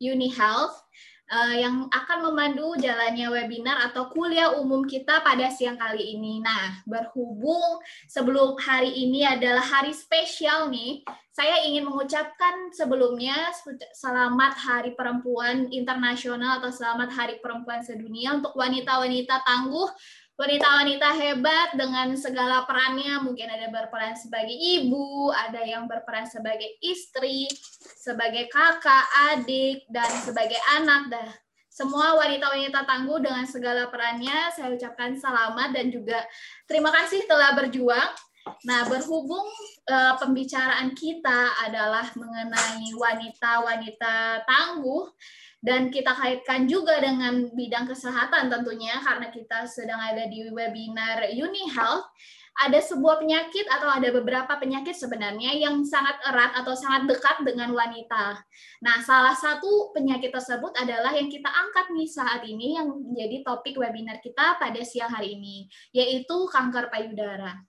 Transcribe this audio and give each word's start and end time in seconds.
Uni 0.00 0.28
Health 0.32 0.76
uh, 1.30 1.54
yang 1.54 1.90
akan 1.90 2.18
memandu 2.30 2.78
jalannya 2.78 3.26
webinar 3.30 3.90
atau 3.90 4.10
kuliah 4.10 4.54
umum 4.58 4.86
kita 4.86 5.22
pada 5.22 5.50
siang 5.50 5.78
kali 5.78 6.16
ini. 6.18 6.38
Nah, 6.42 6.82
berhubung 6.86 7.82
sebelum 8.06 8.58
hari 8.58 8.94
ini 8.94 9.26
adalah 9.26 9.62
hari 9.62 9.90
spesial 9.94 10.70
nih, 10.70 11.02
saya 11.36 11.68
ingin 11.68 11.84
mengucapkan 11.84 12.72
sebelumnya 12.72 13.36
selamat 13.92 14.56
Hari 14.56 14.96
Perempuan 14.96 15.68
Internasional 15.68 16.64
atau 16.64 16.72
selamat 16.72 17.12
Hari 17.12 17.36
Perempuan 17.44 17.84
Sedunia 17.84 18.32
untuk 18.32 18.56
wanita-wanita 18.56 19.44
tangguh 19.44 19.88
wanita-wanita 20.36 21.08
hebat 21.16 21.68
dengan 21.80 22.12
segala 22.12 22.68
perannya 22.68 23.24
mungkin 23.24 23.48
ada 23.48 23.72
berperan 23.72 24.12
sebagai 24.12 24.52
ibu, 24.52 25.32
ada 25.32 25.64
yang 25.64 25.88
berperan 25.88 26.28
sebagai 26.28 26.76
istri, 26.84 27.48
sebagai 27.96 28.52
kakak, 28.52 29.04
adik 29.32 29.88
dan 29.88 30.08
sebagai 30.20 30.60
anak 30.76 31.08
dah. 31.08 31.30
Semua 31.72 32.16
wanita-wanita 32.16 32.88
tangguh 32.88 33.20
dengan 33.20 33.44
segala 33.44 33.88
perannya 33.92 34.52
saya 34.52 34.72
ucapkan 34.72 35.16
selamat 35.16 35.76
dan 35.76 35.92
juga 35.92 36.24
terima 36.68 36.92
kasih 36.92 37.24
telah 37.28 37.52
berjuang. 37.56 38.12
Nah, 38.62 38.86
berhubung 38.86 39.50
uh, 39.90 40.14
pembicaraan 40.22 40.94
kita 40.94 41.66
adalah 41.66 42.06
mengenai 42.14 42.94
wanita-wanita 42.94 44.46
tangguh, 44.46 45.10
dan 45.66 45.90
kita 45.90 46.14
kaitkan 46.14 46.70
juga 46.70 47.02
dengan 47.02 47.50
bidang 47.50 47.90
kesehatan 47.90 48.46
tentunya 48.46 49.02
karena 49.02 49.34
kita 49.34 49.66
sedang 49.66 49.98
ada 49.98 50.30
di 50.30 50.46
webinar 50.54 51.26
Uni 51.34 51.66
Health 51.74 52.06
ada 52.56 52.80
sebuah 52.80 53.20
penyakit 53.20 53.68
atau 53.68 53.84
ada 53.84 54.08
beberapa 54.08 54.56
penyakit 54.56 54.96
sebenarnya 54.96 55.52
yang 55.60 55.84
sangat 55.84 56.16
erat 56.24 56.56
atau 56.56 56.72
sangat 56.72 57.04
dekat 57.04 57.44
dengan 57.44 57.76
wanita. 57.76 58.40
Nah, 58.80 58.96
salah 59.04 59.36
satu 59.36 59.92
penyakit 59.92 60.32
tersebut 60.32 60.72
adalah 60.72 61.12
yang 61.12 61.28
kita 61.28 61.52
angkat 61.52 61.92
nih 61.92 62.08
saat 62.08 62.40
ini 62.48 62.80
yang 62.80 62.88
menjadi 62.88 63.44
topik 63.44 63.76
webinar 63.76 64.24
kita 64.24 64.56
pada 64.56 64.80
siang 64.80 65.12
hari 65.12 65.36
ini, 65.36 65.68
yaitu 65.92 66.48
kanker 66.48 66.88
payudara. 66.88 67.60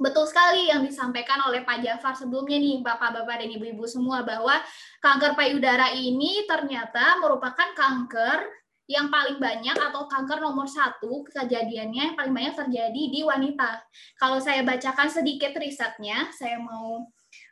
Betul 0.00 0.24
sekali 0.24 0.72
yang 0.72 0.80
disampaikan 0.80 1.44
oleh 1.44 1.60
Pak 1.60 1.84
Jafar 1.84 2.16
sebelumnya 2.16 2.56
nih, 2.56 2.80
Bapak-bapak 2.80 3.44
dan 3.44 3.52
Ibu-ibu 3.52 3.84
semua 3.84 4.24
bahwa 4.24 4.56
kanker 5.04 5.36
payudara 5.36 5.92
ini 5.92 6.48
ternyata 6.48 7.20
merupakan 7.20 7.68
kanker 7.76 8.48
yang 8.88 9.12
paling 9.12 9.36
banyak 9.36 9.76
atau 9.76 10.08
kanker 10.08 10.40
nomor 10.40 10.64
satu 10.66 11.22
kejadiannya 11.28 12.10
yang 12.10 12.16
paling 12.16 12.32
banyak 12.32 12.56
terjadi 12.56 13.02
di 13.12 13.20
wanita. 13.22 13.84
Kalau 14.16 14.40
saya 14.40 14.64
bacakan 14.64 15.12
sedikit 15.12 15.52
risetnya, 15.60 16.32
saya 16.32 16.56
mau 16.58 17.04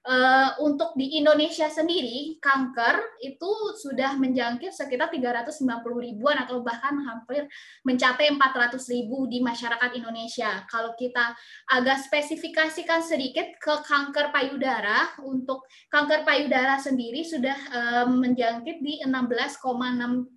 uh, 0.07 0.59
untuk 0.63 0.95
di 0.95 1.19
Indonesia 1.19 1.67
sendiri 1.67 2.39
kanker 2.39 3.19
itu 3.25 3.51
sudah 3.81 4.15
menjangkit 4.21 4.71
sekitar 4.71 5.11
390 5.11 5.65
ribuan 5.99 6.37
atau 6.39 6.63
bahkan 6.63 6.95
hampir 7.03 7.49
mencapai 7.83 8.31
400 8.35 8.79
ribu 8.95 9.27
di 9.27 9.43
masyarakat 9.43 9.91
Indonesia. 9.97 10.63
Kalau 10.71 10.95
kita 10.95 11.35
agak 11.73 12.05
spesifikasikan 12.07 13.03
sedikit 13.03 13.59
ke 13.59 13.75
kanker 13.83 14.31
payudara, 14.31 15.19
untuk 15.25 15.67
kanker 15.91 16.23
payudara 16.23 16.79
sendiri 16.79 17.25
sudah 17.25 17.57
uh, 17.73 18.07
menjangkit 18.07 18.79
di 18.85 19.01
16,6 19.03 19.63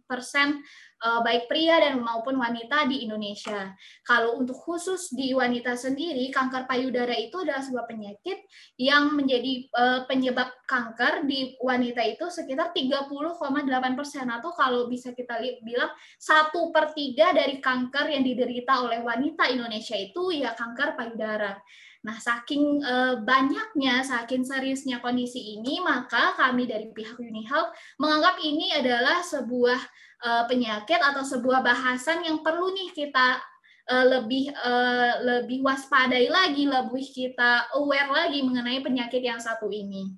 persen 0.08 0.60
baik 1.02 1.50
pria 1.50 1.82
dan 1.82 1.98
maupun 1.98 2.38
wanita 2.38 2.86
di 2.86 3.10
Indonesia. 3.10 3.74
Kalau 4.06 4.38
untuk 4.38 4.54
khusus 4.54 5.10
di 5.10 5.34
wanita 5.34 5.74
sendiri, 5.74 6.30
kanker 6.30 6.70
payudara 6.70 7.18
itu 7.18 7.42
adalah 7.42 7.66
sebuah 7.66 7.90
penyakit 7.90 8.46
yang 8.78 9.18
menjadi 9.18 9.66
uh, 9.74 10.00
penyebab 10.06 10.54
kanker 10.70 11.26
di 11.26 11.58
wanita 11.58 12.06
itu 12.06 12.30
sekitar 12.30 12.70
30,8 12.72 13.98
persen 13.98 14.30
atau 14.30 14.54
kalau 14.54 14.86
bisa 14.86 15.12
kita 15.18 15.42
bilang 15.66 15.90
satu 16.22 16.70
per 16.70 16.94
tiga 16.94 17.34
dari 17.34 17.58
kanker 17.58 18.14
yang 18.14 18.22
diderita 18.22 18.86
oleh 18.86 19.02
wanita 19.02 19.50
Indonesia 19.50 19.98
itu 19.98 20.32
ya 20.38 20.54
kanker 20.54 20.94
payudara. 20.94 21.58
Nah, 22.02 22.18
saking 22.18 22.82
uh, 22.82 23.22
banyaknya, 23.22 24.02
saking 24.02 24.42
seriusnya 24.42 25.06
kondisi 25.06 25.54
ini, 25.54 25.78
maka 25.86 26.34
kami 26.34 26.66
dari 26.66 26.90
pihak 26.90 27.14
UniHealth 27.22 27.70
menganggap 28.02 28.42
ini 28.42 28.74
adalah 28.74 29.22
sebuah 29.22 29.78
uh, 30.24 30.46
penyakit 30.46 30.98
atau 31.02 31.26
sebuah 31.26 31.66
bahasan 31.66 32.26
yang 32.26 32.46
perlu 32.46 32.72
nih 32.74 32.90
kita 32.94 33.42
uh, 33.90 34.06
lebih 34.18 34.54
uh, 34.54 35.22
lebih 35.22 35.66
waspadai 35.66 36.30
lagi, 36.30 36.70
lebih 36.70 37.06
kita 37.12 37.74
aware 37.78 38.10
lagi 38.10 38.40
mengenai 38.46 38.80
penyakit 38.86 39.22
yang 39.22 39.42
satu 39.42 39.68
ini. 39.70 40.14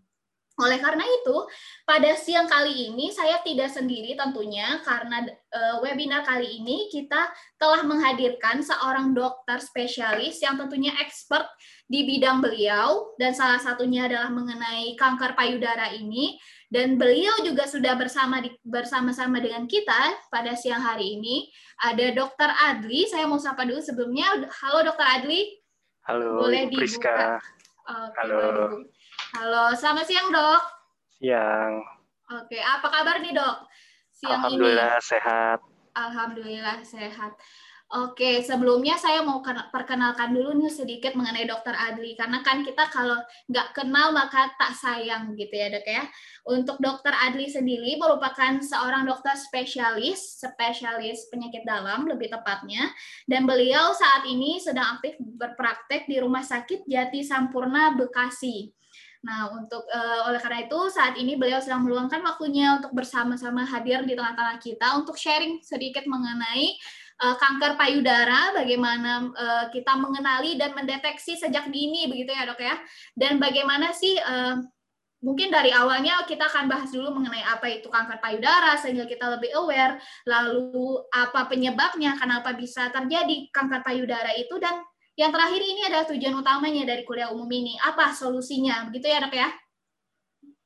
Oleh 0.62 0.78
karena 0.78 1.02
itu, 1.02 1.50
pada 1.82 2.14
siang 2.14 2.46
kali 2.46 2.94
ini 2.94 3.10
saya 3.10 3.42
tidak 3.42 3.74
sendiri 3.74 4.14
tentunya 4.14 4.78
karena 4.86 5.26
uh, 5.50 5.82
webinar 5.82 6.22
kali 6.22 6.62
ini 6.62 6.94
kita 6.94 7.26
telah 7.58 7.82
menghadirkan 7.82 8.62
seorang 8.62 9.18
dokter 9.18 9.58
spesialis 9.58 10.38
yang 10.46 10.54
tentunya 10.62 10.94
expert 11.02 11.50
di 11.90 12.06
bidang 12.06 12.38
beliau 12.38 13.18
dan 13.18 13.34
salah 13.34 13.58
satunya 13.58 14.06
adalah 14.06 14.30
mengenai 14.30 14.94
kanker 14.94 15.34
payudara 15.34 15.90
ini 15.98 16.38
dan 16.74 16.98
beliau 16.98 17.46
juga 17.46 17.70
sudah 17.70 17.94
bersama 17.94 18.42
bersama-sama 18.66 19.38
dengan 19.38 19.70
kita 19.70 20.18
pada 20.34 20.58
siang 20.58 20.82
hari 20.82 21.22
ini 21.22 21.54
ada 21.86 22.10
Dokter 22.18 22.50
Adli. 22.50 23.06
Saya 23.06 23.30
mau 23.30 23.38
sapa 23.38 23.62
dulu 23.62 23.78
sebelumnya. 23.78 24.50
Halo 24.50 24.82
Dokter 24.82 25.06
Adli. 25.06 25.54
Halo. 26.10 26.42
Boleh 26.42 26.66
dibuka. 26.74 26.82
Priska. 26.82 27.18
Oke, 27.86 28.18
Halo. 28.26 28.42
Halo, 29.38 29.64
selamat 29.78 30.06
siang 30.10 30.34
dok. 30.34 30.64
Siang. 31.22 31.74
Oke, 32.42 32.58
apa 32.58 32.88
kabar 32.90 33.22
nih 33.22 33.38
dok? 33.38 33.70
Siang 34.10 34.42
Alhamdulillah 34.42 34.98
ini? 34.98 35.06
sehat. 35.06 35.60
Alhamdulillah 35.94 36.78
sehat. 36.82 37.38
Oke, 37.94 38.42
sebelumnya 38.42 38.98
saya 38.98 39.22
mau 39.22 39.46
perkenalkan 39.46 40.34
dulu 40.34 40.58
nih 40.58 40.74
sedikit 40.74 41.14
mengenai 41.14 41.46
Dokter 41.46 41.78
Adli 41.78 42.18
karena 42.18 42.42
kan 42.42 42.66
kita 42.66 42.90
kalau 42.90 43.22
nggak 43.46 43.70
kenal 43.78 44.10
maka 44.10 44.50
tak 44.58 44.74
sayang 44.74 45.38
gitu 45.38 45.54
ya 45.54 45.70
dok 45.70 45.86
ya. 45.86 46.02
Untuk 46.50 46.82
Dokter 46.82 47.14
Adli 47.14 47.46
sendiri 47.46 47.94
merupakan 48.02 48.58
seorang 48.66 49.06
dokter 49.06 49.38
spesialis, 49.38 50.42
spesialis 50.42 51.30
penyakit 51.30 51.70
dalam 51.70 52.10
lebih 52.10 52.34
tepatnya, 52.34 52.90
dan 53.30 53.46
beliau 53.46 53.94
saat 53.94 54.26
ini 54.26 54.58
sedang 54.58 54.98
aktif 54.98 55.14
berpraktek 55.22 56.10
di 56.10 56.18
Rumah 56.18 56.42
Sakit 56.42 56.90
Jati 56.90 57.22
Sampurna 57.22 57.94
Bekasi. 57.94 58.74
Nah, 59.24 59.54
untuk 59.56 59.88
uh, 59.88 60.28
oleh 60.28 60.42
karena 60.42 60.68
itu 60.68 60.80
saat 60.92 61.16
ini 61.16 61.40
beliau 61.40 61.62
sedang 61.64 61.86
meluangkan 61.86 62.20
waktunya 62.26 62.76
untuk 62.76 62.92
bersama-sama 62.92 63.64
hadir 63.64 64.04
di 64.04 64.18
tengah-tengah 64.20 64.60
kita 64.60 65.00
untuk 65.00 65.16
sharing 65.16 65.64
sedikit 65.64 66.04
mengenai 66.10 66.76
uh, 67.24 67.36
kanker 67.40 67.80
payudara, 67.80 68.52
bagaimana 68.52 69.32
uh, 69.32 69.66
kita 69.72 69.96
mengenali 69.96 70.60
dan 70.60 70.76
mendeteksi 70.76 71.40
sejak 71.40 71.72
dini 71.72 72.12
begitu 72.12 72.36
ya 72.36 72.44
dok 72.44 72.60
ya, 72.60 72.76
dan 73.16 73.40
bagaimana 73.40 73.96
sih 73.96 74.20
uh, 74.20 74.60
mungkin 75.24 75.48
dari 75.48 75.72
awalnya 75.72 76.28
kita 76.28 76.52
akan 76.52 76.68
bahas 76.68 76.92
dulu 76.92 77.16
mengenai 77.16 77.48
apa 77.48 77.72
itu 77.72 77.88
kanker 77.88 78.20
payudara 78.20 78.76
sehingga 78.76 79.08
kita 79.08 79.40
lebih 79.40 79.56
aware, 79.56 79.96
lalu 80.28 81.00
apa 81.16 81.48
penyebabnya, 81.48 82.20
kenapa 82.20 82.52
bisa 82.52 82.92
terjadi 82.92 83.48
kanker 83.56 83.82
payudara 83.88 84.36
itu 84.36 84.60
dan 84.60 84.84
yang 85.16 85.30
terakhir 85.30 85.62
ini 85.62 85.82
adalah 85.88 86.10
tujuan 86.10 86.36
utamanya 86.42 86.84
dari 86.90 87.06
kuliah 87.08 87.32
umum 87.32 87.48
ini, 87.48 87.80
apa 87.80 88.12
solusinya, 88.12 88.90
begitu 88.92 89.08
ya 89.08 89.24
dok 89.24 89.32
ya? 89.38 89.50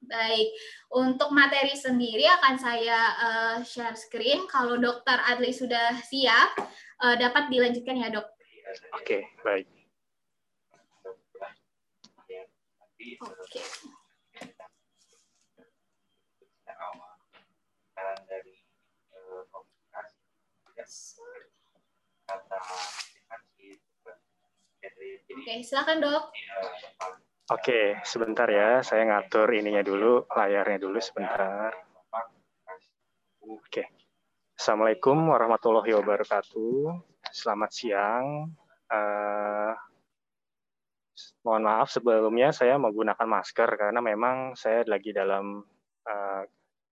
Baik, 0.08 0.48
untuk 0.96 1.36
materi 1.36 1.76
sendiri 1.76 2.24
akan 2.40 2.56
saya 2.56 3.00
uh, 3.20 3.58
share 3.60 4.00
screen. 4.00 4.48
Kalau 4.48 4.80
Dokter 4.80 5.20
Adli 5.20 5.52
sudah 5.52 6.00
siap, 6.00 6.56
uh, 7.04 7.16
dapat 7.20 7.52
dilanjutkan 7.52 8.00
ya 8.00 8.08
dok. 8.08 8.28
Oke, 8.96 9.04
okay, 9.04 9.22
baik. 9.44 9.68
Oke. 13.20 13.62
Oke, 25.28 25.54
silakan 25.64 26.00
dok. 26.00 26.32
Oke, 27.48 27.96
sebentar 28.04 28.44
ya. 28.52 28.84
Saya 28.84 29.08
ngatur 29.08 29.48
ininya 29.56 29.80
dulu, 29.80 30.28
layarnya 30.28 30.84
dulu 30.84 31.00
sebentar. 31.00 31.72
Oke. 33.48 33.88
Assalamualaikum 34.52 35.32
warahmatullahi 35.32 35.96
wabarakatuh. 35.96 36.92
Selamat 37.32 37.72
siang. 37.72 38.52
Uh, 38.92 39.72
mohon 41.48 41.64
maaf 41.64 41.88
sebelumnya 41.88 42.52
saya 42.52 42.76
menggunakan 42.76 43.24
masker 43.24 43.80
karena 43.80 44.04
memang 44.04 44.52
saya 44.60 44.84
lagi 44.84 45.16
dalam 45.16 45.64
uh, 46.04 46.44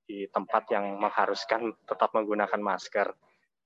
di 0.08 0.24
tempat 0.32 0.72
yang 0.72 1.04
mengharuskan 1.04 1.76
tetap 1.84 2.16
menggunakan 2.16 2.64
masker. 2.64 3.12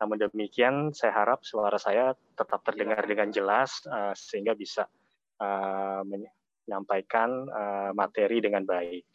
Namun 0.02 0.26
demikian, 0.26 0.90
saya 0.98 1.14
harap 1.14 1.46
suara 1.46 1.78
saya 1.78 2.18
tetap 2.34 2.66
terdengar 2.66 3.06
dengan 3.06 3.30
jelas 3.30 3.78
uh, 3.86 4.18
sehingga 4.18 4.58
bisa 4.58 4.90
uh, 5.38 6.02
menyampaikan 6.70 7.50
uh, 7.50 7.90
materi 7.98 8.38
dengan 8.38 8.62
baik. 8.62 9.10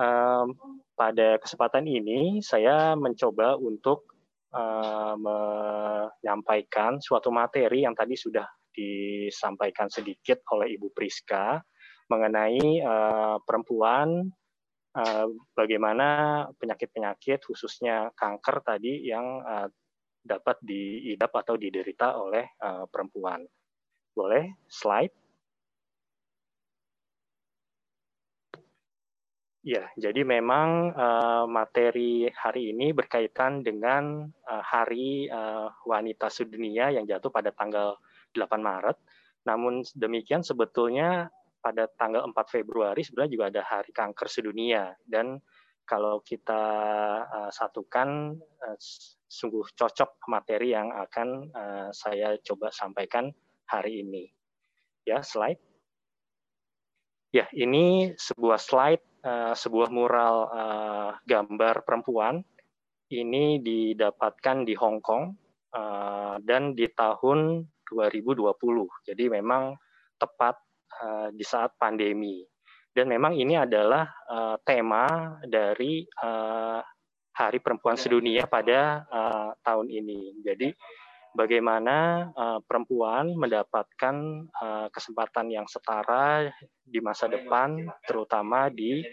Um, 0.00 0.56
pada 0.96 1.36
kesempatan 1.36 1.84
ini 1.84 2.40
saya 2.40 2.96
mencoba 2.96 3.60
untuk 3.60 4.08
uh, 4.56 5.12
menyampaikan 5.20 6.96
suatu 6.96 7.28
materi 7.28 7.84
yang 7.84 7.92
tadi 7.92 8.16
sudah 8.16 8.48
disampaikan 8.72 9.92
sedikit 9.92 10.40
oleh 10.54 10.80
Ibu 10.80 10.94
Priska 10.96 11.60
mengenai 12.08 12.80
uh, 12.80 13.36
perempuan 13.42 14.30
uh, 14.96 15.26
bagaimana 15.52 16.46
penyakit-penyakit 16.56 17.42
khususnya 17.42 18.14
kanker 18.14 18.62
tadi 18.62 19.02
yang 19.02 19.42
uh, 19.42 19.66
dapat 20.22 20.62
diidap 20.62 21.34
atau 21.34 21.58
diderita 21.58 22.16
oleh 22.22 22.46
uh, 22.62 22.86
perempuan. 22.86 23.42
Boleh 24.14 24.62
slide? 24.70 25.17
Ya, 29.68 29.84
jadi 30.00 30.24
memang 30.24 30.96
uh, 30.96 31.44
materi 31.44 32.24
hari 32.32 32.72
ini 32.72 32.96
berkaitan 32.96 33.60
dengan 33.60 34.24
uh, 34.48 34.64
Hari 34.64 35.28
uh, 35.28 35.68
Wanita 35.84 36.32
Sedunia 36.32 36.88
yang 36.88 37.04
jatuh 37.04 37.28
pada 37.28 37.52
tanggal 37.52 38.00
8 38.32 38.48
Maret. 38.64 38.96
Namun 39.44 39.84
demikian 39.92 40.40
sebetulnya 40.40 41.28
pada 41.60 41.84
tanggal 42.00 42.24
4 42.32 42.32
Februari 42.48 43.04
sebenarnya 43.04 43.28
juga 43.36 43.46
ada 43.52 43.62
Hari 43.68 43.92
Kanker 43.92 44.28
Sedunia 44.32 44.96
dan 45.04 45.36
kalau 45.84 46.24
kita 46.24 46.64
uh, 47.28 47.52
satukan 47.52 48.40
uh, 48.40 48.76
sungguh 49.28 49.68
cocok 49.76 50.32
materi 50.32 50.72
yang 50.72 50.96
akan 50.96 51.52
uh, 51.52 51.88
saya 51.92 52.40
coba 52.40 52.72
sampaikan 52.72 53.28
hari 53.68 54.00
ini. 54.00 54.32
Ya, 55.04 55.20
slide. 55.20 55.60
Ya, 57.36 57.44
ini 57.52 58.16
sebuah 58.16 58.56
slide 58.56 59.07
Eh, 59.18 59.50
sebuah 59.50 59.90
mural 59.90 60.46
uh, 60.46 61.10
gambar 61.26 61.82
perempuan 61.82 62.38
ini 63.10 63.58
didapatkan 63.58 64.62
di 64.62 64.78
Hong 64.78 65.02
Kong 65.02 65.34
uh, 65.74 66.38
dan 66.38 66.70
di 66.78 66.86
tahun 66.86 67.66
2020. 67.90 68.46
Jadi 69.10 69.24
memang 69.26 69.74
tepat 70.18 70.54
di 71.30 71.46
saat 71.46 71.78
pandemi. 71.78 72.42
Dan 72.90 73.06
memang 73.06 73.30
ini 73.38 73.54
adalah 73.54 74.02
tema 74.66 75.06
dari 75.46 76.02
Hari 77.30 77.58
Perempuan 77.62 77.94
Sedunia 77.94 78.50
pada 78.50 79.06
tahun 79.62 79.94
ini. 79.94 80.42
Jadi 80.42 80.74
bagaimana 81.36 82.28
uh, 82.32 82.58
perempuan 82.64 83.34
mendapatkan 83.36 84.16
uh, 84.52 84.88
kesempatan 84.92 85.52
yang 85.52 85.66
setara 85.68 86.48
di 86.84 87.00
masa 87.00 87.28
depan, 87.28 87.88
terutama 88.08 88.68
di 88.72 89.04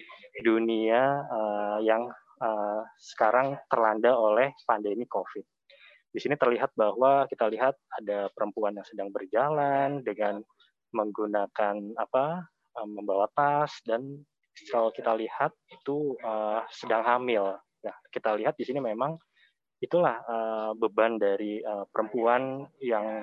dunia 0.43 1.23
uh, 1.27 1.79
yang 1.83 2.07
uh, 2.39 2.81
sekarang 2.99 3.59
terlanda 3.67 4.15
oleh 4.15 4.51
pandemi 4.67 5.03
COVID. 5.07 5.43
Di 6.15 6.19
sini 6.23 6.39
terlihat 6.39 6.71
bahwa 6.79 7.27
kita 7.27 7.51
lihat 7.51 7.75
ada 7.99 8.31
perempuan 8.31 8.79
yang 8.79 8.87
sedang 8.87 9.11
berjalan 9.11 9.99
dengan 9.99 10.39
menggunakan 10.95 11.75
apa 11.99 12.47
membawa 12.87 13.27
tas 13.35 13.71
dan 13.83 14.23
kalau 14.71 14.91
kita 14.95 15.11
lihat 15.15 15.51
itu 15.67 16.15
uh, 16.23 16.63
sedang 16.71 17.03
hamil. 17.03 17.59
Nah, 17.83 17.95
kita 18.09 18.35
lihat 18.39 18.55
di 18.55 18.63
sini 18.63 18.79
memang 18.79 19.19
itulah 19.85 20.17
uh, 20.25 20.71
beban 20.73 21.21
dari 21.21 21.61
uh, 21.61 21.85
perempuan 21.93 22.65
yang 22.81 23.21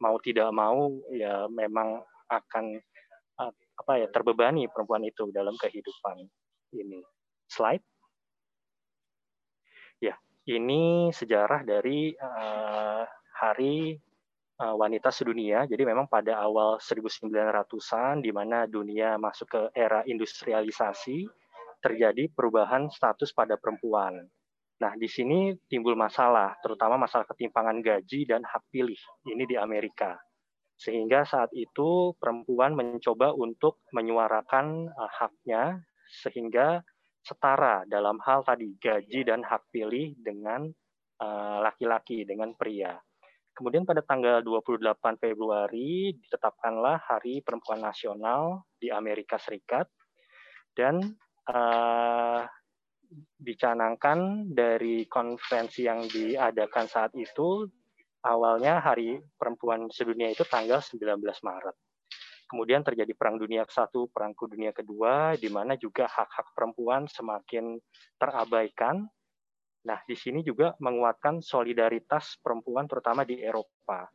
mau 0.00 0.16
tidak 0.24 0.48
mau 0.50 0.88
ya 1.12 1.44
memang 1.52 2.00
akan 2.32 2.80
uh, 3.38 3.52
apa 3.52 3.92
ya 4.00 4.08
terbebani 4.10 4.66
perempuan 4.72 5.04
itu 5.04 5.28
dalam 5.30 5.54
kehidupan 5.60 6.24
ini. 6.74 7.00
Slide. 7.48 7.84
Ya, 10.00 10.16
ini 10.48 11.08
sejarah 11.12 11.64
dari 11.64 12.12
uh, 12.16 13.04
Hari 13.38 13.96
uh, 14.60 14.74
Wanita 14.76 15.08
Sedunia. 15.08 15.64
Jadi 15.64 15.82
memang 15.88 16.10
pada 16.10 16.42
awal 16.44 16.76
1900-an 16.82 18.20
di 18.20 18.30
mana 18.34 18.68
dunia 18.68 19.16
masuk 19.16 19.48
ke 19.48 19.62
era 19.72 20.04
industrialisasi 20.04 21.24
terjadi 21.78 22.26
perubahan 22.34 22.90
status 22.90 23.30
pada 23.32 23.54
perempuan 23.54 24.26
Nah, 24.78 24.94
di 24.94 25.10
sini 25.10 25.50
timbul 25.66 25.98
masalah, 25.98 26.54
terutama 26.62 26.94
masalah 26.94 27.26
ketimpangan 27.26 27.82
gaji 27.82 28.30
dan 28.30 28.46
hak 28.46 28.62
pilih. 28.70 28.98
Ini 29.26 29.42
di 29.42 29.58
Amerika. 29.58 30.14
Sehingga 30.78 31.26
saat 31.26 31.50
itu 31.50 32.14
perempuan 32.14 32.78
mencoba 32.78 33.34
untuk 33.34 33.82
menyuarakan 33.90 34.86
uh, 34.86 35.10
haknya 35.10 35.82
sehingga 36.22 36.78
setara 37.26 37.82
dalam 37.90 38.22
hal 38.22 38.46
tadi 38.46 38.78
gaji 38.78 39.26
dan 39.26 39.42
hak 39.42 39.66
pilih 39.74 40.14
dengan 40.22 40.70
uh, 41.18 41.58
laki-laki, 41.66 42.22
uh, 42.22 42.26
dengan 42.30 42.54
pria. 42.54 42.94
Kemudian 43.58 43.82
pada 43.82 44.06
tanggal 44.06 44.38
28 44.46 45.18
Februari 45.18 46.14
ditetapkanlah 46.14 47.02
Hari 47.10 47.42
Perempuan 47.42 47.82
Nasional 47.82 48.62
di 48.78 48.94
Amerika 48.94 49.34
Serikat 49.34 49.90
dan 50.78 51.02
uh, 51.50 52.46
dicanangkan 53.38 54.50
dari 54.52 55.08
konferensi 55.08 55.88
yang 55.88 56.04
diadakan 56.04 56.86
saat 56.86 57.12
itu 57.16 57.64
awalnya 58.24 58.82
Hari 58.82 59.20
Perempuan 59.38 59.88
Sedunia 59.88 60.28
itu 60.28 60.44
tanggal 60.44 60.82
19 60.82 61.20
Maret. 61.20 61.76
Kemudian 62.48 62.80
terjadi 62.80 63.12
Perang 63.12 63.36
Dunia 63.36 63.68
ke-1, 63.68 63.92
Perang 64.08 64.32
Dunia 64.32 64.72
Kedua, 64.72 65.36
di 65.36 65.52
mana 65.52 65.76
juga 65.76 66.08
hak-hak 66.08 66.56
perempuan 66.56 67.04
semakin 67.04 67.76
terabaikan. 68.16 69.04
Nah, 69.84 70.00
di 70.08 70.16
sini 70.16 70.40
juga 70.40 70.72
menguatkan 70.80 71.44
solidaritas 71.44 72.40
perempuan 72.40 72.88
terutama 72.88 73.28
di 73.28 73.44
Eropa. 73.44 74.08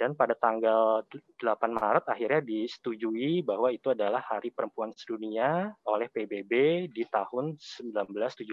Dan 0.00 0.16
pada 0.16 0.32
tanggal 0.32 1.04
8 1.04 1.44
Maret 1.76 2.08
akhirnya 2.08 2.40
disetujui 2.40 3.44
bahwa 3.44 3.68
itu 3.68 3.92
adalah 3.92 4.24
Hari 4.24 4.48
Perempuan 4.48 4.96
Sedunia 4.96 5.68
oleh 5.84 6.08
PBB 6.08 6.88
di 6.88 7.04
tahun 7.04 7.60
1975 7.60 8.48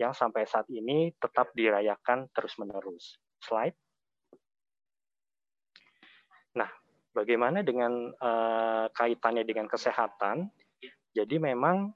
yang 0.00 0.16
sampai 0.16 0.48
saat 0.48 0.64
ini 0.72 1.12
tetap 1.20 1.52
dirayakan 1.52 2.32
terus-menerus. 2.32 3.20
Slide. 3.44 3.76
Nah, 6.56 6.72
bagaimana 7.12 7.60
dengan 7.60 8.16
uh, 8.16 8.88
kaitannya 8.96 9.44
dengan 9.44 9.68
kesehatan? 9.68 10.48
Jadi 11.12 11.36
memang 11.36 11.92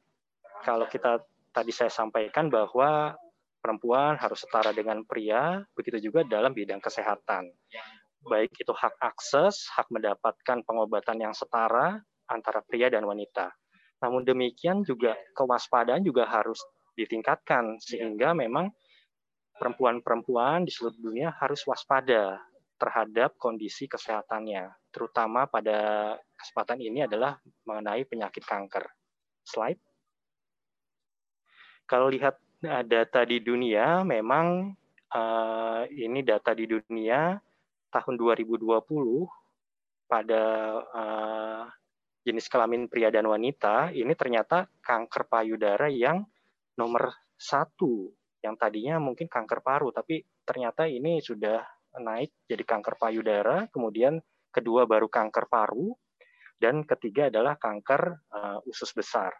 kalau 0.61 0.85
kita 0.85 1.25
tadi 1.49 1.73
saya 1.73 1.89
sampaikan 1.89 2.53
bahwa 2.53 3.17
perempuan 3.65 4.21
harus 4.21 4.45
setara 4.45 4.77
dengan 4.77 5.01
pria, 5.09 5.65
begitu 5.73 6.13
juga 6.13 6.29
dalam 6.29 6.53
bidang 6.53 6.81
kesehatan 6.85 7.49
baik 8.25 8.53
itu 8.61 8.73
hak 8.73 8.97
akses, 9.01 9.69
hak 9.73 9.89
mendapatkan 9.89 10.61
pengobatan 10.65 11.21
yang 11.21 11.35
setara 11.35 12.01
antara 12.29 12.61
pria 12.65 12.93
dan 12.93 13.05
wanita. 13.09 13.51
Namun 14.01 14.25
demikian 14.25 14.85
juga 14.85 15.17
kewaspadaan 15.37 16.05
juga 16.05 16.29
harus 16.29 16.61
ditingkatkan 16.97 17.81
sehingga 17.81 18.33
memang 18.33 18.73
perempuan-perempuan 19.57 20.65
di 20.65 20.73
seluruh 20.73 20.97
dunia 20.97 21.29
harus 21.37 21.61
waspada 21.69 22.41
terhadap 22.81 23.37
kondisi 23.37 23.85
kesehatannya, 23.85 24.73
terutama 24.89 25.45
pada 25.45 26.17
kesempatan 26.33 26.81
ini 26.81 27.05
adalah 27.05 27.37
mengenai 27.69 28.09
penyakit 28.09 28.41
kanker. 28.41 28.89
Slide. 29.45 29.77
Kalau 31.85 32.09
lihat 32.09 32.41
eh, 32.65 32.85
data 32.89 33.21
di 33.29 33.45
dunia, 33.45 34.01
memang 34.01 34.73
uh, 35.13 35.83
ini 35.91 36.25
data 36.25 36.57
di 36.57 36.65
dunia 36.65 37.37
tahun 37.91 38.15
2020 38.17 38.71
pada 40.11 40.43
uh, 40.91 41.65
jenis 42.27 42.47
kelamin 42.51 42.87
pria 42.91 43.11
dan 43.11 43.27
wanita 43.27 43.95
ini 43.95 44.15
ternyata 44.19 44.67
kanker 44.83 45.27
payudara 45.31 45.91
yang 45.91 46.27
nomor 46.79 47.15
satu. 47.35 48.11
Yang 48.41 48.57
tadinya 48.57 48.97
mungkin 48.97 49.29
kanker 49.29 49.61
paru 49.61 49.93
tapi 49.93 50.25
ternyata 50.49 50.89
ini 50.89 51.21
sudah 51.21 51.61
naik 52.01 52.47
jadi 52.49 52.65
kanker 52.65 52.97
payudara. 52.97 53.69
Kemudian 53.69 54.17
kedua 54.51 54.89
baru 54.89 55.07
kanker 55.07 55.47
paru 55.47 55.93
dan 56.57 56.85
ketiga 56.85 57.29
adalah 57.29 57.57
kanker 57.61 58.03
uh, 58.33 58.59
usus 58.69 58.91
besar. 58.97 59.33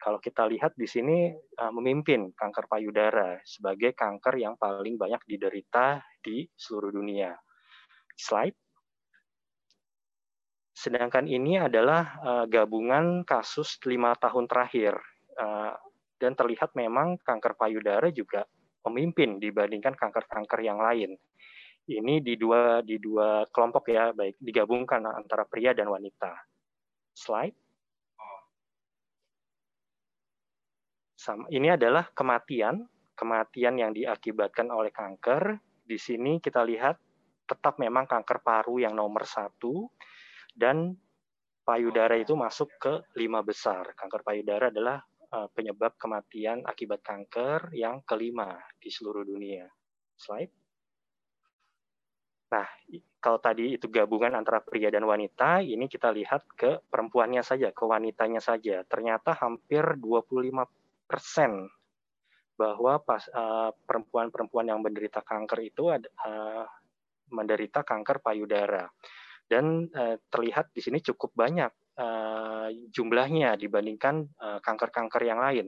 Kalau 0.00 0.16
kita 0.16 0.48
lihat 0.48 0.74
di 0.74 0.88
sini 0.88 1.28
uh, 1.34 1.72
memimpin 1.76 2.32
kanker 2.32 2.66
payudara 2.66 3.38
sebagai 3.44 3.92
kanker 3.92 4.40
yang 4.40 4.56
paling 4.56 4.96
banyak 4.96 5.20
diderita 5.28 6.00
di 6.24 6.48
seluruh 6.56 6.90
dunia 6.90 7.36
slide. 8.20 8.56
Sedangkan 10.76 11.24
ini 11.24 11.56
adalah 11.56 12.20
uh, 12.20 12.44
gabungan 12.48 13.24
kasus 13.24 13.80
lima 13.88 14.16
tahun 14.16 14.48
terakhir 14.48 14.96
uh, 15.40 15.72
dan 16.20 16.36
terlihat 16.36 16.76
memang 16.76 17.16
kanker 17.20 17.56
payudara 17.56 18.12
juga 18.12 18.44
memimpin 18.88 19.40
dibandingkan 19.40 19.96
kanker-kanker 19.96 20.60
yang 20.64 20.80
lain. 20.80 21.16
Ini 21.84 22.20
di 22.20 22.36
dua 22.36 22.84
di 22.84 23.00
dua 23.00 23.44
kelompok 23.50 23.92
ya, 23.92 24.12
baik 24.12 24.36
digabungkan 24.40 25.04
antara 25.04 25.44
pria 25.48 25.72
dan 25.72 25.88
wanita. 25.88 26.32
Slide. 27.16 27.56
Ini 31.52 31.76
adalah 31.76 32.08
kematian, 32.16 32.80
kematian 33.12 33.76
yang 33.76 33.92
diakibatkan 33.92 34.72
oleh 34.72 34.88
kanker. 34.88 35.60
Di 35.84 36.00
sini 36.00 36.40
kita 36.40 36.64
lihat 36.64 36.96
tetap 37.50 37.82
memang 37.82 38.06
kanker 38.06 38.38
paru 38.46 38.78
yang 38.78 38.94
nomor 38.94 39.26
satu, 39.26 39.90
dan 40.54 40.94
payudara 41.66 42.14
itu 42.14 42.38
masuk 42.38 42.70
ke 42.78 42.92
lima 43.18 43.42
besar. 43.42 43.94
Kanker 43.98 44.22
payudara 44.22 44.70
adalah 44.70 45.02
eh, 45.30 45.48
penyebab 45.50 45.98
kematian 45.98 46.62
akibat 46.62 47.02
kanker 47.02 47.74
yang 47.74 48.06
kelima 48.06 48.54
di 48.78 48.90
seluruh 48.90 49.26
dunia. 49.26 49.66
Slide. 50.14 50.54
Nah, 52.50 52.66
kalau 53.22 53.38
tadi 53.38 53.78
itu 53.78 53.86
gabungan 53.86 54.34
antara 54.34 54.58
pria 54.58 54.90
dan 54.90 55.06
wanita, 55.06 55.62
ini 55.62 55.86
kita 55.86 56.10
lihat 56.10 56.50
ke 56.58 56.82
perempuannya 56.90 57.46
saja, 57.46 57.70
ke 57.70 57.86
wanitanya 57.86 58.42
saja. 58.42 58.82
Ternyata 58.82 59.38
hampir 59.38 59.86
25 60.02 60.66
persen 61.06 61.70
bahwa 62.58 62.98
eh, 63.06 63.70
perempuan-perempuan 63.72 64.66
yang 64.66 64.82
menderita 64.82 65.22
kanker 65.24 65.60
itu 65.64 65.88
ada, 65.88 66.10
uh, 66.26 66.66
menderita 67.30 67.82
kanker 67.86 68.22
payudara. 68.22 68.86
Dan 69.50 69.90
uh, 69.90 70.14
terlihat 70.30 70.70
di 70.70 70.78
sini 70.78 71.02
cukup 71.02 71.34
banyak 71.34 71.72
uh, 71.98 72.70
jumlahnya 72.94 73.58
dibandingkan 73.58 74.30
kanker-kanker 74.62 75.22
uh, 75.22 75.26
yang 75.26 75.40
lain. 75.42 75.66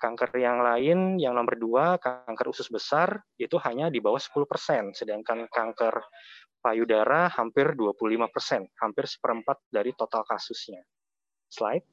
Kanker 0.00 0.30
yang 0.40 0.64
lain, 0.64 1.20
yang 1.20 1.36
nomor 1.36 1.58
dua, 1.60 2.00
kanker 2.00 2.46
usus 2.48 2.72
besar, 2.72 3.20
itu 3.36 3.58
hanya 3.66 3.92
di 3.92 4.00
bawah 4.00 4.22
10 4.22 4.46
persen, 4.46 4.82
sedangkan 4.94 5.50
kanker 5.50 6.00
payudara 6.62 7.30
hampir 7.34 7.74
25 7.74 8.34
persen, 8.34 8.62
hampir 8.78 9.06
seperempat 9.06 9.58
dari 9.70 9.94
total 9.94 10.22
kasusnya. 10.26 10.82
Slide. 11.48 11.86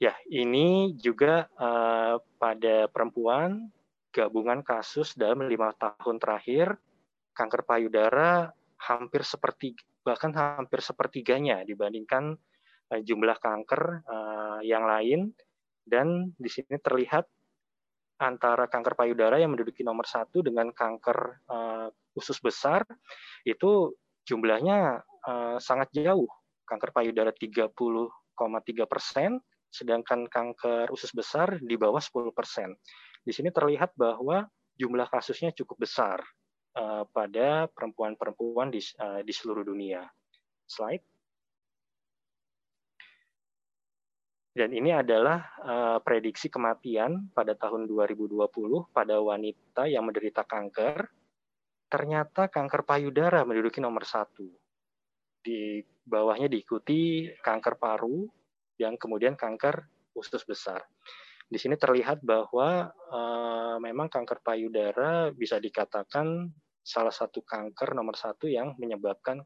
Ya, 0.00 0.16
ini 0.32 0.96
juga 0.96 1.44
uh, 1.60 2.16
pada 2.40 2.88
perempuan 2.88 3.68
gabungan 4.10 4.62
kasus 4.66 5.14
dalam 5.14 5.46
lima 5.46 5.70
tahun 5.78 6.18
terakhir 6.18 6.74
kanker 7.34 7.62
payudara 7.62 8.50
hampir 8.78 9.22
seperti 9.22 9.74
bahkan 10.02 10.34
hampir 10.34 10.82
sepertiganya 10.82 11.62
dibandingkan 11.62 12.34
Eh, 12.90 13.06
jumlah 13.06 13.38
kanker 13.38 14.02
uh, 14.02 14.58
yang 14.66 14.82
lain 14.82 15.30
dan 15.86 16.34
di 16.34 16.50
sini 16.50 16.74
terlihat 16.74 17.22
antara 18.18 18.66
kanker 18.66 18.98
payudara 18.98 19.38
yang 19.38 19.54
menduduki 19.54 19.86
nomor 19.86 20.10
satu 20.10 20.42
dengan 20.42 20.74
kanker 20.74 21.46
uh, 21.46 21.88
usus 22.18 22.42
besar 22.42 22.82
itu 23.46 23.94
jumlahnya 24.26 25.00
sangat 25.60 25.92
jauh 25.92 26.28
kanker 26.64 26.96
payudara 26.96 27.28
30,3 27.28 27.68
persen 28.88 29.36
sedangkan 29.68 30.26
kanker 30.26 30.88
usus 30.90 31.12
besar 31.12 31.60
di 31.60 31.76
bawah 31.76 32.00
10 32.00 32.32
persen. 32.32 32.72
Di 33.30 33.38
sini 33.38 33.54
terlihat 33.54 33.94
bahwa 33.94 34.42
jumlah 34.74 35.06
kasusnya 35.06 35.54
cukup 35.54 35.86
besar 35.86 36.18
uh, 36.74 37.06
pada 37.14 37.70
perempuan-perempuan 37.70 38.74
di, 38.74 38.82
uh, 38.98 39.22
di 39.22 39.30
seluruh 39.30 39.62
dunia. 39.62 40.02
Slide. 40.66 41.06
Dan 44.50 44.74
ini 44.74 44.90
adalah 44.90 45.46
uh, 45.62 45.98
prediksi 46.02 46.50
kematian 46.50 47.30
pada 47.30 47.54
tahun 47.54 47.86
2020 47.86 48.34
pada 48.90 49.22
wanita 49.22 49.86
yang 49.86 50.10
menderita 50.10 50.42
kanker. 50.42 51.06
Ternyata 51.86 52.50
kanker 52.50 52.82
payudara 52.82 53.46
menduduki 53.46 53.78
nomor 53.78 54.02
satu. 54.02 54.50
Di 55.38 55.78
bawahnya 56.02 56.50
diikuti 56.50 57.30
kanker 57.38 57.78
paru, 57.78 58.26
yang 58.74 58.98
kemudian 58.98 59.38
kanker 59.38 59.86
usus 60.18 60.42
besar. 60.42 60.82
Di 61.50 61.58
sini 61.58 61.74
terlihat 61.74 62.22
bahwa 62.22 62.94
uh, 63.10 63.76
memang 63.82 64.06
kanker 64.06 64.38
payudara 64.38 65.34
bisa 65.34 65.58
dikatakan 65.58 66.46
salah 66.78 67.10
satu 67.10 67.42
kanker 67.42 67.92
nomor 67.98 68.14
satu 68.14 68.46
yang 68.46 68.78
menyebabkan 68.78 69.42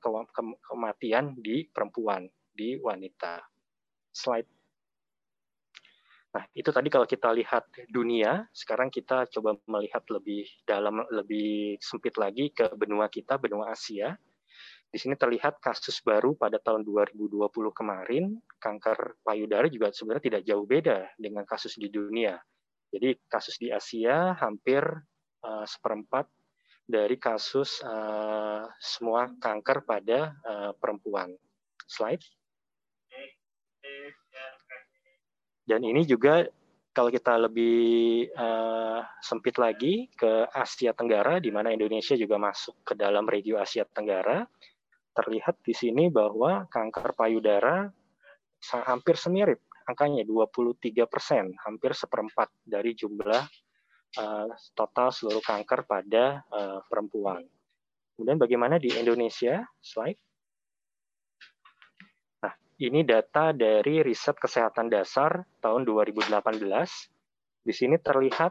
kematian 0.61 1.33
di 1.41 1.65
perempuan, 1.65 2.29
di 2.53 2.77
wanita. 2.77 3.41
Slide 4.13 4.55
Nah, 6.35 6.43
itu 6.51 6.67
tadi 6.75 6.91
kalau 6.91 7.07
kita 7.07 7.31
lihat 7.31 7.71
dunia, 7.87 8.43
sekarang 8.51 8.91
kita 8.91 9.31
coba 9.31 9.55
melihat 9.71 10.03
lebih 10.11 10.43
dalam, 10.67 11.07
lebih 11.15 11.79
sempit 11.79 12.19
lagi 12.19 12.51
ke 12.51 12.75
benua 12.75 13.07
kita, 13.07 13.39
benua 13.39 13.71
Asia. 13.71 14.19
Di 14.95 15.03
sini 15.03 15.19
terlihat 15.19 15.59
kasus 15.59 15.99
baru 16.07 16.39
pada 16.39 16.63
tahun 16.63 16.87
2020 16.87 17.51
kemarin, 17.75 18.39
kanker 18.63 19.19
payudara 19.27 19.67
juga 19.67 19.91
sebenarnya 19.91 20.31
tidak 20.31 20.43
jauh 20.47 20.63
beda 20.63 21.11
dengan 21.19 21.43
kasus 21.43 21.75
di 21.75 21.91
dunia. 21.91 22.39
Jadi 22.95 23.19
kasus 23.27 23.59
di 23.59 23.75
Asia 23.75 24.39
hampir 24.39 24.87
uh, 25.43 25.67
seperempat 25.67 26.31
dari 26.87 27.19
kasus 27.19 27.83
uh, 27.83 28.71
semua 28.79 29.35
kanker 29.35 29.83
pada 29.83 30.31
uh, 30.47 30.71
perempuan. 30.79 31.35
Slide. 31.91 32.23
Dan 35.67 35.83
ini 35.83 36.07
juga 36.07 36.47
kalau 36.95 37.11
kita 37.11 37.35
lebih 37.51 38.31
uh, 38.31 39.03
sempit 39.19 39.59
lagi 39.59 40.07
ke 40.15 40.47
Asia 40.55 40.95
Tenggara, 40.95 41.43
di 41.43 41.51
mana 41.51 41.75
Indonesia 41.75 42.15
juga 42.15 42.39
masuk 42.39 42.87
ke 42.87 42.95
dalam 42.95 43.27
regio 43.27 43.59
Asia 43.59 43.83
Tenggara, 43.83 44.47
terlihat 45.15 45.63
di 45.63 45.73
sini 45.73 46.11
bahwa 46.11 46.67
kanker 46.67 47.15
payudara 47.15 47.89
hampir 48.85 49.15
semirip, 49.15 49.63
angkanya 49.87 50.27
23 50.27 51.07
persen, 51.07 51.55
hampir 51.63 51.95
seperempat 51.95 52.51
dari 52.67 52.97
jumlah 52.99 53.43
uh, 54.19 54.49
total 54.75 55.15
seluruh 55.15 55.45
kanker 55.45 55.87
pada 55.87 56.43
uh, 56.51 56.81
perempuan. 56.91 57.47
Kemudian 58.15 58.39
bagaimana 58.39 58.79
di 58.83 58.91
Indonesia? 58.95 59.63
Slide. 59.79 60.21
Ini 62.75 63.07
data 63.07 63.55
dari 63.55 64.03
riset 64.03 64.35
kesehatan 64.35 64.91
dasar 64.91 65.47
tahun 65.63 65.87
2018. 65.87 66.43
Di 67.63 67.71
sini 67.71 67.97
terlihat 68.03 68.51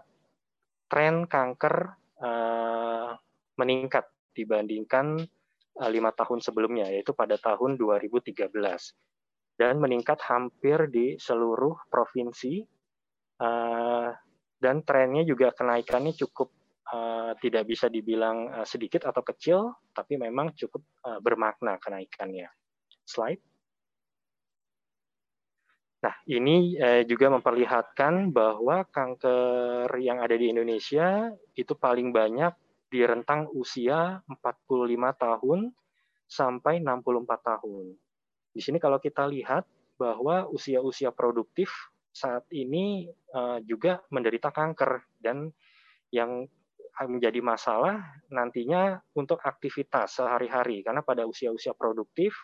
tren 0.88 1.28
kanker 1.28 1.76
uh, 2.24 3.12
meningkat 3.60 4.08
dibandingkan 4.32 5.28
lima 5.90 6.14
tahun 6.14 6.40
sebelumnya, 6.42 6.90
yaitu 6.90 7.16
pada 7.18 7.38
tahun 7.38 7.78
2013. 7.80 8.36
Dan 9.54 9.78
meningkat 9.78 10.22
hampir 10.26 10.90
di 10.90 11.18
seluruh 11.18 11.78
provinsi, 11.90 12.62
uh, 13.42 14.10
dan 14.58 14.82
trennya 14.86 15.26
juga 15.26 15.54
kenaikannya 15.54 16.14
cukup 16.18 16.50
uh, 16.90 17.34
tidak 17.38 17.70
bisa 17.70 17.90
dibilang 17.90 18.66
sedikit 18.66 19.10
atau 19.10 19.22
kecil, 19.22 19.60
tapi 19.94 20.18
memang 20.18 20.54
cukup 20.58 20.82
bermakna 21.22 21.78
kenaikannya. 21.82 22.48
Slide. 23.04 23.54
Nah, 26.04 26.16
ini 26.28 26.76
eh, 26.76 27.08
juga 27.08 27.32
memperlihatkan 27.32 28.36
bahwa 28.36 28.84
kanker 28.92 29.88
yang 30.04 30.20
ada 30.20 30.36
di 30.36 30.52
Indonesia 30.52 31.32
itu 31.56 31.80
paling 31.80 32.12
banyak 32.12 32.52
di 32.94 33.02
rentang 33.02 33.50
usia 33.58 34.22
45 34.30 34.70
tahun 35.18 35.60
sampai 36.30 36.78
64 36.86 37.26
tahun. 37.42 37.98
Di 38.54 38.62
sini 38.62 38.78
kalau 38.78 39.02
kita 39.02 39.26
lihat 39.26 39.66
bahwa 39.98 40.46
usia-usia 40.54 41.10
produktif 41.10 41.74
saat 42.14 42.46
ini 42.54 43.10
eh, 43.10 43.60
juga 43.66 44.06
menderita 44.14 44.54
kanker 44.54 45.18
dan 45.18 45.50
yang 46.14 46.46
menjadi 47.02 47.42
masalah 47.42 48.06
nantinya 48.30 49.02
untuk 49.18 49.42
aktivitas 49.42 50.22
sehari-hari 50.22 50.86
karena 50.86 51.02
pada 51.02 51.26
usia-usia 51.26 51.74
produktif 51.74 52.38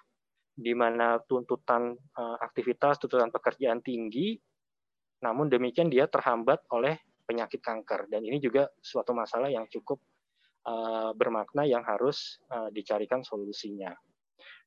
di 0.59 0.75
mana 0.75 1.21
tuntutan 1.23 1.95
uh, 1.95 2.37
aktivitas, 2.43 2.99
tuntutan 2.99 3.31
pekerjaan 3.31 3.79
tinggi, 3.79 4.35
namun 5.23 5.47
demikian 5.47 5.87
dia 5.87 6.03
terhambat 6.11 6.67
oleh 6.75 6.99
penyakit 7.23 7.63
kanker. 7.63 8.11
Dan 8.11 8.27
ini 8.27 8.43
juga 8.43 8.67
suatu 8.83 9.15
masalah 9.15 9.47
yang 9.47 9.63
cukup 9.71 10.03
uh, 10.69 11.11
bermakna 11.17 11.65
yang 11.65 11.81
harus 11.81 12.37
uh, 12.53 12.69
dicarikan 12.69 13.25
solusinya. 13.25 13.89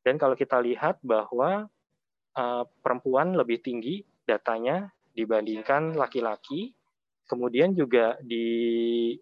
Dan 0.02 0.18
kalau 0.18 0.34
kita 0.34 0.58
lihat 0.58 0.98
bahwa 1.06 1.70
uh, 2.34 2.64
perempuan 2.82 3.38
lebih 3.38 3.62
tinggi 3.62 4.02
datanya 4.26 4.90
dibandingkan 5.14 5.94
laki-laki, 5.94 6.74
kemudian 7.30 7.72
juga 7.78 8.18
di 8.18 9.14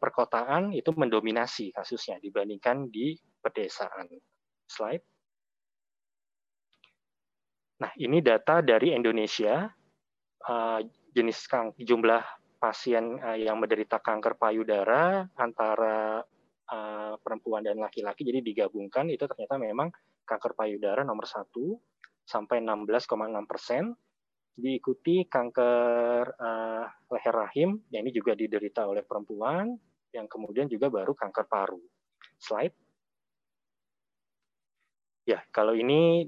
perkotaan 0.00 0.72
itu 0.72 0.96
mendominasi 0.96 1.68
kasusnya 1.68 2.16
dibandingkan 2.24 2.88
di 2.88 3.12
pedesaan. 3.44 4.08
Slide. 4.64 5.04
Nah, 7.84 7.92
ini 8.00 8.24
data 8.24 8.64
dari 8.64 8.96
Indonesia, 8.96 9.68
jenis 11.12 11.44
kang 11.52 11.76
jumlah 11.76 12.24
pasien 12.56 13.20
uh, 13.20 13.36
yang 13.36 13.60
menderita 13.60 14.00
kanker 14.00 14.40
payudara 14.40 15.28
antara 15.36 16.24
uh, 16.72 17.14
perempuan 17.20 17.62
dan 17.62 17.78
laki-laki, 17.78 18.24
jadi 18.26 18.40
digabungkan 18.42 19.08
itu 19.12 19.24
ternyata 19.28 19.56
memang 19.60 19.88
kanker 20.26 20.58
payudara 20.58 21.06
nomor 21.06 21.28
satu 21.28 21.78
sampai 22.26 22.58
16,6 22.58 23.06
persen, 23.46 23.94
diikuti 24.56 25.28
kanker 25.30 26.24
uh, 26.34 26.84
leher 27.12 27.34
rahim, 27.36 27.78
yang 27.94 28.02
ini 28.02 28.10
juga 28.10 28.34
diderita 28.34 28.88
oleh 28.88 29.06
perempuan, 29.06 29.70
yang 30.10 30.26
kemudian 30.26 30.66
juga 30.66 30.90
baru 30.90 31.14
kanker 31.14 31.46
paru. 31.46 31.78
Slide. 32.40 32.74
Ya, 35.26 35.42
kalau 35.50 35.74
ini 35.74 36.26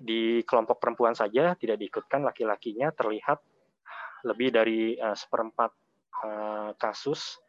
di 0.00 0.40
kelompok 0.48 0.80
perempuan 0.80 1.12
saja 1.12 1.54
tidak 1.54 1.76
diikutkan 1.76 2.24
laki-lakinya 2.24 2.90
terlihat 2.90 3.38
lebih 4.24 4.52
dari 4.52 4.96
uh, 5.00 5.16
seperempat 5.16 5.70
uh, 6.24 6.70
kasus 6.76 7.40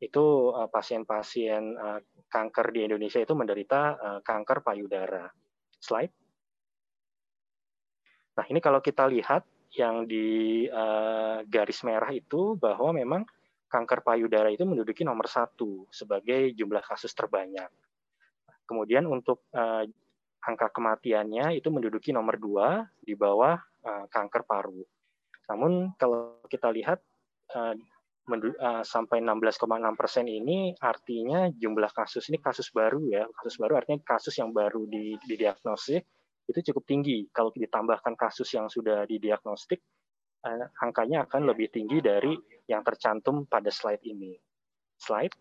itu 0.00 0.56
pasien-pasien 0.72 1.76
uh, 1.76 1.98
uh, 1.98 2.00
kanker 2.32 2.72
di 2.72 2.88
Indonesia 2.88 3.20
itu 3.20 3.36
menderita 3.36 3.98
kanker 4.24 4.64
payudara. 4.64 5.28
Slide. 5.76 6.14
Nah, 8.38 8.46
ini 8.48 8.62
kalau 8.62 8.78
kita 8.80 9.04
lihat 9.10 9.44
yang 9.74 10.06
di 10.06 10.66
garis 11.50 11.82
merah 11.82 12.10
itu 12.14 12.54
bahwa 12.54 12.94
memang 12.94 13.22
kanker 13.66 14.06
payudara 14.06 14.50
itu 14.50 14.62
menduduki 14.62 15.02
nomor 15.02 15.26
satu 15.26 15.90
sebagai 15.90 16.54
jumlah 16.54 16.86
kasus 16.86 17.10
terbanyak. 17.14 17.66
Kemudian 18.62 19.10
untuk 19.10 19.46
angka 20.38 20.70
kematiannya 20.70 21.58
itu 21.58 21.66
menduduki 21.74 22.14
nomor 22.14 22.38
dua 22.38 22.86
di 23.02 23.18
bawah 23.18 23.58
kanker 24.06 24.46
paru. 24.46 24.86
Namun 25.50 25.98
kalau 25.98 26.38
kita 26.46 26.70
lihat 26.70 27.02
uh, 27.58 27.74
uh, 27.74 28.82
sampai 28.86 29.18
16,6 29.18 29.66
persen 29.98 30.30
ini 30.30 30.78
artinya 30.78 31.50
jumlah 31.50 31.90
kasus 31.90 32.30
ini 32.30 32.38
kasus 32.38 32.70
baru 32.70 33.02
ya, 33.10 33.26
kasus 33.34 33.58
baru 33.58 33.82
artinya 33.82 33.98
kasus 34.06 34.38
yang 34.38 34.54
baru 34.54 34.86
didiagnosis 35.26 36.06
itu 36.50 36.60
cukup 36.72 36.84
tinggi. 36.86 37.18
Kalau 37.30 37.54
ditambahkan 37.54 38.18
kasus 38.18 38.50
yang 38.50 38.66
sudah 38.66 39.06
didiagnostik, 39.06 39.78
eh, 40.42 40.66
angkanya 40.82 41.24
akan 41.30 41.46
lebih 41.46 41.70
tinggi 41.70 42.02
dari 42.02 42.34
yang 42.66 42.82
tercantum 42.82 43.46
pada 43.46 43.70
slide 43.70 44.02
ini. 44.02 44.34
Slide. 44.98 45.34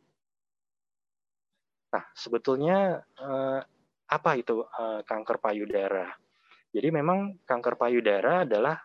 Nah, 1.89 2.05
sebetulnya 2.13 3.01
eh, 3.01 3.61
apa 4.09 4.31
itu 4.37 4.61
eh, 4.61 5.01
kanker 5.01 5.37
payudara? 5.41 6.07
Jadi 6.69 6.87
memang 6.93 7.41
kanker 7.49 7.81
payudara 7.81 8.45
adalah 8.45 8.77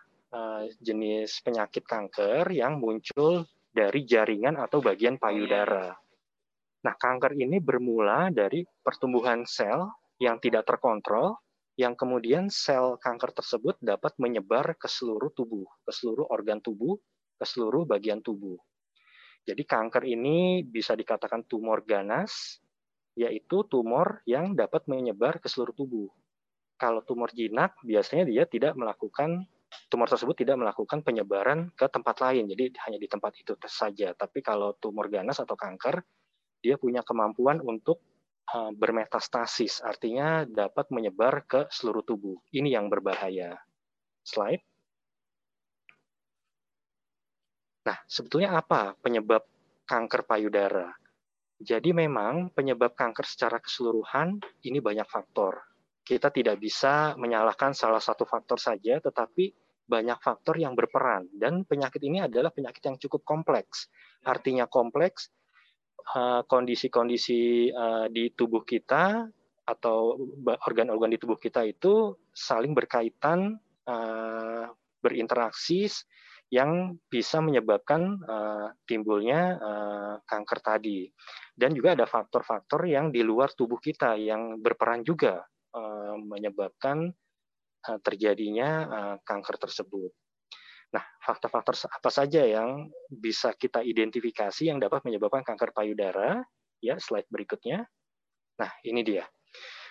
jenis 0.81 1.41
penyakit 1.41 1.83
kanker 1.85 2.51
yang 2.51 2.79
muncul 2.79 3.47
dari 3.75 4.07
jaringan 4.07 4.55
atau 4.55 4.79
bagian 4.79 5.19
payudara. 5.19 5.95
Nah, 6.85 6.95
kanker 6.95 7.33
ini 7.35 7.57
bermula 7.57 8.29
dari 8.29 8.63
pertumbuhan 8.63 9.43
sel 9.43 9.89
yang 10.21 10.39
tidak 10.39 10.69
terkontrol 10.69 11.35
yang 11.75 11.91
kemudian 11.91 12.47
sel 12.47 12.95
kanker 12.95 13.35
tersebut 13.35 13.75
dapat 13.83 14.15
menyebar 14.15 14.79
ke 14.79 14.87
seluruh 14.87 15.27
tubuh, 15.35 15.67
ke 15.83 15.91
seluruh 15.91 16.23
organ 16.31 16.63
tubuh, 16.63 16.95
ke 17.35 17.43
seluruh 17.43 17.83
bagian 17.83 18.23
tubuh. 18.23 18.55
Jadi 19.43 19.67
kanker 19.67 20.07
ini 20.07 20.63
bisa 20.63 20.95
dikatakan 20.95 21.43
tumor 21.43 21.83
ganas, 21.83 22.63
yaitu 23.19 23.67
tumor 23.67 24.23
yang 24.23 24.55
dapat 24.55 24.87
menyebar 24.87 25.43
ke 25.43 25.51
seluruh 25.51 25.75
tubuh. 25.75 26.07
Kalau 26.79 27.03
tumor 27.03 27.31
jinak, 27.35 27.75
biasanya 27.83 28.23
dia 28.23 28.43
tidak 28.47 28.75
melakukan 28.79 29.43
tumor 29.87 30.09
tersebut 30.09 30.35
tidak 30.37 30.59
melakukan 30.59 31.01
penyebaran 31.05 31.71
ke 31.73 31.87
tempat 31.87 32.21
lain, 32.21 32.49
jadi 32.51 32.71
hanya 32.87 32.99
di 32.99 33.07
tempat 33.09 33.33
itu 33.39 33.53
saja. 33.65 34.13
Tapi 34.13 34.43
kalau 34.43 34.75
tumor 34.77 35.07
ganas 35.07 35.39
atau 35.41 35.57
kanker, 35.57 36.01
dia 36.59 36.75
punya 36.81 37.05
kemampuan 37.05 37.61
untuk 37.61 38.01
Eh, 38.45 38.71
bermetastasis, 38.77 39.81
artinya 39.81 40.45
dapat 40.45 40.93
menyebar 40.93 41.49
ke 41.49 41.65
seluruh 41.73 42.05
tubuh. 42.05 42.37
Ini 42.53 42.77
yang 42.77 42.93
berbahaya. 42.93 43.57
Slide. 44.21 44.61
Nah, 47.89 47.97
sebetulnya 48.05 48.53
apa 48.53 48.93
penyebab 49.01 49.41
kanker 49.89 50.29
payudara? 50.29 50.93
Jadi 51.57 51.89
memang 51.89 52.53
penyebab 52.53 52.93
kanker 52.93 53.25
secara 53.25 53.57
keseluruhan 53.57 54.37
ini 54.61 54.77
banyak 54.77 55.09
faktor. 55.09 55.65
Kita 56.05 56.29
tidak 56.29 56.61
bisa 56.61 57.17
menyalahkan 57.17 57.73
salah 57.73 58.01
satu 58.01 58.29
faktor 58.29 58.61
saja, 58.61 59.01
tetapi 59.01 59.49
banyak 59.85 60.17
faktor 60.21 60.57
yang 60.57 60.73
berperan. 60.73 61.29
Dan 61.29 61.63
penyakit 61.65 62.01
ini 62.01 62.25
adalah 62.25 62.49
penyakit 62.49 62.81
yang 62.85 62.97
cukup 62.97 63.21
kompleks. 63.23 63.89
Artinya 64.25 64.65
kompleks 64.65 65.29
Eh, 66.05 66.41
kondisi-kondisi 66.45 67.73
uh, 67.73 68.05
di 68.13 68.29
tubuh 68.37 68.61
kita 68.61 69.25
atau 69.65 70.13
organ-organ 70.69 71.09
di 71.09 71.17
tubuh 71.17 71.41
kita 71.41 71.65
itu 71.65 72.13
saling 72.29 72.77
berkaitan, 72.77 73.57
uh, 73.89 74.69
berinteraksi 75.01 75.89
yang 76.53 77.01
bisa 77.09 77.41
menyebabkan 77.41 78.21
timbulnya 78.85 79.57
kanker 80.29 80.61
tadi. 80.61 81.09
Dan 81.57 81.73
juga 81.73 81.97
ada 81.97 82.05
faktor-faktor 82.05 82.85
yang 82.85 83.09
di 83.09 83.25
luar 83.25 83.49
tubuh 83.57 83.81
kita 83.81 84.13
yang 84.13 84.61
berperan 84.61 85.01
juga 85.01 85.41
menyebabkan 86.21 87.09
terjadinya 88.01 88.69
uh, 88.85 89.15
kanker 89.21 89.55
tersebut. 89.61 90.11
Nah, 90.93 91.03
faktor-faktor 91.19 91.75
apa 91.91 92.09
saja 92.13 92.45
yang 92.45 92.87
bisa 93.11 93.51
kita 93.57 93.83
identifikasi 93.83 94.63
yang 94.69 94.79
dapat 94.79 95.03
menyebabkan 95.03 95.43
kanker 95.43 95.75
payudara? 95.75 96.39
Ya, 96.79 96.95
slide 97.01 97.27
berikutnya. 97.27 97.83
Nah, 98.61 98.71
ini 98.87 99.03
dia. 99.03 99.27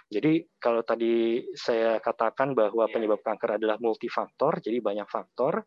Jadi 0.08 0.44
kalau 0.60 0.84
tadi 0.84 1.44
saya 1.56 1.98
katakan 2.00 2.52
bahwa 2.52 2.88
penyebab 2.88 3.20
kanker 3.24 3.56
adalah 3.60 3.80
multifaktor, 3.80 4.60
jadi 4.60 4.78
banyak 4.80 5.08
faktor, 5.08 5.64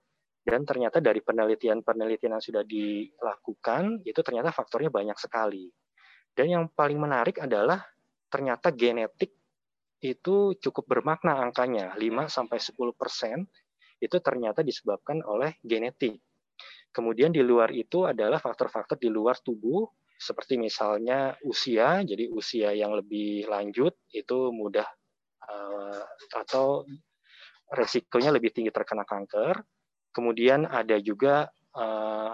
dan 0.47 0.63
ternyata 0.63 1.03
dari 1.03 1.19
penelitian-penelitian 1.19 2.37
yang 2.37 2.43
sudah 2.43 2.63
dilakukan, 2.63 4.01
itu 4.07 4.21
ternyata 4.23 4.55
faktornya 4.55 4.87
banyak 4.87 5.17
sekali. 5.19 5.67
Dan 6.31 6.53
yang 6.53 6.63
paling 6.71 7.01
menarik 7.01 7.41
adalah 7.41 7.81
ternyata 8.29 8.69
genetik 8.71 9.36
itu 10.01 10.53
cukup 10.61 10.85
bermakna 10.85 11.41
angkanya, 11.41 11.97
5-10 11.97 12.73
persen 12.93 13.49
itu 13.97 14.17
ternyata 14.21 14.61
disebabkan 14.61 15.25
oleh 15.25 15.57
genetik. 15.65 16.21
Kemudian 16.93 17.33
di 17.33 17.41
luar 17.41 17.73
itu 17.73 18.05
adalah 18.05 18.37
faktor-faktor 18.37 18.97
di 18.97 19.09
luar 19.09 19.37
tubuh, 19.41 19.85
seperti 20.17 20.57
misalnya 20.57 21.37
usia, 21.45 22.01
jadi 22.01 22.25
usia 22.33 22.73
yang 22.73 22.97
lebih 22.97 23.45
lanjut 23.45 23.93
itu 24.09 24.49
mudah 24.49 24.85
uh, 25.45 26.03
atau 26.33 26.85
resikonya 27.69 28.33
lebih 28.33 28.49
tinggi 28.49 28.73
terkena 28.73 29.05
kanker. 29.05 29.61
Kemudian 30.09 30.65
ada 30.65 30.97
juga 30.97 31.45
uh, 31.77 32.33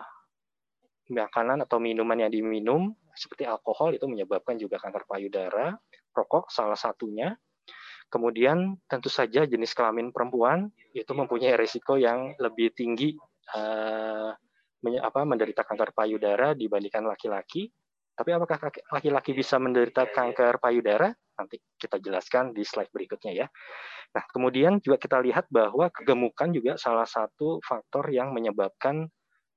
makanan 1.11 1.67
atau 1.67 1.83
minuman 1.83 2.23
yang 2.23 2.31
diminum 2.31 2.95
seperti 3.11 3.43
alkohol 3.43 3.93
itu 3.93 4.07
menyebabkan 4.07 4.55
juga 4.55 4.79
kanker 4.79 5.03
payudara, 5.03 5.75
rokok 6.15 6.47
salah 6.47 6.79
satunya. 6.79 7.35
Kemudian 8.07 8.77
tentu 8.85 9.07
saja 9.11 9.43
jenis 9.43 9.75
kelamin 9.75 10.13
perempuan 10.13 10.69
itu 10.93 11.11
mempunyai 11.11 11.57
risiko 11.57 11.97
yang 11.97 12.33
lebih 12.37 12.71
tinggi 12.75 13.15
uh, 13.55 14.31
menderita 15.23 15.63
kanker 15.63 15.95
payudara 15.95 16.51
dibandingkan 16.53 17.07
laki-laki. 17.07 17.71
Tapi 18.13 18.29
apakah 18.29 18.69
laki-laki 18.93 19.33
bisa 19.33 19.57
menderita 19.57 20.05
kanker 20.05 20.61
payudara? 20.61 21.09
Nanti 21.33 21.57
kita 21.79 21.97
jelaskan 21.97 22.53
di 22.53 22.61
slide 22.61 22.93
berikutnya 22.93 23.33
ya. 23.33 23.47
Nah, 24.13 24.23
kemudian 24.29 24.77
juga 24.77 25.01
kita 25.01 25.17
lihat 25.17 25.49
bahwa 25.49 25.89
kegemukan 25.89 26.53
juga 26.53 26.77
salah 26.77 27.09
satu 27.09 27.57
faktor 27.65 28.13
yang 28.13 28.29
menyebabkan 28.29 29.09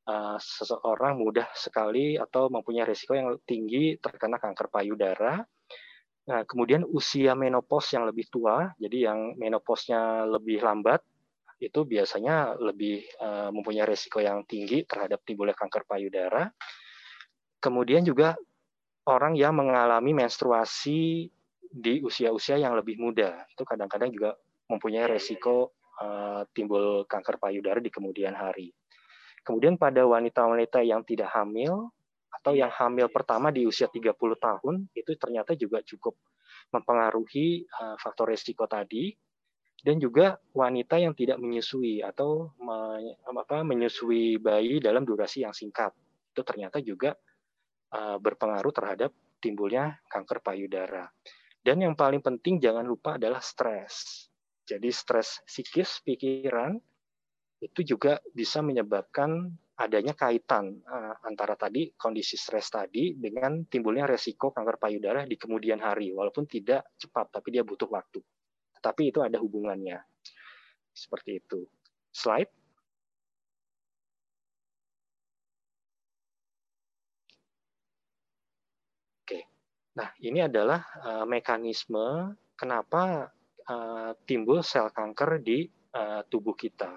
uh, 0.08 0.38
seseorang 0.40 1.20
mudah 1.20 1.44
sekali 1.52 2.16
atau 2.16 2.48
mempunyai 2.48 2.88
risiko 2.88 3.12
yang 3.12 3.36
tinggi 3.44 4.00
terkena 4.00 4.40
kanker 4.40 4.72
payudara. 4.72 5.44
Nah, 6.26 6.42
kemudian 6.42 6.82
usia 6.82 7.38
menopause 7.38 7.94
yang 7.94 8.02
lebih 8.10 8.26
tua, 8.26 8.74
jadi 8.82 9.10
yang 9.12 9.38
menopausnya 9.38 10.26
lebih 10.26 10.58
lambat, 10.58 10.98
itu 11.62 11.86
biasanya 11.86 12.58
lebih 12.58 13.06
uh, 13.22 13.48
mempunyai 13.54 13.88
risiko 13.88 14.20
yang 14.20 14.44
tinggi 14.44 14.84
terhadap 14.84 15.22
timbulnya 15.24 15.56
kanker 15.56 15.86
payudara. 15.88 16.50
Kemudian 17.62 18.04
juga 18.04 18.36
orang 19.06 19.38
yang 19.38 19.56
mengalami 19.56 20.12
menstruasi 20.12 21.30
di 21.66 21.94
usia-usia 22.02 22.58
yang 22.60 22.74
lebih 22.74 22.98
muda, 22.98 23.46
itu 23.48 23.62
kadang-kadang 23.62 24.10
juga 24.10 24.34
mempunyai 24.66 25.06
risiko 25.06 25.78
uh, 26.02 26.42
timbul 26.52 27.06
kanker 27.06 27.38
payudara 27.38 27.78
di 27.78 27.88
kemudian 27.88 28.34
hari. 28.34 28.74
Kemudian 29.46 29.78
pada 29.78 30.02
wanita-wanita 30.02 30.82
yang 30.82 31.06
tidak 31.06 31.30
hamil, 31.30 31.94
atau 32.30 32.52
yang 32.54 32.70
hamil 32.70 33.10
pertama 33.10 33.50
di 33.50 33.66
usia 33.66 33.90
30 33.90 34.14
tahun 34.16 34.74
itu 34.92 35.10
ternyata 35.18 35.54
juga 35.54 35.82
cukup 35.82 36.14
mempengaruhi 36.70 37.66
uh, 37.66 37.96
faktor 37.98 38.30
resiko 38.34 38.66
tadi 38.66 39.14
dan 39.82 40.02
juga 40.02 40.34
wanita 40.50 40.98
yang 40.98 41.14
tidak 41.14 41.38
menyusui 41.38 42.02
atau 42.02 42.50
menyusui 43.62 44.42
bayi 44.42 44.82
dalam 44.82 45.06
durasi 45.06 45.46
yang 45.46 45.54
singkat 45.54 45.94
itu 46.34 46.42
ternyata 46.42 46.82
juga 46.84 47.14
uh, 47.96 48.18
berpengaruh 48.20 48.72
terhadap 48.74 49.14
timbulnya 49.40 50.00
kanker 50.10 50.44
payudara. 50.44 51.08
Dan 51.64 51.82
yang 51.82 51.94
paling 51.98 52.20
penting 52.22 52.60
jangan 52.60 52.86
lupa 52.86 53.16
adalah 53.16 53.42
stres. 53.42 54.26
Jadi 54.66 54.90
stres 54.90 55.40
psikis, 55.46 56.02
pikiran, 56.02 56.78
itu 57.62 57.96
juga 57.96 58.20
bisa 58.34 58.60
menyebabkan 58.60 59.48
adanya 59.76 60.16
kaitan 60.16 60.80
uh, 60.88 61.14
antara 61.28 61.52
tadi 61.52 61.92
kondisi 61.92 62.40
stres 62.40 62.72
tadi 62.72 63.12
dengan 63.12 63.68
timbulnya 63.68 64.08
resiko 64.08 64.48
kanker 64.48 64.80
payudara 64.80 65.28
di 65.28 65.36
kemudian 65.36 65.76
hari 65.84 66.16
walaupun 66.16 66.48
tidak 66.48 66.96
cepat 66.96 67.28
tapi 67.28 67.52
dia 67.52 67.60
butuh 67.60 67.88
waktu. 67.92 68.24
Tapi 68.80 69.12
itu 69.12 69.20
ada 69.20 69.36
hubungannya. 69.36 70.00
Seperti 70.96 71.44
itu. 71.44 71.60
Slide. 72.08 72.48
Oke. 79.28 79.40
Nah, 80.00 80.08
ini 80.24 80.40
adalah 80.40 80.80
uh, 81.04 81.24
mekanisme 81.28 82.32
kenapa 82.56 83.28
uh, 83.68 84.16
timbul 84.24 84.64
sel 84.64 84.88
kanker 84.88 85.44
di 85.44 85.68
uh, 85.92 86.24
tubuh 86.24 86.56
kita 86.56 86.96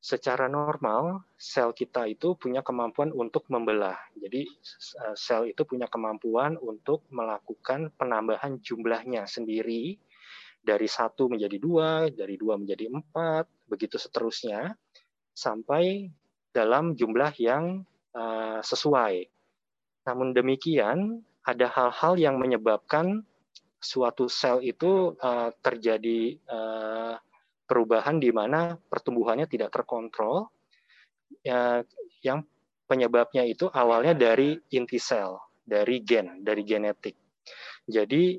secara 0.00 0.48
normal 0.48 1.28
sel 1.36 1.76
kita 1.76 2.08
itu 2.08 2.32
punya 2.32 2.64
kemampuan 2.64 3.12
untuk 3.12 3.44
membelah. 3.52 4.00
Jadi 4.16 4.48
eh, 4.48 5.16
sel 5.16 5.52
itu 5.52 5.62
punya 5.68 5.86
kemampuan 5.92 6.56
untuk 6.56 7.04
melakukan 7.12 7.92
penambahan 8.00 8.58
jumlahnya 8.64 9.28
sendiri 9.28 10.00
dari 10.60 10.88
satu 10.88 11.28
menjadi 11.28 11.56
dua, 11.56 12.08
dari 12.08 12.36
dua 12.36 12.56
menjadi 12.56 12.88
empat, 12.88 13.48
begitu 13.68 13.96
seterusnya 13.96 14.76
sampai 15.32 16.12
dalam 16.52 16.92
jumlah 16.92 17.32
yang 17.40 17.80
uh, 18.12 18.60
sesuai. 18.60 19.24
Namun 20.04 20.36
demikian 20.36 21.24
ada 21.48 21.64
hal-hal 21.64 22.20
yang 22.20 22.36
menyebabkan 22.36 23.24
suatu 23.80 24.28
sel 24.28 24.60
itu 24.60 25.16
uh, 25.16 25.48
terjadi 25.64 26.36
uh, 26.44 27.16
perubahan 27.70 28.18
di 28.18 28.34
mana 28.34 28.74
pertumbuhannya 28.74 29.46
tidak 29.46 29.70
terkontrol 29.70 30.50
ya, 31.46 31.86
yang 32.26 32.42
penyebabnya 32.90 33.46
itu 33.46 33.70
awalnya 33.70 34.18
dari 34.18 34.58
inti 34.74 34.98
sel, 34.98 35.38
dari 35.62 36.02
gen, 36.02 36.42
dari 36.42 36.66
genetik. 36.66 37.14
Jadi 37.86 38.34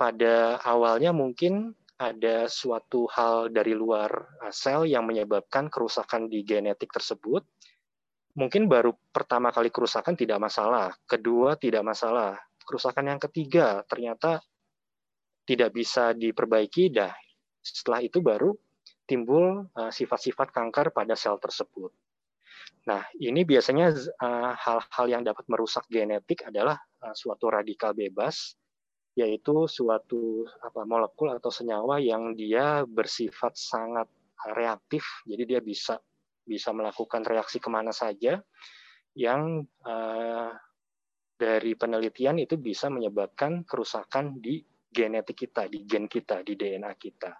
pada 0.00 0.56
awalnya 0.64 1.12
mungkin 1.12 1.76
ada 2.00 2.50
suatu 2.50 3.06
hal 3.12 3.54
dari 3.54 3.76
luar 3.76 4.10
uh, 4.42 4.50
sel 4.50 4.88
yang 4.88 5.06
menyebabkan 5.06 5.70
kerusakan 5.70 6.26
di 6.26 6.42
genetik 6.42 6.90
tersebut. 6.90 7.44
Mungkin 8.34 8.66
baru 8.66 8.90
pertama 9.14 9.54
kali 9.54 9.70
kerusakan 9.70 10.18
tidak 10.18 10.42
masalah, 10.42 10.90
kedua 11.06 11.54
tidak 11.54 11.86
masalah. 11.86 12.34
Kerusakan 12.64 13.14
yang 13.14 13.20
ketiga 13.22 13.86
ternyata 13.86 14.42
tidak 15.46 15.70
bisa 15.70 16.10
diperbaiki, 16.16 16.90
dah 16.90 17.14
setelah 17.64 18.04
itu 18.04 18.20
baru 18.20 18.52
timbul 19.08 19.64
eh, 19.72 19.92
sifat-sifat 19.92 20.52
kanker 20.52 20.92
pada 20.92 21.16
sel 21.16 21.40
tersebut. 21.40 21.88
Nah, 22.84 23.00
ini 23.16 23.48
biasanya 23.48 23.96
eh, 23.96 24.52
hal-hal 24.52 25.06
yang 25.08 25.22
dapat 25.24 25.48
merusak 25.48 25.88
genetik 25.88 26.44
adalah 26.44 26.76
eh, 26.76 27.14
suatu 27.16 27.48
radikal 27.48 27.96
bebas, 27.96 28.52
yaitu 29.16 29.64
suatu 29.64 30.44
apa, 30.60 30.84
molekul 30.84 31.32
atau 31.32 31.48
senyawa 31.48 32.02
yang 32.02 32.36
dia 32.36 32.84
bersifat 32.84 33.56
sangat 33.56 34.08
reaktif, 34.52 35.24
jadi 35.24 35.56
dia 35.56 35.60
bisa 35.64 35.96
bisa 36.44 36.76
melakukan 36.76 37.24
reaksi 37.24 37.56
ke 37.56 37.72
mana 37.72 37.88
saja, 37.88 38.36
yang 39.16 39.64
uh, 39.86 40.52
dari 41.34 41.72
penelitian 41.72 42.36
itu 42.36 42.60
bisa 42.60 42.92
menyebabkan 42.92 43.64
kerusakan 43.64 44.36
di 44.44 44.60
genetik 44.92 45.48
kita, 45.48 45.66
di 45.72 45.88
gen 45.88 46.04
kita, 46.06 46.44
di 46.44 46.54
DNA 46.54 46.92
kita. 47.00 47.32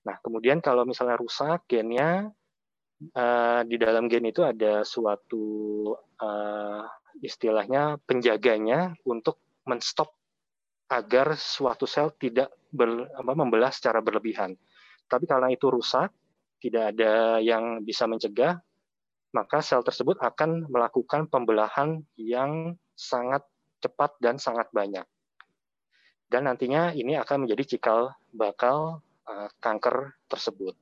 Nah, 0.00 0.16
kemudian 0.24 0.64
kalau 0.64 0.88
misalnya 0.88 1.20
rusak 1.20 1.68
gennya, 1.68 2.32
uh, 3.16 3.60
di 3.64 3.76
dalam 3.76 4.08
gen 4.08 4.28
itu 4.28 4.40
ada 4.44 4.84
suatu 4.84 5.44
uh, 6.20 6.84
istilahnya 7.20 8.00
penjaganya 8.04 8.96
untuk 9.04 9.40
menstop 9.68 10.16
agar 10.90 11.38
suatu 11.38 11.86
sel 11.86 12.10
tidak 12.18 12.50
ber, 12.72 13.06
apa, 13.14 13.32
membelah 13.36 13.70
secara 13.70 14.02
berlebihan. 14.02 14.58
Tapi 15.06 15.24
karena 15.26 15.52
itu 15.52 15.70
rusak, 15.70 16.10
tidak 16.58 16.96
ada 16.96 17.38
yang 17.38 17.82
bisa 17.86 18.10
mencegah, 18.10 18.58
maka 19.30 19.62
sel 19.62 19.86
tersebut 19.86 20.18
akan 20.18 20.66
melakukan 20.66 21.30
pembelahan 21.30 22.02
yang 22.18 22.74
sangat 22.98 23.46
cepat 23.78 24.18
dan 24.18 24.36
sangat 24.36 24.66
banyak. 24.74 25.06
Dan 26.30 26.46
nantinya 26.46 26.94
ini 26.94 27.18
akan 27.18 27.46
menjadi 27.46 27.74
cikal 27.74 28.14
bakal 28.30 29.02
kanker 29.60 30.26
tersebut. 30.26 30.74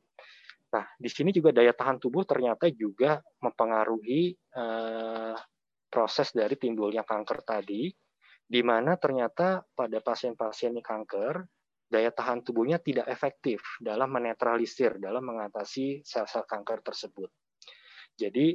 Nah, 0.69 0.85
di 1.01 1.09
sini 1.09 1.33
juga 1.33 1.49
daya 1.49 1.73
tahan 1.73 1.97
tubuh 1.97 2.29
ternyata 2.29 2.69
juga 2.69 3.25
mempengaruhi 3.41 4.37
uh, 4.53 5.33
proses 5.89 6.29
dari 6.37 6.61
timbulnya 6.61 7.09
kanker 7.09 7.41
tadi, 7.41 7.89
di 8.45 8.61
mana 8.61 9.01
ternyata 9.01 9.65
pada 9.65 9.97
pasien-pasien 10.05 10.77
kanker, 10.85 11.41
daya 11.89 12.13
tahan 12.13 12.45
tubuhnya 12.45 12.77
tidak 12.85 13.09
efektif 13.09 13.65
dalam 13.81 14.13
menetralisir, 14.13 15.01
dalam 15.01 15.25
mengatasi 15.25 16.05
sel-sel 16.05 16.45
kanker 16.45 16.85
tersebut. 16.85 17.33
Jadi, 18.13 18.53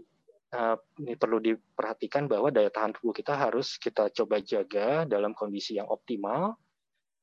uh, 0.54 0.78
ini 1.02 1.18
perlu 1.18 1.42
diperhatikan 1.42 2.30
bahwa 2.30 2.54
daya 2.54 2.70
tahan 2.70 2.94
tubuh 2.94 3.18
kita 3.18 3.34
harus 3.34 3.82
kita 3.82 4.14
coba 4.14 4.38
jaga 4.38 5.10
dalam 5.10 5.34
kondisi 5.34 5.82
yang 5.82 5.90
optimal, 5.90 6.54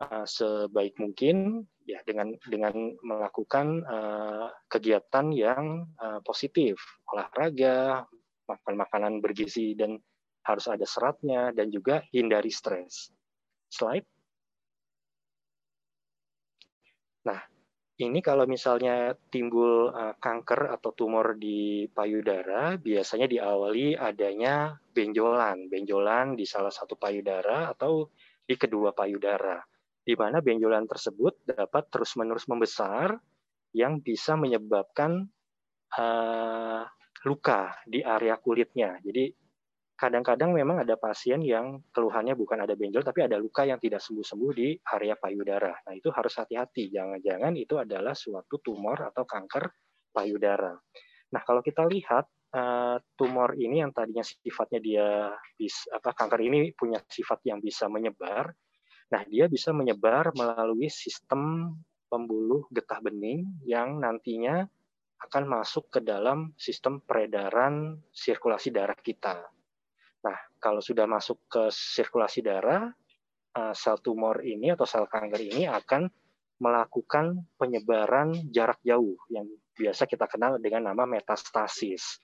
uh, 0.03 0.27
sebaik 0.27 0.99
mungkin 0.99 1.63
ya 1.95 2.01
dengan 2.07 2.35
dengan 2.47 2.95
melakukan 3.03 3.83
uh, 3.85 4.47
kegiatan 4.71 5.27
yang 5.35 5.91
uh, 5.99 6.23
positif. 6.23 6.79
Olahraga 7.11 8.07
makan 8.47 8.75
makanan 8.79 9.15
bergizi 9.23 9.79
dan 9.79 9.99
harus 10.47 10.67
ada 10.67 10.87
seratnya 10.87 11.55
dan 11.55 11.71
juga 11.71 12.03
hindari 12.11 12.51
stres. 12.51 13.11
Slide. 13.71 14.07
Nah 17.27 17.41
ini 18.01 18.19
kalau 18.25 18.49
misalnya 18.49 19.13
timbul 19.29 19.93
uh, 19.93 20.17
kanker 20.17 20.73
atau 20.75 20.91
tumor 20.97 21.37
di 21.37 21.87
payudara 21.93 22.75
biasanya 22.81 23.31
diawali 23.31 23.95
adanya 23.95 24.75
benjolan. 24.91 25.71
Benjolan 25.71 26.35
di 26.35 26.49
salah 26.49 26.73
satu 26.73 26.97
payudara 26.97 27.71
atau 27.71 28.09
di 28.43 28.59
kedua 28.59 28.91
payudara 28.91 29.70
di 30.11 30.19
mana 30.19 30.43
benjolan 30.43 30.91
tersebut 30.91 31.47
dapat 31.47 31.87
terus-menerus 31.87 32.51
membesar 32.51 33.15
yang 33.71 34.03
bisa 34.03 34.35
menyebabkan 34.35 35.23
uh, 35.95 36.83
luka 37.23 37.79
di 37.87 38.03
area 38.03 38.35
kulitnya. 38.43 38.99
Jadi 38.99 39.31
kadang-kadang 39.95 40.51
memang 40.51 40.83
ada 40.83 40.99
pasien 40.99 41.39
yang 41.47 41.79
keluhannya 41.95 42.35
bukan 42.35 42.67
ada 42.67 42.75
benjol 42.75 43.07
tapi 43.07 43.23
ada 43.23 43.39
luka 43.39 43.63
yang 43.63 43.79
tidak 43.79 44.03
sembuh-sembuh 44.03 44.53
di 44.57 44.75
area 44.99 45.15
payudara. 45.15 45.71
Nah, 45.87 45.95
itu 45.95 46.11
harus 46.11 46.35
hati-hati. 46.43 46.91
Jangan-jangan 46.91 47.55
itu 47.55 47.79
adalah 47.79 48.19
suatu 48.19 48.59
tumor 48.59 49.07
atau 49.15 49.23
kanker 49.23 49.65
payudara. 50.11 50.75
Nah, 51.31 51.43
kalau 51.47 51.63
kita 51.63 51.87
lihat 51.87 52.27
uh, 52.59 52.99
tumor 53.15 53.55
ini 53.55 53.79
yang 53.79 53.95
tadinya 53.95 54.27
sifatnya 54.27 54.81
dia 54.83 55.07
bisa 55.55 55.87
apa 55.95 56.11
kanker 56.19 56.41
ini 56.43 56.75
punya 56.75 56.99
sifat 56.99 57.47
yang 57.47 57.63
bisa 57.63 57.87
menyebar, 57.87 58.51
Nah, 59.11 59.23
dia 59.27 59.51
bisa 59.51 59.75
menyebar 59.75 60.31
melalui 60.39 60.87
sistem 60.87 61.75
pembuluh 62.07 62.67
getah 62.71 63.03
bening 63.03 63.47
yang 63.67 63.99
nantinya 63.99 64.67
akan 65.21 65.45
masuk 65.51 65.91
ke 65.93 66.01
dalam 66.01 66.55
sistem 66.57 67.03
peredaran 67.03 67.99
sirkulasi 68.15 68.71
darah 68.71 68.97
kita. 68.97 69.43
Nah, 70.25 70.39
kalau 70.63 70.81
sudah 70.81 71.05
masuk 71.11 71.43
ke 71.51 71.69
sirkulasi 71.69 72.41
darah, 72.41 72.89
eh, 73.55 73.75
sel 73.75 73.99
tumor 74.01 74.41
ini 74.47 74.73
atau 74.73 74.87
sel 74.87 75.11
kanker 75.11 75.43
ini 75.43 75.67
akan 75.67 76.07
melakukan 76.61 77.41
penyebaran 77.57 78.37
jarak 78.53 78.79
jauh 78.85 79.17
yang 79.33 79.49
biasa 79.75 80.05
kita 80.05 80.29
kenal 80.29 80.61
dengan 80.61 80.93
nama 80.93 81.09
metastasis 81.09 82.21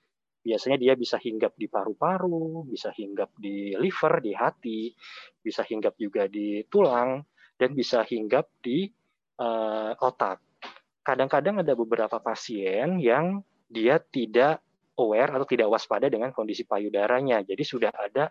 biasanya 0.46 0.78
dia 0.78 0.94
bisa 0.94 1.18
hinggap 1.18 1.58
di 1.58 1.66
paru-paru, 1.66 2.62
bisa 2.70 2.94
hinggap 2.94 3.34
di 3.34 3.74
liver, 3.74 4.22
di 4.22 4.30
hati, 4.30 4.94
bisa 5.42 5.66
hinggap 5.66 5.98
juga 5.98 6.30
di 6.30 6.62
tulang, 6.70 7.18
dan 7.58 7.74
bisa 7.74 8.06
hinggap 8.06 8.46
di 8.62 8.86
uh, 9.42 9.90
otak. 9.98 10.38
Kadang-kadang 11.02 11.66
ada 11.66 11.74
beberapa 11.74 12.22
pasien 12.22 13.02
yang 13.02 13.42
dia 13.66 13.98
tidak 13.98 14.62
aware 14.94 15.34
atau 15.34 15.46
tidak 15.50 15.66
waspada 15.66 16.06
dengan 16.06 16.30
kondisi 16.30 16.62
payudaranya. 16.62 17.42
Jadi 17.42 17.62
sudah 17.66 17.90
ada 17.90 18.30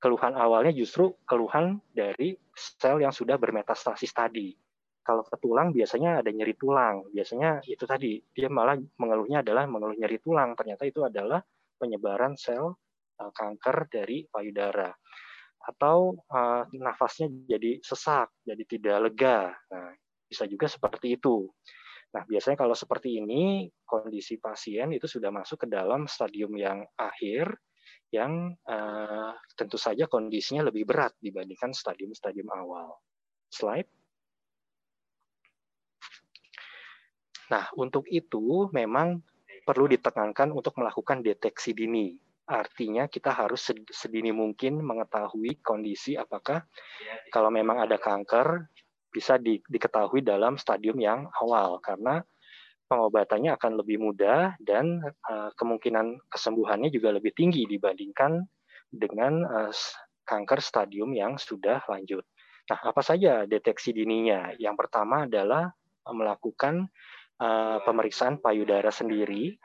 keluhan 0.00 0.32
awalnya 0.32 0.72
justru 0.72 1.12
keluhan 1.28 1.76
dari 1.92 2.32
sel 2.56 3.04
yang 3.04 3.12
sudah 3.12 3.36
bermetastasis 3.36 4.16
tadi. 4.16 4.56
Kalau 5.00 5.24
ke 5.24 5.36
tulang 5.40 5.72
biasanya 5.72 6.20
ada 6.20 6.30
nyeri 6.30 6.54
tulang. 6.54 7.08
Biasanya 7.10 7.64
itu 7.66 7.84
tadi 7.88 8.20
dia 8.30 8.52
malah 8.52 8.76
mengeluhnya 9.00 9.40
adalah 9.40 9.64
mengeluh 9.64 9.96
nyeri 9.96 10.20
tulang. 10.20 10.52
Ternyata 10.54 10.84
itu 10.84 11.00
adalah 11.02 11.40
penyebaran 11.80 12.36
sel 12.36 12.76
uh, 13.20 13.32
kanker 13.32 13.88
dari 13.88 14.28
payudara. 14.28 14.92
Atau 15.60 16.20
uh, 16.28 16.64
nafasnya 16.72 17.28
jadi 17.48 17.80
sesak, 17.80 18.32
jadi 18.44 18.62
tidak 18.64 18.96
lega. 19.08 19.52
Nah, 19.72 19.92
bisa 20.28 20.44
juga 20.48 20.68
seperti 20.68 21.16
itu. 21.20 21.48
Nah, 22.10 22.26
biasanya 22.26 22.58
kalau 22.58 22.74
seperti 22.74 23.22
ini, 23.22 23.70
kondisi 23.86 24.40
pasien 24.42 24.90
itu 24.90 25.06
sudah 25.06 25.30
masuk 25.30 25.62
ke 25.62 25.68
dalam 25.70 26.10
stadium 26.10 26.50
yang 26.58 26.82
akhir, 26.98 27.54
yang 28.10 28.50
uh, 28.66 29.30
tentu 29.54 29.78
saja 29.78 30.10
kondisinya 30.10 30.66
lebih 30.66 30.82
berat 30.90 31.14
dibandingkan 31.22 31.70
stadium-stadium 31.70 32.50
awal. 32.50 32.98
Slide. 33.50 33.99
Nah, 37.50 37.66
untuk 37.74 38.06
itu 38.06 38.70
memang 38.70 39.18
perlu 39.66 39.90
ditekankan 39.90 40.54
untuk 40.54 40.78
melakukan 40.78 41.20
deteksi 41.20 41.74
dini. 41.74 42.14
Artinya 42.50 43.06
kita 43.06 43.30
harus 43.30 43.70
sedini 43.90 44.34
mungkin 44.34 44.82
mengetahui 44.82 45.62
kondisi 45.62 46.18
apakah 46.18 46.66
kalau 47.30 47.46
memang 47.46 47.78
ada 47.78 47.94
kanker 47.94 48.66
bisa 49.10 49.38
di, 49.38 49.62
diketahui 49.70 50.22
dalam 50.22 50.58
stadium 50.58 50.98
yang 50.98 51.30
awal 51.42 51.78
karena 51.78 52.22
pengobatannya 52.90 53.54
akan 53.54 53.78
lebih 53.78 54.02
mudah 54.02 54.58
dan 54.58 54.98
uh, 55.30 55.54
kemungkinan 55.54 56.18
kesembuhannya 56.26 56.90
juga 56.90 57.14
lebih 57.14 57.30
tinggi 57.38 57.70
dibandingkan 57.70 58.42
dengan 58.90 59.46
uh, 59.46 59.70
kanker 60.26 60.58
stadium 60.58 61.14
yang 61.14 61.38
sudah 61.38 61.86
lanjut. 61.86 62.26
Nah, 62.66 62.78
apa 62.82 63.02
saja 63.02 63.46
deteksi 63.46 63.94
dininya? 63.94 64.50
Yang 64.58 64.86
pertama 64.86 65.26
adalah 65.26 65.70
melakukan 66.10 66.90
uh, 67.40 67.80
pemeriksaan 67.82 68.38
payudara 68.38 68.92
sendiri. 68.92 69.56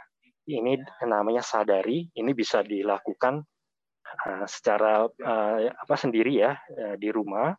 Ini 0.45 0.77
namanya 1.05 1.43
sadari. 1.43 2.07
Ini 2.15 2.31
bisa 2.31 2.63
dilakukan 2.63 3.43
uh, 4.25 4.45
secara 4.47 5.03
uh, 5.05 5.57
apa 5.69 5.95
sendiri 5.99 6.39
ya 6.41 6.55
uh, 6.55 6.95
di 6.95 7.11
rumah 7.11 7.53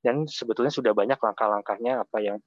dan 0.00 0.24
sebetulnya 0.24 0.72
sudah 0.72 0.96
banyak 0.96 1.20
langkah-langkahnya 1.20 2.04
apa 2.04 2.18
yang 2.24 2.38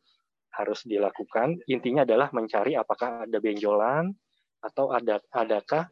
harus 0.54 0.86
dilakukan. 0.86 1.62
Intinya 1.70 2.06
adalah 2.06 2.30
mencari 2.34 2.78
apakah 2.78 3.26
ada 3.26 3.38
benjolan 3.42 4.14
atau 4.62 4.94
ada 4.94 5.20
adakah 5.34 5.90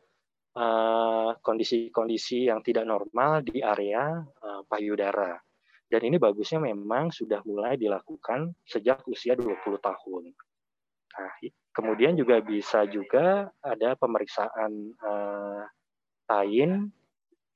eh, 0.56 1.32
kondisi-kondisi 1.42 2.46
uh, 2.46 2.56
yang 2.56 2.60
tidak 2.64 2.86
normal 2.86 3.42
di 3.44 3.60
area 3.60 4.22
uh, 4.22 4.62
payudara. 4.70 5.36
Dan 5.92 6.08
ini 6.08 6.16
bagusnya 6.16 6.64
memang 6.64 7.12
sudah 7.12 7.44
mulai 7.44 7.76
dilakukan 7.76 8.56
sejak 8.64 9.04
usia 9.12 9.36
20 9.36 9.60
tahun. 9.82 10.32
Nah, 11.12 11.34
kemudian 11.76 12.16
juga 12.16 12.40
bisa 12.40 12.88
juga 12.88 13.52
ada 13.60 13.96
pemeriksaan 14.00 14.72
uh, 15.02 15.64
lain 16.32 16.88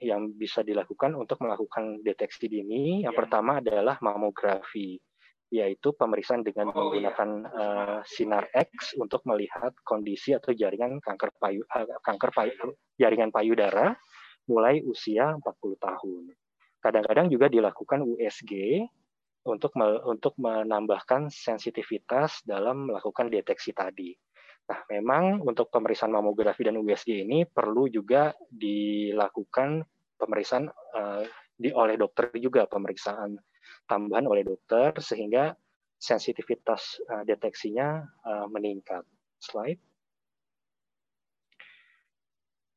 yang 0.04 0.36
bisa 0.36 0.60
dilakukan 0.60 1.16
untuk 1.16 1.40
melakukan 1.40 2.04
deteksi 2.04 2.52
dini. 2.52 3.08
Yang 3.08 3.16
ya. 3.16 3.20
pertama 3.20 3.52
adalah 3.64 3.96
mamografi, 4.04 5.00
yaitu 5.48 5.96
pemeriksaan 5.96 6.44
dengan 6.44 6.72
oh, 6.72 6.92
menggunakan 6.92 7.30
uh, 7.48 8.00
sinar 8.04 8.52
X 8.52 9.00
untuk 9.00 9.24
melihat 9.24 9.72
kondisi 9.88 10.36
atau 10.36 10.52
jaringan 10.52 11.00
kanker 11.00 11.32
payu 11.40 11.64
uh, 11.72 11.88
kanker 12.04 12.32
payu 12.36 12.54
jaringan 13.00 13.32
payudara 13.32 13.96
mulai 14.52 14.84
usia 14.84 15.34
40 15.40 15.42
tahun. 15.80 16.24
Kadang-kadang 16.84 17.34
juga 17.34 17.50
dilakukan 17.50 18.06
USG 18.06 18.84
untuk 19.46 19.78
untuk 20.10 20.34
menambahkan 20.42 21.30
sensitivitas 21.30 22.42
dalam 22.42 22.90
melakukan 22.90 23.30
deteksi 23.30 23.72
tadi. 23.72 24.12
Nah, 24.66 24.82
memang 24.90 25.46
untuk 25.46 25.70
pemeriksaan 25.70 26.10
mamografi 26.10 26.66
dan 26.66 26.82
USG 26.82 27.22
ini 27.22 27.46
perlu 27.46 27.86
juga 27.86 28.34
dilakukan 28.50 29.86
pemeriksaan 30.18 30.66
uh, 30.70 31.22
di 31.54 31.70
oleh 31.70 31.96
dokter 31.96 32.34
juga 32.42 32.66
pemeriksaan 32.66 33.38
tambahan 33.86 34.26
oleh 34.26 34.42
dokter 34.42 34.98
sehingga 34.98 35.54
sensitivitas 36.02 36.98
uh, 37.06 37.22
deteksinya 37.22 38.02
uh, 38.26 38.48
meningkat. 38.50 39.06
Slide. 39.38 39.95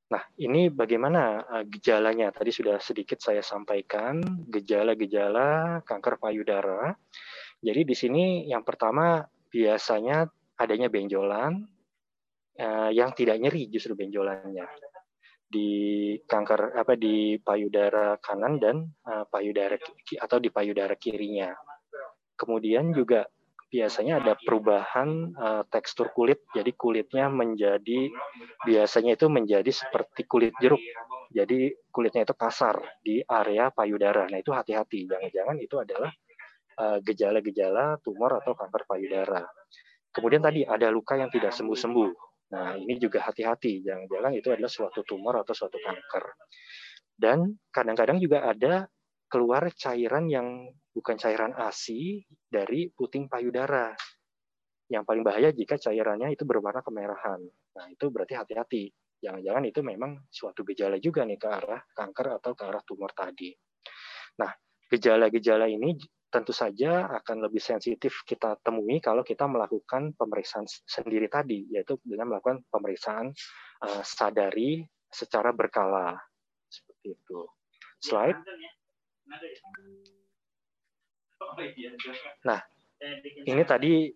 Nah, 0.09 0.25
ini 0.41 0.73
bagaimana 0.73 1.45
uh, 1.45 1.65
gejalanya? 1.69 2.33
Tadi 2.33 2.49
sudah 2.49 2.81
sedikit 2.81 3.21
saya 3.21 3.45
sampaikan 3.45 4.25
gejala-gejala 4.49 5.81
kanker 5.85 6.17
payudara. 6.17 6.97
Jadi 7.61 7.85
di 7.85 7.95
sini 7.97 8.25
yang 8.49 8.65
pertama 8.65 9.21
biasanya 9.53 10.25
adanya 10.57 10.89
benjolan, 10.89 11.61
uh, 12.57 12.91
yang 12.91 13.13
tidak 13.13 13.37
nyeri 13.37 13.69
justru 13.69 13.95
benjolannya 13.95 14.65
di 15.49 16.13
kanker 16.29 16.77
apa 16.77 16.93
di 16.93 17.41
payudara 17.41 18.21
kanan 18.21 18.61
dan 18.61 18.85
uh, 19.09 19.25
payudara 19.33 19.81
atau 20.21 20.39
di 20.41 20.53
payudara 20.53 20.93
kirinya. 21.01 21.53
Kemudian 22.37 22.93
juga 22.93 23.25
biasanya 23.69 24.25
ada 24.25 24.33
perubahan 24.41 25.37
uh, 25.37 25.63
tekstur 25.69 26.11
kulit, 26.17 26.41
jadi 26.57 26.73
kulitnya 26.73 27.29
menjadi 27.29 28.09
biasanya 28.65 29.15
itu 29.15 29.29
menjadi 29.29 29.69
seperti 29.69 30.25
kulit 30.25 30.57
jeruk. 30.59 30.81
Jadi 31.29 31.77
kulitnya 31.93 32.25
itu 32.25 32.33
kasar 32.33 32.81
di 33.05 33.21
area 33.21 33.69
payudara. 33.69 34.25
Nah 34.33 34.41
itu 34.41 34.51
hati-hati, 34.51 35.05
jangan-jangan 35.05 35.57
itu 35.61 35.77
adalah 35.77 36.09
gejala-gejala 36.79 37.99
uh, 37.99 38.01
tumor 38.01 38.39
atau 38.39 38.55
kanker 38.55 38.87
payudara. 38.87 39.43
Kemudian 40.15 40.41
tadi 40.41 40.63
ada 40.63 40.89
luka 40.89 41.19
yang 41.19 41.29
tidak 41.29 41.51
sembuh-sembuh. 41.51 42.11
Nah, 42.49 42.81
ini 42.81 42.97
juga 42.97 43.29
hati-hati, 43.29 43.85
jangan-jangan 43.85 44.33
itu 44.33 44.49
adalah 44.49 44.73
suatu 44.73 45.05
tumor 45.05 45.37
atau 45.45 45.53
suatu 45.53 45.77
kanker. 45.77 46.25
Dan 47.13 47.51
kadang-kadang 47.69 48.17
juga 48.23 48.49
ada 48.49 48.89
keluar 49.29 49.69
cairan 49.77 50.33
yang 50.33 50.73
bukan 50.99 51.15
cairan 51.15 51.55
ASI 51.55 52.27
dari 52.51 52.91
puting 52.91 53.31
payudara. 53.31 53.95
Yang 54.91 55.05
paling 55.07 55.23
bahaya 55.23 55.55
jika 55.55 55.79
cairannya 55.79 56.35
itu 56.35 56.43
berwarna 56.43 56.83
kemerahan. 56.83 57.39
Nah, 57.79 57.87
itu 57.87 58.11
berarti 58.11 58.35
hati-hati. 58.35 58.91
Jangan-jangan 59.23 59.65
itu 59.71 59.81
memang 59.87 60.27
suatu 60.27 60.67
gejala 60.67 60.99
juga 60.99 61.23
nih 61.23 61.39
ke 61.39 61.47
arah 61.47 61.79
kanker 61.95 62.43
atau 62.43 62.53
ke 62.59 62.63
arah 62.67 62.83
tumor 62.83 63.15
tadi. 63.15 63.55
Nah, 64.43 64.51
gejala-gejala 64.91 65.71
ini 65.71 65.95
tentu 66.29 66.51
saja 66.53 67.09
akan 67.09 67.49
lebih 67.49 67.63
sensitif 67.63 68.27
kita 68.27 68.59
temui 68.61 69.01
kalau 69.01 69.23
kita 69.23 69.49
melakukan 69.49 70.13
pemeriksaan 70.19 70.67
sendiri 70.67 71.31
tadi, 71.31 71.67
yaitu 71.71 71.97
dengan 72.03 72.35
melakukan 72.35 72.67
pemeriksaan 72.69 73.31
uh, 73.87 74.03
sadari 74.03 74.83
secara 75.09 75.55
berkala. 75.55 76.19
Seperti 76.69 77.17
itu. 77.17 77.41
Slide. 78.03 78.39
Nah, 82.45 82.61
ini 83.47 83.63
tadi 83.63 84.11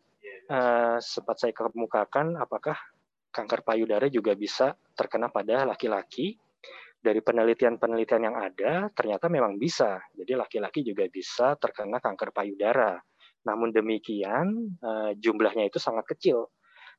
uh, 0.51 0.99
sempat 0.99 1.37
saya 1.39 1.53
kemukakan 1.55 2.39
apakah 2.39 2.75
kanker 3.33 3.65
payudara 3.65 4.07
juga 4.13 4.37
bisa 4.37 4.77
terkena 4.93 5.33
pada 5.33 5.65
laki-laki 5.65 6.37
dari 7.03 7.19
penelitian-penelitian 7.19 8.23
yang 8.23 8.37
ada 8.39 8.87
ternyata 8.95 9.27
memang 9.27 9.59
bisa. 9.59 9.99
Jadi 10.15 10.39
laki-laki 10.39 10.87
juga 10.87 11.09
bisa 11.11 11.59
terkena 11.59 11.99
kanker 11.99 12.31
payudara. 12.31 12.95
Namun 13.43 13.75
demikian 13.75 14.79
eh, 14.79 15.13
jumlahnya 15.19 15.67
itu 15.67 15.83
sangat 15.83 16.07
kecil. 16.15 16.47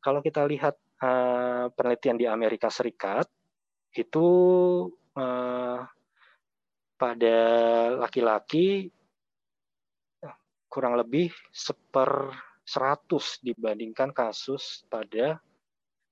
Kalau 0.03 0.19
kita 0.19 0.43
lihat 0.43 0.75
eh, 0.99 1.65
penelitian 1.71 2.19
di 2.19 2.27
Amerika 2.27 2.67
Serikat 2.67 3.31
itu 3.95 4.27
eh, 5.15 5.79
pada 6.99 7.39
laki-laki 7.95 8.91
kurang 10.73 10.97
lebih 10.97 11.29
seper 11.53 12.33
100 12.65 13.45
dibandingkan 13.45 14.09
kasus 14.09 14.81
pada 14.89 15.37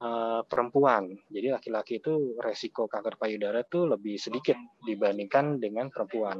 uh, 0.05 0.45
perempuan. 0.45 1.09
Jadi 1.33 1.49
laki-laki 1.49 1.97
itu 1.97 2.37
resiko 2.37 2.85
kanker 2.85 3.17
payudara 3.17 3.65
itu 3.65 3.89
lebih 3.89 4.21
sedikit 4.21 4.53
dibandingkan 4.85 5.57
dengan 5.57 5.89
perempuan. 5.89 6.37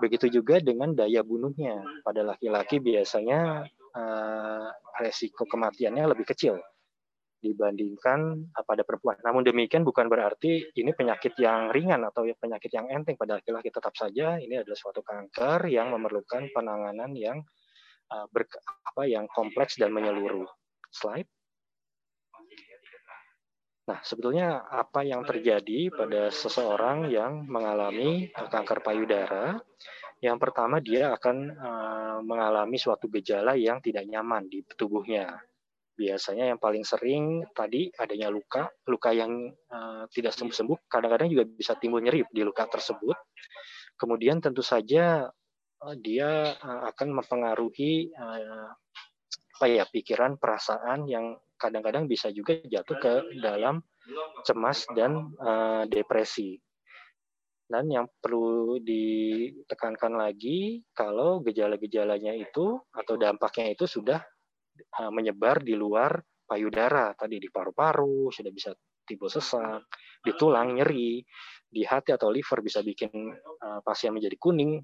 Begitu 0.00 0.40
juga 0.40 0.56
dengan 0.64 0.96
daya 0.96 1.20
bunuhnya. 1.20 1.84
Pada 2.00 2.24
laki-laki 2.24 2.80
biasanya 2.80 3.68
uh, 3.92 4.68
resiko 4.96 5.44
kematiannya 5.44 6.16
lebih 6.16 6.24
kecil 6.24 6.56
dibandingkan 7.40 8.52
uh, 8.52 8.64
pada 8.64 8.84
perempuan. 8.84 9.16
Namun 9.24 9.42
demikian 9.42 9.82
bukan 9.82 10.06
berarti 10.06 10.70
ini 10.76 10.92
penyakit 10.92 11.34
yang 11.40 11.72
ringan 11.72 12.04
atau 12.04 12.28
penyakit 12.28 12.70
yang 12.70 12.86
enteng 12.92 13.16
pada 13.16 13.40
laki-laki 13.40 13.72
tetap 13.72 13.96
saja 13.96 14.36
ini 14.36 14.60
adalah 14.60 14.78
suatu 14.78 15.00
kanker 15.00 15.66
yang 15.72 15.90
memerlukan 15.90 16.52
penanganan 16.52 17.16
yang 17.16 17.40
uh, 18.12 18.28
ber, 18.28 18.46
apa 18.92 19.02
yang 19.08 19.24
kompleks 19.32 19.80
dan 19.80 19.90
menyeluruh. 19.90 20.46
Slide. 20.92 21.26
Nah, 23.88 23.98
sebetulnya 24.06 24.70
apa 24.70 25.02
yang 25.02 25.26
terjadi 25.26 25.90
pada 25.90 26.30
seseorang 26.30 27.10
yang 27.10 27.42
mengalami 27.50 28.30
kanker 28.30 28.86
payudara? 28.86 29.58
Yang 30.22 30.38
pertama, 30.46 30.78
dia 30.78 31.10
akan 31.16 31.36
mengalami 32.22 32.76
suatu 32.78 33.10
gejala 33.10 33.58
yang 33.58 33.82
tidak 33.82 34.06
nyaman 34.06 34.46
di 34.46 34.62
tubuhnya. 34.76 35.42
Biasanya 35.96 36.54
yang 36.54 36.58
paling 36.60 36.84
sering 36.86 37.44
tadi 37.52 37.92
adanya 37.98 38.32
luka, 38.32 38.72
luka 38.88 39.12
yang 39.12 39.52
uh, 39.68 40.08
tidak 40.08 40.32
sembuh-sembuh, 40.32 40.88
kadang-kadang 40.88 41.28
juga 41.28 41.44
bisa 41.44 41.76
timbul 41.76 42.00
nyeri 42.00 42.24
di 42.32 42.40
luka 42.40 42.64
tersebut. 42.64 43.16
Kemudian 44.00 44.40
tentu 44.40 44.64
saja 44.64 45.28
uh, 45.84 45.96
dia 46.00 46.56
uh, 46.56 46.82
akan 46.88 47.20
mempengaruhi 47.20 48.16
uh, 48.16 48.72
apa 49.60 49.66
ya 49.68 49.84
pikiran, 49.84 50.40
perasaan 50.40 51.04
yang 51.04 51.36
kadang-kadang 51.60 52.08
bisa 52.08 52.32
juga 52.32 52.56
jatuh 52.64 52.96
ke 52.96 53.12
dalam 53.44 53.84
cemas 54.48 54.88
dan 54.96 55.28
uh, 55.36 55.84
depresi. 55.84 56.56
Dan 57.68 57.92
yang 57.92 58.08
perlu 58.18 58.80
ditekankan 58.82 60.16
lagi 60.16 60.82
kalau 60.96 61.44
gejala-gejalanya 61.44 62.34
itu 62.34 62.80
atau 62.90 63.14
dampaknya 63.14 63.76
itu 63.76 63.84
sudah 63.84 64.18
uh, 64.80 65.10
menyebar 65.12 65.60
di 65.60 65.76
luar 65.76 66.16
payudara, 66.44 67.14
tadi 67.14 67.38
di 67.38 67.46
paru-paru 67.46 68.32
sudah 68.34 68.50
bisa 68.50 68.74
timbul 69.06 69.30
sesak, 69.30 69.86
di 70.22 70.34
tulang 70.34 70.78
nyeri, 70.78 71.22
di 71.70 71.82
hati 71.86 72.10
atau 72.10 72.30
liver 72.30 72.62
bisa 72.62 72.82
bikin 72.82 73.10
uh, 73.62 73.80
pasien 73.86 74.10
menjadi 74.10 74.34
kuning, 74.38 74.82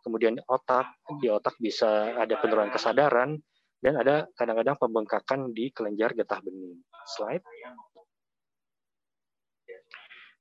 kemudian 0.00 0.40
otak 0.48 0.96
di 1.20 1.28
otak 1.28 1.56
bisa 1.60 2.16
ada 2.16 2.34
penurunan 2.40 2.72
kesadaran 2.72 3.36
dan 3.82 3.94
ada 4.00 4.30
kadang-kadang 4.38 4.76
pembengkakan 4.80 5.52
di 5.52 5.68
kelenjar 5.74 6.16
getah 6.16 6.40
bening. 6.40 6.80
Slide. 7.04 7.44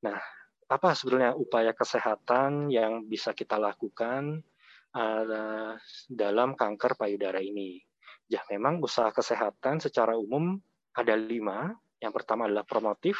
Nah, 0.01 0.17
apa 0.71 0.95
sebenarnya 0.95 1.35
upaya 1.35 1.75
kesehatan 1.75 2.71
yang 2.71 3.05
bisa 3.05 3.35
kita 3.35 3.59
lakukan 3.59 4.39
uh, 4.95 5.75
dalam 6.07 6.55
kanker 6.55 6.95
payudara 6.95 7.43
ini? 7.43 7.81
Ya, 8.31 8.39
memang 8.47 8.79
usaha 8.79 9.11
kesehatan 9.11 9.83
secara 9.83 10.15
umum 10.15 10.55
ada 10.95 11.19
lima. 11.19 11.75
Yang 11.99 12.23
pertama 12.23 12.47
adalah 12.47 12.63
promotif. 12.63 13.19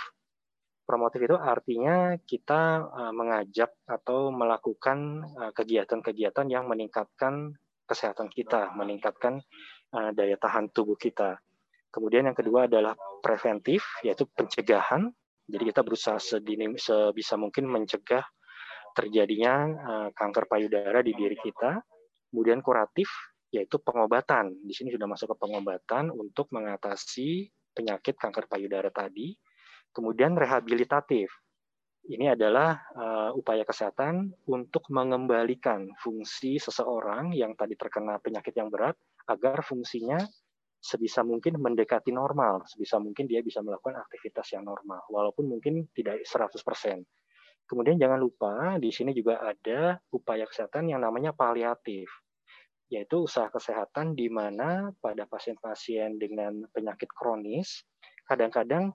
Promotif 0.87 1.19
itu 1.19 1.35
artinya 1.35 2.15
kita 2.23 2.87
uh, 2.87 3.11
mengajak 3.11 3.75
atau 3.83 4.31
melakukan 4.31 5.27
uh, 5.35 5.51
kegiatan-kegiatan 5.51 6.47
yang 6.47 6.63
meningkatkan 6.71 7.59
kesehatan 7.83 8.31
kita, 8.31 8.71
meningkatkan 8.71 9.43
uh, 9.91 10.15
daya 10.15 10.39
tahan 10.39 10.71
tubuh 10.71 10.95
kita. 10.95 11.43
Kemudian 11.91 12.31
yang 12.31 12.37
kedua 12.39 12.71
adalah 12.71 12.95
preventif, 13.19 13.83
yaitu 14.07 14.23
pencegahan. 14.31 15.11
Jadi 15.51 15.63
kita 15.75 15.83
berusaha 15.83 16.15
sedini, 16.23 16.71
sebisa 16.79 17.35
mungkin 17.35 17.67
mencegah 17.67 18.23
terjadinya 18.95 19.67
kanker 20.15 20.47
payudara 20.47 21.03
di 21.03 21.11
diri 21.11 21.35
kita. 21.35 21.83
Kemudian 22.31 22.63
kuratif, 22.63 23.11
yaitu 23.51 23.77
pengobatan. 23.83 24.55
Di 24.63 24.71
sini 24.71 24.89
sudah 24.95 25.05
masuk 25.05 25.35
ke 25.35 25.37
pengobatan 25.43 26.09
untuk 26.09 26.47
mengatasi 26.55 27.51
penyakit 27.75 28.15
kanker 28.15 28.47
payudara 28.47 28.87
tadi. 28.89 29.35
Kemudian 29.91 30.39
rehabilitatif. 30.39 31.27
Ini 32.01 32.33
adalah 32.33 32.81
uh, 32.97 33.31
upaya 33.37 33.61
kesehatan 33.61 34.33
untuk 34.49 34.89
mengembalikan 34.89 35.85
fungsi 36.01 36.57
seseorang 36.57 37.29
yang 37.37 37.53
tadi 37.53 37.77
terkena 37.77 38.17
penyakit 38.17 38.57
yang 38.57 38.73
berat 38.73 38.97
agar 39.29 39.61
fungsinya 39.61 40.17
sebisa 40.81 41.21
mungkin 41.21 41.61
mendekati 41.61 42.09
normal, 42.09 42.65
sebisa 42.65 42.97
mungkin 42.97 43.29
dia 43.29 43.45
bisa 43.45 43.61
melakukan 43.61 44.01
aktivitas 44.01 44.49
yang 44.57 44.65
normal, 44.65 45.05
walaupun 45.13 45.45
mungkin 45.45 45.85
tidak 45.93 46.25
100%. 46.25 46.57
Kemudian 47.69 48.01
jangan 48.01 48.17
lupa 48.17 48.81
di 48.81 48.89
sini 48.89 49.13
juga 49.13 49.37
ada 49.37 50.01
upaya 50.09 50.49
kesehatan 50.49 50.89
yang 50.89 51.05
namanya 51.05 51.37
paliatif 51.37 52.09
yaitu 52.91 53.23
usaha 53.23 53.47
kesehatan 53.47 54.13
di 54.19 54.27
mana 54.27 54.91
pada 54.99 55.23
pasien-pasien 55.23 56.19
dengan 56.19 56.67
penyakit 56.75 57.07
kronis, 57.15 57.87
kadang-kadang 58.27 58.91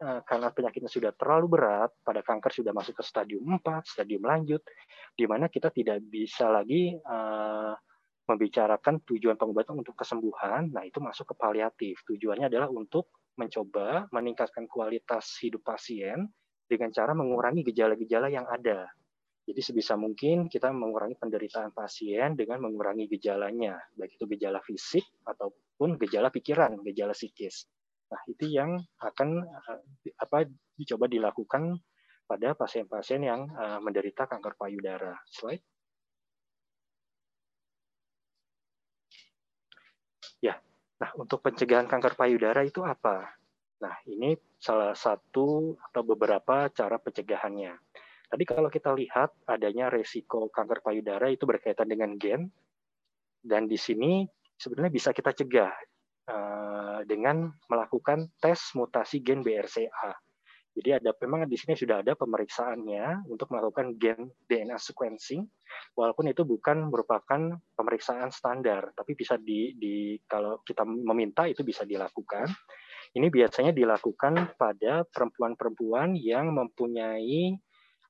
eh, 0.00 0.20
karena 0.24 0.48
penyakitnya 0.48 0.88
sudah 0.88 1.12
terlalu 1.12 1.60
berat, 1.60 1.92
pada 2.00 2.24
kanker 2.24 2.50
sudah 2.50 2.72
masuk 2.72 2.96
ke 2.96 3.04
stadium 3.04 3.44
4, 3.60 3.84
stadium 3.84 4.24
lanjut, 4.24 4.64
di 5.12 5.28
mana 5.28 5.52
kita 5.52 5.68
tidak 5.68 6.00
bisa 6.08 6.48
lagi 6.48 6.96
uh, 6.96 7.74
membicarakan 8.28 9.00
tujuan 9.08 9.40
pengobatan 9.40 9.80
untuk 9.80 9.96
kesembuhan, 9.96 10.68
nah 10.68 10.84
itu 10.84 11.00
masuk 11.00 11.32
ke 11.32 11.34
paliatif. 11.34 12.04
Tujuannya 12.04 12.52
adalah 12.52 12.68
untuk 12.68 13.08
mencoba 13.40 14.04
meningkatkan 14.12 14.68
kualitas 14.68 15.40
hidup 15.40 15.64
pasien 15.64 16.28
dengan 16.68 16.92
cara 16.92 17.16
mengurangi 17.16 17.64
gejala-gejala 17.64 18.28
yang 18.28 18.44
ada. 18.44 18.84
Jadi 19.48 19.64
sebisa 19.64 19.96
mungkin 19.96 20.52
kita 20.52 20.68
mengurangi 20.68 21.16
penderitaan 21.16 21.72
pasien 21.72 22.36
dengan 22.36 22.68
mengurangi 22.68 23.08
gejalanya, 23.08 23.80
baik 23.96 24.20
itu 24.20 24.28
gejala 24.36 24.60
fisik 24.60 25.08
ataupun 25.24 25.96
gejala 25.96 26.28
pikiran, 26.28 26.76
gejala 26.84 27.16
psikis. 27.16 27.64
Nah, 28.12 28.20
itu 28.28 28.44
yang 28.44 28.76
akan 29.00 29.48
eh, 29.48 30.12
apa 30.20 30.44
dicoba 30.76 31.08
dilakukan 31.08 31.80
pada 32.28 32.52
pasien-pasien 32.52 33.24
yang 33.24 33.48
uh, 33.56 33.80
menderita 33.80 34.28
kanker 34.28 34.52
payudara. 34.60 35.16
Slide. 35.32 35.64
Ya, 40.44 40.60
nah 41.00 41.10
untuk 41.16 41.40
pencegahan 41.40 41.88
kanker 41.88 42.20
payudara 42.20 42.68
itu 42.68 42.84
apa? 42.84 43.32
Nah, 43.80 43.96
ini 44.04 44.36
salah 44.60 44.92
satu 44.92 45.72
atau 45.78 46.02
beberapa 46.04 46.68
cara 46.68 47.00
pencegahannya. 47.00 47.87
Tadi 48.28 48.44
kalau 48.44 48.68
kita 48.68 48.92
lihat 48.92 49.32
adanya 49.48 49.88
resiko 49.88 50.52
kanker 50.52 50.84
payudara 50.84 51.32
itu 51.32 51.48
berkaitan 51.48 51.88
dengan 51.88 52.12
gen, 52.20 52.52
dan 53.40 53.64
di 53.64 53.80
sini 53.80 54.28
sebenarnya 54.60 54.92
bisa 54.92 55.10
kita 55.16 55.32
cegah 55.32 55.72
uh, 56.28 57.00
dengan 57.08 57.48
melakukan 57.72 58.28
tes 58.36 58.76
mutasi 58.76 59.24
gen 59.24 59.40
BRCA. 59.40 60.12
Jadi 60.78 60.94
ada 60.94 61.10
memang 61.24 61.48
di 61.48 61.58
sini 61.58 61.74
sudah 61.74 62.06
ada 62.06 62.14
pemeriksaannya 62.14 63.26
untuk 63.26 63.50
melakukan 63.50 63.98
gen 63.98 64.30
DNA 64.46 64.78
sequencing, 64.78 65.42
walaupun 65.98 66.30
itu 66.30 66.46
bukan 66.46 66.86
merupakan 66.86 67.58
pemeriksaan 67.74 68.30
standar, 68.30 68.94
tapi 68.94 69.18
bisa 69.18 69.34
di, 69.40 69.74
di 69.74 70.14
kalau 70.28 70.62
kita 70.62 70.86
meminta 70.86 71.48
itu 71.50 71.66
bisa 71.66 71.82
dilakukan. 71.82 72.46
Ini 73.08 73.26
biasanya 73.32 73.72
dilakukan 73.72 74.54
pada 74.60 75.02
perempuan-perempuan 75.08 76.12
yang 76.14 76.52
mempunyai 76.52 77.56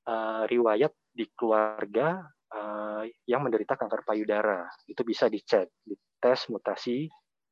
uh, 0.09 0.43
riwayat 0.49 0.89
di 1.13 1.29
keluarga 1.37 2.25
uh, 2.49 3.05
yang 3.29 3.45
menderita 3.45 3.77
kanker 3.77 4.01
payudara. 4.01 4.65
Itu 4.89 5.05
bisa 5.05 5.29
dicek, 5.29 5.69
di 5.85 5.93
tes 6.17 6.49
mutasi 6.49 7.05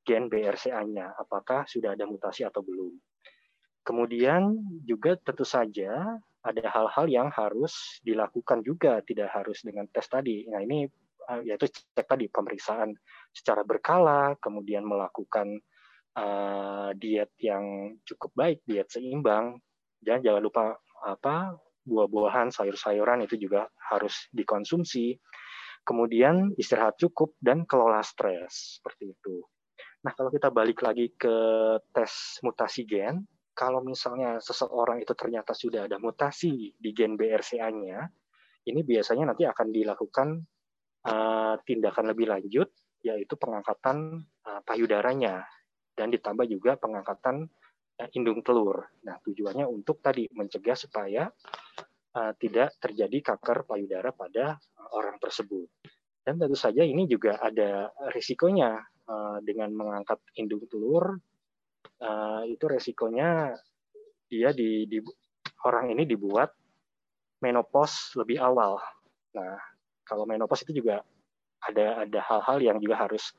gen 0.08 0.32
BRCA-nya, 0.32 1.20
apakah 1.20 1.68
sudah 1.68 1.94
ada 1.94 2.08
mutasi 2.08 2.48
atau 2.48 2.64
belum. 2.64 2.96
Kemudian 3.84 4.56
juga 4.84 5.16
tentu 5.20 5.48
saja 5.48 6.20
ada 6.44 6.64
hal-hal 6.72 7.06
yang 7.12 7.30
harus 7.32 8.00
dilakukan 8.04 8.64
juga, 8.64 9.04
tidak 9.04 9.32
harus 9.36 9.64
dengan 9.64 9.88
tes 9.92 10.08
tadi. 10.08 10.48
Nah 10.48 10.64
ini 10.64 10.88
uh, 11.28 11.44
yaitu 11.44 11.68
cek 11.68 12.08
tadi 12.08 12.32
pemeriksaan 12.32 12.96
secara 13.36 13.68
berkala, 13.68 14.36
kemudian 14.40 14.88
melakukan 14.88 15.60
uh, 16.16 16.96
diet 16.96 17.32
yang 17.44 17.96
cukup 18.08 18.32
baik, 18.36 18.60
diet 18.64 18.88
seimbang, 18.88 19.60
dan 20.00 20.24
jangan 20.24 20.44
lupa 20.44 20.64
apa 21.04 21.60
buah-buahan, 21.88 22.52
sayur-sayuran 22.52 23.24
itu 23.24 23.40
juga 23.40 23.72
harus 23.90 24.28
dikonsumsi. 24.36 25.16
Kemudian 25.88 26.52
istirahat 26.60 27.00
cukup 27.00 27.40
dan 27.40 27.64
kelola 27.64 28.04
stres 28.04 28.78
seperti 28.78 29.16
itu. 29.16 29.40
Nah, 30.04 30.12
kalau 30.12 30.28
kita 30.28 30.52
balik 30.52 30.84
lagi 30.84 31.16
ke 31.16 31.36
tes 31.96 32.44
mutasi 32.44 32.84
gen, 32.84 33.24
kalau 33.56 33.82
misalnya 33.82 34.38
seseorang 34.38 35.02
itu 35.02 35.16
ternyata 35.16 35.56
sudah 35.56 35.88
ada 35.88 35.98
mutasi 35.98 36.76
di 36.76 36.90
gen 36.92 37.16
BRCA-nya, 37.16 38.04
ini 38.68 38.84
biasanya 38.84 39.32
nanti 39.32 39.48
akan 39.48 39.68
dilakukan 39.72 40.28
uh, 41.08 41.56
tindakan 41.64 42.12
lebih 42.12 42.30
lanjut, 42.30 42.68
yaitu 43.02 43.34
pengangkatan 43.40 44.28
uh, 44.44 44.62
payudaranya 44.68 45.48
dan 45.98 46.14
ditambah 46.14 46.46
juga 46.46 46.78
pengangkatan 46.78 47.50
indung 48.14 48.46
telur. 48.46 48.86
Nah, 49.06 49.18
tujuannya 49.26 49.66
untuk 49.66 50.00
tadi 50.06 50.30
mencegah 50.30 50.78
supaya 50.78 51.26
uh, 52.14 52.32
tidak 52.38 52.78
terjadi 52.78 53.34
kanker 53.34 53.66
payudara 53.66 54.14
pada 54.14 54.62
orang 54.94 55.18
tersebut. 55.18 55.66
Dan 56.22 56.38
tentu 56.38 56.60
saja 56.60 56.84
ini 56.84 57.08
juga 57.08 57.40
ada 57.40 57.90
risikonya 58.12 58.78
uh, 59.08 59.40
dengan 59.42 59.74
mengangkat 59.74 60.20
indung 60.38 60.68
telur. 60.70 61.18
Uh, 61.98 62.46
itu 62.46 62.62
resikonya 62.70 63.58
dia 64.30 64.54
di, 64.54 64.86
di 64.86 65.02
orang 65.66 65.90
ini 65.90 66.06
dibuat 66.06 66.54
menopause 67.42 68.14
lebih 68.20 68.38
awal. 68.38 68.78
Nah, 69.34 69.58
kalau 70.06 70.30
menopause 70.30 70.68
itu 70.68 70.84
juga 70.84 71.02
ada 71.64 72.06
ada 72.06 72.20
hal-hal 72.22 72.58
yang 72.62 72.78
juga 72.78 73.08
harus 73.08 73.34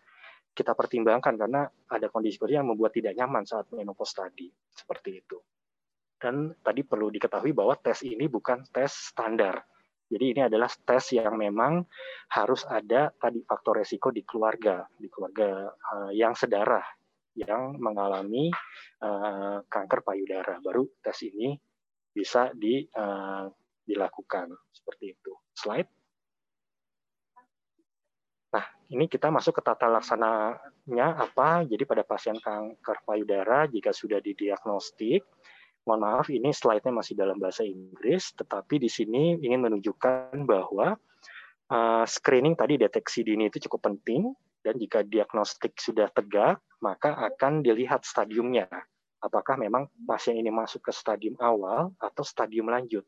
kita 0.59 0.74
pertimbangkan 0.74 1.38
karena 1.38 1.70
ada 1.70 2.11
kondisi 2.11 2.42
yang 2.50 2.66
membuat 2.66 2.90
tidak 2.90 3.14
nyaman 3.14 3.46
saat 3.46 3.70
menopause 3.70 4.11
tadi 4.11 4.50
seperti 4.74 5.22
itu. 5.22 5.38
Dan 6.18 6.50
tadi 6.59 6.82
perlu 6.82 7.14
diketahui 7.14 7.54
bahwa 7.54 7.78
tes 7.78 8.02
ini 8.02 8.26
bukan 8.26 8.66
tes 8.74 9.14
standar. 9.14 9.62
Jadi 10.11 10.24
ini 10.34 10.40
adalah 10.42 10.66
tes 10.66 11.14
yang 11.14 11.38
memang 11.38 11.86
harus 12.34 12.66
ada 12.66 13.14
tadi 13.14 13.38
faktor 13.46 13.78
resiko 13.78 14.11
di 14.11 14.26
keluarga, 14.26 14.82
di 14.98 15.06
keluarga 15.06 15.70
uh, 15.70 16.11
yang 16.11 16.34
sedarah 16.34 16.82
yang 17.38 17.78
mengalami 17.78 18.50
uh, 18.98 19.62
kanker 19.62 20.02
payudara. 20.02 20.59
Baru 20.59 20.90
tes 20.98 21.22
ini 21.22 21.54
bisa 22.11 22.50
uh, 22.50 23.46
dilakukan 23.86 24.50
seperti 24.74 25.14
itu. 25.14 25.32
Slide. 25.54 25.97
Ini 28.89 29.05
kita 29.05 29.28
masuk 29.28 29.61
ke 29.61 29.62
tata 29.64 29.84
laksananya 29.84 31.09
apa. 31.20 31.61
Jadi 31.68 31.84
pada 31.84 32.01
pasien 32.09 32.41
kanker 32.41 33.05
payudara 33.05 33.68
jika 33.68 33.93
sudah 33.93 34.16
didiagnostik, 34.16 35.28
mohon 35.84 36.09
maaf 36.09 36.32
ini 36.32 36.49
slide-nya 36.57 36.97
masih 36.97 37.12
dalam 37.12 37.36
bahasa 37.36 37.68
Inggris, 37.68 38.32
tetapi 38.32 38.80
di 38.80 38.89
sini 38.89 39.36
ingin 39.45 39.61
menunjukkan 39.61 40.41
bahwa 40.49 40.97
uh, 41.68 42.05
screening 42.09 42.57
tadi 42.57 42.80
deteksi 42.80 43.28
dini 43.28 43.53
itu 43.53 43.61
cukup 43.68 43.93
penting 43.93 44.32
dan 44.64 44.80
jika 44.80 45.05
diagnostik 45.05 45.76
sudah 45.76 46.09
tegak, 46.09 46.57
maka 46.80 47.12
akan 47.12 47.61
dilihat 47.61 48.09
stadiumnya. 48.09 48.72
Apakah 49.20 49.61
memang 49.61 49.93
pasien 50.09 50.41
ini 50.41 50.49
masuk 50.49 50.89
ke 50.89 50.93
stadium 50.97 51.36
awal 51.45 51.93
atau 52.01 52.24
stadium 52.24 52.72
lanjut. 52.72 53.05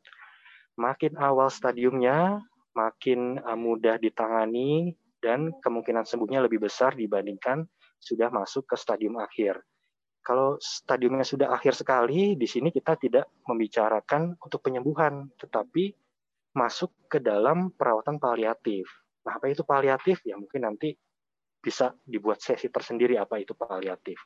Makin 0.76 1.16
awal 1.16 1.48
stadiumnya, 1.48 2.44
makin 2.76 3.40
uh, 3.40 3.56
mudah 3.56 3.96
ditangani 3.96 4.92
dan 5.20 5.52
kemungkinan 5.60 6.08
sembuhnya 6.08 6.40
lebih 6.44 6.64
besar 6.64 6.96
dibandingkan 6.96 7.64
sudah 8.00 8.32
masuk 8.32 8.64
ke 8.68 8.76
stadium 8.76 9.20
akhir. 9.20 9.60
Kalau 10.20 10.60
stadiumnya 10.60 11.24
sudah 11.24 11.48
akhir 11.52 11.76
sekali, 11.76 12.36
di 12.36 12.44
sini 12.44 12.68
kita 12.68 12.96
tidak 13.00 13.28
membicarakan 13.48 14.36
untuk 14.36 14.60
penyembuhan, 14.60 15.32
tetapi 15.40 15.96
masuk 16.52 16.92
ke 17.08 17.22
dalam 17.24 17.72
perawatan 17.72 18.20
paliatif. 18.20 18.84
Nah, 19.24 19.40
apa 19.40 19.48
itu 19.48 19.64
paliatif? 19.64 20.20
Ya 20.28 20.36
mungkin 20.36 20.68
nanti 20.68 20.92
bisa 21.60 21.92
dibuat 22.04 22.40
sesi 22.40 22.72
tersendiri 22.72 23.20
apa 23.20 23.40
itu 23.40 23.52
paliatif. 23.52 24.16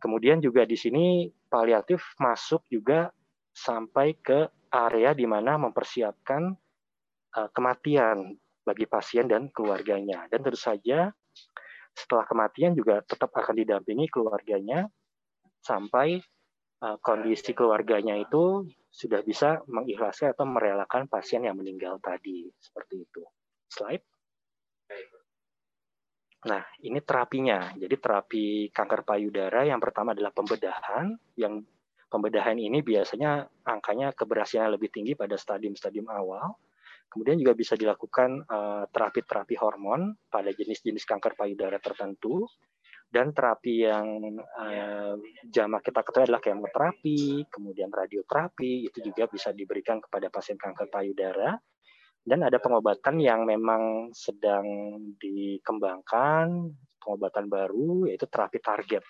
Kemudian 0.00 0.40
juga 0.40 0.64
di 0.64 0.74
sini 0.74 1.28
paliatif 1.48 2.16
masuk 2.20 2.66
juga 2.68 3.12
sampai 3.54 4.18
ke 4.18 4.68
area 4.72 5.14
di 5.14 5.24
mana 5.28 5.54
mempersiapkan 5.60 6.50
uh, 7.38 7.48
kematian 7.54 8.34
bagi 8.64 8.88
pasien 8.88 9.28
dan 9.28 9.52
keluarganya. 9.52 10.26
Dan 10.32 10.40
tentu 10.40 10.58
saja 10.58 11.12
setelah 11.94 12.26
kematian 12.26 12.74
juga 12.74 13.04
tetap 13.06 13.30
akan 13.30 13.54
didampingi 13.54 14.10
keluarganya 14.10 14.90
sampai 15.62 16.18
uh, 16.82 16.98
kondisi 16.98 17.54
keluarganya 17.54 18.18
itu 18.18 18.66
sudah 18.90 19.22
bisa 19.22 19.62
mengikhlaskan 19.70 20.34
atau 20.34 20.46
merelakan 20.48 21.06
pasien 21.06 21.46
yang 21.46 21.54
meninggal 21.54 22.02
tadi. 22.02 22.50
Seperti 22.58 23.04
itu. 23.06 23.22
Slide. 23.70 24.04
Nah, 26.44 26.62
ini 26.84 27.00
terapinya. 27.00 27.72
Jadi 27.72 27.96
terapi 27.96 28.46
kanker 28.68 29.00
payudara 29.02 29.64
yang 29.64 29.80
pertama 29.80 30.12
adalah 30.12 30.28
pembedahan, 30.30 31.16
yang 31.40 31.64
pembedahan 32.12 32.60
ini 32.60 32.84
biasanya 32.84 33.48
angkanya 33.64 34.12
keberhasilan 34.12 34.76
lebih 34.76 34.92
tinggi 34.92 35.16
pada 35.16 35.40
stadium-stadium 35.40 36.06
awal. 36.12 36.54
Kemudian 37.14 37.38
juga 37.38 37.54
bisa 37.54 37.78
dilakukan 37.78 38.42
eh, 38.42 38.84
terapi-terapi 38.90 39.54
hormon 39.62 40.18
pada 40.26 40.50
jenis-jenis 40.50 41.06
kanker 41.06 41.38
payudara 41.38 41.78
tertentu. 41.78 42.42
Dan 43.14 43.30
terapi 43.30 43.86
yang 43.86 44.18
uh, 44.58 45.14
jamak 45.46 45.86
kita 45.86 46.02
ketahui 46.02 46.26
adalah 46.26 46.42
kemoterapi, 46.42 47.46
kemudian 47.46 47.86
radioterapi, 47.86 48.90
itu 48.90 48.98
juga 49.06 49.30
bisa 49.30 49.54
diberikan 49.54 50.02
kepada 50.02 50.34
pasien 50.34 50.58
kanker 50.58 50.90
payudara. 50.90 51.54
Dan 52.26 52.42
ada 52.42 52.58
pengobatan 52.58 53.22
yang 53.22 53.46
memang 53.46 54.10
sedang 54.10 54.66
dikembangkan, 55.14 56.74
pengobatan 56.98 57.46
baru, 57.46 58.10
yaitu 58.10 58.26
terapi 58.26 58.58
target. 58.58 59.06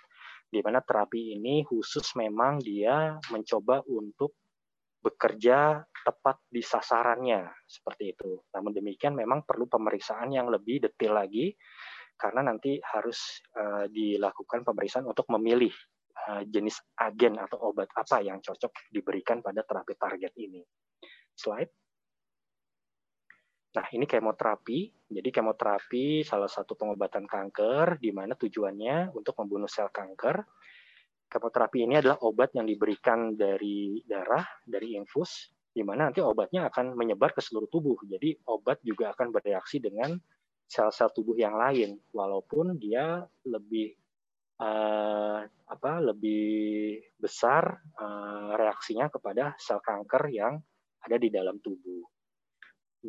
Di 0.52 0.60
mana 0.60 0.84
terapi 0.84 1.40
ini 1.40 1.64
khusus 1.64 2.12
memang 2.20 2.60
dia 2.60 3.16
mencoba 3.32 3.80
untuk 3.88 4.36
bekerja 5.04 5.84
tepat 6.04 6.40
di 6.48 6.64
sasarannya 6.64 7.44
seperti 7.68 8.16
itu. 8.16 8.40
Namun 8.56 8.72
demikian 8.72 9.12
memang 9.12 9.44
perlu 9.44 9.68
pemeriksaan 9.68 10.32
yang 10.32 10.48
lebih 10.48 10.88
detail 10.88 11.20
lagi 11.20 11.52
karena 12.16 12.48
nanti 12.48 12.80
harus 12.80 13.44
uh, 13.58 13.84
dilakukan 13.92 14.64
pemeriksaan 14.64 15.04
untuk 15.04 15.28
memilih 15.36 15.72
uh, 16.28 16.40
jenis 16.48 16.80
agen 16.96 17.36
atau 17.36 17.72
obat 17.72 17.92
apa 17.92 18.24
yang 18.24 18.40
cocok 18.40 18.88
diberikan 18.88 19.44
pada 19.44 19.60
terapi 19.60 19.92
target 20.00 20.32
ini. 20.40 20.64
Slide. 21.36 21.72
Nah, 23.74 23.86
ini 23.90 24.06
kemoterapi. 24.06 25.10
Jadi 25.10 25.28
kemoterapi 25.34 26.22
salah 26.22 26.46
satu 26.46 26.78
pengobatan 26.78 27.26
kanker 27.26 27.98
di 27.98 28.14
mana 28.14 28.38
tujuannya 28.38 29.10
untuk 29.10 29.34
membunuh 29.42 29.66
sel 29.66 29.90
kanker 29.90 30.38
Kemoterapi 31.34 31.82
ini 31.82 31.98
adalah 31.98 32.22
obat 32.22 32.54
yang 32.54 32.62
diberikan 32.62 33.34
dari 33.34 33.98
darah, 34.06 34.46
dari 34.62 34.94
infus, 34.94 35.50
di 35.74 35.82
mana 35.82 36.06
nanti 36.06 36.22
obatnya 36.22 36.70
akan 36.70 36.94
menyebar 36.94 37.34
ke 37.34 37.42
seluruh 37.42 37.66
tubuh. 37.66 37.98
Jadi 38.06 38.38
obat 38.46 38.78
juga 38.86 39.10
akan 39.10 39.34
bereaksi 39.34 39.82
dengan 39.82 40.14
sel-sel 40.70 41.10
tubuh 41.10 41.34
yang 41.34 41.58
lain, 41.58 41.98
walaupun 42.14 42.78
dia 42.78 43.26
lebih 43.50 43.98
uh, 44.62 45.42
apa 45.66 45.92
lebih 46.06 47.02
besar 47.18 47.82
uh, 47.98 48.54
reaksinya 48.54 49.10
kepada 49.10 49.58
sel 49.58 49.82
kanker 49.82 50.30
yang 50.30 50.62
ada 51.02 51.18
di 51.18 51.34
dalam 51.34 51.58
tubuh. 51.58 52.06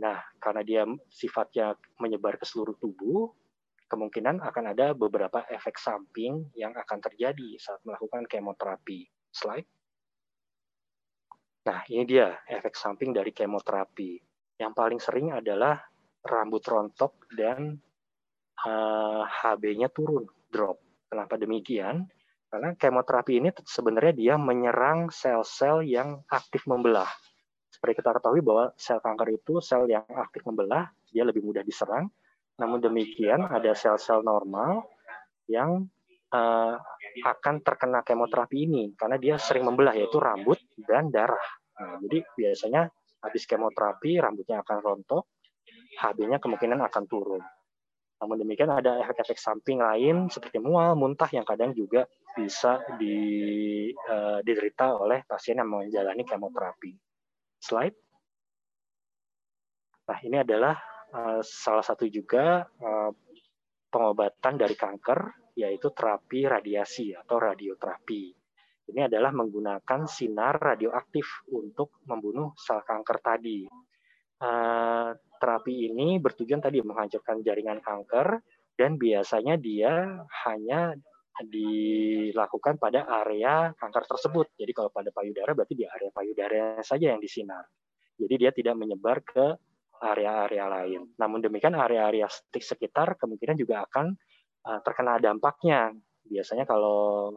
Nah, 0.02 0.18
karena 0.42 0.66
dia 0.66 0.82
sifatnya 1.14 1.78
menyebar 2.02 2.42
ke 2.42 2.46
seluruh 2.50 2.74
tubuh, 2.82 3.30
kemungkinan 3.86 4.42
akan 4.42 4.74
ada 4.74 4.98
beberapa 4.98 5.46
efek 5.50 5.78
samping 5.78 6.50
yang 6.58 6.74
akan 6.74 7.00
terjadi 7.02 7.58
saat 7.62 7.82
melakukan 7.86 8.26
kemoterapi. 8.26 9.06
Slide. 9.30 9.68
Nah, 11.66 11.82
ini 11.90 12.06
dia 12.06 12.38
efek 12.46 12.78
samping 12.78 13.14
dari 13.14 13.34
kemoterapi. 13.34 14.22
Yang 14.62 14.72
paling 14.78 15.00
sering 15.02 15.28
adalah 15.34 15.82
rambut 16.22 16.62
rontok 16.66 17.30
dan 17.34 17.78
uh, 18.66 19.22
eh, 19.22 19.24
HB-nya 19.26 19.90
turun, 19.90 20.26
drop. 20.50 20.82
Kenapa 21.10 21.38
demikian? 21.38 22.06
Karena 22.50 22.72
kemoterapi 22.78 23.34
ini 23.42 23.50
sebenarnya 23.52 24.14
dia 24.16 24.34
menyerang 24.38 25.12
sel-sel 25.12 25.84
yang 25.84 26.24
aktif 26.32 26.64
membelah. 26.70 27.10
Seperti 27.68 28.00
kita 28.00 28.16
ketahui 28.16 28.40
bahwa 28.40 28.72
sel 28.80 29.04
kanker 29.04 29.36
itu 29.36 29.60
sel 29.60 29.90
yang 29.92 30.06
aktif 30.16 30.46
membelah, 30.48 30.88
dia 31.12 31.28
lebih 31.28 31.44
mudah 31.44 31.66
diserang, 31.66 32.08
namun 32.56 32.80
demikian, 32.80 33.44
ada 33.52 33.76
sel-sel 33.76 34.24
normal 34.24 34.88
yang 35.52 35.92
uh, 36.32 36.76
akan 37.24 37.60
terkena 37.60 38.00
kemoterapi 38.02 38.64
ini 38.64 38.96
karena 38.96 39.20
dia 39.20 39.36
sering 39.36 39.68
membelah 39.68 39.92
yaitu 39.92 40.20
rambut 40.20 40.60
dan 40.88 41.12
darah. 41.12 41.48
Nah, 41.76 42.00
jadi 42.08 42.24
biasanya 42.24 42.88
habis 43.20 43.44
kemoterapi 43.44 44.24
rambutnya 44.24 44.64
akan 44.64 44.78
rontok, 44.80 45.24
HB-nya 46.00 46.40
kemungkinan 46.40 46.80
akan 46.80 47.04
turun. 47.12 47.44
Namun 48.16 48.40
demikian 48.40 48.72
ada 48.72 49.04
efek-efek 49.04 49.36
samping 49.36 49.84
lain 49.84 50.32
seperti 50.32 50.64
mual, 50.64 50.96
muntah 50.96 51.28
yang 51.36 51.44
kadang 51.44 51.76
juga 51.76 52.08
bisa 52.32 52.80
di, 52.96 53.92
uh, 53.92 54.40
diderita 54.40 54.96
oleh 54.96 55.28
pasien 55.28 55.60
yang 55.60 55.68
menjalani 55.68 56.24
kemoterapi. 56.24 56.96
Slide. 57.60 57.98
Nah, 60.06 60.20
ini 60.24 60.38
adalah 60.40 60.95
Eh, 61.14 61.42
salah 61.46 61.86
satu 61.86 62.10
juga 62.10 62.66
eh, 62.66 63.12
pengobatan 63.92 64.58
dari 64.58 64.76
kanker 64.76 65.54
yaitu 65.56 65.94
terapi 65.96 66.44
radiasi 66.50 67.16
atau 67.16 67.40
radioterapi. 67.40 68.24
Ini 68.86 69.10
adalah 69.10 69.32
menggunakan 69.32 70.06
sinar 70.06 70.60
radioaktif 70.60 71.48
untuk 71.50 72.04
membunuh 72.06 72.52
sel 72.60 72.84
kanker 72.84 73.18
tadi. 73.24 73.64
Eh, 74.36 75.10
terapi 75.40 75.74
ini 75.88 76.20
bertujuan 76.20 76.60
tadi 76.60 76.84
menghancurkan 76.84 77.40
jaringan 77.40 77.80
kanker 77.80 78.44
dan 78.76 79.00
biasanya 79.00 79.56
dia 79.56 80.20
hanya 80.44 80.92
dilakukan 81.40 82.80
pada 82.80 83.08
area 83.24 83.72
kanker 83.80 84.04
tersebut. 84.08 84.52
Jadi 84.60 84.72
kalau 84.72 84.92
pada 84.92 85.12
payudara 85.12 85.56
berarti 85.56 85.76
di 85.76 85.88
area 85.88 86.12
payudara 86.12 86.80
saja 86.84 87.16
yang 87.16 87.20
disinar. 87.24 87.64
Jadi 88.16 88.36
dia 88.40 88.52
tidak 88.56 88.76
menyebar 88.80 89.20
ke 89.24 89.56
area-area 90.02 90.66
lain. 90.68 91.02
Namun 91.16 91.40
demikian 91.44 91.76
area-area 91.76 92.28
sekitar 92.52 93.16
kemungkinan 93.16 93.56
juga 93.56 93.86
akan 93.88 94.16
uh, 94.68 94.80
terkena 94.84 95.20
dampaknya. 95.22 95.94
Biasanya 96.26 96.66
kalau 96.66 97.32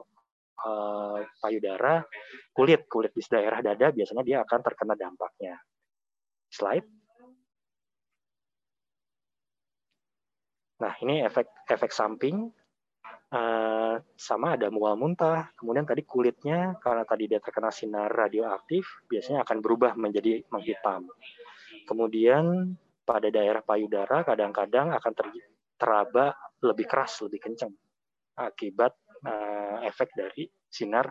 uh, 0.64 1.18
payudara, 1.38 2.02
kulit, 2.56 2.88
kulit 2.88 3.12
di 3.14 3.22
daerah 3.26 3.60
dada 3.60 3.92
biasanya 3.92 4.22
dia 4.24 4.38
akan 4.42 4.60
terkena 4.64 4.94
dampaknya. 4.98 5.54
Slide. 6.48 6.88
Nah, 10.78 10.94
ini 11.02 11.26
efek 11.26 11.46
efek 11.66 11.90
samping 11.90 12.54
Uh, 13.28 14.00
sama 14.16 14.56
ada 14.56 14.72
mual 14.72 14.96
muntah, 14.96 15.52
kemudian 15.52 15.84
tadi 15.84 16.00
kulitnya 16.00 16.80
karena 16.80 17.04
tadi 17.04 17.28
dia 17.28 17.36
terkena 17.36 17.68
sinar 17.68 18.08
radioaktif 18.08 19.04
biasanya 19.04 19.44
akan 19.44 19.60
berubah 19.60 19.92
menjadi 20.00 20.48
menghitam. 20.48 21.04
Kemudian 21.88 22.76
pada 23.08 23.32
daerah 23.32 23.64
payudara 23.64 24.20
kadang-kadang 24.20 24.92
akan 24.92 25.12
ter, 25.16 25.26
teraba 25.80 26.36
lebih 26.60 26.84
keras, 26.84 27.24
lebih 27.24 27.48
kencang 27.48 27.72
akibat 28.36 28.92
uh, 29.24 29.80
efek 29.88 30.12
dari 30.12 30.44
sinar 30.68 31.08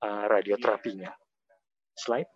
uh, 0.00 0.24
radioterapinya. 0.24 1.12
Slide. 1.92 2.32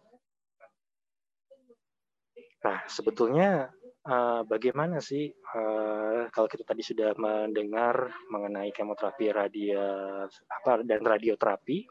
Nah, 2.58 2.84
sebetulnya 2.84 3.72
uh, 4.04 4.44
bagaimana 4.44 5.00
sih 5.00 5.32
uh, 5.32 6.28
kalau 6.28 6.46
kita 6.50 6.68
tadi 6.68 6.84
sudah 6.84 7.16
mendengar 7.16 8.12
mengenai 8.28 8.68
kemoterapi 8.70 9.32
radia 9.32 9.86
apa 10.28 10.84
dan 10.84 11.00
radioterapi, 11.00 11.88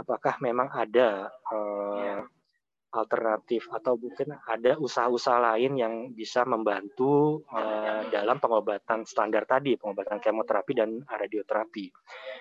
apakah 0.00 0.40
memang 0.40 0.72
ada 0.72 1.28
uh, 1.52 2.24
alternatif 2.96 3.68
atau 3.68 4.00
mungkin 4.00 4.32
ada 4.48 4.80
usaha-usaha 4.80 5.38
lain 5.52 5.76
yang 5.76 5.94
bisa 6.16 6.48
membantu 6.48 7.44
uh, 7.52 8.08
dalam 8.08 8.40
pengobatan 8.40 9.04
standar 9.04 9.44
tadi, 9.44 9.76
pengobatan 9.76 10.16
kemoterapi 10.18 10.72
dan 10.72 11.04
radioterapi. 11.04 11.86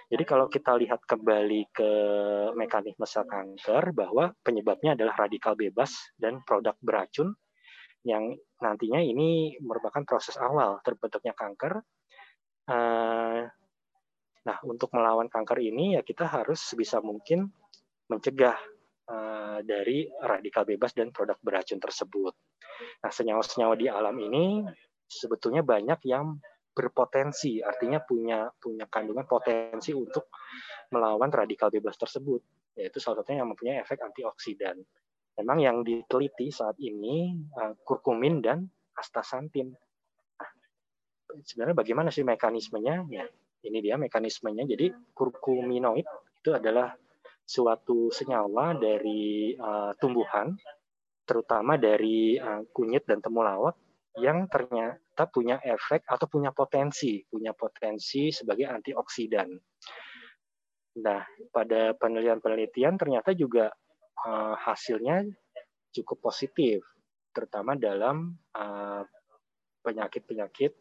Jadi 0.09 0.23
kalau 0.23 0.47
kita 0.47 0.73
lihat 0.79 1.03
kembali 1.03 1.61
ke 1.75 1.91
mekanisme 2.55 3.03
sel 3.03 3.27
kanker 3.27 3.91
bahwa 3.91 4.31
penyebabnya 4.39 4.95
adalah 4.95 5.27
radikal 5.27 5.53
bebas 5.53 5.91
dan 6.15 6.39
produk 6.47 6.73
beracun 6.79 7.35
yang 8.05 8.37
nantinya 8.61 9.01
ini 9.01 9.57
merupakan 9.59 10.05
proses 10.05 10.37
awal 10.37 10.79
terbentuknya 10.85 11.33
kanker. 11.33 11.81
Uh, 12.65 13.45
nah, 14.45 14.57
untuk 14.65 14.93
melawan 14.93 15.29
kanker 15.29 15.57
ini 15.61 15.97
ya 15.97 16.01
kita 16.05 16.25
harus 16.29 16.61
sebisa 16.61 17.01
mungkin 17.01 17.49
mencegah 18.05 18.57
uh, 19.09 19.59
dari 19.61 20.09
radikal 20.09 20.65
bebas 20.65 20.93
dan 20.93 21.09
produk 21.13 21.37
beracun 21.41 21.79
tersebut. 21.81 22.33
Nah, 23.03 23.11
senyawa-senyawa 23.11 23.75
di 23.77 23.87
alam 23.87 24.15
ini 24.19 24.65
sebetulnya 25.05 25.61
banyak 25.61 26.01
yang 26.09 26.37
berpotensi, 26.75 27.63
artinya 27.63 28.03
punya 28.03 28.51
punya 28.51 28.83
kandungan 28.91 29.23
potensi 29.23 29.95
untuk 29.95 30.27
melawan 30.91 31.31
radikal 31.31 31.71
bebas 31.71 31.95
tersebut, 31.95 32.75
yaitu 32.75 32.99
salah 32.99 33.23
satunya 33.23 33.41
yang 33.45 33.49
mempunyai 33.49 33.79
efek 33.79 34.03
antioksidan. 34.03 34.83
Memang 35.39 35.57
yang 35.59 35.77
diteliti 35.83 36.51
saat 36.51 36.75
ini 36.79 37.35
uh, 37.55 37.75
kurkumin 37.83 38.43
dan 38.43 38.67
astaxanthin. 38.95 39.71
Nah, 40.39 40.49
sebenarnya 41.43 41.75
bagaimana 41.75 42.11
sih 42.11 42.27
mekanismenya? 42.27 43.07
Ya, 43.11 43.27
ini 43.63 43.79
dia 43.79 43.95
mekanismenya. 43.95 44.63
Jadi 44.67 44.91
kurkuminoid 45.15 46.07
itu 46.43 46.49
adalah 46.51 46.95
suatu 47.45 48.09
senyawa 48.09 48.73
dari 48.75 49.53
uh, 49.53 49.93
tumbuhan, 50.01 50.57
terutama 51.29 51.77
dari 51.77 52.41
uh, 52.41 52.65
kunyit 52.73 53.05
dan 53.05 53.21
temulawak, 53.21 53.77
yang 54.17 54.49
ternyata 54.49 55.29
punya 55.29 55.61
efek 55.61 56.03
atau 56.09 56.25
punya 56.25 56.49
potensi, 56.49 57.21
punya 57.29 57.53
potensi 57.53 58.33
sebagai 58.33 58.65
antioksidan. 58.65 59.49
Nah, 61.05 61.21
pada 61.51 61.93
penelitian-penelitian 61.93 62.95
ternyata 62.97 63.35
juga 63.35 63.69
uh, 64.25 64.55
hasilnya 64.55 65.27
cukup 65.91 66.31
positif, 66.31 66.83
terutama 67.35 67.75
dalam 67.75 68.35
penyakit-penyakit 69.83 70.71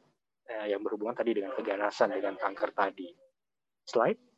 uh, 0.49 0.67
yang 0.71 0.81
berhubungan 0.81 1.19
tadi 1.19 1.35
dengan 1.37 1.53
keganasan, 1.53 2.15
dengan 2.15 2.39
kanker 2.41 2.71
tadi. 2.73 3.11
Slide. 3.85 4.34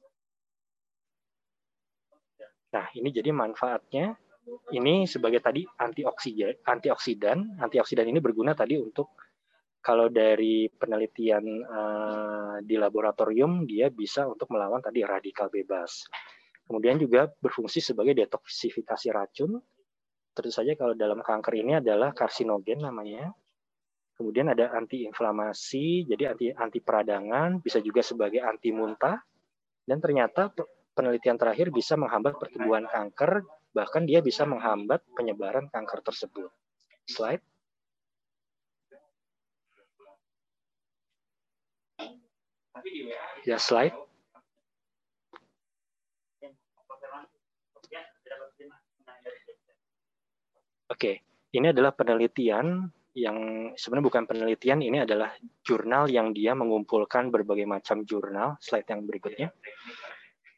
Nah, 2.76 2.92
ini 2.92 3.08
jadi 3.08 3.32
manfaatnya 3.32 4.12
ini 4.76 5.08
sebagai 5.08 5.40
tadi 5.40 5.64
antioksidan, 5.64 6.60
antioksidan, 6.68 7.56
antioksidan 7.56 8.04
ini 8.04 8.20
berguna 8.20 8.52
tadi 8.52 8.76
untuk 8.76 9.16
kalau 9.80 10.12
dari 10.12 10.68
penelitian 10.68 11.44
uh, 11.64 12.56
di 12.60 12.76
laboratorium 12.76 13.64
dia 13.64 13.88
bisa 13.88 14.28
untuk 14.28 14.52
melawan 14.52 14.84
tadi 14.84 15.00
radikal 15.08 15.48
bebas. 15.48 16.04
Kemudian 16.68 17.00
juga 17.00 17.32
berfungsi 17.32 17.80
sebagai 17.80 18.12
detoksifikasi 18.12 19.08
racun. 19.08 19.56
Tentu 20.36 20.50
saja 20.52 20.76
kalau 20.76 20.92
dalam 20.92 21.24
kanker 21.24 21.54
ini 21.56 21.80
adalah 21.80 22.12
karsinogen 22.12 22.84
namanya. 22.84 23.32
Kemudian 24.20 24.52
ada 24.52 24.74
antiinflamasi, 24.74 26.12
jadi 26.12 26.34
anti 26.34 26.46
anti 26.52 26.78
peradangan, 26.84 27.62
bisa 27.64 27.80
juga 27.80 28.04
sebagai 28.04 28.44
anti 28.44 28.68
muntah. 28.68 29.16
Dan 29.86 30.02
ternyata 30.02 30.50
penelitian 30.96 31.36
terakhir 31.36 31.68
bisa 31.68 31.92
menghambat 32.00 32.40
pertumbuhan 32.40 32.88
kanker, 32.88 33.44
bahkan 33.76 34.08
dia 34.08 34.24
bisa 34.24 34.48
menghambat 34.48 35.04
penyebaran 35.12 35.68
kanker 35.68 36.00
tersebut. 36.00 36.48
Slide. 37.04 37.44
Ya, 43.44 43.60
slide. 43.60 43.92
Oke, 50.86 51.20
ini 51.52 51.66
adalah 51.68 51.92
penelitian 51.92 52.88
yang 53.16 53.70
sebenarnya 53.74 54.06
bukan 54.06 54.24
penelitian, 54.28 54.80
ini 54.80 55.02
adalah 55.02 55.34
jurnal 55.66 56.06
yang 56.08 56.30
dia 56.30 56.54
mengumpulkan 56.54 57.28
berbagai 57.28 57.66
macam 57.66 58.06
jurnal. 58.06 58.54
Slide 58.62 58.86
yang 58.86 59.02
berikutnya 59.04 59.50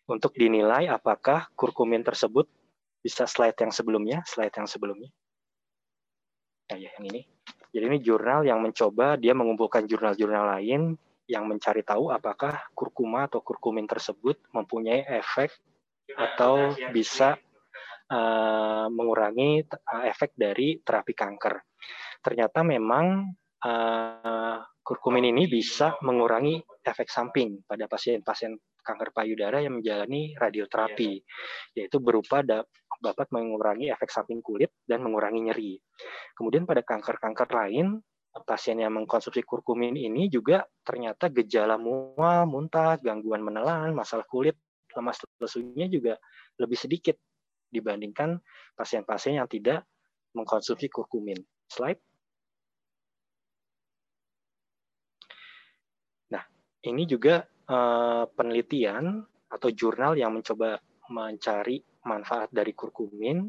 untuk 0.08 0.32
dinilai 0.34 0.88
apakah 0.88 1.52
kurkumin 1.52 2.00
tersebut 2.00 2.48
bisa 3.04 3.28
slide 3.28 3.54
yang 3.60 3.70
sebelumnya, 3.70 4.18
slide 4.24 4.56
yang 4.56 4.66
sebelumnya. 4.66 5.12
Nah, 6.68 6.76
ya, 6.76 6.90
yang 6.96 7.04
ini. 7.12 7.22
Jadi 7.68 7.84
ini 7.84 7.98
jurnal 8.00 8.48
yang 8.48 8.64
mencoba 8.64 9.20
dia 9.20 9.36
mengumpulkan 9.36 9.84
jurnal-jurnal 9.84 10.56
lain 10.56 10.96
yang 11.28 11.44
mencari 11.44 11.84
tahu 11.84 12.08
apakah 12.08 12.56
kurkuma 12.72 13.28
atau 13.28 13.44
kurkumin 13.44 13.84
tersebut 13.84 14.40
mempunyai 14.56 15.04
efek 15.04 15.52
atau 16.16 16.72
bisa 16.88 17.36
uh, 18.08 18.88
mengurangi 18.88 19.68
uh, 19.68 20.04
efek 20.08 20.32
dari 20.32 20.80
terapi 20.80 21.12
kanker. 21.12 21.60
Ternyata 22.24 22.64
memang 22.64 23.28
uh, 23.60 24.58
kurkumin 24.80 25.28
ini 25.28 25.44
bisa 25.44 26.00
mengurangi 26.00 26.64
efek 26.80 27.12
samping 27.12 27.60
pada 27.68 27.84
pasien-pasien 27.84 28.56
kanker 28.88 29.12
payudara 29.12 29.60
yang 29.60 29.76
menjalani 29.76 30.32
radioterapi, 30.32 31.20
yaitu 31.76 32.00
berupa 32.00 32.40
dapat 32.40 33.28
mengurangi 33.28 33.92
efek 33.92 34.08
samping 34.08 34.40
kulit 34.40 34.72
dan 34.88 35.04
mengurangi 35.04 35.52
nyeri. 35.52 35.76
Kemudian 36.32 36.64
pada 36.64 36.80
kanker-kanker 36.80 37.52
lain, 37.52 38.00
pasien 38.48 38.80
yang 38.80 38.96
mengkonsumsi 38.96 39.44
kurkumin 39.44 39.92
ini 39.98 40.32
juga 40.32 40.64
ternyata 40.80 41.28
gejala 41.28 41.76
mual, 41.76 42.48
muntah, 42.48 42.96
gangguan 42.96 43.44
menelan, 43.44 43.92
masalah 43.92 44.24
kulit, 44.24 44.56
lemas 44.96 45.20
lesunya 45.36 45.84
juga 45.92 46.16
lebih 46.56 46.78
sedikit 46.80 47.20
dibandingkan 47.68 48.40
pasien-pasien 48.72 49.36
yang 49.36 49.50
tidak 49.50 49.84
mengkonsumsi 50.32 50.88
kurkumin. 50.88 51.36
Slide. 51.68 52.00
Nah, 56.32 56.44
ini 56.88 57.04
juga 57.04 57.44
uh, 57.68 58.24
penelitian 58.32 59.22
atau 59.48 59.68
jurnal 59.72 60.16
yang 60.16 60.36
mencoba 60.36 60.80
mencari 61.08 61.80
manfaat 62.04 62.52
dari 62.52 62.72
kurkumin 62.76 63.48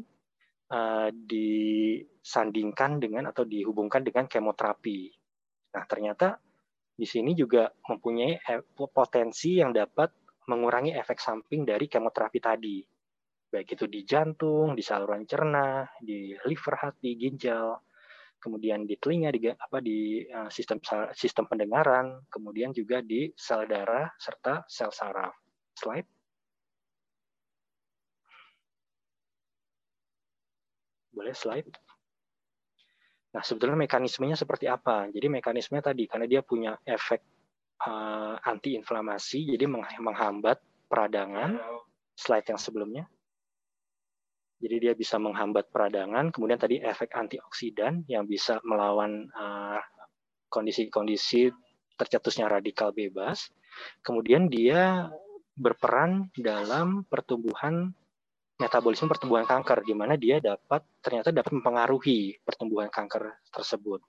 uh, 0.72 1.08
disandingkan 1.12 3.00
dengan 3.00 3.28
atau 3.28 3.44
dihubungkan 3.44 4.00
dengan 4.04 4.24
kemoterapi. 4.28 5.12
Nah, 5.76 5.84
ternyata 5.86 6.40
di 7.00 7.08
sini 7.08 7.32
juga 7.32 7.64
mempunyai 7.88 8.36
e, 8.36 8.52
potensi 8.76 9.56
yang 9.56 9.72
dapat 9.72 10.12
mengurangi 10.52 10.92
efek 10.92 11.16
samping 11.16 11.64
dari 11.64 11.88
kemoterapi 11.88 12.38
tadi. 12.42 12.84
Baik 13.50 13.72
itu 13.72 13.88
di 13.88 14.04
jantung, 14.04 14.76
di 14.76 14.82
saluran 14.84 15.24
cerna, 15.24 15.88
di 15.96 16.36
liver 16.44 16.76
hati, 16.76 17.16
ginjal, 17.16 17.72
kemudian 18.40 18.88
di 18.88 18.96
telinga, 18.96 19.30
di 19.30 19.52
apa 19.52 19.78
di 19.84 20.24
uh, 20.26 20.48
sistem 20.48 20.80
sistem 21.12 21.44
pendengaran, 21.46 22.24
kemudian 22.32 22.72
juga 22.72 23.04
di 23.04 23.28
sel 23.36 23.68
darah 23.68 24.08
serta 24.16 24.64
sel 24.66 24.90
saraf. 24.90 25.36
Slide. 25.76 26.08
Boleh 31.12 31.36
slide. 31.36 31.68
Nah, 33.30 33.42
sebetulnya 33.46 33.78
mekanismenya 33.78 34.34
seperti 34.34 34.66
apa? 34.66 35.06
Jadi 35.12 35.30
mekanismenya 35.30 35.94
tadi 35.94 36.08
karena 36.10 36.26
dia 36.26 36.42
punya 36.42 36.74
efek 36.82 37.22
uh, 37.86 38.34
antiinflamasi, 38.42 39.54
jadi 39.54 39.70
menghambat 40.00 40.58
peradangan. 40.90 41.60
Slide 42.16 42.52
yang 42.52 42.60
sebelumnya 42.60 43.04
jadi 44.60 44.76
dia 44.76 44.92
bisa 44.92 45.16
menghambat 45.16 45.72
peradangan, 45.72 46.28
kemudian 46.28 46.60
tadi 46.60 46.84
efek 46.84 47.16
antioksidan 47.16 48.04
yang 48.12 48.28
bisa 48.28 48.60
melawan 48.60 49.24
uh, 49.32 49.80
kondisi-kondisi 50.52 51.48
uh, 51.48 51.56
tercetusnya 51.96 52.44
radikal 52.44 52.92
bebas. 52.92 53.48
Kemudian 54.04 54.52
dia 54.52 55.08
berperan 55.56 56.28
dalam 56.36 57.08
pertumbuhan 57.08 57.92
metabolisme 58.60 59.08
pertumbuhan 59.08 59.48
kanker 59.48 59.80
di 59.80 59.96
mana 59.96 60.20
dia 60.20 60.36
dapat 60.36 60.84
ternyata 61.00 61.32
dapat 61.32 61.56
mempengaruhi 61.56 62.44
pertumbuhan 62.44 62.92
kanker 62.92 63.40
tersebut. 63.48 64.04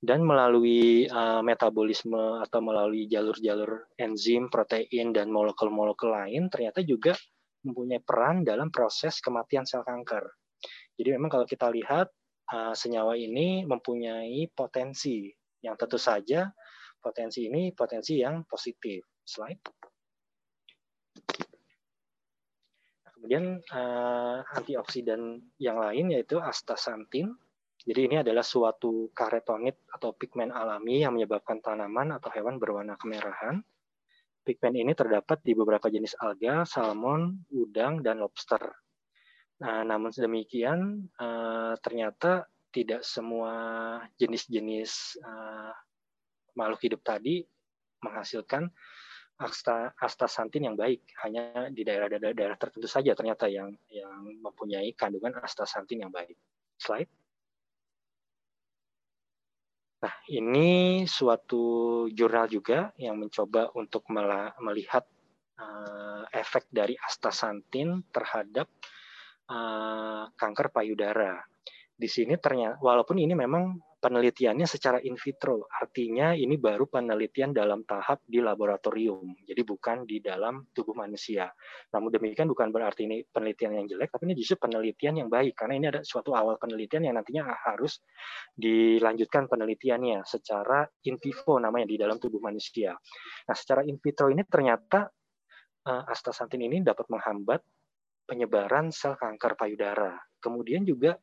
Dan 0.00 0.24
melalui 0.24 1.08
uh, 1.08 1.44
metabolisme 1.44 2.40
atau 2.40 2.60
melalui 2.64 3.04
jalur-jalur 3.08 3.92
enzim, 4.00 4.48
protein 4.48 5.12
dan 5.12 5.28
molekul-molekul 5.28 6.12
lain 6.12 6.48
ternyata 6.48 6.80
juga 6.80 7.12
mempunyai 7.64 8.00
peran 8.04 8.44
dalam 8.44 8.68
proses 8.68 9.18
kematian 9.24 9.64
sel 9.64 9.82
kanker. 9.82 10.24
Jadi 10.94 11.08
memang 11.16 11.32
kalau 11.32 11.46
kita 11.48 11.72
lihat 11.72 12.12
uh, 12.52 12.76
senyawa 12.76 13.18
ini 13.18 13.64
mempunyai 13.66 14.46
potensi 14.52 15.32
yang 15.64 15.74
tentu 15.80 15.96
saja 15.96 16.52
potensi 17.04 17.44
ini 17.44 17.68
potensi 17.76 18.16
yang 18.16 18.48
positif. 18.48 19.04
Slide. 19.24 19.60
Nah, 23.04 23.10
kemudian 23.12 23.44
uh, 23.72 24.40
antioksidan 24.56 25.40
yang 25.60 25.76
lain 25.76 26.16
yaitu 26.16 26.40
astaxanthin. 26.40 27.36
Jadi 27.84 28.00
ini 28.08 28.16
adalah 28.24 28.40
suatu 28.40 29.12
karetonit 29.12 29.76
atau 29.92 30.16
pigmen 30.16 30.48
alami 30.48 31.04
yang 31.04 31.12
menyebabkan 31.12 31.60
tanaman 31.60 32.16
atau 32.16 32.32
hewan 32.32 32.56
berwarna 32.56 32.96
kemerahan. 32.96 33.60
Pigmen 34.44 34.76
ini 34.76 34.92
terdapat 34.92 35.40
di 35.40 35.56
beberapa 35.56 35.88
jenis 35.88 36.20
alga, 36.20 36.68
salmon, 36.68 37.48
udang, 37.48 38.04
dan 38.04 38.20
lobster. 38.20 38.60
Nah, 39.64 39.80
namun 39.88 40.12
demikian 40.12 41.08
uh, 41.16 41.72
ternyata 41.80 42.44
tidak 42.68 43.00
semua 43.06 43.54
jenis-jenis 44.20 45.16
uh, 45.24 45.72
makhluk 46.52 46.80
hidup 46.84 47.00
tadi 47.00 47.40
menghasilkan 48.04 48.68
asta, 49.40 49.96
astaxanthin 49.96 50.68
yang 50.68 50.76
baik. 50.76 51.08
Hanya 51.24 51.72
di 51.72 51.80
daerah-daerah 51.80 52.60
tertentu 52.60 52.84
saja 52.84 53.16
ternyata 53.16 53.48
yang 53.48 53.72
yang 53.88 54.44
mempunyai 54.44 54.92
kandungan 54.92 55.40
astaxanthin 55.40 56.04
yang 56.04 56.12
baik. 56.12 56.36
Slide. 56.76 57.23
Nah, 60.04 60.12
ini 60.28 61.00
suatu 61.08 62.04
jurnal 62.12 62.44
juga 62.52 62.92
yang 63.00 63.16
mencoba 63.16 63.72
untuk 63.72 64.04
melihat 64.60 65.00
uh, 65.56 66.28
efek 66.28 66.68
dari 66.68 66.92
astaxanthin 66.92 68.04
terhadap 68.12 68.68
uh, 69.48 70.28
kanker 70.36 70.68
payudara. 70.76 71.40
Di 71.96 72.04
sini 72.04 72.36
ternyata, 72.36 72.76
walaupun 72.84 73.16
ini 73.16 73.32
memang 73.32 73.80
penelitiannya 74.04 74.68
secara 74.68 75.00
in 75.00 75.16
vitro, 75.16 75.64
artinya 75.72 76.36
ini 76.36 76.60
baru 76.60 76.84
penelitian 76.84 77.56
dalam 77.56 77.88
tahap 77.88 78.20
di 78.28 78.36
laboratorium, 78.44 79.32
jadi 79.48 79.64
bukan 79.64 80.04
di 80.04 80.20
dalam 80.20 80.68
tubuh 80.76 80.92
manusia. 80.92 81.48
Namun 81.96 82.12
demikian 82.12 82.44
bukan 82.44 82.68
berarti 82.68 83.08
ini 83.08 83.24
penelitian 83.24 83.80
yang 83.80 83.86
jelek, 83.88 84.12
tapi 84.12 84.28
ini 84.28 84.36
justru 84.36 84.60
penelitian 84.60 85.24
yang 85.24 85.32
baik, 85.32 85.56
karena 85.56 85.74
ini 85.80 85.86
ada 85.88 86.00
suatu 86.04 86.36
awal 86.36 86.60
penelitian 86.60 87.08
yang 87.08 87.16
nantinya 87.16 87.48
harus 87.64 88.04
dilanjutkan 88.52 89.48
penelitiannya 89.48 90.20
secara 90.28 90.84
in 91.08 91.16
vivo 91.16 91.56
namanya 91.56 91.88
di 91.88 91.96
dalam 91.96 92.20
tubuh 92.20 92.44
manusia. 92.44 92.92
Nah, 93.48 93.56
secara 93.56 93.88
in 93.88 93.96
vitro 93.96 94.28
ini 94.28 94.44
ternyata 94.44 95.08
uh, 95.88 96.04
astaxanthin 96.12 96.60
ini 96.60 96.84
dapat 96.84 97.08
menghambat 97.08 97.64
penyebaran 98.28 98.92
sel 98.92 99.16
kanker 99.16 99.56
payudara. 99.56 100.12
Kemudian 100.44 100.84
juga 100.84 101.16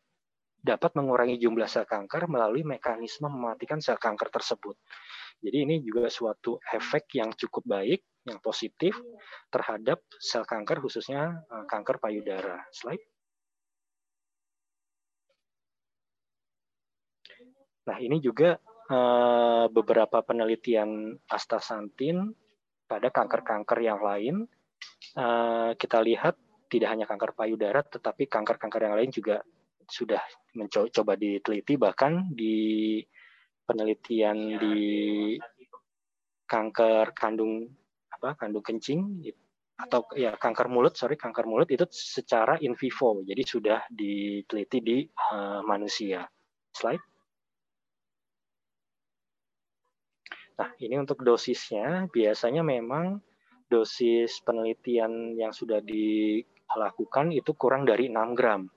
dapat 0.62 0.93
mengurangi 0.93 1.41
jumlah 1.41 1.66
sel 1.66 1.89
kanker 1.89 2.30
melalui 2.30 2.62
mekanisme 2.62 3.26
mematikan 3.26 3.82
sel 3.82 3.97
kanker 3.97 4.30
tersebut. 4.30 4.78
Jadi 5.41 5.57
ini 5.57 5.76
juga 5.82 6.05
suatu 6.05 6.62
efek 6.62 7.18
yang 7.18 7.34
cukup 7.34 7.66
baik, 7.66 8.05
yang 8.30 8.38
positif 8.38 8.93
terhadap 9.49 10.05
sel 10.22 10.45
kanker 10.45 10.78
khususnya 10.86 11.41
eh, 11.49 11.66
kanker 11.66 11.97
payudara. 11.97 12.62
Slide. 12.70 13.01
Nah 17.82 17.97
ini 17.97 18.22
juga 18.22 18.62
uh, 18.93 19.66
beberapa 19.74 20.22
penelitian 20.22 21.18
astaxanthin 21.26 22.30
pada 22.86 23.09
kanker-kanker 23.09 23.80
yang 23.82 23.97
lain. 24.05 24.45
Uh, 25.18 25.74
kita 25.82 25.97
lihat 26.05 26.38
tidak 26.70 26.93
hanya 26.93 27.09
kanker 27.09 27.34
payudara, 27.34 27.82
tetapi 27.82 28.30
kanker-kanker 28.30 28.86
yang 28.86 28.95
lain 28.95 29.09
juga 29.09 29.41
sudah 29.91 30.23
mencoba 30.55 31.19
diteliti 31.19 31.75
bahkan 31.75 32.31
di 32.31 32.99
penelitian 33.67 34.59
di 34.59 34.79
kanker 36.47 37.15
kandung 37.15 37.67
apa 38.11 38.35
kandung 38.35 38.63
kencing 38.63 39.23
atau 39.79 40.05
ya 40.13 40.35
kanker 40.37 40.69
mulut 40.69 40.93
sorry 40.93 41.17
kanker 41.17 41.47
mulut 41.47 41.71
itu 41.71 41.87
secara 41.89 42.59
in 42.61 42.77
vivo. 42.77 43.23
Jadi 43.25 43.43
sudah 43.47 43.79
diteliti 43.89 44.79
di 44.83 44.97
uh, 45.33 45.63
manusia. 45.65 46.27
Slide. 46.71 47.05
Nah 50.61 50.69
ini 50.77 50.95
untuk 51.01 51.25
dosisnya. 51.25 52.05
Biasanya 52.13 52.61
memang 52.61 53.17
dosis 53.71 54.43
penelitian 54.43 55.33
yang 55.39 55.55
sudah 55.55 55.79
dilakukan 55.79 57.31
itu 57.31 57.55
kurang 57.55 57.87
dari 57.87 58.11
6 58.11 58.37
gram 58.37 58.67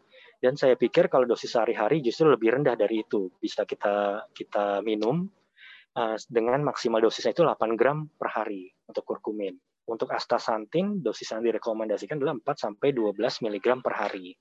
dan 0.45 0.61
saya 0.61 0.77
pikir 0.77 1.09
kalau 1.09 1.25
dosis 1.25 1.57
sehari-hari 1.57 2.05
justru 2.05 2.29
lebih 2.29 2.53
rendah 2.53 2.77
dari 2.77 3.01
itu. 3.01 3.33
Bisa 3.41 3.65
kita 3.65 4.29
kita 4.37 4.85
minum 4.85 5.25
uh, 5.97 6.17
dengan 6.29 6.61
maksimal 6.61 7.01
dosisnya 7.01 7.33
itu 7.33 7.41
8 7.41 7.81
gram 7.81 8.05
per 8.13 8.29
hari 8.29 8.69
untuk 8.85 9.09
kurkumin. 9.09 9.57
Untuk 9.89 10.13
astaxanthin 10.13 11.01
dosis 11.01 11.33
yang 11.33 11.41
direkomendasikan 11.41 12.21
adalah 12.21 12.37
4 12.37 12.61
sampai 12.61 12.93
12 12.93 13.17
mg 13.41 13.67
per 13.81 13.95
hari. 13.97 14.37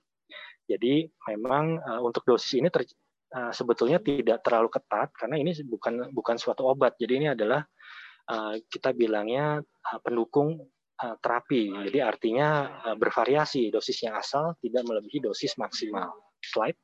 Jadi 0.68 1.08
memang 1.32 1.80
uh, 1.80 2.04
untuk 2.04 2.28
dosis 2.28 2.60
ini 2.60 2.68
ter, 2.68 2.84
uh, 3.32 3.56
sebetulnya 3.56 4.04
tidak 4.04 4.43
terlalu 4.43 4.76
ketat 4.76 5.08
karena 5.16 5.39
ini 5.39 5.56
bukan 5.64 6.12
bukan 6.12 6.36
suatu 6.36 6.68
obat. 6.68 6.99
Jadi 6.99 7.14
ini 7.16 7.28
adalah 7.32 7.64
uh, 8.28 8.60
kita 8.68 8.91
bilangnya 8.91 9.64
uh, 9.64 9.99
pendukung 10.04 10.68
terapi. 10.98 11.74
Jadi 11.89 12.00
artinya 12.00 12.70
uh, 12.86 12.96
bervariasi 12.96 13.74
dosisnya 13.74 14.18
asal 14.18 14.56
tidak 14.62 14.86
melebihi 14.86 15.26
dosis 15.26 15.58
maksimal. 15.58 16.14
Slide. 16.44 16.78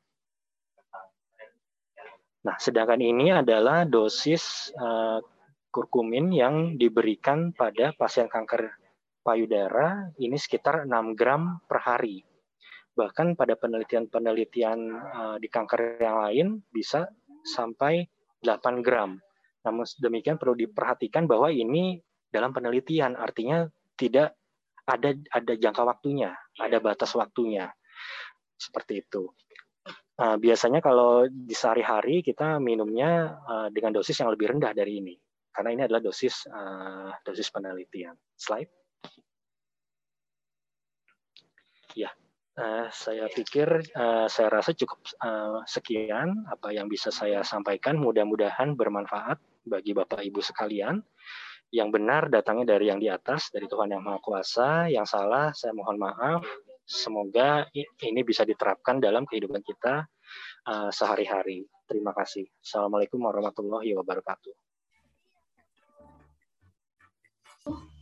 Nah, 2.40 2.56
sedangkan 2.56 3.00
ini 3.04 3.30
adalah 3.36 3.84
dosis 3.84 4.72
uh, 4.72 5.20
kurkumin 5.68 6.32
yang 6.32 6.80
diberikan 6.80 7.52
pada 7.52 7.92
pasien 7.94 8.26
kanker 8.26 8.72
payudara 9.20 10.08
ini 10.16 10.34
sekitar 10.40 10.88
6 10.88 11.14
gram 11.14 11.60
per 11.68 11.84
hari. 11.84 12.24
Bahkan 12.96 13.38
pada 13.38 13.54
penelitian-penelitian 13.54 14.78
di 15.38 15.46
kanker 15.46 16.02
yang 16.02 16.16
lain 16.26 16.46
bisa 16.74 17.06
sampai 17.46 18.02
8 18.42 18.82
gram. 18.82 19.20
Namun 19.62 19.84
demikian 20.00 20.40
perlu 20.40 20.56
diperhatikan 20.56 21.28
bahwa 21.28 21.52
ini 21.52 22.00
dalam 22.30 22.54
penelitian, 22.54 23.18
artinya 23.18 23.66
tidak 24.00 24.32
ada 24.88 25.12
ada 25.12 25.52
jangka 25.60 25.84
waktunya, 25.84 26.32
ada 26.56 26.80
batas 26.80 27.12
waktunya. 27.12 27.68
Seperti 28.56 29.04
itu. 29.04 29.28
Uh, 30.20 30.36
biasanya 30.36 30.84
kalau 30.84 31.24
di 31.28 31.56
sehari-hari 31.56 32.20
kita 32.20 32.60
minumnya 32.60 33.40
uh, 33.40 33.68
dengan 33.72 33.96
dosis 33.96 34.20
yang 34.20 34.28
lebih 34.28 34.52
rendah 34.52 34.76
dari 34.76 35.00
ini, 35.00 35.16
karena 35.48 35.70
ini 35.72 35.82
adalah 35.88 36.04
dosis 36.04 36.44
uh, 36.48 37.12
dosis 37.24 37.48
penelitian. 37.48 38.12
Slide. 38.36 38.68
Ya, 41.96 42.12
uh, 42.60 42.92
saya 42.92 43.32
pikir 43.32 43.66
uh, 43.96 44.28
saya 44.28 44.48
rasa 44.52 44.76
cukup 44.76 45.00
uh, 45.24 45.64
sekian 45.64 46.44
apa 46.52 46.68
yang 46.76 46.92
bisa 46.92 47.08
saya 47.08 47.40
sampaikan. 47.40 47.96
Mudah-mudahan 47.96 48.76
bermanfaat 48.76 49.40
bagi 49.64 49.96
Bapak 49.96 50.20
Ibu 50.20 50.44
sekalian 50.44 51.00
yang 51.70 51.94
benar 51.94 52.26
datangnya 52.26 52.74
dari 52.74 52.90
yang 52.90 52.98
di 52.98 53.06
atas, 53.06 53.54
dari 53.54 53.70
Tuhan 53.70 53.94
yang 53.94 54.02
Maha 54.02 54.18
Kuasa. 54.18 54.90
Yang 54.90 55.14
salah, 55.14 55.54
saya 55.54 55.70
mohon 55.70 55.96
maaf. 56.02 56.42
Semoga 56.82 57.70
ini 57.74 58.20
bisa 58.26 58.42
diterapkan 58.42 58.98
dalam 58.98 59.22
kehidupan 59.22 59.62
kita 59.62 60.02
uh, 60.66 60.90
sehari-hari. 60.90 61.62
Terima 61.86 62.10
kasih. 62.10 62.50
Assalamualaikum 62.58 63.22
warahmatullahi 63.22 63.94
wabarakatuh. 63.94 64.54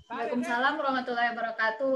Waalaikumsalam 0.09 0.81
warahmatullahi 0.81 1.37
wabarakatuh. 1.37 1.93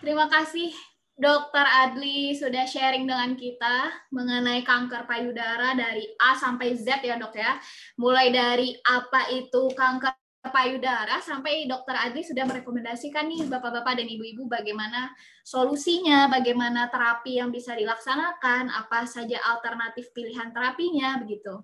Terima 0.00 0.32
kasih 0.32 0.72
Dokter 1.12 1.68
Adli 1.84 2.32
sudah 2.32 2.64
sharing 2.64 3.04
dengan 3.04 3.36
kita 3.36 4.08
mengenai 4.16 4.64
kanker 4.64 5.04
payudara 5.04 5.76
dari 5.76 6.08
A 6.16 6.32
sampai 6.32 6.72
Z 6.72 7.04
ya 7.04 7.20
dok 7.20 7.36
ya. 7.36 7.60
Mulai 8.00 8.32
dari 8.32 8.72
apa 8.80 9.28
itu 9.28 9.68
kanker 9.76 10.21
payudara 10.50 11.22
sampai 11.22 11.70
dokter 11.70 11.94
Adli 11.94 12.26
sudah 12.26 12.42
merekomendasikan 12.50 13.30
nih 13.30 13.46
bapak-bapak 13.46 14.02
dan 14.02 14.10
ibu-ibu 14.10 14.50
bagaimana 14.50 15.14
solusinya, 15.46 16.26
bagaimana 16.26 16.90
terapi 16.90 17.38
yang 17.38 17.54
bisa 17.54 17.78
dilaksanakan, 17.78 18.66
apa 18.66 19.06
saja 19.06 19.38
alternatif 19.54 20.10
pilihan 20.10 20.50
terapinya 20.50 21.22
begitu. 21.22 21.62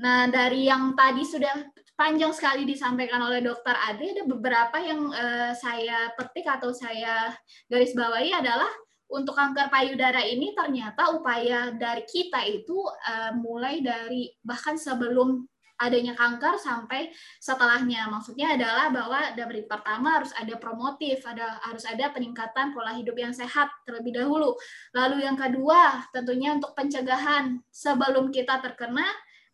Nah, 0.00 0.28
dari 0.28 0.68
yang 0.68 0.92
tadi 0.96 1.24
sudah 1.24 1.52
panjang 1.96 2.32
sekali 2.32 2.68
disampaikan 2.68 3.20
oleh 3.24 3.40
dokter 3.40 3.72
Adli 3.72 4.12
ada 4.12 4.24
beberapa 4.28 4.76
yang 4.80 5.08
uh, 5.08 5.52
saya 5.56 6.12
petik 6.16 6.44
atau 6.44 6.72
saya 6.72 7.32
garis 7.68 7.96
bawahi 7.96 8.32
adalah 8.32 8.68
untuk 9.08 9.32
kanker 9.38 9.72
payudara 9.72 10.20
ini 10.20 10.52
ternyata 10.52 11.14
upaya 11.16 11.72
dari 11.72 12.04
kita 12.04 12.44
itu 12.44 12.76
uh, 12.84 13.32
mulai 13.40 13.80
dari 13.80 14.28
bahkan 14.44 14.76
sebelum 14.76 15.48
adanya 15.76 16.16
kanker 16.16 16.56
sampai 16.56 17.12
setelahnya. 17.40 18.08
Maksudnya 18.08 18.56
adalah 18.56 18.88
bahwa 18.92 19.20
dari 19.36 19.64
pertama 19.64 20.20
harus 20.20 20.32
ada 20.36 20.56
promotif, 20.56 21.24
ada 21.28 21.60
harus 21.64 21.84
ada 21.84 22.12
peningkatan 22.12 22.72
pola 22.72 22.96
hidup 22.96 23.16
yang 23.16 23.32
sehat 23.32 23.68
terlebih 23.84 24.16
dahulu. 24.16 24.56
Lalu 24.96 25.24
yang 25.24 25.36
kedua, 25.36 26.08
tentunya 26.12 26.56
untuk 26.56 26.72
pencegahan 26.72 27.60
sebelum 27.68 28.32
kita 28.32 28.60
terkena 28.64 29.04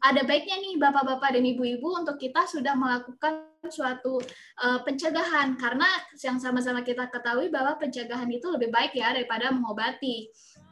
ada 0.03 0.27
baiknya 0.27 0.59
nih 0.59 0.75
bapak-bapak 0.83 1.39
dan 1.39 1.47
ibu-ibu 1.47 2.03
untuk 2.03 2.19
kita 2.19 2.43
sudah 2.51 2.75
melakukan 2.75 3.47
suatu 3.71 4.19
uh, 4.59 4.83
pencegahan 4.83 5.55
karena 5.55 5.87
yang 6.19 6.43
sama-sama 6.43 6.83
kita 6.83 7.07
ketahui 7.07 7.47
bahwa 7.55 7.79
pencegahan 7.79 8.27
itu 8.27 8.51
lebih 8.51 8.75
baik 8.75 8.99
ya 8.99 9.15
daripada 9.15 9.55
mengobati. 9.55 10.27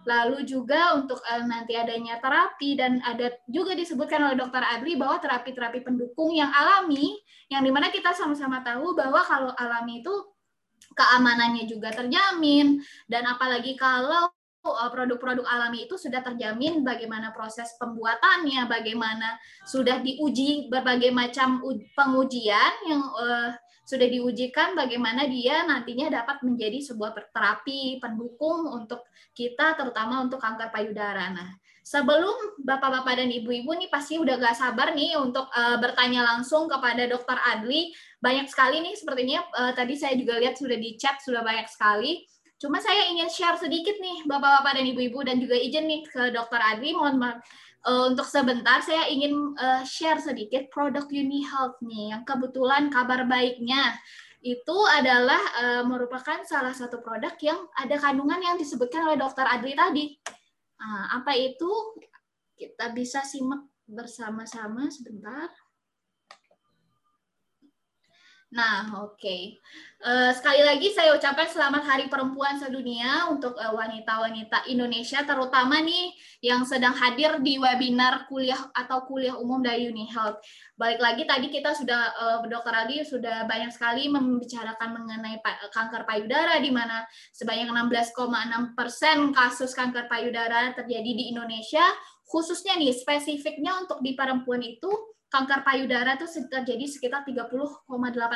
Lalu 0.09 0.49
juga 0.49 0.97
untuk 0.97 1.21
uh, 1.21 1.45
nanti 1.45 1.77
adanya 1.77 2.17
terapi 2.21 2.77
dan 2.79 3.05
ada 3.05 3.37
juga 3.51 3.77
disebutkan 3.77 4.33
oleh 4.33 4.37
dokter 4.41 4.65
Adli 4.65 4.97
bahwa 4.97 5.21
terapi-terapi 5.21 5.85
pendukung 5.85 6.33
yang 6.33 6.49
alami 6.49 7.21
yang 7.53 7.61
di 7.61 7.71
mana 7.73 7.93
kita 7.93 8.17
sama-sama 8.17 8.65
tahu 8.65 8.97
bahwa 8.97 9.21
kalau 9.27 9.53
alami 9.57 10.01
itu 10.01 10.15
keamanannya 10.97 11.69
juga 11.69 11.93
terjamin. 11.93 12.81
Dan 13.07 13.29
apalagi 13.29 13.77
kalau 13.77 14.33
Eh, 14.61 14.91
produk-produk 14.93 15.49
alami 15.49 15.89
itu 15.89 15.97
sudah 15.97 16.21
terjamin 16.21 16.85
bagaimana 16.85 17.33
proses 17.33 17.73
pembuatannya, 17.81 18.69
bagaimana 18.69 19.41
sudah 19.65 20.05
diuji 20.05 20.69
berbagai 20.69 21.09
macam 21.17 21.65
pengujian 21.97 22.73
yang 22.85 23.01
uh, 23.01 23.57
sudah 23.91 24.07
diujikan 24.07 24.78
bagaimana 24.78 25.26
dia 25.26 25.66
nantinya 25.66 26.22
dapat 26.22 26.47
menjadi 26.47 26.78
sebuah 26.78 27.34
terapi 27.34 27.99
pendukung 27.99 28.70
untuk 28.70 29.03
kita 29.34 29.74
terutama 29.74 30.22
untuk 30.22 30.38
kanker 30.38 30.70
payudara. 30.70 31.34
Nah, 31.34 31.51
sebelum 31.82 32.62
bapak-bapak 32.62 33.18
dan 33.18 33.34
ibu-ibu 33.34 33.74
nih 33.74 33.91
pasti 33.91 34.22
udah 34.22 34.38
gak 34.38 34.55
sabar 34.55 34.95
nih 34.95 35.18
untuk 35.18 35.51
uh, 35.51 35.82
bertanya 35.82 36.22
langsung 36.22 36.70
kepada 36.70 37.11
dokter 37.11 37.34
Adli. 37.51 37.91
Banyak 38.22 38.47
sekali 38.47 38.78
nih 38.78 38.95
sepertinya 38.95 39.43
uh, 39.59 39.74
tadi 39.74 39.99
saya 39.99 40.14
juga 40.14 40.38
lihat 40.38 40.55
sudah 40.55 40.78
di 40.78 40.95
chat 40.95 41.18
sudah 41.18 41.43
banyak 41.43 41.66
sekali 41.66 42.22
Cuma 42.61 42.76
saya 42.76 43.09
ingin 43.09 43.32
share 43.32 43.57
sedikit 43.57 43.97
nih 43.97 44.28
Bapak-bapak 44.28 44.76
dan 44.76 44.84
Ibu-ibu 44.93 45.24
dan 45.24 45.41
juga 45.41 45.57
izin 45.57 45.88
nih 45.88 46.05
ke 46.05 46.28
Dokter 46.28 46.61
Adli 46.61 46.93
mohon 46.93 47.16
maaf 47.16 47.41
uh, 47.87 48.11
untuk 48.11 48.26
sebentar 48.28 48.81
saya 48.85 49.09
ingin 49.09 49.55
uh, 49.57 49.83
share 49.87 50.20
sedikit 50.20 50.68
produk 50.68 51.05
Uni 51.09 51.45
Health 51.45 51.81
nih 51.85 52.16
yang 52.16 52.22
kebetulan 52.24 52.93
kabar 52.93 53.24
baiknya 53.24 53.97
itu 54.41 54.76
adalah 54.89 55.41
uh, 55.61 55.85
merupakan 55.85 56.41
salah 56.49 56.72
satu 56.72 57.05
produk 57.05 57.37
yang 57.45 57.61
ada 57.76 58.01
kandungan 58.01 58.41
yang 58.41 58.57
disebutkan 58.57 59.05
oleh 59.05 59.20
Dokter 59.20 59.45
Adli 59.45 59.76
tadi. 59.76 60.16
Nah, 60.81 61.20
apa 61.20 61.37
itu? 61.37 61.68
Kita 62.57 62.93
bisa 62.93 63.20
simak 63.24 63.68
bersama-sama 63.85 64.89
sebentar. 64.89 65.49
Nah, 68.51 69.07
oke. 69.07 69.15
Okay. 69.15 69.63
Uh, 70.03 70.27
eh, 70.27 70.31
sekali 70.35 70.67
lagi 70.67 70.91
saya 70.91 71.15
ucapkan 71.15 71.47
selamat 71.47 71.87
Hari 71.87 72.07
Perempuan 72.11 72.59
Sedunia 72.59 73.31
untuk 73.31 73.55
eh, 73.55 73.71
wanita-wanita 73.71 74.67
Indonesia, 74.67 75.23
terutama 75.23 75.79
nih 75.79 76.11
yang 76.43 76.67
sedang 76.67 76.91
hadir 76.99 77.39
di 77.47 77.63
webinar 77.63 78.27
kuliah 78.27 78.59
atau 78.75 79.07
kuliah 79.07 79.39
umum 79.39 79.63
dari 79.63 79.87
UniHealth. 79.87 80.43
Balik 80.75 80.99
lagi 80.99 81.23
tadi 81.31 81.47
kita 81.47 81.79
sudah, 81.79 82.11
uh, 82.19 82.39
Dokter 82.51 82.75
Adi 82.75 83.07
sudah 83.07 83.47
banyak 83.47 83.71
sekali 83.71 84.11
membicarakan 84.11 84.99
mengenai 84.99 85.39
kanker 85.71 86.03
payudara, 86.03 86.59
di 86.59 86.75
mana 86.75 87.07
sebanyak 87.31 87.71
16,6 87.71 88.75
persen 88.75 89.31
kasus 89.31 89.71
kanker 89.79 90.11
payudara 90.11 90.75
terjadi 90.75 91.11
di 91.15 91.31
Indonesia, 91.31 91.87
khususnya 92.27 92.75
nih 92.83 92.99
spesifiknya 92.99 93.79
untuk 93.79 94.03
di 94.03 94.19
perempuan 94.19 94.59
itu 94.59 94.91
kanker 95.31 95.62
payudara 95.62 96.18
itu 96.18 96.26
terjadi 96.51 96.85
sekitar 96.91 97.22
30,8 97.22 97.87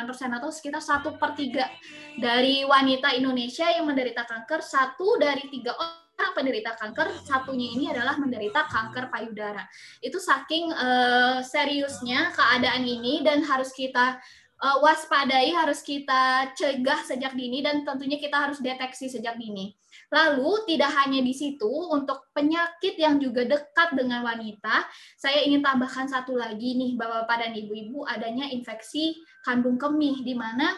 persen 0.07 0.31
atau 0.31 0.49
sekitar 0.49 0.79
satu 0.79 1.19
per 1.19 1.35
tiga 1.35 1.67
dari 2.15 2.63
wanita 2.63 3.11
Indonesia 3.13 3.67
yang 3.67 3.85
menderita 3.85 4.23
kanker. 4.23 4.63
Satu 4.63 5.19
dari 5.19 5.43
tiga 5.51 5.75
orang 5.75 6.31
penderita 6.31 6.71
kanker 6.79 7.19
satunya 7.27 7.67
ini 7.75 7.85
adalah 7.91 8.15
menderita 8.15 8.63
kanker 8.71 9.11
payudara. 9.11 9.67
Itu 9.99 10.23
saking 10.23 10.71
uh, 10.71 11.43
seriusnya 11.43 12.31
keadaan 12.31 12.87
ini 12.87 13.21
dan 13.27 13.43
harus 13.43 13.75
kita 13.75 14.15
uh, 14.63 14.77
waspadai 14.79 15.51
harus 15.51 15.83
kita 15.83 16.55
cegah 16.55 17.03
sejak 17.03 17.35
dini 17.35 17.59
dan 17.59 17.83
tentunya 17.83 18.15
kita 18.15 18.39
harus 18.39 18.63
deteksi 18.63 19.11
sejak 19.11 19.35
dini 19.35 19.75
Lalu 20.13 20.69
tidak 20.69 20.91
hanya 21.01 21.21
di 21.21 21.33
situ, 21.33 21.69
untuk 21.69 22.29
penyakit 22.35 22.99
yang 22.99 23.17
juga 23.17 23.45
dekat 23.45 23.97
dengan 23.97 24.21
wanita, 24.21 24.85
saya 25.17 25.41
ingin 25.45 25.65
tambahkan 25.65 26.05
satu 26.05 26.37
lagi 26.37 26.77
nih 26.77 26.93
Bapak-bapak 26.93 27.37
dan 27.45 27.51
Ibu-ibu 27.57 28.05
adanya 28.05 28.49
infeksi 28.49 29.17
kandung 29.41 29.81
kemih 29.81 30.21
di 30.21 30.37
mana 30.37 30.73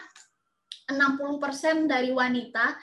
60% 0.88 1.84
dari 1.84 2.10
wanita 2.12 2.76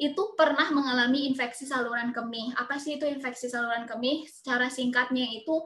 itu 0.00 0.32
pernah 0.32 0.72
mengalami 0.72 1.28
infeksi 1.28 1.68
saluran 1.68 2.08
kemih. 2.16 2.56
Apa 2.56 2.80
sih 2.80 2.96
itu 2.96 3.04
infeksi 3.04 3.52
saluran 3.52 3.84
kemih? 3.84 4.24
Secara 4.24 4.72
singkatnya 4.72 5.28
itu 5.28 5.60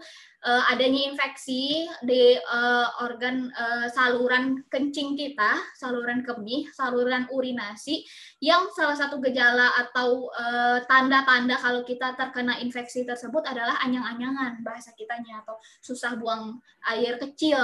uh, 0.44 0.62
adanya 0.70 1.10
infeksi 1.10 1.88
di 2.04 2.36
uh, 2.36 2.88
organ 3.02 3.50
uh, 3.56 3.88
saluran 3.90 4.62
kencing 4.68 5.16
kita, 5.16 5.58
saluran 5.74 6.22
kemih, 6.22 6.68
saluran 6.76 7.26
urinasi, 7.32 8.04
yang 8.44 8.68
salah 8.76 8.94
satu 8.94 9.18
gejala 9.24 9.72
atau 9.80 10.28
tanda-tanda 10.86 11.56
uh, 11.56 11.60
kalau 11.60 11.80
kita 11.82 12.12
terkena 12.14 12.60
infeksi 12.60 13.02
tersebut 13.02 13.42
adalah 13.48 13.80
anyang-anyangan 13.82 14.60
bahasa 14.60 14.92
kitanya 14.94 15.42
atau 15.42 15.56
susah 15.80 16.14
buang 16.20 16.60
air 16.92 17.16
kecil. 17.16 17.58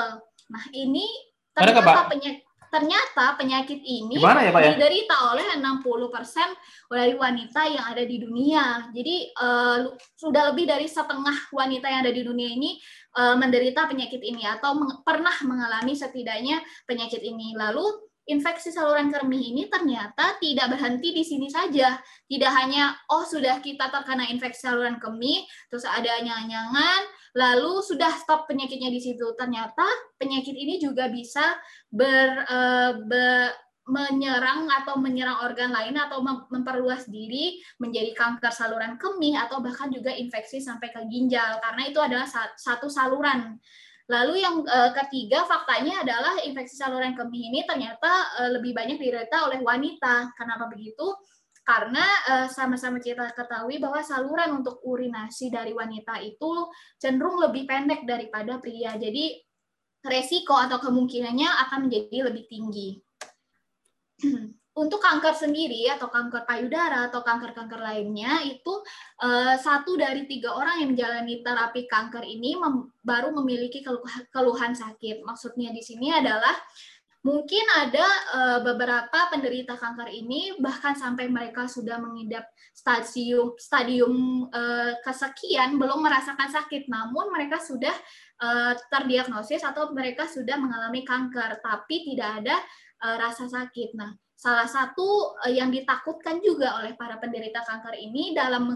Nah 0.51 0.65
ini 0.75 1.07
ternyata 1.55 2.09
penyakit 2.09 2.50
ternyata 2.71 3.35
penyakit 3.35 3.83
ini 3.83 4.17
ya, 4.17 4.55
Pak, 4.55 4.63
ya? 4.63 4.73
diderita 4.75 5.35
oleh 5.35 5.47
60% 5.59 6.91
dari 6.91 7.15
wanita 7.19 7.61
yang 7.67 7.85
ada 7.91 8.03
di 8.07 8.17
dunia. 8.23 8.89
Jadi 8.95 9.35
uh, 9.35 9.91
sudah 10.15 10.55
lebih 10.55 10.71
dari 10.71 10.87
setengah 10.87 11.51
wanita 11.51 11.87
yang 11.91 12.01
ada 12.07 12.15
di 12.15 12.23
dunia 12.23 12.49
ini 12.51 12.79
uh, 13.19 13.35
menderita 13.35 13.91
penyakit 13.91 14.23
ini 14.23 14.47
atau 14.47 14.79
meng 14.79 15.03
pernah 15.03 15.35
mengalami 15.43 15.93
setidaknya 15.99 16.63
penyakit 16.87 17.21
ini. 17.21 17.59
Lalu 17.59 18.10
infeksi 18.31 18.71
saluran 18.71 19.11
kemih 19.11 19.43
ini 19.53 19.67
ternyata 19.67 20.39
tidak 20.39 20.79
berhenti 20.79 21.11
di 21.11 21.27
sini 21.27 21.51
saja. 21.51 21.99
Tidak 22.31 22.53
hanya 22.55 22.95
oh 23.11 23.27
sudah 23.27 23.59
kita 23.59 23.91
terkena 23.91 24.31
infeksi 24.31 24.65
saluran 24.65 25.03
kemih, 25.03 25.45
terus 25.69 25.85
ada 25.85 26.09
anyangan 26.23 27.03
lalu 27.35 27.83
sudah 27.83 28.11
stop 28.19 28.47
penyakitnya 28.47 28.91
di 28.91 29.03
situ. 29.03 29.35
Ternyata 29.35 29.87
penyakit 30.19 30.55
ini 30.55 30.79
juga 30.79 31.11
bisa 31.11 31.59
ber, 31.91 32.47
uh, 32.47 32.93
be, 33.07 33.51
menyerang 33.91 34.71
atau 34.71 35.03
menyerang 35.03 35.43
organ 35.43 35.75
lain 35.75 35.99
atau 35.99 36.23
memperluas 36.23 37.11
diri 37.11 37.59
menjadi 37.83 38.15
kanker 38.15 38.55
saluran 38.55 38.95
kemih 38.95 39.35
atau 39.35 39.59
bahkan 39.59 39.91
juga 39.91 40.15
infeksi 40.15 40.63
sampai 40.63 40.95
ke 40.95 41.03
ginjal 41.11 41.59
karena 41.59 41.83
itu 41.91 41.99
adalah 41.99 42.27
satu 42.55 42.87
saluran. 42.87 43.59
Lalu 44.11 44.43
yang 44.43 44.67
uh, 44.67 44.91
ketiga 44.91 45.47
faktanya 45.47 46.03
adalah 46.03 46.43
infeksi 46.43 46.75
saluran 46.75 47.15
kemih 47.15 47.55
ini 47.55 47.61
ternyata 47.63 48.43
uh, 48.43 48.51
lebih 48.59 48.75
banyak 48.75 48.99
diderita 48.99 49.47
oleh 49.47 49.63
wanita. 49.63 50.35
Kenapa 50.35 50.67
begitu? 50.67 51.15
karena 51.61 52.03
uh, 52.03 52.49
sama-sama 52.51 52.99
kita 52.99 53.31
ketahui 53.31 53.79
bahwa 53.79 54.03
saluran 54.03 54.59
untuk 54.59 54.83
urinasi 54.83 55.55
dari 55.55 55.71
wanita 55.71 56.19
itu 56.19 56.67
cenderung 56.99 57.39
lebih 57.39 57.63
pendek 57.63 58.03
daripada 58.03 58.59
pria. 58.59 58.99
Jadi 58.99 59.39
resiko 60.03 60.57
atau 60.59 60.83
kemungkinannya 60.83 61.47
akan 61.69 61.87
menjadi 61.87 62.33
lebih 62.33 62.45
tinggi. 62.51 62.89
untuk 64.81 64.97
kanker 64.97 65.37
sendiri 65.37 65.93
atau 65.93 66.09
kanker 66.09 66.49
payudara 66.49 67.13
atau 67.13 67.21
kanker-kanker 67.21 67.77
lainnya 67.77 68.41
itu 68.49 68.81
uh, 69.21 69.53
satu 69.61 70.01
dari 70.01 70.25
tiga 70.25 70.57
orang 70.57 70.81
yang 70.81 70.97
menjalani 70.97 71.45
terapi 71.45 71.85
kanker 71.85 72.25
ini 72.25 72.57
baru 73.05 73.29
memiliki 73.37 73.85
keluhan 74.33 74.73
sakit. 74.73 75.21
Maksudnya 75.21 75.69
di 75.77 75.85
sini 75.85 76.09
adalah 76.09 76.57
Mungkin 77.21 77.69
ada 77.77 78.09
uh, 78.33 78.61
beberapa 78.65 79.29
penderita 79.29 79.77
kanker 79.77 80.09
ini 80.09 80.57
bahkan 80.57 80.97
sampai 80.97 81.29
mereka 81.29 81.69
sudah 81.69 82.01
mengidap 82.01 82.49
stadium 82.73 83.53
stadium 83.61 84.49
uh, 84.49 84.97
kesekian 85.05 85.77
belum 85.77 86.01
merasakan 86.01 86.49
sakit, 86.49 86.89
namun 86.89 87.29
mereka 87.29 87.61
sudah 87.61 87.93
terdiagnosis 88.89 89.61
atau 89.61 89.93
mereka 89.93 90.25
sudah 90.25 90.57
mengalami 90.57 91.05
kanker, 91.05 91.61
tapi 91.61 92.09
tidak 92.09 92.41
ada 92.41 92.57
rasa 93.21 93.45
sakit. 93.45 93.93
Nah, 93.93 94.17
salah 94.41 94.65
satu 94.65 95.37
uh, 95.37 95.53
yang 95.53 95.69
ditakutkan 95.69 96.41
juga 96.41 96.81
oleh 96.81 96.97
para 96.97 97.21
penderita 97.21 97.61
kanker 97.61 97.93
ini 98.01 98.33
dalam 98.33 98.73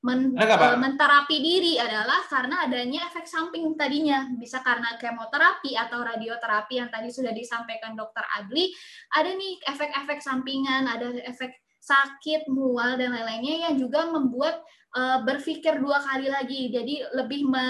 men, 0.00 0.32
uh, 0.32 0.78
menterapi 0.80 1.36
diri 1.36 1.76
adalah 1.76 2.24
karena 2.32 2.64
adanya 2.64 3.04
efek 3.12 3.28
samping 3.28 3.76
tadinya. 3.76 4.24
Bisa 4.40 4.64
karena 4.64 4.96
kemoterapi 4.96 5.76
atau 5.76 6.00
radioterapi 6.00 6.80
yang 6.80 6.88
tadi 6.88 7.12
sudah 7.12 7.36
disampaikan 7.36 7.92
dokter 7.92 8.24
Adli. 8.40 8.72
Ada 9.12 9.36
nih 9.36 9.60
efek-efek 9.68 10.24
sampingan 10.24 10.88
ada 10.88 11.12
efek 11.28 11.60
sakit 11.82 12.48
mual 12.48 12.96
dan 12.96 13.12
lain-lainnya 13.12 13.68
yang 13.68 13.74
juga 13.76 14.08
membuat 14.08 14.64
uh, 14.96 15.20
berpikir 15.28 15.76
dua 15.76 16.00
kali 16.00 16.32
lagi. 16.32 16.72
Jadi 16.72 17.04
lebih 17.12 17.52
me, 17.52 17.66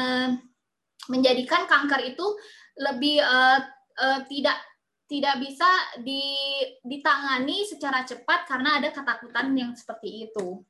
menjadikan 1.10 1.66
kanker 1.66 2.06
itu 2.06 2.26
lebih 2.78 3.18
uh, 3.18 3.58
uh, 3.98 4.20
tidak 4.30 4.54
tidak 5.12 5.44
bisa 5.44 5.68
ditangani 6.88 7.68
secara 7.68 8.00
cepat 8.08 8.48
karena 8.48 8.80
ada 8.80 8.88
ketakutan 8.88 9.52
yang 9.52 9.76
seperti 9.76 10.24
itu. 10.24 10.64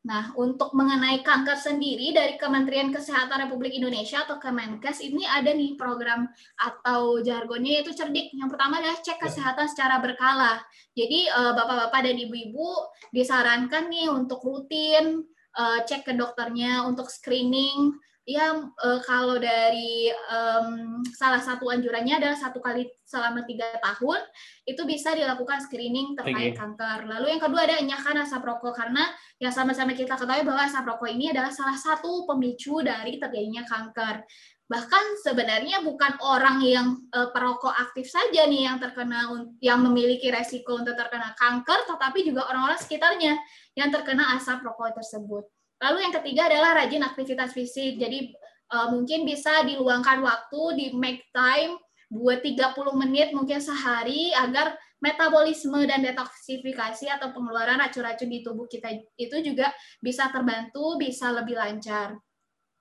Nah, 0.00 0.32
untuk 0.32 0.72
mengenai 0.72 1.20
kanker 1.20 1.60
sendiri 1.60 2.16
dari 2.16 2.40
Kementerian 2.40 2.88
Kesehatan 2.88 3.44
Republik 3.46 3.76
Indonesia 3.76 4.24
atau 4.24 4.40
Kemenkes 4.40 5.04
ini 5.04 5.28
ada 5.28 5.52
nih 5.52 5.76
program 5.76 6.24
atau 6.56 7.20
jargonnya 7.20 7.78
yaitu 7.78 7.92
cerdik. 7.92 8.32
Yang 8.32 8.56
pertama 8.56 8.80
adalah 8.80 8.96
cek 8.96 9.20
kesehatan 9.20 9.68
secara 9.68 10.00
berkala. 10.00 10.56
Jadi 10.96 11.28
eh, 11.28 11.52
bapak-bapak 11.52 12.00
dan 12.10 12.16
ibu-ibu 12.16 12.68
disarankan 13.12 13.92
nih 13.92 14.08
untuk 14.08 14.40
rutin 14.40 15.20
eh, 15.54 15.78
cek 15.84 16.08
ke 16.08 16.12
dokternya 16.16 16.88
untuk 16.88 17.12
screening 17.12 17.92
ya 18.28 18.52
uh, 18.52 19.00
kalau 19.02 19.40
dari 19.40 20.12
um, 20.28 21.00
salah 21.16 21.40
satu 21.40 21.72
anjurannya 21.72 22.20
adalah 22.20 22.36
satu 22.36 22.60
kali 22.60 22.86
selama 23.02 23.42
tiga 23.48 23.66
tahun 23.80 24.20
itu 24.68 24.82
bisa 24.84 25.16
dilakukan 25.16 25.64
screening 25.64 26.14
terkait 26.14 26.54
kanker. 26.54 27.08
Lalu 27.08 27.36
yang 27.36 27.42
kedua 27.42 27.64
ada 27.64 27.80
enyakan 27.80 28.22
asap 28.22 28.44
rokok 28.44 28.76
karena 28.76 29.08
yang 29.40 29.50
sama-sama 29.50 29.96
kita 29.96 30.14
ketahui 30.14 30.44
bahwa 30.44 30.62
asap 30.62 30.84
rokok 30.84 31.10
ini 31.10 31.32
adalah 31.32 31.50
salah 31.50 31.74
satu 31.74 32.28
pemicu 32.28 32.84
dari 32.84 33.16
terjadinya 33.16 33.64
kanker. 33.64 34.22
Bahkan 34.70 35.04
sebenarnya 35.26 35.82
bukan 35.82 36.14
orang 36.22 36.62
yang 36.62 36.94
uh, 37.10 37.34
perokok 37.34 37.74
aktif 37.74 38.06
saja 38.06 38.46
nih 38.46 38.70
yang 38.70 38.78
terkena 38.78 39.26
yang 39.58 39.82
memiliki 39.82 40.30
resiko 40.30 40.78
untuk 40.78 40.94
terkena 40.94 41.34
kanker, 41.34 41.90
tetapi 41.90 42.22
juga 42.22 42.46
orang-orang 42.46 42.78
sekitarnya 42.78 43.34
yang 43.74 43.90
terkena 43.90 44.38
asap 44.38 44.62
rokok 44.62 44.94
tersebut. 44.94 45.50
Lalu 45.80 45.98
yang 46.04 46.14
ketiga 46.20 46.46
adalah 46.46 46.76
rajin 46.76 47.00
aktivitas 47.00 47.56
fisik. 47.56 47.96
Jadi 47.96 48.36
uh, 48.72 48.92
mungkin 48.92 49.24
bisa 49.24 49.64
diluangkan 49.64 50.20
waktu 50.20 50.62
di 50.76 50.86
make 50.92 51.24
time 51.32 51.80
buat 52.10 52.42
30 52.42 52.74
menit 53.06 53.30
mungkin 53.30 53.62
sehari 53.62 54.34
agar 54.34 54.74
metabolisme 55.00 55.80
dan 55.88 56.04
detoksifikasi 56.04 57.08
atau 57.08 57.32
pengeluaran 57.32 57.80
racun-racun 57.80 58.28
di 58.28 58.44
tubuh 58.44 58.68
kita 58.68 58.92
itu 59.16 59.36
juga 59.40 59.72
bisa 60.02 60.28
terbantu, 60.28 61.00
bisa 61.00 61.32
lebih 61.32 61.56
lancar. 61.56 62.18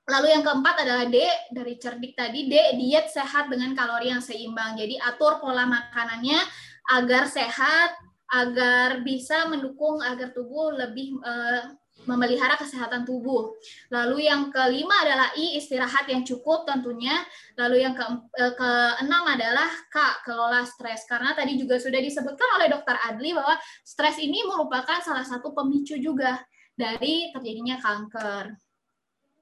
Lalu 0.09 0.33
yang 0.33 0.43
keempat 0.43 0.75
adalah 0.83 1.05
D 1.05 1.21
dari 1.53 1.77
cerdik 1.77 2.17
tadi 2.17 2.49
D 2.49 2.75
diet 2.75 3.13
sehat 3.13 3.47
dengan 3.47 3.77
kalori 3.77 4.09
yang 4.09 4.19
seimbang. 4.19 4.75
Jadi 4.75 4.97
atur 4.97 5.37
pola 5.37 5.69
makanannya 5.69 6.41
agar 6.97 7.29
sehat, 7.29 7.93
agar 8.33 9.05
bisa 9.05 9.45
mendukung 9.45 10.01
agar 10.01 10.33
tubuh 10.33 10.73
lebih 10.73 11.13
uh, 11.21 11.71
memelihara 12.10 12.57
kesehatan 12.57 13.05
tubuh. 13.05 13.53
Lalu 13.93 14.26
yang 14.26 14.49
kelima 14.49 15.05
adalah 15.05 15.30
I, 15.38 15.62
istirahat 15.62 16.10
yang 16.10 16.26
cukup 16.26 16.66
tentunya. 16.66 17.22
Lalu 17.53 17.86
yang 17.86 17.93
ke, 17.93 18.05
eh, 18.41 18.53
keenam 18.57 19.24
adalah 19.30 19.70
K, 19.93 20.26
kelola 20.26 20.66
stres. 20.66 21.05
Karena 21.05 21.38
tadi 21.38 21.53
juga 21.62 21.78
sudah 21.78 22.01
disebutkan 22.01 22.49
oleh 22.57 22.68
dokter 22.74 22.97
Adli 23.05 23.38
bahwa 23.38 23.53
stres 23.86 24.18
ini 24.18 24.41
merupakan 24.49 24.97
salah 25.05 25.24
satu 25.24 25.53
pemicu 25.53 26.01
juga 26.01 26.41
dari 26.74 27.30
terjadinya 27.30 27.78
kanker. 27.78 28.57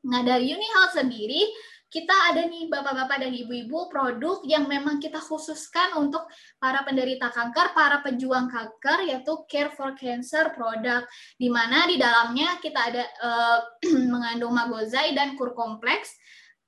Nah, 0.07 0.21
dari 0.23 0.51
Unihealth 0.51 0.95
sendiri, 0.95 1.41
kita 1.87 2.11
ada 2.31 2.43
nih 2.51 2.67
bapak-bapak 2.67 3.23
dan 3.23 3.31
ibu-ibu 3.31 3.87
produk 3.87 4.43
yang 4.43 4.67
memang 4.67 4.99
kita 4.99 5.23
khususkan 5.23 5.95
untuk 5.95 6.27
para 6.59 6.83
penderita 6.83 7.31
kanker, 7.31 7.71
para 7.71 8.03
pejuang 8.03 8.51
kanker 8.51 9.07
yaitu 9.07 9.33
Care 9.47 9.71
for 9.71 9.95
Cancer 9.95 10.51
produk. 10.51 11.07
Di 11.39 11.47
mana 11.47 11.87
di 11.87 11.95
dalamnya 11.95 12.59
kita 12.59 12.79
ada 12.91 13.03
uh, 13.23 13.59
mengandung 14.11 14.51
magozai 14.51 15.15
dan 15.15 15.39
kur 15.39 15.55
kompleks 15.55 16.11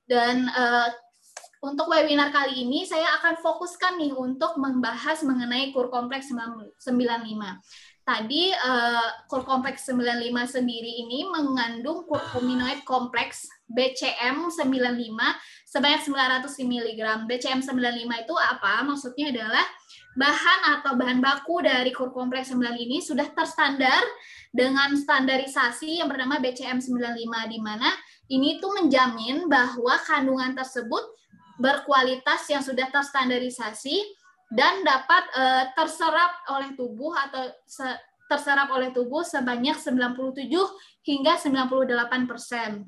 dan 0.08 0.48
uh, 0.50 0.88
untuk 1.60 1.92
webinar 1.92 2.32
kali 2.32 2.64
ini 2.64 2.88
saya 2.88 3.20
akan 3.20 3.36
fokuskan 3.36 4.00
nih 4.00 4.16
untuk 4.16 4.56
membahas 4.56 5.20
mengenai 5.20 5.76
kur 5.76 5.92
kompleks 5.92 6.32
95 6.32 6.80
tadi 8.10 8.50
uh, 8.50 9.22
kur 9.30 9.46
kompleks 9.46 9.86
95 9.86 10.58
sendiri 10.58 11.06
ini 11.06 11.30
mengandung 11.30 12.02
kurkuminoid 12.10 12.82
kompleks 12.82 13.46
BCM 13.70 14.50
95 14.50 15.14
sebanyak 15.70 16.02
900 16.02 16.42
mg. 16.66 17.00
BCM 17.30 17.62
95 17.62 18.26
itu 18.26 18.34
apa? 18.34 18.82
Maksudnya 18.82 19.30
adalah 19.30 19.62
bahan 20.18 20.60
atau 20.82 20.98
bahan 20.98 21.22
baku 21.22 21.62
dari 21.62 21.94
kur 21.94 22.10
kompleks 22.10 22.50
9 22.50 22.58
ini 22.74 22.98
sudah 22.98 23.30
terstandar 23.30 24.02
dengan 24.50 24.98
standarisasi 24.98 26.02
yang 26.02 26.10
bernama 26.10 26.42
BCM 26.42 26.82
95 26.82 27.14
di 27.46 27.58
mana 27.62 27.94
ini 28.26 28.58
tuh 28.58 28.74
menjamin 28.74 29.46
bahwa 29.46 29.94
kandungan 30.02 30.58
tersebut 30.58 31.14
berkualitas 31.62 32.42
yang 32.50 32.64
sudah 32.64 32.90
terstandarisasi 32.90 34.19
dan 34.50 34.82
dapat 34.82 35.24
uh, 35.34 35.64
terserap 35.78 36.42
oleh 36.50 36.74
tubuh 36.74 37.14
atau 37.14 37.48
se 37.64 37.86
terserap 38.30 38.70
oleh 38.70 38.94
tubuh 38.94 39.26
sebanyak 39.26 39.74
97 39.74 40.46
hingga 41.02 41.34
98 41.34 42.30
persen. 42.30 42.86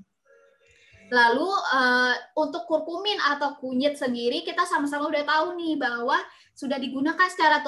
Lalu 1.10 1.50
uh, 1.50 2.14
untuk 2.38 2.62
kurkumin 2.70 3.18
atau 3.18 3.58
kunyit 3.58 3.98
sendiri 3.98 4.46
kita 4.46 4.62
sama-sama 4.64 5.10
udah 5.10 5.26
tahu 5.26 5.58
nih 5.58 5.74
bahwa 5.76 6.14
sudah 6.52 6.78
digunakan 6.78 7.28
secara 7.32 7.64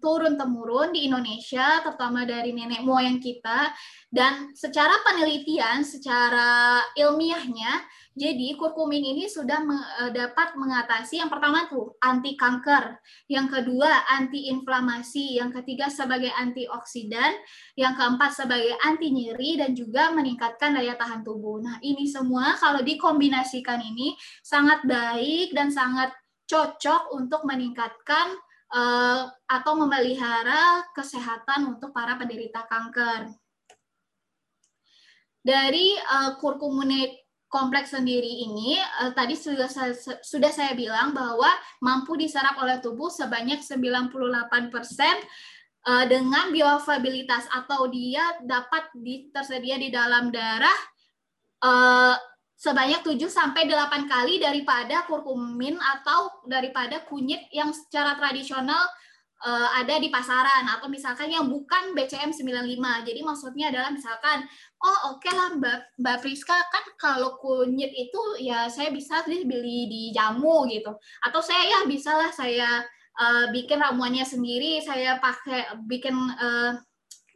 turun 0.00 0.34
temurun 0.36 0.92
di 0.92 1.08
Indonesia, 1.08 1.80
terutama 1.80 2.28
dari 2.28 2.52
nenek 2.52 2.84
moyang 2.84 3.18
kita. 3.18 3.72
Dan 4.06 4.52
secara 4.52 5.00
penelitian, 5.04 5.80
secara 5.80 6.80
ilmiahnya, 6.92 7.72
jadi 8.16 8.56
kurkumin 8.56 9.12
ini 9.12 9.28
sudah 9.28 9.60
e, 9.60 10.02
dapat 10.16 10.56
mengatasi 10.56 11.20
yang 11.20 11.28
pertama 11.28 11.68
tuh 11.68 12.00
anti 12.00 12.32
kanker, 12.32 12.96
yang 13.28 13.44
kedua 13.44 14.08
anti 14.08 14.48
inflamasi, 14.48 15.36
yang 15.36 15.52
ketiga 15.52 15.92
sebagai 15.92 16.32
antioksidan, 16.32 17.36
yang 17.76 17.92
keempat 17.92 18.32
sebagai 18.32 18.72
anti 18.88 19.12
nyeri 19.12 19.60
dan 19.60 19.76
juga 19.76 20.16
meningkatkan 20.16 20.80
daya 20.80 20.96
tahan 20.96 21.28
tubuh. 21.28 21.60
Nah, 21.60 21.76
ini 21.84 22.08
semua 22.08 22.56
kalau 22.56 22.80
dikombinasikan 22.80 23.84
ini 23.84 24.16
sangat 24.40 24.80
baik 24.88 25.52
dan 25.52 25.68
sangat 25.68 26.08
cocok 26.48 27.12
untuk 27.12 27.44
meningkatkan 27.44 28.32
uh, 28.72 29.28
atau 29.44 29.76
memelihara 29.76 30.88
kesehatan 30.96 31.68
untuk 31.68 31.92
para 31.92 32.16
penderita 32.16 32.64
kanker. 32.64 33.28
Dari 35.44 36.00
uh, 36.00 36.40
kompleks 37.56 37.96
sendiri 37.96 38.44
ini 38.44 38.76
uh, 39.00 39.16
tadi 39.16 39.32
sudah 39.32 39.64
saya, 39.64 39.96
sudah 40.20 40.52
saya 40.52 40.76
bilang 40.76 41.16
bahwa 41.16 41.48
mampu 41.80 42.20
diserap 42.20 42.60
oleh 42.60 42.76
tubuh 42.84 43.08
sebanyak 43.08 43.64
98% 43.64 44.12
uh, 45.88 46.04
dengan 46.04 46.52
bioavailabilitas 46.52 47.48
atau 47.48 47.88
dia 47.88 48.36
dapat 48.44 48.92
di, 48.92 49.32
tersedia 49.32 49.80
di 49.80 49.88
dalam 49.88 50.28
darah 50.28 50.80
uh, 51.64 52.20
sebanyak 52.60 53.00
7 53.00 53.16
sampai 53.32 53.64
8 53.64 54.04
kali 54.04 54.36
daripada 54.36 55.08
kurkumin 55.08 55.80
atau 55.80 56.44
daripada 56.44 57.08
kunyit 57.08 57.48
yang 57.56 57.72
secara 57.72 58.20
tradisional 58.20 58.84
uh, 59.46 59.68
ada 59.78 60.02
di 60.02 60.10
pasaran 60.10 60.66
atau 60.66 60.90
misalkan 60.90 61.30
yang 61.30 61.46
bukan 61.46 61.94
BCM 61.94 62.34
95. 62.34 63.06
Jadi 63.06 63.20
maksudnya 63.22 63.70
adalah 63.70 63.94
misalkan 63.94 64.42
oh 64.82 65.14
oke 65.14 65.22
okay 65.22 65.32
lah 65.32 65.54
Mbak 65.54 65.78
Mbak 66.02 66.16
Priska 66.26 66.58
kan 66.74 66.84
kalau 66.98 67.38
kunyit 67.38 67.94
itu 67.94 68.42
ya 68.42 68.66
saya 68.66 68.90
bisa 68.90 69.22
beli 69.22 69.86
di 69.86 70.02
jamu 70.10 70.66
gitu. 70.66 70.90
Atau 71.22 71.38
saya 71.38 71.62
ya 71.62 71.78
bisa 71.86 72.10
lah 72.18 72.34
saya 72.34 72.82
uh, 73.22 73.46
bikin 73.54 73.78
ramuannya 73.78 74.26
sendiri, 74.26 74.82
saya 74.82 75.22
pakai 75.22 75.78
bikin 75.86 76.14
uh, 76.18 76.74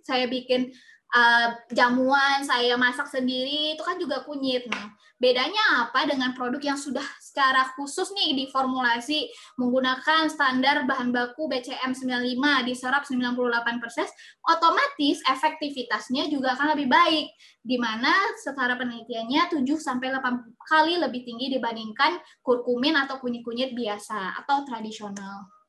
saya 0.02 0.26
bikin 0.26 0.74
uh, 1.14 1.48
jamuan, 1.74 2.42
saya 2.46 2.74
masak 2.78 3.10
sendiri, 3.10 3.74
itu 3.74 3.82
kan 3.82 3.98
juga 3.98 4.22
kunyit. 4.22 4.66
Nah, 4.70 4.94
bedanya 5.20 5.84
apa 5.86 6.08
dengan 6.08 6.32
produk 6.32 6.72
yang 6.72 6.78
sudah 6.80 7.04
secara 7.20 7.68
khusus 7.76 8.08
nih 8.16 8.46
diformulasi 8.46 9.28
menggunakan 9.60 10.32
standar 10.32 10.88
bahan 10.88 11.12
baku 11.12 11.46
BCM 11.50 11.92
95 11.92 12.66
diserap 12.66 13.02
98%, 13.04 14.08
otomatis 14.48 15.20
efektivitasnya 15.28 16.32
juga 16.32 16.56
akan 16.56 16.74
lebih 16.78 16.88
baik, 16.88 17.26
di 17.60 17.76
mana 17.76 18.10
setara 18.40 18.80
penelitiannya 18.80 19.52
7 19.52 19.62
sampai 19.76 20.08
8 20.16 20.56
kali 20.64 20.96
lebih 20.96 21.22
tinggi 21.28 21.52
dibandingkan 21.52 22.16
kurkumin 22.40 22.96
atau 22.96 23.20
kunyit-kunyit 23.20 23.76
biasa 23.76 24.40
atau 24.40 24.64
tradisional. 24.64 25.59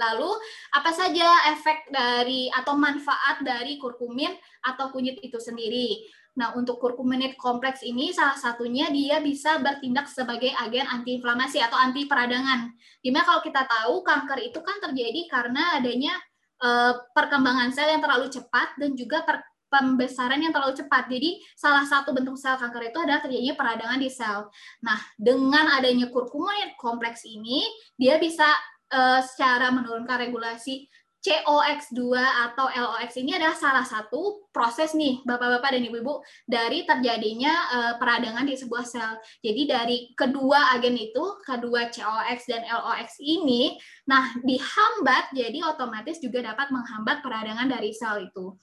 Lalu, 0.00 0.32
apa 0.72 0.90
saja 0.96 1.52
efek 1.52 1.92
dari 1.92 2.48
atau 2.48 2.72
manfaat 2.80 3.44
dari 3.44 3.76
kurkumin 3.76 4.32
atau 4.64 4.88
kunyit 4.88 5.20
itu 5.20 5.36
sendiri? 5.36 6.00
Nah, 6.40 6.56
untuk 6.56 6.80
kurkuminate 6.80 7.36
kompleks 7.36 7.84
ini 7.84 8.16
salah 8.16 8.38
satunya 8.38 8.88
dia 8.88 9.20
bisa 9.20 9.60
bertindak 9.60 10.08
sebagai 10.08 10.48
agen 10.56 10.88
antiinflamasi 10.88 11.60
atau 11.60 11.76
anti 11.76 12.08
peradangan. 12.08 12.70
Di 13.02 13.12
mana 13.12 13.28
kalau 13.28 13.42
kita 13.44 13.66
tahu 13.68 14.00
kanker 14.00 14.38
itu 14.40 14.58
kan 14.64 14.80
terjadi 14.80 15.26
karena 15.28 15.76
adanya 15.76 16.14
uh, 16.62 16.96
perkembangan 17.12 17.74
sel 17.74 17.90
yang 17.90 18.00
terlalu 18.00 18.30
cepat 18.30 18.78
dan 18.78 18.94
juga 18.94 19.26
per, 19.26 19.42
pembesaran 19.66 20.38
yang 20.38 20.54
terlalu 20.54 20.78
cepat. 20.78 21.10
Jadi 21.10 21.42
salah 21.58 21.82
satu 21.82 22.14
bentuk 22.14 22.38
sel 22.38 22.54
kanker 22.56 22.94
itu 22.94 22.98
adalah 23.02 23.20
terjadinya 23.26 23.54
peradangan 23.58 23.98
di 23.98 24.10
sel. 24.10 24.46
Nah, 24.86 24.98
dengan 25.18 25.66
adanya 25.76 26.08
kurkumin 26.14 26.78
kompleks 26.78 27.26
ini, 27.26 27.66
dia 27.98 28.22
bisa 28.22 28.46
uh, 28.92 29.22
secara 29.24 29.70
menurunkan 29.72 30.20
regulasi 30.28 30.90
COX2 31.20 32.16
atau 32.16 32.72
LOX 32.72 33.20
ini 33.20 33.36
adalah 33.36 33.52
salah 33.52 33.84
satu 33.84 34.48
proses 34.48 34.96
nih 34.96 35.20
Bapak-bapak 35.28 35.76
dan 35.76 35.84
Ibu-ibu 35.84 36.24
dari 36.48 36.88
terjadinya 36.88 37.52
uh, 37.76 37.94
peradangan 38.00 38.48
di 38.48 38.56
sebuah 38.56 38.84
sel. 38.88 39.20
Jadi 39.44 39.68
dari 39.68 39.98
kedua 40.16 40.72
agen 40.72 40.96
itu, 40.96 41.20
kedua 41.44 41.92
COX 41.92 42.48
dan 42.48 42.64
LOX 42.64 43.20
ini, 43.20 43.76
nah 44.08 44.32
dihambat 44.40 45.36
jadi 45.36 45.60
otomatis 45.68 46.24
juga 46.24 46.40
dapat 46.40 46.72
menghambat 46.72 47.20
peradangan 47.20 47.68
dari 47.68 47.92
sel 47.92 48.24
itu. 48.24 48.56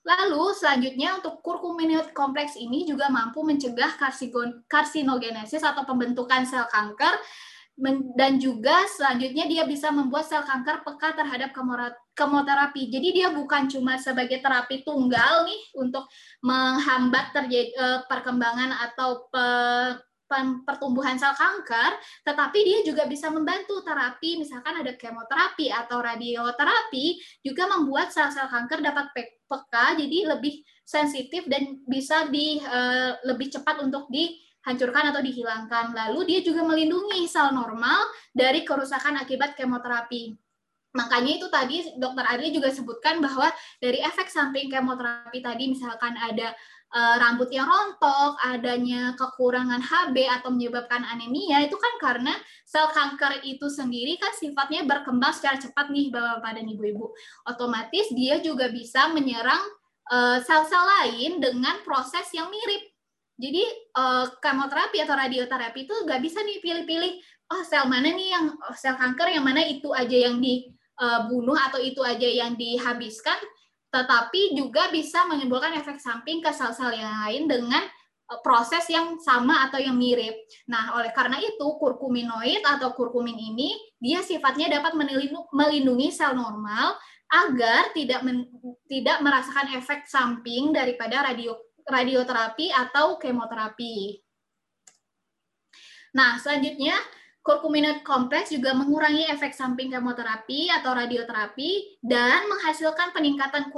Lalu 0.00 0.56
selanjutnya 0.56 1.20
untuk 1.20 1.44
kurkuminoid 1.44 2.16
kompleks 2.16 2.56
ini 2.56 2.88
juga 2.88 3.12
mampu 3.12 3.44
mencegah 3.44 4.00
karsinogenesis 4.64 5.60
atau 5.60 5.84
pembentukan 5.84 6.48
sel 6.48 6.64
kanker 6.72 7.20
dan 8.14 8.36
juga 8.36 8.84
selanjutnya 8.92 9.48
dia 9.48 9.64
bisa 9.64 9.88
membuat 9.88 10.28
sel 10.28 10.44
kanker 10.44 10.84
peka 10.84 11.16
terhadap 11.16 11.50
kemoterapi. 12.12 12.92
Jadi 12.92 13.08
dia 13.16 13.28
bukan 13.32 13.72
cuma 13.72 13.96
sebagai 13.96 14.44
terapi 14.44 14.84
tunggal 14.84 15.48
nih 15.48 15.60
untuk 15.80 16.04
menghambat 16.44 17.32
terjadi 17.32 17.72
uh, 17.80 18.00
perkembangan 18.04 18.70
atau 18.92 19.24
pe, 19.32 19.46
pertumbuhan 20.62 21.18
sel 21.18 21.34
kanker, 21.34 21.98
tetapi 22.22 22.58
dia 22.62 22.78
juga 22.86 23.10
bisa 23.10 23.26
membantu 23.34 23.82
terapi, 23.82 24.38
misalkan 24.38 24.78
ada 24.78 24.94
kemoterapi 24.94 25.74
atau 25.74 25.98
radioterapi, 25.98 27.18
juga 27.42 27.66
membuat 27.66 28.14
sel-sel 28.14 28.46
kanker 28.46 28.78
dapat 28.78 29.10
peka, 29.50 29.98
jadi 29.98 30.38
lebih 30.38 30.62
sensitif 30.86 31.50
dan 31.50 31.82
bisa 31.82 32.30
di 32.30 32.62
uh, 32.62 33.18
lebih 33.26 33.50
cepat 33.50 33.82
untuk 33.82 34.06
di 34.06 34.38
hancurkan 34.64 35.12
atau 35.12 35.20
dihilangkan. 35.24 35.96
Lalu 35.96 36.20
dia 36.28 36.40
juga 36.44 36.64
melindungi 36.64 37.24
sel 37.24 37.52
normal 37.56 38.08
dari 38.36 38.64
kerusakan 38.64 39.20
akibat 39.20 39.56
kemoterapi. 39.56 40.36
Makanya 40.90 41.32
itu 41.38 41.46
tadi 41.46 41.86
dokter 42.02 42.26
Adli 42.26 42.50
juga 42.50 42.74
sebutkan 42.74 43.22
bahwa 43.22 43.46
dari 43.78 44.02
efek 44.02 44.26
samping 44.26 44.66
kemoterapi 44.66 45.38
tadi 45.38 45.70
misalkan 45.70 46.18
ada 46.18 46.50
e, 46.90 47.00
rambut 47.22 47.46
yang 47.54 47.70
rontok, 47.70 48.34
adanya 48.42 49.14
kekurangan 49.14 49.78
HB 49.78 50.16
atau 50.42 50.50
menyebabkan 50.50 51.06
anemia 51.06 51.62
itu 51.62 51.78
kan 51.78 51.94
karena 52.02 52.34
sel 52.66 52.90
kanker 52.90 53.38
itu 53.46 53.70
sendiri 53.70 54.18
kan 54.18 54.34
sifatnya 54.34 54.82
berkembang 54.82 55.30
secara 55.30 55.62
cepat 55.62 55.94
nih 55.94 56.10
Bapak-bapak 56.10 56.58
dan 56.58 56.66
Ibu-ibu. 56.66 57.06
Otomatis 57.46 58.10
dia 58.10 58.42
juga 58.42 58.66
bisa 58.74 59.14
menyerang 59.14 59.62
eh, 60.10 60.38
sel-sel 60.42 60.84
lain 60.90 61.38
dengan 61.38 61.78
proses 61.86 62.26
yang 62.34 62.50
mirip 62.50 62.89
jadi 63.40 63.64
uh, 63.96 64.28
kemoterapi 64.44 65.00
atau 65.00 65.16
radioterapi 65.16 65.88
itu 65.88 65.94
nggak 66.04 66.20
bisa 66.20 66.44
nih 66.44 66.60
pilih-pilih, 66.60 67.12
oh 67.56 67.62
sel 67.64 67.88
mana 67.88 68.12
nih 68.12 68.36
yang 68.36 68.52
oh, 68.52 68.76
sel 68.76 69.00
kanker 69.00 69.32
yang 69.32 69.40
mana 69.40 69.64
itu 69.64 69.88
aja 69.96 70.28
yang 70.28 70.36
dibunuh 70.44 71.56
eh, 71.56 71.64
atau 71.72 71.80
itu 71.80 72.04
aja 72.04 72.28
yang 72.28 72.52
dihabiskan, 72.60 73.40
tetapi 73.88 74.52
juga 74.52 74.92
bisa 74.92 75.24
menimbulkan 75.24 75.72
efek 75.80 75.96
samping 75.96 76.44
ke 76.44 76.52
sel-sel 76.52 76.92
yang 76.92 77.16
lain 77.24 77.48
dengan 77.48 77.80
eh, 78.28 78.40
proses 78.44 78.84
yang 78.92 79.16
sama 79.16 79.72
atau 79.72 79.80
yang 79.80 79.96
mirip. 79.96 80.36
Nah, 80.68 81.00
oleh 81.00 81.08
karena 81.16 81.40
itu 81.40 81.66
kurkuminoid 81.80 82.60
atau 82.60 82.92
kurkumin 82.92 83.40
ini 83.40 83.72
dia 83.96 84.20
sifatnya 84.20 84.68
dapat 84.68 84.92
melindungi 85.48 86.12
sel 86.12 86.36
normal 86.36 86.92
agar 87.30 87.94
tidak 87.94 88.20
men, 88.26 88.42
tidak 88.90 89.22
merasakan 89.22 89.78
efek 89.78 90.04
samping 90.10 90.74
daripada 90.74 91.30
radio 91.30 91.54
radioterapi 91.86 92.72
atau 92.72 93.16
kemoterapi. 93.16 94.20
Nah, 96.10 96.42
selanjutnya 96.42 96.98
kurkuminoid 97.40 98.04
kompleks 98.04 98.52
juga 98.52 98.76
mengurangi 98.76 99.24
efek 99.32 99.56
samping 99.56 99.88
kemoterapi 99.88 100.68
atau 100.68 100.92
radioterapi 100.92 102.02
dan 102.04 102.44
menghasilkan 102.52 103.16
peningkatan 103.16 103.72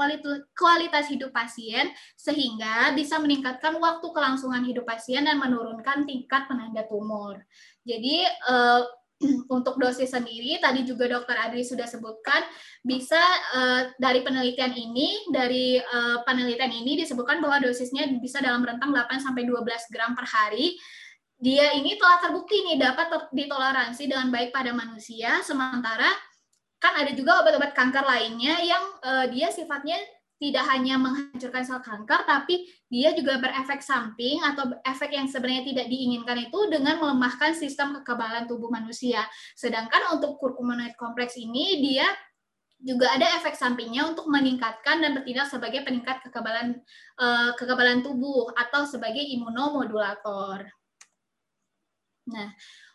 kualitas 0.59 1.07
hidup 1.07 1.31
pasien 1.31 1.95
sehingga 2.19 2.91
bisa 2.99 3.23
meningkatkan 3.23 3.79
waktu 3.79 4.07
kelangsungan 4.11 4.67
hidup 4.67 4.83
pasien 4.83 5.31
dan 5.31 5.39
menurunkan 5.39 6.03
tingkat 6.05 6.51
penanda 6.51 6.83
tumor. 6.91 7.39
Jadi 7.87 8.27
eh, 8.27 8.83
untuk 9.55 9.79
dosis 9.79 10.11
sendiri 10.11 10.59
tadi 10.59 10.83
juga 10.83 11.07
dokter 11.09 11.39
Adri 11.39 11.63
sudah 11.63 11.87
sebutkan 11.87 12.43
bisa 12.83 13.21
uh, 13.55 13.95
dari 13.97 14.27
penelitian 14.27 14.75
ini 14.75 15.31
dari 15.31 15.79
uh, 15.79 16.23
penelitian 16.27 16.73
ini 16.73 16.99
disebutkan 17.03 17.39
bahwa 17.39 17.63
dosisnya 17.63 18.07
bisa 18.19 18.43
dalam 18.43 18.63
rentang 18.63 18.91
8 18.91 19.23
sampai 19.23 19.47
12 19.47 19.93
gram 19.93 20.13
per 20.15 20.27
hari. 20.27 20.75
Dia 21.43 21.75
ini 21.75 21.99
telah 21.99 22.23
terbukti 22.23 22.55
nih 22.71 22.79
dapat 22.79 23.35
ditoleransi 23.35 24.07
dengan 24.07 24.31
baik 24.31 24.55
pada 24.55 24.71
manusia 24.71 25.43
sementara 25.43 26.07
kan 26.83 26.99
ada 26.99 27.15
juga 27.15 27.39
obat-obat 27.43 27.79
kanker 27.79 28.03
lainnya 28.03 28.59
yang 28.63 28.83
uh, 29.07 29.27
dia 29.31 29.55
sifatnya 29.55 29.99
tidak 30.43 30.67
hanya 30.75 30.99
menghancurkan 30.99 31.63
sel 31.63 31.79
kanker, 31.79 32.27
tapi 32.27 32.67
dia 32.91 33.15
juga 33.15 33.39
berefek 33.39 33.79
samping 33.79 34.43
atau 34.43 34.75
efek 34.83 35.15
yang 35.15 35.31
sebenarnya 35.31 35.71
tidak 35.71 35.87
diinginkan 35.87 36.51
itu 36.51 36.59
dengan 36.67 36.99
melemahkan 36.99 37.55
sistem 37.55 37.95
kekebalan 38.03 38.51
tubuh 38.51 38.67
manusia. 38.67 39.23
Sedangkan 39.55 40.19
untuk 40.19 40.43
kurkuminoid 40.43 40.99
kompleks 40.99 41.39
ini 41.39 41.79
dia 41.79 42.11
juga 42.83 43.15
ada 43.15 43.39
efek 43.39 43.55
sampingnya 43.55 44.11
untuk 44.11 44.27
meningkatkan 44.27 44.99
dan 44.99 45.15
bertindak 45.15 45.47
sebagai 45.47 45.87
peningkat 45.87 46.19
kekebalan 46.27 46.83
uh, 47.23 47.55
kekebalan 47.55 48.03
tubuh 48.03 48.51
atau 48.59 48.83
sebagai 48.83 49.23
imunomodulator. 49.23 50.67
Nah, 52.27 52.51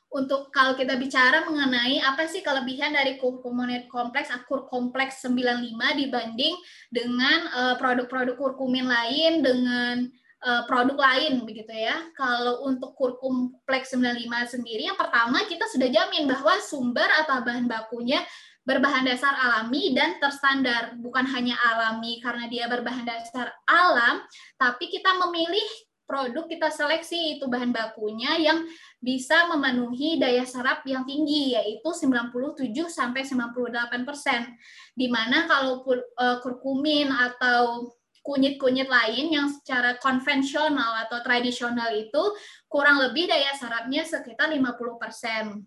untuk 0.07 0.49
kalau 0.55 0.73
kita 0.79 0.95
bicara 0.95 1.43
mengenai 1.43 1.99
apa 1.99 2.31
sih 2.31 2.39
kelebihan 2.39 2.95
dari 2.95 3.19
kurkumin 3.19 3.91
kompleks 3.91 4.31
akur 4.31 4.63
kompleks 4.71 5.19
95 5.27 5.75
dibanding 5.99 6.55
dengan 6.87 7.39
uh, 7.51 7.75
produk-produk 7.75 8.39
kurkumin 8.39 8.87
lain 8.87 9.43
dengan 9.43 10.07
uh, 10.47 10.63
produk 10.63 10.95
lain 10.95 11.43
begitu 11.43 11.75
ya. 11.75 12.07
Kalau 12.15 12.63
untuk 12.63 12.95
kurkumpleks 12.95 13.91
95 13.91 14.55
sendiri 14.55 14.87
yang 14.87 14.99
pertama 14.99 15.43
kita 15.43 15.67
sudah 15.67 15.91
jamin 15.91 16.23
bahwa 16.31 16.55
sumber 16.63 17.07
atau 17.23 17.43
bahan 17.43 17.67
bakunya 17.67 18.23
berbahan 18.67 19.07
dasar 19.07 19.31
alami 19.31 19.95
dan 19.95 20.19
terstandar. 20.19 20.99
Bukan 20.99 21.23
hanya 21.31 21.55
alami 21.55 22.19
karena 22.19 22.51
dia 22.51 22.67
berbahan 22.67 23.07
dasar 23.07 23.55
alam, 23.63 24.19
tapi 24.59 24.91
kita 24.91 25.15
memilih 25.23 25.86
produk 26.07 26.47
kita 26.47 26.71
seleksi 26.71 27.37
itu 27.37 27.45
bahan 27.51 27.75
bakunya 27.75 28.39
yang 28.39 28.63
bisa 29.03 29.45
memenuhi 29.51 30.15
daya 30.17 30.47
serap 30.47 30.87
yang 30.87 31.03
tinggi 31.03 31.53
yaitu 31.53 31.85
97 31.91 32.71
sampai 32.87 33.27
98 33.27 34.07
persen. 34.07 34.47
Di 34.95 35.11
mana 35.11 35.45
kalau 35.45 35.83
uh, 35.83 36.39
kurkumin 36.39 37.11
atau 37.11 37.91
kunyit-kunyit 38.23 38.91
lain 38.91 39.31
yang 39.31 39.47
secara 39.47 39.95
konvensional 39.99 41.07
atau 41.07 41.23
tradisional 41.23 41.95
itu 41.95 42.23
kurang 42.67 42.99
lebih 42.99 43.27
daya 43.27 43.55
serapnya 43.55 44.03
sekitar 44.03 44.51
50 44.51 44.99
persen. 44.99 45.63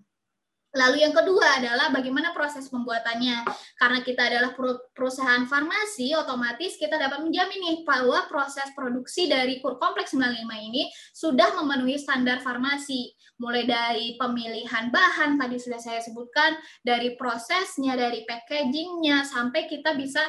Lalu 0.70 1.02
yang 1.02 1.10
kedua 1.10 1.58
adalah 1.58 1.90
bagaimana 1.90 2.30
proses 2.30 2.70
pembuatannya. 2.70 3.42
Karena 3.74 3.98
kita 4.06 4.30
adalah 4.30 4.54
perusahaan 4.94 5.42
farmasi, 5.50 6.14
otomatis 6.14 6.78
kita 6.78 6.94
dapat 6.94 7.26
menjamin 7.26 7.58
nih 7.58 7.76
bahwa 7.82 8.30
proses 8.30 8.70
produksi 8.78 9.26
dari 9.26 9.58
kur 9.58 9.82
kompleks 9.82 10.14
95 10.14 10.46
ini 10.70 10.86
sudah 11.10 11.58
memenuhi 11.58 11.98
standar 11.98 12.38
farmasi. 12.38 13.18
Mulai 13.42 13.66
dari 13.66 14.06
pemilihan 14.14 14.94
bahan, 14.94 15.42
tadi 15.42 15.58
sudah 15.58 15.80
saya 15.82 15.98
sebutkan, 15.98 16.54
dari 16.86 17.18
prosesnya, 17.18 17.98
dari 17.98 18.22
packagingnya, 18.28 19.26
sampai 19.26 19.64
kita 19.64 19.96
bisa 19.96 20.20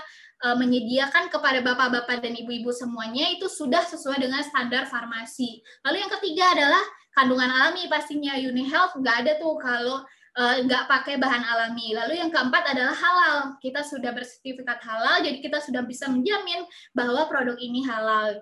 e, 0.42 0.48
menyediakan 0.58 1.28
kepada 1.28 1.60
bapak-bapak 1.60 2.24
dan 2.24 2.34
ibu-ibu 2.34 2.72
semuanya 2.72 3.30
itu 3.36 3.52
sudah 3.52 3.84
sesuai 3.84 4.16
dengan 4.26 4.42
standar 4.42 4.88
farmasi. 4.88 5.60
Lalu 5.84 6.08
yang 6.08 6.12
ketiga 6.18 6.56
adalah 6.56 6.84
kandungan 7.12 7.52
alami 7.52 7.92
pastinya 7.92 8.40
Unihealth 8.40 8.96
nggak 8.96 9.16
ada 9.28 9.32
tuh 9.38 9.60
kalau 9.60 10.02
nggak 10.38 10.88
pakai 10.88 11.20
bahan 11.20 11.44
alami. 11.44 11.92
Lalu 11.92 12.20
yang 12.24 12.32
keempat 12.32 12.72
adalah 12.72 12.96
halal. 12.96 13.38
Kita 13.60 13.84
sudah 13.84 14.16
bersertifikat 14.16 14.80
halal, 14.84 15.24
jadi 15.24 15.38
kita 15.44 15.60
sudah 15.60 15.84
bisa 15.84 16.08
menjamin 16.08 16.64
bahwa 16.96 17.28
produk 17.28 17.60
ini 17.60 17.84
halal. 17.84 18.40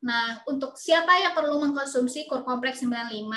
Nah, 0.00 0.40
untuk 0.48 0.80
siapa 0.80 1.12
yang 1.20 1.36
perlu 1.36 1.60
mengkonsumsi 1.60 2.24
kur 2.24 2.40
kompleks 2.40 2.80
95, 2.80 3.28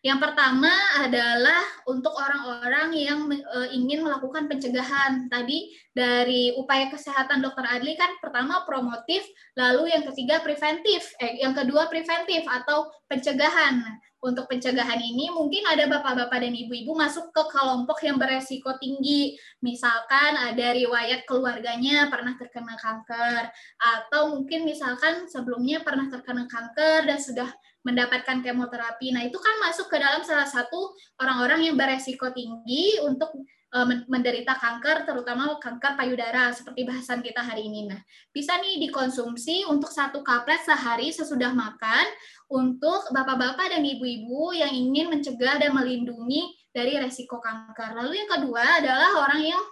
Yang 0.00 0.32
pertama 0.32 0.72
adalah 0.96 1.60
untuk 1.84 2.16
orang-orang 2.16 2.88
yang 2.96 3.20
uh, 3.28 3.68
ingin 3.68 4.00
melakukan 4.00 4.48
pencegahan. 4.48 5.28
Tadi 5.28 5.76
dari 5.92 6.56
upaya 6.56 6.88
kesehatan 6.88 7.44
Dokter 7.44 7.68
Adli 7.68 8.00
kan 8.00 8.16
pertama 8.16 8.64
promotif, 8.64 9.20
lalu 9.60 9.92
yang 9.92 10.08
ketiga 10.08 10.40
preventif, 10.40 11.04
eh 11.20 11.44
yang 11.44 11.52
kedua 11.52 11.92
preventif 11.92 12.48
atau 12.48 12.88
pencegahan. 13.12 13.84
Untuk 14.20 14.52
pencegahan 14.52 15.00
ini 15.00 15.32
mungkin 15.32 15.64
ada 15.64 15.88
bapak-bapak 15.88 16.44
dan 16.44 16.52
ibu-ibu 16.52 16.92
masuk 16.92 17.32
ke 17.32 17.40
kelompok 17.52 18.04
yang 18.04 18.20
beresiko 18.20 18.76
tinggi. 18.76 19.36
Misalkan 19.64 20.36
ada 20.36 20.76
riwayat 20.76 21.24
keluarganya 21.24 22.08
pernah 22.12 22.36
terkena 22.36 22.76
kanker 22.76 23.48
atau 23.80 24.36
mungkin 24.36 24.68
misalkan 24.68 25.24
sebelumnya 25.24 25.80
pernah 25.80 26.08
terkena 26.12 26.44
kanker 26.48 27.08
dan 27.08 27.16
sudah 27.16 27.48
mendapatkan 27.80 28.44
kemoterapi. 28.44 29.12
Nah, 29.16 29.24
itu 29.24 29.40
kan 29.40 29.56
masuk 29.64 29.88
ke 29.88 29.96
dalam 29.96 30.20
salah 30.20 30.44
satu 30.44 30.92
orang-orang 31.16 31.70
yang 31.70 31.76
beresiko 31.80 32.28
tinggi 32.30 33.00
untuk 33.00 33.32
uh, 33.72 33.86
menderita 34.06 34.58
kanker, 34.58 35.08
terutama 35.08 35.56
kanker 35.56 35.96
payudara, 35.96 36.52
seperti 36.52 36.84
bahasan 36.84 37.24
kita 37.24 37.40
hari 37.40 37.66
ini. 37.66 37.88
Nah, 37.88 38.00
bisa 38.34 38.60
nih 38.60 38.84
dikonsumsi 38.88 39.64
untuk 39.70 39.88
satu 39.88 40.20
kaplet 40.20 40.60
sehari 40.60 41.08
sesudah 41.08 41.56
makan 41.56 42.06
untuk 42.52 43.08
bapak-bapak 43.14 43.72
dan 43.72 43.82
ibu-ibu 43.86 44.52
yang 44.52 44.70
ingin 44.70 45.08
mencegah 45.08 45.56
dan 45.56 45.72
melindungi 45.72 46.52
dari 46.70 47.00
resiko 47.00 47.40
kanker. 47.40 47.96
Lalu 47.96 48.12
yang 48.26 48.30
kedua 48.30 48.64
adalah 48.82 49.10
orang 49.26 49.42
yang 49.56 49.62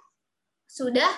sudah 0.69 1.09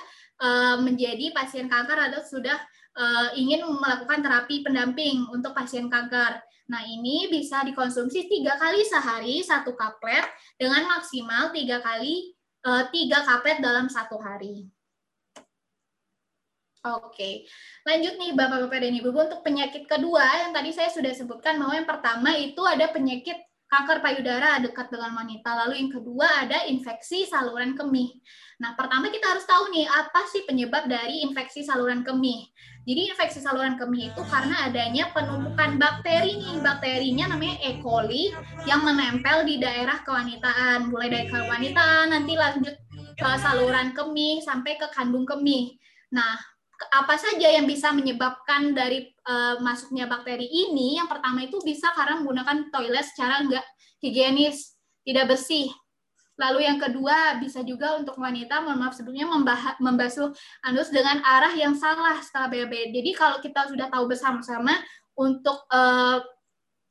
uh, 0.42 0.76
menjadi 0.82 1.30
pasien 1.30 1.66
kanker 1.70 1.98
atau 2.10 2.22
sudah 2.22 2.56
uh, 2.96 3.28
ingin 3.36 3.62
melakukan 3.66 4.20
terapi 4.24 4.62
pendamping 4.64 5.26
untuk 5.30 5.52
pasien 5.52 5.86
kanker. 5.86 6.40
Nah, 6.70 6.86
ini 6.86 7.26
bisa 7.26 7.66
dikonsumsi 7.66 8.30
tiga 8.30 8.54
kali 8.54 8.86
sehari 8.86 9.42
satu 9.42 9.74
kaplet 9.74 10.22
dengan 10.54 10.86
maksimal 10.86 11.50
tiga 11.50 11.82
kali 11.82 12.30
eh, 12.62 12.84
tiga 12.94 13.26
kaplet 13.26 13.58
dalam 13.58 13.90
satu 13.90 14.22
hari. 14.22 14.70
Oke, 16.80 17.44
lanjut 17.84 18.16
nih 18.16 18.32
Bapak-Bapak 18.32 18.80
dan 18.80 18.96
Ibu 18.96 19.12
untuk 19.12 19.44
penyakit 19.44 19.84
kedua 19.84 20.24
yang 20.40 20.56
tadi 20.56 20.72
saya 20.72 20.88
sudah 20.88 21.12
sebutkan 21.12 21.60
bahwa 21.60 21.76
yang 21.76 21.84
pertama 21.84 22.32
itu 22.40 22.62
ada 22.64 22.88
penyakit 22.88 23.36
kanker 23.70 24.02
payudara 24.02 24.58
dekat 24.58 24.90
dengan 24.90 25.14
wanita. 25.14 25.46
Lalu 25.64 25.74
yang 25.78 25.90
kedua 25.94 26.26
ada 26.42 26.66
infeksi 26.66 27.24
saluran 27.30 27.78
kemih. 27.78 28.18
Nah, 28.58 28.74
pertama 28.74 29.08
kita 29.08 29.30
harus 29.30 29.46
tahu 29.46 29.70
nih 29.70 29.86
apa 29.86 30.26
sih 30.28 30.42
penyebab 30.44 30.90
dari 30.90 31.22
infeksi 31.22 31.62
saluran 31.62 32.02
kemih. 32.02 32.50
Jadi 32.84 33.14
infeksi 33.14 33.38
saluran 33.38 33.78
kemih 33.78 34.10
itu 34.10 34.22
karena 34.26 34.66
adanya 34.66 35.14
penumpukan 35.14 35.78
bakteri 35.78 36.36
nih. 36.36 36.58
Bakterinya 36.60 37.30
namanya 37.30 37.56
E. 37.62 37.78
coli 37.78 38.34
yang 38.66 38.82
menempel 38.82 39.46
di 39.46 39.62
daerah 39.62 40.02
kewanitaan. 40.02 40.90
Mulai 40.90 41.08
dari 41.08 41.26
kewanitaan 41.30 42.10
nanti 42.10 42.34
lanjut 42.34 42.74
ke 43.14 43.30
saluran 43.38 43.94
kemih 43.94 44.42
sampai 44.42 44.76
ke 44.76 44.90
kandung 44.90 45.24
kemih. 45.24 45.78
Nah, 46.10 46.34
apa 46.88 47.20
saja 47.20 47.52
yang 47.52 47.68
bisa 47.68 47.92
menyebabkan 47.92 48.72
dari 48.72 49.12
uh, 49.28 49.60
masuknya 49.60 50.08
bakteri 50.08 50.48
ini? 50.48 50.96
Yang 50.96 51.08
pertama 51.12 51.38
itu 51.44 51.60
bisa 51.60 51.92
karena 51.92 52.24
menggunakan 52.24 52.72
toilet 52.72 53.04
secara 53.04 53.44
enggak 53.44 53.66
higienis, 54.00 54.80
tidak 55.04 55.36
bersih. 55.36 55.68
Lalu 56.40 56.64
yang 56.64 56.80
kedua 56.80 57.36
bisa 57.36 57.60
juga 57.60 58.00
untuk 58.00 58.16
wanita, 58.16 58.64
mohon 58.64 58.80
maaf 58.80 58.96
sebelumnya 58.96 59.28
membasuh 59.76 60.32
anus 60.64 60.88
dengan 60.88 61.20
arah 61.20 61.52
yang 61.52 61.76
salah 61.76 62.16
setelah 62.24 62.48
BAB. 62.48 62.96
Jadi 62.96 63.10
kalau 63.12 63.44
kita 63.44 63.68
sudah 63.68 63.92
tahu 63.92 64.08
bersama-sama 64.08 64.72
untuk 65.20 65.68
uh, 65.68 66.24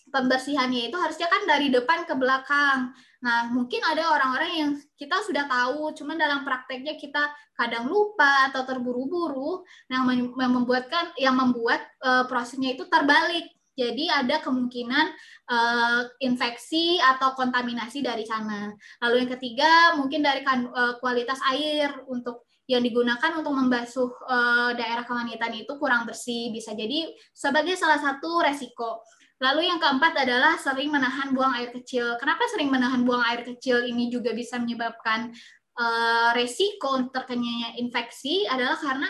pembersihannya 0.10 0.90
itu 0.90 0.98
harusnya 0.98 1.30
kan 1.30 1.46
dari 1.46 1.70
depan 1.74 2.06
ke 2.06 2.14
belakang. 2.18 2.94
Nah, 3.20 3.52
mungkin 3.52 3.84
ada 3.84 4.16
orang-orang 4.16 4.52
yang 4.56 4.72
kita 4.96 5.20
sudah 5.28 5.44
tahu, 5.46 5.92
cuman 5.96 6.16
dalam 6.16 6.42
prakteknya 6.48 6.96
kita 6.96 7.28
kadang 7.56 7.92
lupa 7.92 8.48
atau 8.52 8.64
terburu-buru, 8.64 9.64
yang 9.92 10.08
membuatkan 10.36 11.12
yang 11.20 11.36
membuat 11.36 11.84
uh, 12.00 12.24
prosesnya 12.32 12.76
itu 12.76 12.88
terbalik. 12.88 13.52
Jadi 13.80 14.12
ada 14.12 14.44
kemungkinan 14.44 15.06
uh, 15.48 16.04
infeksi 16.20 17.00
atau 17.00 17.32
kontaminasi 17.32 18.04
dari 18.04 18.28
sana. 18.28 18.76
Lalu 19.00 19.24
yang 19.24 19.32
ketiga 19.40 19.72
mungkin 19.96 20.20
dari 20.20 20.44
kan, 20.44 20.68
uh, 20.68 21.00
kualitas 21.00 21.40
air 21.48 21.88
untuk 22.12 22.44
yang 22.70 22.86
digunakan 22.86 23.34
untuk 23.34 23.50
membasuh 23.50 24.14
uh, 24.30 24.72
daerah 24.78 25.02
kewanitaan 25.02 25.58
itu 25.58 25.74
kurang 25.82 26.06
bersih 26.06 26.54
bisa 26.54 26.78
jadi 26.78 27.10
sebagai 27.34 27.74
salah 27.74 27.98
satu 27.98 28.46
resiko. 28.46 29.02
Lalu 29.40 29.72
yang 29.72 29.80
keempat 29.80 30.20
adalah 30.20 30.60
sering 30.60 30.92
menahan 30.92 31.32
buang 31.32 31.56
air 31.56 31.72
kecil. 31.72 32.20
Kenapa 32.20 32.44
sering 32.52 32.68
menahan 32.68 33.08
buang 33.08 33.24
air 33.24 33.48
kecil 33.48 33.88
ini 33.88 34.12
juga 34.12 34.36
bisa 34.36 34.60
menyebabkan 34.60 35.32
uh, 35.80 36.36
resiko 36.36 37.08
terkenanya 37.08 37.80
infeksi? 37.80 38.44
Adalah 38.52 38.76
karena 38.76 39.10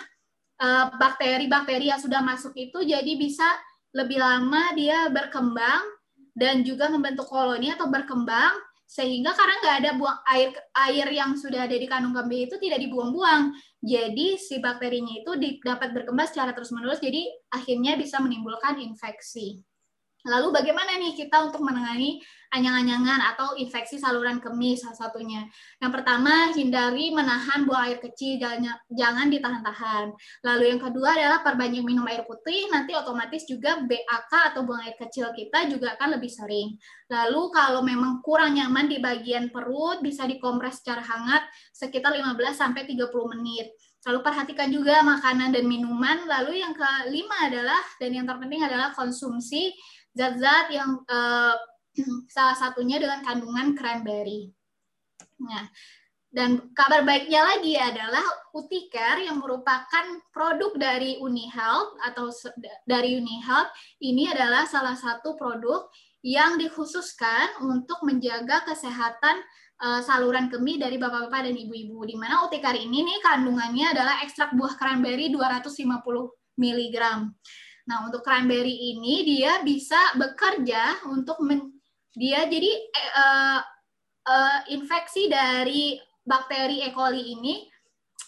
bakteri-bakteri 0.99 1.87
uh, 1.87 1.95
yang 1.95 2.01
sudah 2.03 2.19
masuk 2.19 2.51
itu 2.59 2.83
jadi 2.83 3.15
bisa 3.15 3.47
lebih 3.95 4.19
lama 4.19 4.75
dia 4.75 5.07
berkembang 5.07 5.81
dan 6.35 6.61
juga 6.67 6.91
membentuk 6.91 7.25
koloni 7.25 7.73
atau 7.73 7.87
berkembang 7.87 8.53
sehingga 8.83 9.33
karena 9.33 9.55
nggak 9.65 9.77
ada 9.81 9.91
buang 9.97 10.19
air 10.29 10.49
air 10.89 11.07
yang 11.09 11.37
sudah 11.39 11.65
ada 11.65 11.73
di 11.73 11.87
kandung 11.89 12.13
kambing 12.13 12.45
itu 12.45 12.59
tidak 12.61 12.85
dibuang-buang. 12.85 13.55
Jadi 13.81 14.37
si 14.37 14.61
bakterinya 14.61 15.13
itu 15.25 15.57
dapat 15.65 15.89
berkembang 15.89 16.29
secara 16.29 16.53
terus 16.53 16.69
menerus 16.69 17.01
jadi 17.01 17.23
akhirnya 17.49 17.97
bisa 17.97 18.21
menimbulkan 18.21 18.77
infeksi 18.77 19.65
Lalu 20.27 20.51
bagaimana 20.51 20.99
nih 20.99 21.15
kita 21.15 21.47
untuk 21.47 21.63
menangani 21.63 22.19
anyang-anyangan 22.49 23.21
atau 23.35 23.53
infeksi 23.55 24.01
saluran 24.01 24.41
kemih 24.41 24.73
salah 24.73 25.07
satunya. 25.07 25.45
Yang 25.77 26.01
pertama, 26.01 26.49
hindari 26.51 27.13
menahan 27.13 27.63
buang 27.63 27.87
air 27.87 28.01
kecil, 28.01 28.41
jangan, 28.41 29.27
ditahan-tahan. 29.29 30.11
Lalu 30.43 30.63
yang 30.75 30.81
kedua 30.81 31.13
adalah 31.13 31.39
perbanyak 31.45 31.85
minum 31.85 32.03
air 32.09 32.25
putih, 32.25 32.67
nanti 32.73 32.97
otomatis 32.97 33.45
juga 33.45 33.79
BAK 33.85 34.33
atau 34.53 34.65
buang 34.65 34.81
air 34.81 34.97
kecil 34.97 35.29
kita 35.31 35.69
juga 35.69 35.93
akan 35.95 36.17
lebih 36.17 36.31
sering. 36.33 36.75
Lalu 37.07 37.41
kalau 37.53 37.85
memang 37.85 38.19
kurang 38.25 38.57
nyaman 38.57 38.89
di 38.89 38.97
bagian 38.97 39.53
perut, 39.53 40.01
bisa 40.01 40.25
dikompres 40.25 40.81
secara 40.81 41.05
hangat 41.05 41.45
sekitar 41.71 42.11
15 42.17 42.33
sampai 42.57 42.83
30 42.89 43.07
menit. 43.37 43.77
Lalu 44.07 44.19
perhatikan 44.23 44.71
juga 44.71 45.03
makanan 45.03 45.51
dan 45.51 45.67
minuman. 45.67 46.23
Lalu 46.23 46.63
yang 46.63 46.71
kelima 46.71 47.51
adalah 47.51 47.83
dan 47.99 48.15
yang 48.15 48.23
terpenting 48.23 48.63
adalah 48.63 48.95
konsumsi 48.95 49.75
zat-zat 50.19 50.67
yang 50.75 50.99
uh, 51.07 51.55
salah 52.35 52.59
satunya 52.59 52.99
dengan 52.99 53.23
kandungan 53.23 53.71
cranberry. 53.79 54.51
Nah, 55.39 55.71
dan 56.29 56.69
kabar 56.77 57.07
baiknya 57.07 57.41
lagi 57.41 57.73
adalah 57.79 58.21
Uticare 58.53 59.25
yang 59.25 59.41
merupakan 59.41 60.05
produk 60.29 60.75
dari 60.77 61.17
UniHealth 61.17 61.97
atau 62.05 62.29
dari 62.85 63.17
UniHealth 63.17 63.71
ini 64.03 64.29
adalah 64.29 64.69
salah 64.69 64.93
satu 64.93 65.33
produk 65.39 65.89
yang 66.21 66.59
dikhususkan 66.59 67.63
untuk 67.65 68.03
menjaga 68.05 68.61
kesehatan 68.67 69.41
uh, 69.81 70.01
saluran 70.05 70.51
kemih 70.53 70.77
dari 70.77 71.01
bapak-bapak 71.01 71.49
dan 71.49 71.55
ibu-ibu. 71.57 72.03
Di 72.05 72.13
mana 72.19 72.45
Uticare 72.45 72.77
ini 72.77 73.01
nih 73.05 73.25
kandungannya 73.25 73.97
adalah 73.97 74.21
ekstrak 74.21 74.53
buah 74.53 74.77
cranberry 74.77 75.33
250 75.33 75.97
mg. 76.59 76.97
Nah, 77.89 78.05
untuk 78.05 78.21
cranberry 78.21 78.93
ini 78.93 79.25
dia 79.25 79.65
bisa 79.65 79.97
bekerja 80.13 81.09
untuk 81.09 81.41
men, 81.41 81.73
dia 82.13 82.45
jadi 82.45 82.69
uh, 83.17 83.59
uh, 84.29 84.59
infeksi 84.69 85.25
dari 85.25 85.97
bakteri 86.21 86.85
E. 86.85 86.93
coli 86.93 87.33
ini 87.33 87.65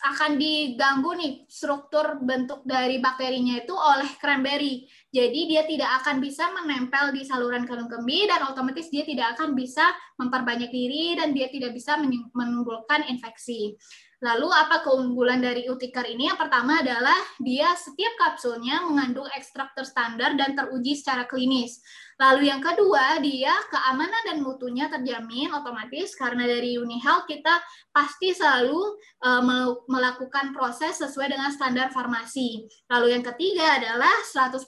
akan 0.02 0.34
diganggu 0.42 1.14
nih 1.14 1.46
struktur 1.46 2.18
bentuk 2.26 2.66
dari 2.66 2.98
bakterinya 2.98 3.62
itu 3.62 3.78
oleh 3.78 4.10
cranberry. 4.18 4.90
Jadi 5.14 5.40
dia 5.46 5.62
tidak 5.70 6.02
akan 6.02 6.18
bisa 6.18 6.50
menempel 6.58 7.14
di 7.14 7.22
saluran 7.22 7.70
kandung 7.70 7.86
kemih 7.86 8.26
dan 8.26 8.50
otomatis 8.50 8.90
dia 8.90 9.06
tidak 9.06 9.38
akan 9.38 9.54
bisa 9.54 9.86
memperbanyak 10.18 10.74
diri 10.74 11.22
dan 11.22 11.38
dia 11.38 11.54
tidak 11.54 11.78
bisa 11.78 12.02
menimbulkan 12.34 13.06
infeksi. 13.14 13.78
Lalu 14.22 14.54
apa 14.54 14.86
keunggulan 14.86 15.42
dari 15.42 15.66
Utikar 15.66 16.06
ini? 16.06 16.30
Yang 16.30 16.46
pertama 16.46 16.78
adalah 16.78 17.18
dia 17.42 17.74
setiap 17.74 18.14
kapsulnya 18.22 18.86
mengandung 18.86 19.26
ekstrak 19.34 19.74
terstandar 19.74 20.38
dan 20.38 20.54
teruji 20.54 20.94
secara 20.94 21.26
klinis. 21.26 21.82
Lalu 22.22 22.54
yang 22.54 22.62
kedua, 22.62 23.18
dia 23.18 23.50
keamanan 23.74 24.22
dan 24.30 24.46
mutunya 24.46 24.86
terjamin 24.94 25.50
otomatis 25.58 26.14
karena 26.14 26.46
dari 26.46 26.78
UniHealth 26.78 27.26
kita 27.26 27.66
pasti 27.90 28.30
selalu 28.30 28.78
uh, 29.26 29.42
melakukan 29.90 30.54
proses 30.54 31.02
sesuai 31.02 31.34
dengan 31.34 31.50
standar 31.50 31.90
farmasi. 31.90 32.70
Lalu 32.94 33.18
yang 33.18 33.26
ketiga 33.26 33.82
adalah 33.82 34.14
100% 34.22 34.62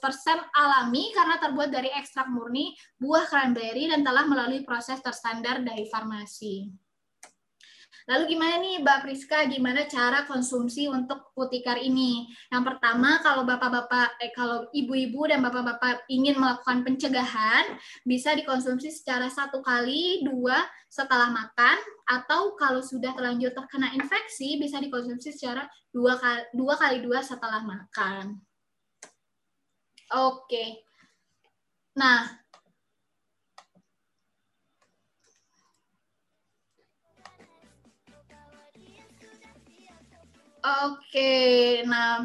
alami 0.50 1.14
karena 1.14 1.38
terbuat 1.38 1.70
dari 1.70 1.94
ekstrak 1.94 2.26
murni 2.26 2.74
buah 2.98 3.30
cranberry 3.30 3.86
dan 3.86 4.02
telah 4.02 4.26
melalui 4.26 4.66
proses 4.66 4.98
terstandar 4.98 5.62
dari 5.62 5.86
farmasi. 5.86 6.83
Lalu 8.04 8.36
gimana 8.36 8.60
nih 8.60 8.84
Mbak 8.84 8.98
Priska, 9.00 9.48
gimana 9.48 9.88
cara 9.88 10.28
konsumsi 10.28 10.84
untuk 10.92 11.32
putikar 11.32 11.80
ini? 11.80 12.28
Yang 12.52 12.76
pertama, 12.76 13.24
kalau 13.24 13.48
bapak-bapak, 13.48 14.20
eh, 14.20 14.28
kalau 14.36 14.68
ibu-ibu 14.76 15.24
dan 15.24 15.40
bapak-bapak 15.40 16.04
ingin 16.12 16.36
melakukan 16.36 16.84
pencegahan, 16.84 17.64
bisa 18.04 18.36
dikonsumsi 18.36 18.92
secara 18.92 19.32
satu 19.32 19.64
kali, 19.64 20.20
dua 20.20 20.68
setelah 20.92 21.32
makan, 21.32 21.80
atau 22.04 22.52
kalau 22.60 22.84
sudah 22.84 23.16
terlanjur 23.16 23.56
terkena 23.56 23.88
infeksi, 23.96 24.60
bisa 24.60 24.76
dikonsumsi 24.84 25.32
secara 25.32 25.64
dua 25.88 26.20
kali 26.20 26.44
dua, 26.52 26.76
kali 26.76 27.00
dua 27.00 27.24
setelah 27.24 27.64
makan. 27.64 28.36
Oke. 30.12 30.84
Nah, 31.96 32.43
Oke, 40.64 41.84
nah 41.84 42.24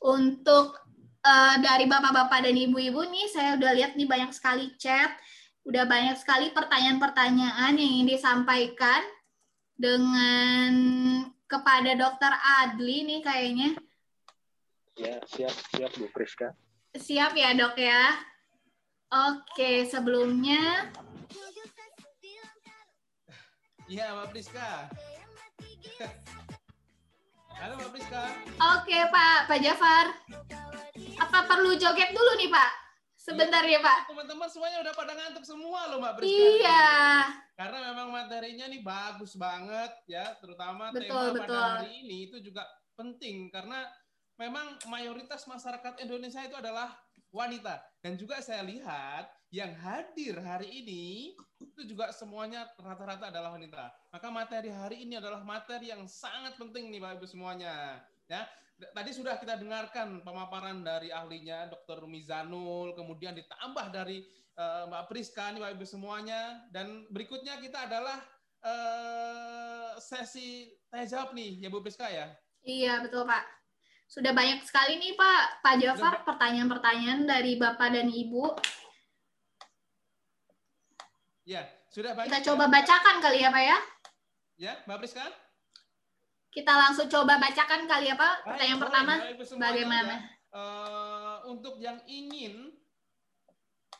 untuk 0.00 0.80
uh, 1.20 1.56
dari 1.60 1.84
bapak-bapak 1.84 2.48
dan 2.48 2.56
ibu-ibu 2.56 3.04
nih, 3.04 3.28
saya 3.28 3.60
udah 3.60 3.76
lihat 3.76 3.92
nih 4.00 4.08
banyak 4.08 4.32
sekali 4.32 4.72
chat, 4.80 5.12
udah 5.68 5.84
banyak 5.84 6.16
sekali 6.16 6.56
pertanyaan-pertanyaan 6.56 7.76
yang 7.76 7.90
ingin 8.00 8.16
disampaikan 8.16 9.04
dengan 9.76 10.72
kepada 11.44 11.92
Dokter 12.00 12.32
Adli 12.64 13.04
nih 13.04 13.20
kayaknya. 13.20 13.70
Ya, 14.96 15.20
siap, 15.28 15.52
siap 15.76 15.92
Bu 16.00 16.08
Priska. 16.16 16.56
Siap 16.96 17.36
ya 17.36 17.52
dok 17.52 17.76
ya. 17.76 18.16
Oke, 19.12 19.84
sebelumnya. 19.84 20.88
Iya, 23.84 24.16
Mbak 24.16 24.28
Priska. 24.32 24.88
Halo 27.56 27.72
Mbak 27.80 27.90
Priska. 27.96 28.22
Oke 28.76 28.98
Pak, 29.08 29.38
Pak 29.48 29.58
Jafar. 29.64 30.06
Apa 31.16 31.38
perlu 31.48 31.72
joget 31.80 32.12
dulu 32.12 32.32
nih 32.36 32.52
Pak? 32.52 32.70
Sebentar 33.16 33.64
ya 33.64 33.80
Pak. 33.80 34.12
Teman-teman 34.12 34.44
semuanya 34.44 34.84
udah 34.84 34.92
pada 34.92 35.12
ngantuk 35.16 35.40
semua 35.40 35.88
loh 35.88 35.98
Mbak 36.04 36.20
Priska. 36.20 36.36
Iya. 36.36 36.92
Karena 37.56 37.78
memang 37.92 38.08
materinya 38.12 38.66
nih 38.68 38.84
bagus 38.84 39.40
banget 39.40 39.92
ya, 40.04 40.36
terutama 40.36 40.92
betul, 40.92 41.32
tema 41.32 41.32
betul. 41.32 41.56
pada 41.56 41.80
hari 41.80 42.04
ini 42.04 42.28
itu 42.28 42.36
juga 42.44 42.68
penting 42.92 43.48
karena 43.48 43.88
memang 44.36 44.76
mayoritas 44.92 45.48
masyarakat 45.48 46.04
Indonesia 46.04 46.44
itu 46.44 46.56
adalah 46.60 46.92
wanita 47.32 47.80
dan 48.04 48.20
juga 48.20 48.44
saya 48.44 48.60
lihat 48.64 49.32
yang 49.54 49.70
hadir 49.78 50.36
hari 50.42 50.68
ini 50.82 51.32
itu 51.62 51.80
juga 51.86 52.10
semuanya 52.10 52.66
rata-rata 52.76 53.30
adalah 53.30 53.54
wanita. 53.54 53.94
Maka 54.10 54.28
materi 54.28 54.70
hari 54.74 55.06
ini 55.06 55.16
adalah 55.16 55.40
materi 55.46 55.94
yang 55.94 56.04
sangat 56.10 56.58
penting 56.58 56.90
nih 56.90 56.98
Bapak 56.98 57.22
Ibu 57.22 57.26
semuanya. 57.30 58.02
Ya, 58.26 58.44
tadi 58.92 59.10
sudah 59.14 59.38
kita 59.38 59.56
dengarkan 59.56 60.20
pemaparan 60.20 60.82
dari 60.82 61.14
ahlinya 61.14 61.70
Dr. 61.70 62.04
Mizanul, 62.10 62.92
kemudian 62.98 63.32
ditambah 63.38 63.86
dari 63.94 64.26
uh, 64.58 64.90
Mbak 64.90 65.04
Priska 65.08 65.54
nih 65.54 65.60
Bapak 65.62 65.74
Ibu 65.78 65.86
semuanya 65.86 66.40
dan 66.74 67.06
berikutnya 67.08 67.56
kita 67.62 67.86
adalah 67.86 68.18
uh, 68.66 69.94
sesi 70.02 70.74
tanya 70.90 71.06
jawab 71.06 71.32
nih 71.32 71.62
ya 71.62 71.68
Bu 71.70 71.80
Priska 71.80 72.10
ya. 72.10 72.34
Iya, 72.66 73.00
betul 73.06 73.24
Pak. 73.24 73.44
Sudah 74.06 74.30
banyak 74.30 74.62
sekali 74.62 74.98
nih 75.02 75.14
Pak 75.18 75.42
Pak 75.62 75.76
Jafar 75.82 76.14
pertanyaan-pertanyaan 76.22 77.26
dari 77.26 77.58
Bapak 77.58 77.94
dan 77.94 78.10
Ibu. 78.10 78.54
Ya, 81.46 81.62
sudah 81.94 82.10
banyak. 82.18 82.26
Kita 82.26 82.42
coba 82.50 82.66
bacakan 82.66 83.22
kali 83.22 83.38
ya, 83.46 83.54
Pak 83.54 83.62
ya? 83.62 83.78
Ya, 84.58 84.72
Mbak 84.82 84.98
Priska? 84.98 85.22
Kita 86.50 86.72
langsung 86.74 87.06
coba 87.06 87.38
bacakan 87.38 87.86
kali 87.86 88.10
ya, 88.10 88.18
Pak. 88.18 88.34
Pertanyaan 88.50 88.80
Baik, 88.82 88.84
pertama, 88.90 89.12
baik, 89.22 89.36
bagaimana? 89.54 90.14
Ya. 90.18 90.34
Uh, 90.50 91.36
untuk 91.46 91.78
yang 91.78 92.02
ingin 92.10 92.74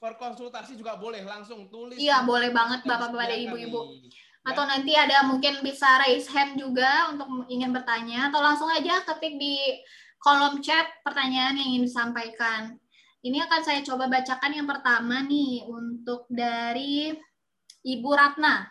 berkonsultasi 0.03 0.75
juga 0.75 0.99
boleh 0.99 1.23
langsung 1.23 1.71
tulis. 1.71 1.95
Iya, 1.95 2.27
boleh 2.27 2.51
banget 2.51 2.83
Bapak-bapak 2.83 3.31
dan 3.31 3.39
Ibu-ibu. 3.47 3.81
Ya. 3.95 4.51
Atau 4.51 4.67
nanti 4.67 4.93
ada 4.99 5.27
mungkin 5.27 5.63
bisa 5.63 6.03
raise 6.03 6.27
hand 6.31 6.59
juga 6.59 7.15
untuk 7.15 7.47
ingin 7.47 7.71
bertanya 7.71 8.31
atau 8.31 8.43
langsung 8.43 8.71
aja 8.71 9.03
ketik 9.07 9.39
di 9.39 9.59
kolom 10.19 10.59
chat 10.63 10.87
pertanyaan 11.07 11.59
yang 11.59 11.79
ingin 11.79 11.87
disampaikan. 11.87 12.75
Ini 13.27 13.43
akan 13.43 13.61
saya 13.63 13.81
coba 13.83 14.07
bacakan 14.07 14.55
yang 14.55 14.71
pertama 14.71 15.27
nih 15.27 15.67
untuk 15.67 16.31
dari 16.31 17.11
Ibu 17.87 18.11
Ratna. 18.11 18.67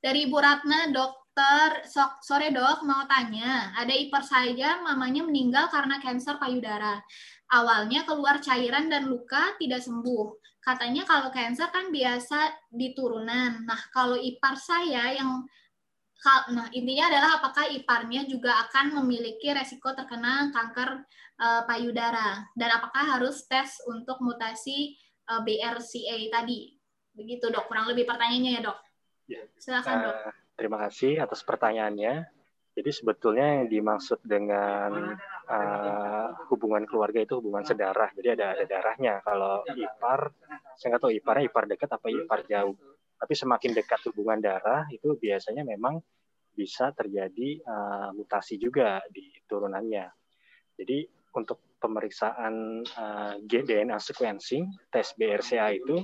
Dari 0.00 0.24
Ibu 0.24 0.38
Ratna, 0.40 0.88
dokter, 0.88 1.84
so, 1.84 2.00
sore 2.24 2.48
dok, 2.48 2.88
mau 2.88 3.04
tanya, 3.04 3.76
ada 3.76 3.92
ipar 3.92 4.24
saya 4.24 4.80
mamanya 4.80 5.20
meninggal 5.28 5.68
karena 5.68 6.00
kanker 6.00 6.40
payudara. 6.40 7.04
Awalnya 7.52 8.08
keluar 8.08 8.40
cairan 8.40 8.88
dan 8.88 9.04
luka 9.04 9.52
tidak 9.60 9.84
sembuh. 9.84 10.40
Katanya 10.64 11.04
kalau 11.04 11.28
kanker 11.28 11.68
kan 11.68 11.92
biasa 11.92 12.72
di 12.72 12.96
turunan. 12.96 13.68
Nah, 13.68 13.80
kalau 13.92 14.16
ipar 14.16 14.56
saya 14.56 15.12
yang 15.12 15.44
Nah, 16.26 16.66
intinya 16.74 17.06
adalah 17.06 17.38
apakah 17.38 17.70
iparnya 17.70 18.26
juga 18.26 18.58
akan 18.66 18.98
memiliki 18.98 19.52
resiko 19.54 19.94
terkena 19.94 20.50
kanker 20.50 21.06
uh, 21.38 21.62
payudara 21.70 22.42
dan 22.58 22.82
apakah 22.82 23.14
harus 23.14 23.46
tes 23.46 23.78
untuk 23.86 24.18
mutasi 24.18 24.98
uh, 25.30 25.38
eh, 25.38 25.40
BRCA 25.46 26.18
tadi. 26.34 26.75
Begitu 27.16 27.48
dok, 27.48 27.64
kurang 27.66 27.88
lebih 27.88 28.04
pertanyaannya 28.04 28.50
ya 28.52 28.60
dok. 28.60 28.78
Ya. 29.26 29.40
Silakan 29.56 29.96
dok. 30.04 30.14
Uh, 30.14 30.32
terima 30.54 30.76
kasih 30.86 31.18
atas 31.18 31.40
pertanyaannya. 31.42 32.28
Jadi 32.76 32.90
sebetulnya 32.92 33.56
yang 33.56 33.72
dimaksud 33.72 34.20
dengan 34.20 35.16
uh, 35.48 36.28
hubungan 36.52 36.84
keluarga 36.84 37.24
itu 37.24 37.40
hubungan 37.40 37.64
sedarah. 37.64 38.12
Jadi 38.12 38.36
ada 38.36 38.52
ada 38.52 38.64
darahnya. 38.68 39.24
Kalau 39.24 39.64
ipar, 39.72 40.28
saya 40.76 40.92
nggak 40.92 41.02
tahu 41.08 41.12
iparnya 41.16 41.44
ipar 41.48 41.64
dekat 41.64 41.88
apa 41.88 42.06
ipar 42.12 42.40
jauh. 42.44 42.76
Tapi 43.16 43.32
semakin 43.32 43.72
dekat 43.72 44.00
hubungan 44.12 44.44
darah 44.44 44.84
itu 44.92 45.16
biasanya 45.16 45.64
memang 45.64 46.04
bisa 46.52 46.92
terjadi 46.92 47.64
uh, 47.64 48.12
mutasi 48.12 48.60
juga 48.60 49.00
di 49.08 49.32
turunannya. 49.48 50.12
Jadi 50.76 51.08
untuk 51.32 51.80
pemeriksaan 51.80 52.84
uh, 52.84 53.34
DNA 53.40 53.96
sequencing 54.00 54.68
tes 54.92 55.16
BRCA 55.16 55.72
itu 55.72 56.00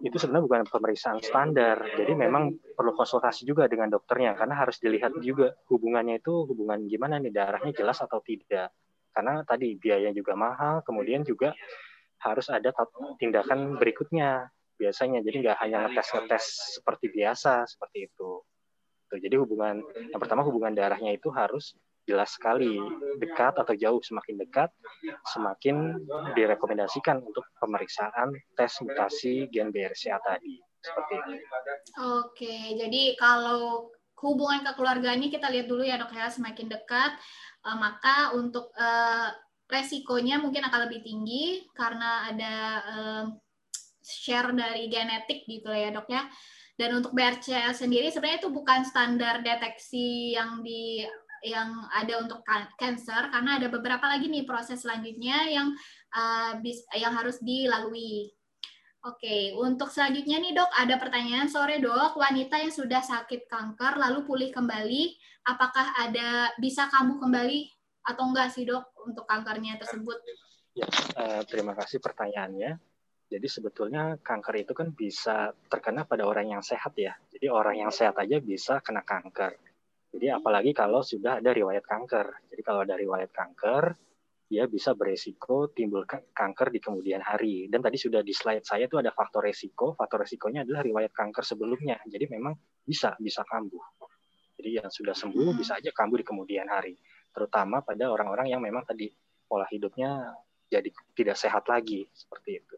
itu 0.00 0.16
sebenarnya 0.16 0.44
bukan 0.44 0.62
pemeriksaan 0.68 1.20
standar. 1.20 1.84
Jadi 1.96 2.16
memang 2.16 2.56
perlu 2.76 2.96
konsultasi 2.96 3.44
juga 3.44 3.68
dengan 3.68 3.92
dokternya 3.92 4.36
karena 4.36 4.56
harus 4.56 4.80
dilihat 4.80 5.20
juga 5.20 5.52
hubungannya 5.68 6.20
itu 6.20 6.48
hubungan 6.48 6.84
gimana 6.88 7.20
nih 7.20 7.32
darahnya 7.32 7.72
jelas 7.76 8.00
atau 8.00 8.20
tidak. 8.24 8.72
Karena 9.12 9.40
tadi 9.48 9.76
biaya 9.80 10.12
juga 10.12 10.36
mahal, 10.36 10.84
kemudian 10.84 11.24
juga 11.24 11.56
harus 12.20 12.48
ada 12.52 12.72
tindakan 13.20 13.76
berikutnya 13.80 14.48
biasanya. 14.76 15.24
Jadi 15.24 15.36
nggak 15.44 15.58
hanya 15.60 15.88
ngetes-ngetes 15.88 16.76
seperti 16.80 17.12
biasa 17.12 17.64
seperti 17.68 18.12
itu. 18.12 18.44
Jadi 19.06 19.36
hubungan 19.38 19.80
yang 20.12 20.20
pertama 20.20 20.42
hubungan 20.42 20.74
darahnya 20.74 21.14
itu 21.14 21.30
harus 21.30 21.78
jelas 22.06 22.32
sekali 22.32 22.78
dekat 23.18 23.58
atau 23.58 23.74
jauh 23.74 24.00
semakin 24.00 24.38
dekat 24.40 24.70
semakin 25.34 25.98
direkomendasikan 26.38 27.18
untuk 27.20 27.42
pemeriksaan 27.58 28.30
tes 28.54 28.72
mutasi 28.80 29.50
gen 29.50 29.74
BRCA 29.74 30.22
tadi 30.22 30.62
seperti 30.80 31.14
itu. 31.18 31.32
Oke, 32.22 32.56
jadi 32.78 33.18
kalau 33.18 33.90
hubungan 34.22 34.64
kekeluargaan 34.64 35.20
ini 35.20 35.28
kita 35.28 35.50
lihat 35.52 35.66
dulu 35.68 35.84
ya 35.84 36.00
dok 36.00 36.14
ya 36.14 36.32
semakin 36.32 36.72
dekat 36.72 37.12
uh, 37.68 37.76
maka 37.76 38.32
untuk 38.32 38.72
uh, 38.78 39.28
resikonya 39.66 40.38
mungkin 40.38 40.64
akan 40.64 40.88
lebih 40.88 41.02
tinggi 41.02 41.66
karena 41.74 42.30
ada 42.30 42.54
uh, 42.86 43.24
share 44.00 44.54
dari 44.54 44.86
genetik 44.86 45.44
gitu 45.44 45.74
ya 45.74 45.90
dok 45.90 46.06
ya. 46.06 46.24
Dan 46.76 47.00
untuk 47.00 47.16
BRCA 47.16 47.72
sendiri 47.72 48.12
sebenarnya 48.12 48.44
itu 48.44 48.52
bukan 48.52 48.84
standar 48.84 49.40
deteksi 49.40 50.36
yang 50.36 50.60
di 50.60 51.08
yang 51.44 51.84
ada 51.92 52.22
untuk 52.22 52.40
cancer 52.80 53.28
karena 53.32 53.60
ada 53.60 53.68
beberapa 53.68 54.04
lagi 54.06 54.30
nih 54.30 54.48
proses 54.48 54.84
selanjutnya 54.84 55.48
yang 55.50 55.68
uh, 56.14 56.56
yang 56.96 57.12
harus 57.12 57.40
dilalui. 57.42 58.32
Oke, 59.06 59.54
untuk 59.54 59.86
selanjutnya 59.94 60.42
nih 60.42 60.50
dok, 60.50 60.66
ada 60.74 60.98
pertanyaan 60.98 61.46
sore 61.46 61.78
dok, 61.78 62.18
wanita 62.18 62.58
yang 62.58 62.74
sudah 62.74 62.98
sakit 62.98 63.46
kanker 63.46 64.02
lalu 64.02 64.26
pulih 64.26 64.50
kembali, 64.50 65.14
apakah 65.46 65.94
ada 65.94 66.50
bisa 66.58 66.90
kambuh 66.90 67.22
kembali 67.22 67.70
atau 68.02 68.22
enggak 68.26 68.50
sih 68.50 68.66
dok 68.66 68.90
untuk 69.06 69.22
kankernya 69.30 69.78
tersebut? 69.78 70.18
Ya, 70.74 70.90
uh, 71.22 71.46
terima 71.46 71.78
kasih 71.78 72.02
pertanyaannya. 72.02 72.82
Jadi 73.26 73.46
sebetulnya 73.50 74.18
kanker 74.22 74.54
itu 74.62 74.72
kan 74.74 74.94
bisa 74.94 75.50
terkena 75.66 76.06
pada 76.06 76.26
orang 76.26 76.58
yang 76.58 76.62
sehat 76.62 76.94
ya. 76.94 77.14
Jadi 77.30 77.46
orang 77.50 77.82
yang 77.82 77.90
sehat 77.90 78.14
aja 78.18 78.38
bisa 78.38 78.78
kena 78.82 79.02
kanker. 79.02 79.58
Jadi 80.12 80.26
apalagi 80.32 80.72
kalau 80.72 81.02
sudah 81.02 81.42
ada 81.42 81.50
riwayat 81.52 81.84
kanker. 81.84 82.50
Jadi 82.52 82.62
kalau 82.62 82.84
ada 82.86 82.94
riwayat 82.96 83.30
kanker, 83.32 83.94
dia 84.46 84.70
bisa 84.70 84.94
beresiko 84.94 85.74
timbul 85.74 86.06
kanker 86.06 86.68
di 86.70 86.78
kemudian 86.78 87.18
hari. 87.18 87.66
Dan 87.66 87.82
tadi 87.82 87.98
sudah 87.98 88.22
di 88.22 88.30
slide 88.30 88.62
saya 88.62 88.86
itu 88.86 88.96
ada 88.96 89.10
faktor 89.10 89.44
resiko. 89.44 89.98
Faktor 89.98 90.22
resikonya 90.22 90.62
adalah 90.62 90.86
riwayat 90.86 91.12
kanker 91.12 91.42
sebelumnya. 91.42 91.98
Jadi 92.06 92.30
memang 92.30 92.54
bisa 92.86 93.18
bisa 93.18 93.42
kambuh. 93.42 93.82
Jadi 94.56 94.80
yang 94.80 94.88
sudah 94.88 95.12
sembuh 95.12 95.52
hmm. 95.52 95.58
bisa 95.60 95.76
aja 95.76 95.92
kambuh 95.92 96.16
di 96.16 96.26
kemudian 96.26 96.64
hari, 96.66 96.96
terutama 97.28 97.84
pada 97.84 98.08
orang-orang 98.08 98.48
yang 98.48 98.64
memang 98.64 98.88
tadi 98.88 99.12
pola 99.44 99.68
hidupnya 99.68 100.32
jadi 100.66 100.90
tidak 101.14 101.36
sehat 101.36 101.68
lagi 101.68 102.08
seperti 102.16 102.64
itu. 102.64 102.76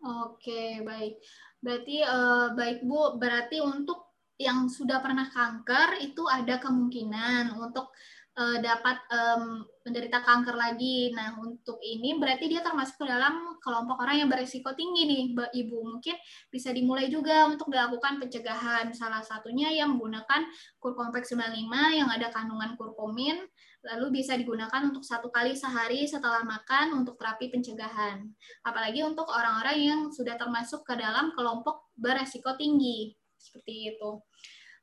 Oke, 0.00 0.80
baik. 0.80 1.20
Berarti 1.60 2.00
uh, 2.00 2.56
baik 2.56 2.80
Bu, 2.88 3.20
berarti 3.20 3.60
untuk 3.60 4.09
yang 4.40 4.72
sudah 4.72 5.04
pernah 5.04 5.28
kanker 5.28 6.00
itu 6.00 6.24
ada 6.24 6.56
kemungkinan 6.56 7.60
untuk 7.60 7.92
uh, 8.40 8.56
dapat 8.56 9.04
um, 9.12 9.68
menderita 9.84 10.24
kanker 10.24 10.56
lagi. 10.56 11.12
Nah, 11.12 11.36
untuk 11.36 11.76
ini 11.84 12.16
berarti 12.16 12.48
dia 12.48 12.64
termasuk 12.64 13.04
ke 13.04 13.04
dalam 13.04 13.60
kelompok 13.60 14.00
orang 14.00 14.24
yang 14.24 14.28
berisiko 14.32 14.72
tinggi 14.72 15.04
nih, 15.04 15.36
Ibu. 15.36 15.76
Mungkin 15.76 16.16
bisa 16.48 16.72
dimulai 16.72 17.12
juga 17.12 17.44
untuk 17.52 17.68
dilakukan 17.68 18.16
pencegahan. 18.16 18.88
Salah 18.96 19.20
satunya 19.20 19.68
yang 19.76 19.92
menggunakan 19.92 20.48
kur 20.80 20.96
kompleks 20.96 21.36
95 21.36 22.00
yang 22.00 22.08
ada 22.08 22.32
kandungan 22.32 22.80
kurkumin, 22.80 23.44
lalu 23.84 24.24
bisa 24.24 24.40
digunakan 24.40 24.88
untuk 24.88 25.04
satu 25.04 25.28
kali 25.28 25.52
sehari 25.52 26.08
setelah 26.08 26.40
makan 26.48 26.96
untuk 26.96 27.20
terapi 27.20 27.52
pencegahan. 27.52 28.24
Apalagi 28.64 29.04
untuk 29.04 29.28
orang-orang 29.28 29.76
yang 29.76 30.00
sudah 30.08 30.40
termasuk 30.40 30.80
ke 30.88 30.96
dalam 30.96 31.36
kelompok 31.36 31.92
beresiko 31.92 32.56
tinggi. 32.56 33.19
Seperti 33.40 33.96
itu. 33.96 34.20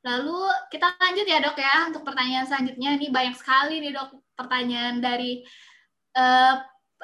Lalu 0.02 0.40
kita 0.74 0.98
lanjut 0.98 1.26
ya 1.30 1.38
dok 1.42 1.58
ya 1.62 1.76
untuk 1.94 2.02
pertanyaan 2.02 2.46
selanjutnya. 2.50 2.98
Ini 2.98 3.08
banyak 3.14 3.36
sekali 3.38 3.78
nih 3.82 3.94
dok 3.94 4.10
pertanyaan 4.34 4.98
dari 4.98 5.46
uh, 6.18 6.56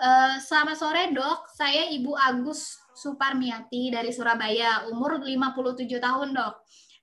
uh, 0.02 0.36
selamat 0.42 0.78
sore 0.78 1.04
dok. 1.14 1.46
Saya 1.54 1.90
Ibu 1.94 2.18
Agus 2.18 2.74
Suparmiati 2.98 3.94
dari 3.94 4.10
Surabaya, 4.14 4.90
umur 4.90 5.22
57 5.22 5.86
tahun 6.02 6.34
dok. 6.34 6.54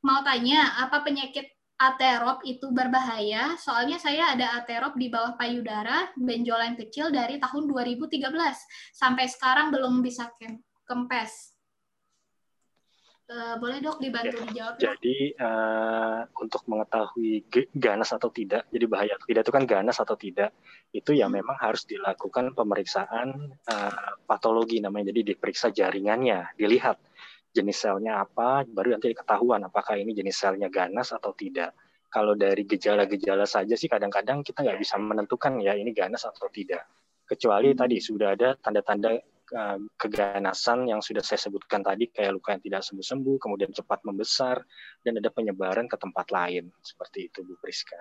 Mau 0.06 0.24
tanya 0.24 0.80
apa 0.80 1.02
penyakit 1.04 1.46
aterop 1.80 2.40
itu 2.48 2.70
berbahaya? 2.72 3.56
Soalnya 3.60 4.00
saya 4.00 4.32
ada 4.32 4.56
aterop 4.60 4.96
di 4.96 5.12
bawah 5.12 5.36
payudara, 5.36 6.12
benjolan 6.16 6.76
kecil 6.76 7.12
dari 7.12 7.36
tahun 7.36 7.68
2013 7.68 8.30
sampai 8.96 9.26
sekarang 9.28 9.68
belum 9.74 10.00
bisa 10.00 10.32
kempes. 10.88 11.59
Uh, 13.30 13.54
boleh 13.62 13.78
dok 13.78 14.02
dibantu 14.02 14.42
ya, 14.42 14.46
dijawab? 14.50 14.74
Jadi 14.82 15.38
uh, 15.38 16.26
untuk 16.42 16.66
mengetahui 16.66 17.46
ganas 17.78 18.10
atau 18.10 18.26
tidak, 18.34 18.66
jadi 18.74 18.90
bahaya 18.90 19.14
atau 19.14 19.26
tidak 19.30 19.46
itu 19.46 19.54
kan 19.54 19.64
ganas 19.70 20.02
atau 20.02 20.18
tidak, 20.18 20.50
itu 20.90 21.14
ya 21.14 21.30
hmm. 21.30 21.38
memang 21.38 21.54
harus 21.62 21.86
dilakukan 21.86 22.58
pemeriksaan 22.58 23.54
uh, 23.70 24.12
patologi 24.26 24.82
namanya. 24.82 25.14
Jadi 25.14 25.30
diperiksa 25.30 25.70
jaringannya, 25.70 26.58
dilihat 26.58 26.98
jenis 27.54 27.78
selnya 27.78 28.18
apa, 28.18 28.66
baru 28.66 28.98
nanti 28.98 29.14
ketahuan 29.14 29.62
apakah 29.62 29.94
ini 29.94 30.10
jenis 30.10 30.34
selnya 30.34 30.66
ganas 30.66 31.14
atau 31.14 31.30
tidak. 31.30 31.70
Kalau 32.10 32.34
dari 32.34 32.66
gejala-gejala 32.66 33.46
saja 33.46 33.78
sih 33.78 33.86
kadang-kadang 33.86 34.42
kita 34.42 34.66
nggak 34.66 34.82
bisa 34.82 34.98
menentukan 34.98 35.62
ya 35.62 35.78
ini 35.78 35.94
ganas 35.94 36.26
atau 36.26 36.50
tidak. 36.50 36.82
Kecuali 37.30 37.70
hmm. 37.70 37.78
tadi 37.78 37.96
sudah 38.02 38.34
ada 38.34 38.58
tanda-tanda 38.58 39.14
Eh, 39.50 39.78
keganasan 39.98 40.86
yang 40.86 41.02
sudah 41.02 41.26
saya 41.26 41.42
sebutkan 41.42 41.82
tadi 41.82 42.06
kayak 42.06 42.38
luka 42.38 42.54
yang 42.54 42.62
tidak 42.62 42.86
sembuh-sembuh, 42.86 43.34
kemudian 43.42 43.74
cepat 43.74 44.06
membesar 44.06 44.62
dan 45.02 45.18
ada 45.18 45.26
penyebaran 45.26 45.90
ke 45.90 45.98
tempat 45.98 46.30
lain 46.30 46.70
seperti 46.78 47.26
itu 47.26 47.42
Bu 47.42 47.58
Priska. 47.58 47.98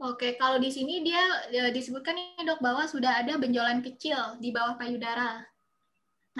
Oke, 0.00 0.40
kalau 0.40 0.56
di 0.56 0.72
sini 0.72 1.04
dia 1.04 1.20
ya, 1.52 1.68
disebutkan 1.68 2.16
nih 2.16 2.48
dok 2.48 2.64
bahwa 2.64 2.88
sudah 2.88 3.20
ada 3.20 3.36
benjolan 3.36 3.84
kecil 3.84 4.40
di 4.40 4.48
bawah 4.48 4.80
payudara. 4.80 5.44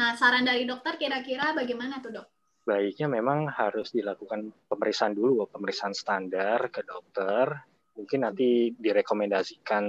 Nah, 0.01 0.17
saran 0.17 0.49
dari 0.49 0.65
dokter 0.65 0.97
kira-kira 0.97 1.53
bagaimana 1.53 2.01
tuh 2.01 2.23
dok? 2.23 2.27
Baiknya 2.65 3.13
memang 3.13 3.45
harus 3.53 3.93
dilakukan 3.93 4.73
pemeriksaan 4.73 5.13
dulu, 5.13 5.45
pemeriksaan 5.53 5.93
standar 5.93 6.73
ke 6.73 6.81
dokter. 6.81 7.61
Mungkin 7.93 8.25
nanti 8.25 8.73
direkomendasikan 8.73 9.85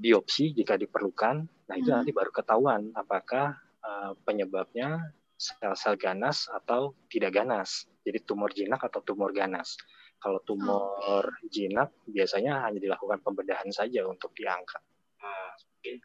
biopsi 0.00 0.56
jika 0.56 0.80
diperlukan. 0.80 1.57
Nah, 1.68 1.74
itu 1.76 1.92
hmm. 1.92 1.96
nanti 2.00 2.10
baru 2.16 2.32
ketahuan 2.32 2.90
apakah 2.96 3.56
uh, 3.84 4.12
penyebabnya 4.24 5.12
sel-sel 5.38 5.94
ganas 6.00 6.48
atau 6.50 6.96
tidak 7.12 7.38
ganas. 7.38 7.86
Jadi 8.02 8.24
tumor 8.24 8.50
jinak 8.50 8.80
atau 8.82 9.04
tumor 9.04 9.30
ganas. 9.30 9.76
Kalau 10.18 10.42
tumor 10.42 11.30
okay. 11.30 11.46
jinak 11.70 11.94
biasanya 12.10 12.66
hanya 12.66 12.82
dilakukan 12.82 13.22
pembedahan 13.22 13.70
saja 13.70 14.02
untuk 14.08 14.34
diangkat. 14.34 14.82
Nah, 15.22 15.54
Oke. 15.78 16.02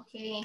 Okay. 0.00 0.36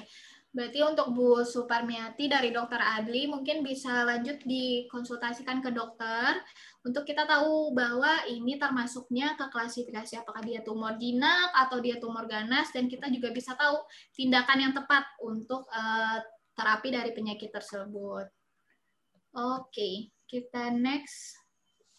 Berarti 0.54 0.86
untuk 0.86 1.10
Bu 1.10 1.42
Suparmiati 1.42 2.30
dari 2.30 2.54
Dokter 2.54 2.78
Adli 2.78 3.26
mungkin 3.26 3.66
bisa 3.66 4.06
lanjut 4.06 4.38
dikonsultasikan 4.46 5.58
ke 5.58 5.74
dokter 5.74 6.38
untuk 6.86 7.02
kita 7.02 7.26
tahu 7.26 7.74
bahwa 7.74 8.22
ini 8.30 8.54
termasuknya 8.54 9.34
ke 9.34 9.50
klasifikasi 9.50 10.22
apakah 10.22 10.46
dia 10.46 10.62
tumor 10.62 10.94
jinak 10.94 11.50
atau 11.58 11.82
dia 11.82 11.98
tumor 11.98 12.30
ganas 12.30 12.70
dan 12.70 12.86
kita 12.86 13.10
juga 13.10 13.34
bisa 13.34 13.58
tahu 13.58 13.82
tindakan 14.14 14.70
yang 14.70 14.72
tepat 14.78 15.02
untuk 15.18 15.66
uh, 15.74 16.22
terapi 16.54 16.88
dari 16.94 17.10
penyakit 17.10 17.50
tersebut. 17.50 18.30
Oke, 19.34 20.14
kita 20.30 20.70
next. 20.70 21.34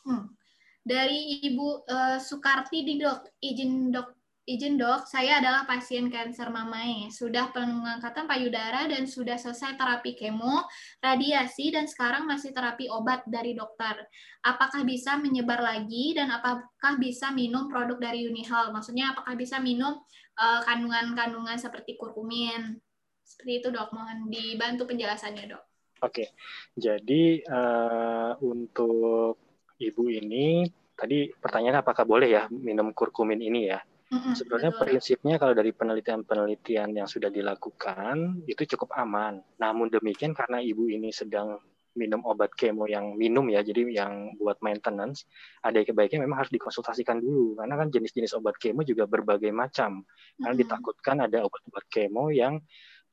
Hmm. 0.07 0.31
Dari 0.79 1.43
Ibu 1.43 1.83
uh, 1.91 2.23
Sukarti 2.23 2.87
di 2.87 3.03
dok, 3.03 3.35
izin 3.43 3.91
dok 3.91 4.24
Izin 4.45 4.77
dok, 4.77 5.09
saya 5.09 5.41
adalah 5.41 5.65
pasien 5.65 6.05
kanker 6.05 6.53
mamai. 6.53 7.09
Sudah 7.09 7.49
pengangkatan 7.49 8.29
payudara 8.29 8.85
dan 8.85 9.09
sudah 9.09 9.41
selesai 9.41 9.73
terapi 9.73 10.13
kemo, 10.13 10.61
radiasi, 11.01 11.73
dan 11.73 11.89
sekarang 11.89 12.29
masih 12.29 12.53
terapi 12.53 12.85
obat 12.85 13.25
dari 13.25 13.57
dokter. 13.57 14.05
Apakah 14.45 14.85
bisa 14.85 15.17
menyebar 15.17 15.65
lagi 15.65 16.13
dan 16.13 16.29
apakah 16.29 16.93
bisa 17.01 17.33
minum 17.33 17.65
produk 17.65 17.97
dari 17.97 18.29
Unihal? 18.29 18.69
Maksudnya 18.69 19.17
apakah 19.17 19.33
bisa 19.33 19.57
minum 19.57 19.97
eh, 20.37 20.61
kandungan-kandungan 20.61 21.57
uh, 21.57 21.63
seperti 21.65 21.97
kurkumin? 21.97 22.77
Seperti 23.25 23.65
itu 23.65 23.73
dok, 23.73 23.97
mohon 23.97 24.29
dibantu 24.29 24.85
penjelasannya 24.85 25.57
dok. 25.57 25.63
Oke, 26.05 26.37
jadi 26.77 27.41
uh, 27.49 28.37
untuk 28.45 29.41
ibu 29.81 30.05
ini, 30.05 30.69
tadi 30.93 31.33
pertanyaan 31.33 31.81
apakah 31.81 32.05
boleh 32.05 32.29
ya 32.29 32.45
minum 32.53 32.93
kurkumin 32.93 33.41
ini 33.41 33.73
ya? 33.73 33.81
Sebenarnya 34.15 34.71
prinsipnya 34.75 35.35
kalau 35.35 35.51
dari 35.51 35.75
penelitian-penelitian 35.75 36.95
yang 36.95 37.07
sudah 37.07 37.27
dilakukan 37.27 38.45
itu 38.47 38.63
cukup 38.75 38.95
aman. 38.95 39.43
Namun 39.59 39.91
demikian 39.91 40.31
karena 40.31 40.63
ibu 40.63 40.87
ini 40.87 41.11
sedang 41.11 41.59
minum 41.95 42.19
obat 42.27 42.51
kemo 42.51 42.85
yang 42.91 43.15
minum 43.15 43.47
ya, 43.47 43.63
jadi 43.63 43.87
yang 43.87 44.35
buat 44.35 44.59
maintenance, 44.59 45.23
ada 45.63 45.79
kebaiknya 45.79 46.27
memang 46.27 46.43
harus 46.43 46.51
dikonsultasikan 46.51 47.23
dulu 47.23 47.55
karena 47.55 47.79
kan 47.79 47.87
jenis-jenis 47.87 48.35
obat 48.35 48.59
kemo 48.59 48.83
juga 48.83 49.07
berbagai 49.07 49.49
macam. 49.55 50.03
Karena 50.35 50.55
ditakutkan 50.59 51.23
ada 51.23 51.47
obat-obat 51.47 51.87
kemo 51.87 52.29
yang 52.35 52.59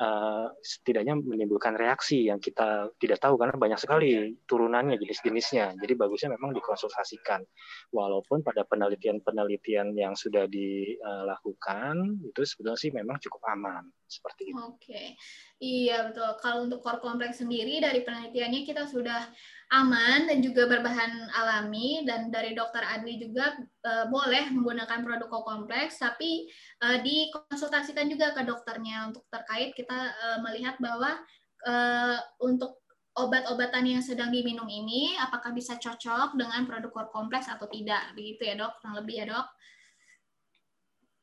uh, 0.03 0.51
setidaknya 0.59 1.15
menimbulkan 1.15 1.79
reaksi 1.79 2.27
yang 2.27 2.43
kita 2.43 2.91
tidak 2.99 3.23
tahu 3.23 3.39
karena 3.39 3.55
banyak 3.55 3.79
sekali 3.79 4.35
turunannya 4.51 4.99
jenis-jenisnya. 4.99 5.79
Jadi 5.79 5.93
bagusnya 5.95 6.35
memang 6.35 6.51
dikonsultasikan. 6.59 7.47
Walaupun 7.95 8.43
pada 8.43 8.67
penelitian-penelitian 8.67 9.95
yang 9.95 10.19
sudah 10.19 10.51
dilakukan 10.51 12.19
itu 12.27 12.41
sebetulnya 12.43 12.79
sih 12.79 12.91
memang 12.91 13.23
cukup 13.23 13.43
aman 13.55 13.87
seperti 14.13 14.53
itu. 14.53 14.61
Oke, 14.61 15.17
iya 15.63 16.05
betul. 16.05 16.29
Kalau 16.45 16.69
untuk 16.69 16.85
core 16.85 17.01
kompleks 17.01 17.41
sendiri 17.41 17.81
dari 17.81 18.05
penelitiannya 18.05 18.69
kita 18.69 18.85
sudah 18.85 19.25
aman 19.73 20.29
dan 20.29 20.45
juga 20.45 20.69
berbahan 20.69 21.33
alami. 21.33 22.05
Dan 22.05 22.29
dari 22.29 22.53
dokter 22.53 22.85
Adli 22.85 23.17
juga 23.17 23.57
uh, 23.89 24.07
boleh 24.13 24.53
menggunakan 24.53 25.01
produk 25.01 25.29
core 25.33 25.49
kompleks, 25.49 25.97
tapi 25.97 26.47
uh, 26.85 27.01
dikonsultasikan 27.01 28.13
juga 28.13 28.37
ke 28.37 28.45
dokternya. 28.45 29.09
Untuk 29.09 29.25
terkait 29.33 29.73
kita 29.73 30.13
uh, 30.13 30.39
melihat 30.45 30.77
bahwa 30.77 31.17
uh, 31.65 32.19
untuk 32.45 32.85
obat-obatan 33.13 33.85
yang 33.85 34.01
sedang 34.01 34.33
diminum 34.33 34.65
ini 34.65 35.21
apakah 35.21 35.53
bisa 35.53 35.77
cocok 35.77 36.33
dengan 36.33 36.65
produk 36.65 36.89
core 36.93 37.11
kompleks 37.13 37.49
atau 37.49 37.69
tidak? 37.69 38.13
Begitu 38.17 38.53
ya 38.53 38.55
dok. 38.57 38.77
Kurang 38.81 39.05
lebih 39.05 39.17
ya 39.25 39.27
dok. 39.29 39.47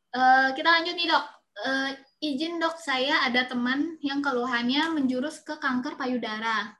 Uh, 0.09 0.49
kita 0.57 0.69
lanjut 0.69 0.95
nih 0.97 1.07
dok. 1.09 1.25
Uh, 1.59 1.89
izin 2.19 2.59
dok 2.59 2.75
saya 2.79 3.23
ada 3.23 3.47
teman 3.47 3.95
yang 4.03 4.19
keluhannya 4.19 4.91
menjurus 4.91 5.39
ke 5.43 5.55
kanker 5.55 5.95
payudara. 5.95 6.75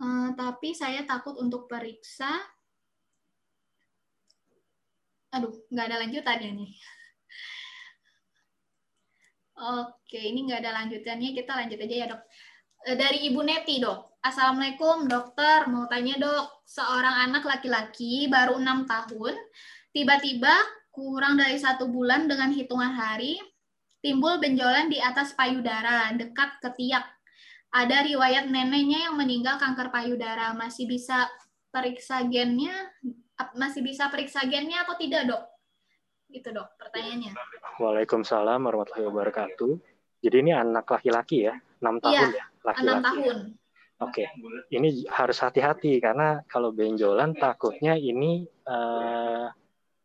Uh, 0.00 0.32
tapi 0.38 0.72
saya 0.72 1.04
takut 1.04 1.36
untuk 1.36 1.66
periksa. 1.68 2.30
Aduh, 5.34 5.52
nggak 5.70 5.86
ada 5.90 5.96
lanjutannya 6.06 6.50
nih. 6.56 6.72
Oke, 9.82 10.18
ini 10.18 10.48
nggak 10.48 10.62
ada 10.64 10.72
lanjutannya. 10.82 11.30
Kita 11.36 11.52
lanjut 11.54 11.78
aja 11.78 11.94
ya 11.94 12.06
dok. 12.08 12.22
Eh, 12.88 12.96
dari 12.96 13.28
Ibu 13.28 13.44
Neti 13.44 13.76
dok. 13.76 14.16
Assalamualaikum 14.24 15.04
dokter, 15.04 15.68
mau 15.68 15.84
tanya 15.90 16.16
dok. 16.16 16.64
Seorang 16.64 17.28
anak 17.28 17.44
laki-laki 17.44 18.24
baru 18.30 18.56
enam 18.56 18.88
tahun, 18.88 19.36
tiba-tiba 19.92 20.54
kurang 20.88 21.36
dari 21.36 21.60
satu 21.60 21.92
bulan 21.92 22.24
dengan 22.24 22.52
hitungan 22.52 22.92
hari, 22.96 23.36
timbul 24.00 24.40
benjolan 24.40 24.88
di 24.88 24.98
atas 25.00 25.32
payudara 25.36 26.12
dekat 26.16 26.60
ketiak. 26.60 27.04
Ada 27.70 28.02
riwayat 28.02 28.50
neneknya 28.50 29.08
yang 29.08 29.14
meninggal 29.14 29.56
kanker 29.56 29.94
payudara. 29.94 30.50
Masih 30.58 30.90
bisa 30.90 31.30
periksa 31.70 32.26
gennya 32.26 32.74
masih 33.56 33.80
bisa 33.80 34.12
periksa 34.12 34.44
gennya 34.44 34.84
atau 34.84 34.98
tidak 35.00 35.22
dok? 35.30 35.42
Gitu 36.28 36.48
dok 36.52 36.76
pertanyaannya. 36.76 37.32
Waalaikumsalam 37.80 38.60
warahmatullahi 38.60 39.08
wabarakatuh. 39.08 39.72
Jadi 40.20 40.36
ini 40.36 40.52
anak 40.52 40.84
laki-laki 40.84 41.48
ya, 41.48 41.56
enam 41.80 41.96
iya, 41.96 42.04
tahun 42.04 42.28
ya, 42.36 42.44
laki-laki. 42.60 42.84
Enam 42.84 42.98
tahun. 43.00 43.38
Oke, 44.00 44.24
okay. 44.24 44.72
ini 44.72 45.04
harus 45.12 45.44
hati-hati 45.44 46.00
karena 46.00 46.40
kalau 46.48 46.72
benjolan 46.72 47.36
takutnya 47.36 48.00
ini 48.00 48.48
uh, 48.64 49.44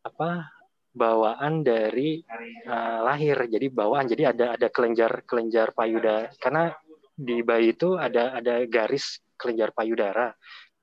apa 0.04 0.55
bawaan 0.96 1.60
dari 1.60 2.24
uh, 2.64 3.04
lahir. 3.04 3.36
Jadi 3.44 3.68
bawaan, 3.68 4.08
jadi 4.08 4.32
ada 4.32 4.56
ada 4.56 4.68
kelenjar 4.72 5.28
kelenjar 5.28 5.76
payudara. 5.76 6.32
Karena 6.40 6.72
di 7.12 7.44
bayi 7.44 7.76
itu 7.76 8.00
ada 8.00 8.32
ada 8.32 8.64
garis 8.64 9.20
kelenjar 9.36 9.76
payudara. 9.76 10.32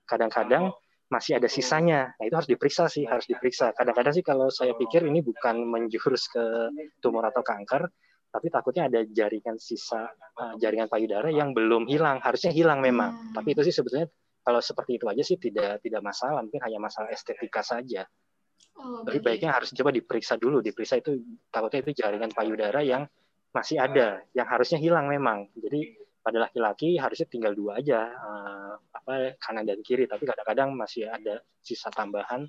Kadang-kadang 0.06 0.70
masih 1.10 1.42
ada 1.42 1.50
sisanya. 1.50 2.14
Nah 2.18 2.26
itu 2.30 2.36
harus 2.38 2.50
diperiksa 2.50 2.86
sih, 2.86 3.10
harus 3.10 3.26
diperiksa. 3.26 3.74
Kadang-kadang 3.74 4.14
sih 4.14 4.26
kalau 4.26 4.54
saya 4.54 4.78
pikir 4.78 5.02
ini 5.10 5.26
bukan 5.26 5.66
menjurus 5.66 6.30
ke 6.30 6.70
tumor 7.02 7.26
atau 7.30 7.42
kanker, 7.46 7.90
tapi 8.34 8.50
takutnya 8.50 8.90
ada 8.90 9.06
jaringan 9.06 9.62
sisa 9.62 10.10
uh, 10.42 10.54
jaringan 10.58 10.90
payudara 10.90 11.30
yang 11.30 11.54
belum 11.54 11.86
hilang 11.86 12.18
harusnya 12.18 12.50
hilang 12.50 12.82
memang 12.82 13.14
hmm. 13.14 13.34
tapi 13.38 13.54
itu 13.54 13.62
sih 13.70 13.76
sebetulnya 13.78 14.10
kalau 14.42 14.58
seperti 14.58 14.98
itu 14.98 15.06
aja 15.06 15.22
sih 15.22 15.38
tidak 15.38 15.86
tidak 15.86 16.02
masalah 16.02 16.42
mungkin 16.42 16.66
hanya 16.66 16.82
masalah 16.82 17.14
estetika 17.14 17.62
saja 17.62 18.10
oh, 18.80 19.02
tapi 19.06 19.20
baiknya 19.20 19.54
harus 19.54 19.74
coba 19.74 19.92
diperiksa 19.94 20.38
dulu 20.38 20.64
diperiksa 20.64 21.02
itu 21.02 21.22
takutnya 21.50 21.86
itu 21.86 21.92
jaringan 22.04 22.32
payudara 22.32 22.82
yang 22.82 23.06
masih 23.54 23.78
ada 23.78 24.22
yang 24.34 24.48
harusnya 24.50 24.82
hilang 24.82 25.06
memang 25.06 25.46
jadi 25.54 25.94
pada 26.24 26.48
laki-laki 26.48 26.96
harusnya 26.96 27.28
tinggal 27.28 27.54
dua 27.54 27.84
aja 27.84 28.10
uh, 28.10 28.74
apa 28.80 29.36
kanan 29.44 29.68
dan 29.68 29.84
kiri 29.84 30.08
tapi 30.08 30.24
kadang-kadang 30.24 30.72
masih 30.74 31.06
ada 31.12 31.44
sisa 31.60 31.92
tambahan 31.92 32.48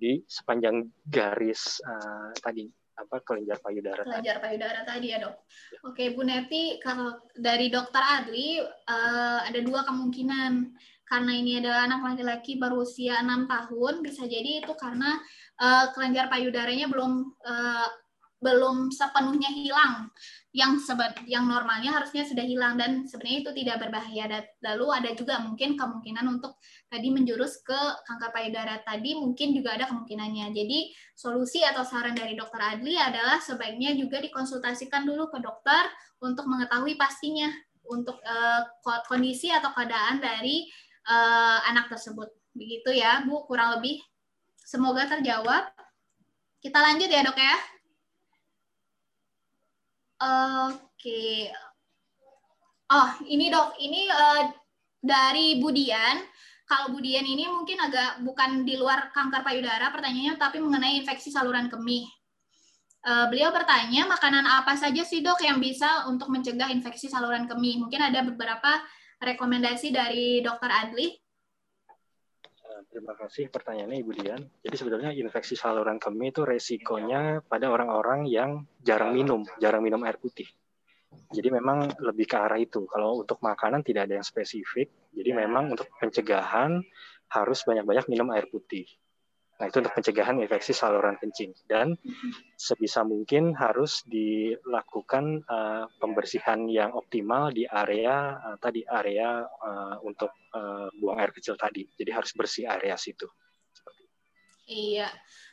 di 0.00 0.24
sepanjang 0.24 0.88
garis 1.04 1.78
uh, 1.84 2.32
tadi 2.40 2.64
apa 2.96 3.20
kelenjar 3.24 3.60
payudara 3.60 4.02
kelenjar 4.04 4.40
tadi. 4.40 4.44
payudara 4.44 4.80
tadi 4.84 5.06
ya 5.12 5.18
dok. 5.20 5.34
Ya. 5.36 5.78
Oke 5.88 6.04
Bu 6.16 6.24
Neti 6.24 6.80
kalau 6.80 7.16
dari 7.36 7.68
dokter 7.68 8.00
Adli 8.00 8.60
uh, 8.64 9.40
ada 9.44 9.60
dua 9.60 9.84
kemungkinan 9.84 10.52
karena 11.10 11.32
ini 11.34 11.58
adalah 11.58 11.90
anak 11.90 12.00
laki-laki 12.06 12.54
berusia 12.54 13.18
enam 13.18 13.50
tahun 13.50 14.04
bisa 14.04 14.30
jadi 14.30 14.62
itu 14.62 14.72
karena 14.78 15.18
uh, 15.60 15.92
kelenjar 15.92 16.32
payudaranya 16.32 16.88
belum 16.88 17.36
uh, 17.44 17.88
belum 18.40 18.88
sepenuhnya 18.88 19.52
hilang. 19.52 20.08
Yang 20.50 20.90
sebet 20.90 21.28
yang 21.30 21.46
normalnya 21.46 21.94
harusnya 21.94 22.26
sudah 22.26 22.42
hilang 22.42 22.74
dan 22.80 23.06
sebenarnya 23.06 23.38
itu 23.46 23.50
tidak 23.62 23.86
berbahaya. 23.86 24.42
Lalu 24.64 24.86
ada 24.90 25.10
juga 25.14 25.38
mungkin 25.44 25.76
kemungkinan 25.78 26.26
untuk 26.26 26.58
tadi 26.90 27.12
menjurus 27.12 27.60
ke 27.62 27.76
kanker 28.08 28.34
payudara 28.34 28.82
tadi 28.82 29.14
mungkin 29.14 29.54
juga 29.54 29.78
ada 29.78 29.86
kemungkinannya. 29.86 30.50
Jadi 30.56 30.90
solusi 31.14 31.62
atau 31.62 31.86
saran 31.86 32.16
dari 32.16 32.34
dokter 32.34 32.58
Adli 32.58 32.98
adalah 32.98 33.38
sebaiknya 33.38 33.94
juga 33.94 34.18
dikonsultasikan 34.18 35.06
dulu 35.06 35.30
ke 35.30 35.38
dokter 35.38 35.86
untuk 36.18 36.48
mengetahui 36.48 36.98
pastinya 36.98 37.46
untuk 37.86 38.18
uh, 38.24 38.66
kondisi 39.06 39.52
atau 39.52 39.70
keadaan 39.76 40.18
dari 40.18 40.66
uh, 41.06 41.62
anak 41.70 41.92
tersebut. 41.92 42.26
Begitu 42.56 42.90
ya 42.98 43.22
Bu 43.22 43.46
kurang 43.46 43.78
lebih 43.78 44.02
semoga 44.70 45.10
terjawab 45.10 45.74
kita 46.62 46.78
lanjut 46.78 47.10
ya 47.10 47.26
dok 47.26 47.34
ya 47.34 47.58
Oke. 50.20 51.48
Oh, 52.92 53.10
ini 53.24 53.48
dok, 53.48 53.72
ini 53.80 54.04
uh, 54.12 54.52
dari 55.00 55.56
Budian. 55.56 56.20
Kalau 56.68 56.92
Budian 56.92 57.24
ini 57.24 57.48
mungkin 57.48 57.80
agak 57.80 58.20
bukan 58.20 58.68
di 58.68 58.76
luar 58.76 59.08
kanker 59.16 59.40
payudara 59.40 59.88
pertanyaannya, 59.88 60.36
tapi 60.36 60.60
mengenai 60.60 61.00
infeksi 61.00 61.32
saluran 61.32 61.72
kemih. 61.72 62.04
Uh, 63.00 63.32
beliau 63.32 63.48
bertanya, 63.48 64.04
makanan 64.04 64.44
apa 64.44 64.76
saja 64.76 65.00
sih 65.00 65.24
dok 65.24 65.40
yang 65.40 65.56
bisa 65.56 66.04
untuk 66.04 66.28
mencegah 66.28 66.68
infeksi 66.68 67.08
saluran 67.08 67.48
kemih? 67.48 67.80
Mungkin 67.80 68.12
ada 68.12 68.20
beberapa 68.20 68.76
rekomendasi 69.24 69.88
dari 69.88 70.44
dokter 70.44 70.68
Adli. 70.68 71.16
Terima 73.00 73.16
kasih 73.16 73.48
pertanyaannya 73.48 73.96
Ibu 74.04 74.12
Dian. 74.12 74.44
Jadi 74.60 74.76
sebenarnya 74.76 75.16
infeksi 75.16 75.56
saluran 75.56 75.96
kemih 75.96 76.36
itu 76.36 76.44
resikonya 76.44 77.40
pada 77.40 77.72
orang-orang 77.72 78.28
yang 78.28 78.68
jarang 78.84 79.16
minum, 79.16 79.40
jarang 79.56 79.80
minum 79.80 80.04
air 80.04 80.20
putih. 80.20 80.44
Jadi 81.32 81.48
memang 81.48 81.96
lebih 81.96 82.28
ke 82.28 82.36
arah 82.36 82.60
itu. 82.60 82.84
Kalau 82.84 83.24
untuk 83.24 83.40
makanan 83.40 83.80
tidak 83.88 84.04
ada 84.04 84.20
yang 84.20 84.26
spesifik. 84.28 84.92
Jadi 85.16 85.32
memang 85.32 85.72
untuk 85.72 85.88
pencegahan 85.96 86.76
harus 87.32 87.64
banyak-banyak 87.64 88.04
minum 88.12 88.28
air 88.36 88.44
putih. 88.52 88.84
Nah, 89.60 89.68
itu 89.68 89.76
untuk 89.84 89.92
pencegahan 89.92 90.40
infeksi 90.40 90.72
saluran 90.72 91.20
kencing. 91.20 91.52
Dan 91.68 91.92
sebisa 92.56 93.04
mungkin 93.04 93.52
harus 93.52 94.00
dilakukan 94.08 95.44
uh, 95.44 95.84
pembersihan 96.00 96.64
yang 96.64 96.96
optimal 96.96 97.52
di 97.52 97.68
area 97.68 98.40
uh, 98.40 98.56
tadi 98.56 98.80
area 98.88 99.44
uh, 99.44 100.00
untuk 100.00 100.32
uh, 100.56 100.88
buang 100.96 101.20
air 101.20 101.28
kecil 101.36 101.60
tadi. 101.60 101.84
Jadi 101.92 102.08
harus 102.08 102.32
bersih 102.32 102.64
area 102.72 102.96
situ. 102.96 103.28
Iya, 104.70 105.10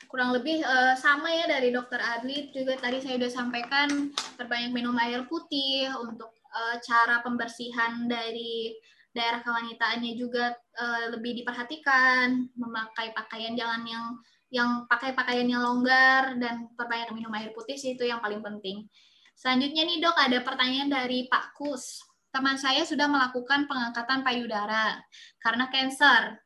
kurang 0.08 0.32
lebih 0.32 0.62
uh, 0.62 0.96
sama 0.96 1.28
ya 1.34 1.50
dari 1.50 1.74
dokter 1.74 1.98
Adli 2.00 2.54
juga 2.54 2.78
tadi 2.78 3.02
saya 3.02 3.18
sudah 3.18 3.34
sampaikan 3.34 4.14
perbanyak 4.38 4.72
minum 4.72 4.94
air 5.02 5.26
putih 5.26 5.90
untuk 6.00 6.32
uh, 6.54 6.78
cara 6.86 7.26
pembersihan 7.26 8.06
dari 8.06 8.78
daerah 9.18 9.41
kewanitaannya 9.41 10.14
juga 10.14 10.53
uh, 10.53 11.18
lebih 11.18 11.41
diperhatikan, 11.41 12.53
memakai 12.53 13.11
pakaian 13.18 13.57
jangan 13.57 13.81
yang 13.89 14.06
yang 14.48 14.88
pakai 14.88 15.11
pakaian 15.11 15.44
yang 15.44 15.60
longgar 15.60 16.39
dan 16.39 16.72
perbanyak 16.77 17.11
minum 17.11 17.34
air 17.35 17.52
putih 17.52 17.76
sih 17.76 17.98
itu 17.98 18.07
yang 18.07 18.23
paling 18.23 18.39
penting. 18.39 18.88
Selanjutnya 19.35 19.84
nih 19.84 19.99
dok 19.99 20.18
ada 20.18 20.39
pertanyaan 20.41 20.89
dari 20.89 21.27
Pak 21.27 21.57
Kus. 21.57 21.99
Teman 22.31 22.56
saya 22.56 22.85
sudah 22.88 23.10
melakukan 23.11 23.68
pengangkatan 23.68 24.23
payudara 24.23 24.98
karena 25.41 25.68
kanker. 25.68 26.39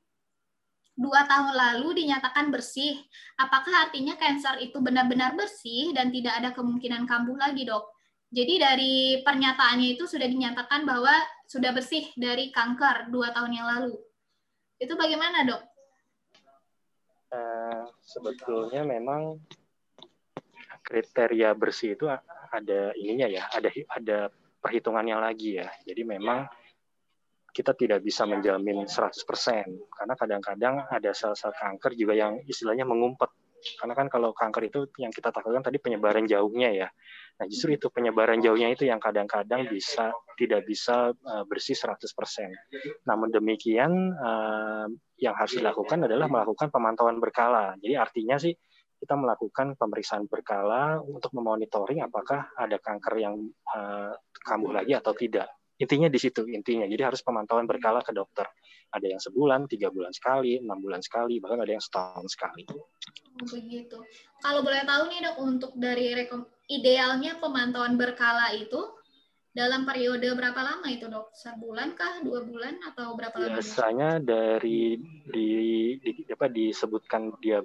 Dua 0.98 1.24
tahun 1.24 1.56
lalu 1.56 2.04
dinyatakan 2.04 2.52
bersih. 2.52 3.00
Apakah 3.40 3.90
artinya 3.90 4.18
kanker 4.18 4.60
itu 4.60 4.78
benar-benar 4.84 5.38
bersih 5.38 5.96
dan 5.96 6.12
tidak 6.12 6.36
ada 6.42 6.50
kemungkinan 6.52 7.08
kambuh 7.08 7.38
lagi 7.38 7.64
dok? 7.64 7.86
Jadi 8.32 8.54
dari 8.60 8.96
pernyataannya 9.28 10.00
itu 10.00 10.08
sudah 10.08 10.24
dinyatakan 10.24 10.88
bahwa 10.88 11.12
sudah 11.52 11.76
bersih 11.76 12.08
dari 12.16 12.48
kanker 12.48 13.12
dua 13.12 13.36
tahun 13.36 13.52
yang 13.52 13.68
lalu. 13.68 14.00
Itu 14.80 14.96
bagaimana 14.96 15.44
dok? 15.44 15.62
Uh, 17.32 17.84
sebetulnya 18.00 18.88
memang 18.88 19.36
kriteria 20.80 21.52
bersih 21.52 22.00
itu 22.00 22.08
ada 22.52 22.96
ininya 22.96 23.28
ya, 23.28 23.44
ada 23.52 23.68
ada 23.92 24.20
perhitungannya 24.64 25.20
lagi 25.20 25.60
ya. 25.60 25.68
Jadi 25.84 26.08
memang 26.08 26.48
kita 27.52 27.76
tidak 27.76 28.00
bisa 28.00 28.24
menjamin 28.24 28.88
100% 28.88 29.12
karena 29.92 30.16
kadang-kadang 30.16 30.88
ada 30.88 31.12
sel-sel 31.12 31.52
kanker 31.52 32.00
juga 32.00 32.16
yang 32.16 32.40
istilahnya 32.48 32.88
mengumpet 32.88 33.28
karena 33.76 33.94
kan 33.94 34.08
kalau 34.08 34.32
kanker 34.32 34.72
itu 34.72 34.80
yang 34.98 35.12
kita 35.12 35.30
takutkan 35.30 35.62
tadi 35.62 35.78
penyebaran 35.78 36.26
jauhnya 36.26 36.72
ya. 36.72 36.88
Nah, 37.42 37.50
justru 37.50 37.74
itu 37.74 37.90
penyebaran 37.90 38.38
jauhnya 38.38 38.70
itu 38.70 38.86
yang 38.86 39.02
kadang-kadang 39.02 39.66
bisa 39.66 40.14
tidak 40.38 40.62
bisa 40.62 41.10
uh, 41.10 41.44
bersih 41.50 41.74
100%. 41.74 42.06
Namun 43.10 43.34
demikian 43.34 44.14
uh, 44.14 44.86
yang 45.18 45.34
harus 45.34 45.58
dilakukan 45.58 46.06
adalah 46.06 46.30
melakukan 46.30 46.70
pemantauan 46.70 47.18
berkala. 47.18 47.74
Jadi 47.82 47.98
artinya 47.98 48.38
sih 48.38 48.54
kita 49.02 49.18
melakukan 49.18 49.74
pemeriksaan 49.74 50.30
berkala 50.30 51.02
untuk 51.02 51.34
memonitoring 51.34 52.06
apakah 52.06 52.54
ada 52.54 52.78
kanker 52.78 53.18
yang 53.18 53.34
uh, 53.74 54.14
kambuh 54.46 54.78
lagi 54.78 54.94
atau 54.94 55.18
tidak. 55.18 55.50
Intinya 55.82 56.14
di 56.14 56.22
situ 56.22 56.46
intinya. 56.46 56.86
Jadi 56.86 57.02
harus 57.02 57.26
pemantauan 57.26 57.66
berkala 57.66 58.06
ke 58.06 58.14
dokter. 58.14 58.46
Ada 58.94 59.18
yang 59.18 59.22
sebulan, 59.24 59.66
tiga 59.66 59.90
bulan 59.90 60.14
sekali, 60.14 60.62
enam 60.62 60.78
bulan 60.78 61.02
sekali, 61.02 61.42
bahkan 61.42 61.58
ada 61.58 61.74
yang 61.74 61.82
setahun 61.82 62.38
sekali. 62.38 62.70
Begitu. 63.42 63.98
Kalau 64.46 64.62
boleh 64.62 64.86
tahu 64.86 65.10
nih 65.10 65.20
dok, 65.26 65.36
untuk 65.42 65.72
dari 65.74 66.14
rekom 66.14 66.46
idealnya 66.72 67.36
pemantauan 67.44 68.00
berkala 68.00 68.56
itu 68.56 68.80
dalam 69.52 69.84
periode 69.84 70.32
berapa 70.32 70.56
lama 70.64 70.88
itu 70.88 71.12
dok? 71.12 71.36
Sebulan 71.36 72.00
kah, 72.00 72.24
dua 72.24 72.48
bulan 72.48 72.80
atau 72.88 73.12
berapa 73.20 73.36
lama? 73.36 73.60
Biasanya 73.60 74.24
dari 74.24 74.96
di, 75.28 75.50
di 76.00 76.12
apa 76.32 76.48
disebutkan 76.48 77.36
dia 77.44 77.60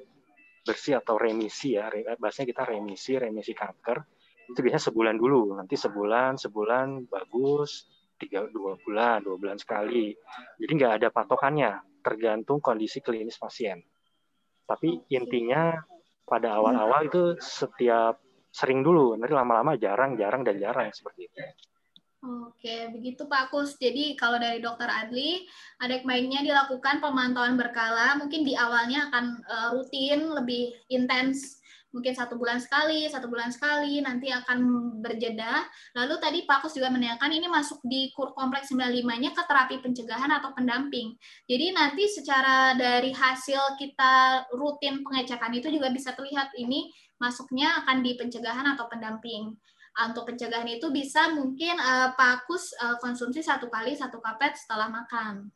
bersih 0.66 0.98
atau 0.98 1.14
remisi 1.14 1.78
ya, 1.78 1.86
bahasanya 2.18 2.50
kita 2.50 2.64
remisi, 2.66 3.14
remisi 3.14 3.54
kanker 3.54 4.02
itu 4.50 4.58
biasanya 4.62 4.84
sebulan 4.90 5.16
dulu, 5.18 5.54
nanti 5.58 5.78
sebulan, 5.78 6.38
sebulan 6.42 7.06
bagus, 7.06 7.86
tiga 8.18 8.46
dua 8.50 8.74
bulan, 8.82 9.22
dua 9.22 9.38
bulan 9.38 9.58
sekali. 9.58 10.10
Jadi 10.58 10.70
nggak 10.74 10.92
ada 11.02 11.08
patokannya, 11.14 12.02
tergantung 12.02 12.58
kondisi 12.58 12.98
klinis 12.98 13.38
pasien. 13.38 13.78
Tapi 14.66 15.06
intinya 15.14 15.78
pada 16.26 16.58
awal-awal 16.58 17.06
itu 17.06 17.38
setiap 17.38 18.18
sering 18.56 18.80
dulu, 18.80 19.20
nanti 19.20 19.36
lama-lama 19.36 19.76
jarang, 19.76 20.16
jarang 20.16 20.40
dan 20.40 20.56
jarang 20.56 20.88
seperti 20.88 21.28
itu. 21.28 21.44
Oke, 22.26 22.90
begitu 22.90 23.28
Pak 23.28 23.52
Kus. 23.52 23.76
Jadi 23.76 24.16
kalau 24.16 24.40
dari 24.40 24.58
Dokter 24.58 24.88
Adli, 24.88 25.44
ada 25.78 26.00
baiknya 26.00 26.40
dilakukan 26.40 26.98
pemantauan 27.04 27.54
berkala. 27.60 28.16
Mungkin 28.16 28.42
di 28.42 28.56
awalnya 28.56 29.12
akan 29.12 29.24
uh, 29.44 29.68
rutin, 29.76 30.24
lebih 30.32 30.74
intens, 30.88 31.60
mungkin 31.94 32.12
satu 32.12 32.34
bulan 32.34 32.58
sekali, 32.58 33.06
satu 33.06 33.30
bulan 33.30 33.48
sekali, 33.54 34.02
nanti 34.02 34.28
akan 34.28 34.58
berjeda. 35.00 35.64
Lalu 35.94 36.14
tadi 36.18 36.38
Pak 36.44 36.66
Kus 36.66 36.74
juga 36.74 36.90
menanyakan 36.90 37.30
ini 37.30 37.46
masuk 37.46 37.78
di 37.86 38.10
kur 38.10 38.34
kompleks 38.34 38.68
95-nya 38.74 39.30
ke 39.30 39.42
terapi 39.46 39.76
pencegahan 39.80 40.28
atau 40.34 40.50
pendamping. 40.52 41.14
Jadi 41.46 41.72
nanti 41.72 42.04
secara 42.10 42.74
dari 42.74 43.14
hasil 43.14 43.78
kita 43.78 44.44
rutin 44.52 45.00
pengecekan 45.06 45.56
itu 45.56 45.70
juga 45.70 45.94
bisa 45.94 46.10
terlihat 46.12 46.52
ini 46.58 46.90
masuknya 47.16 47.84
akan 47.84 48.05
di 48.05 48.16
pencegahan 48.16 48.76
atau 48.76 48.86
pendamping 48.88 49.56
untuk 49.97 50.28
pencegahan 50.28 50.68
itu 50.68 50.93
bisa 50.93 51.32
mungkin 51.32 51.80
uh, 51.80 52.12
Pak 52.12 52.44
Kus 52.44 52.76
uh, 52.76 53.01
konsumsi 53.01 53.40
satu 53.40 53.72
kali 53.72 53.97
satu 53.97 54.20
kapet 54.20 54.52
setelah 54.52 54.93
makan. 54.93 55.48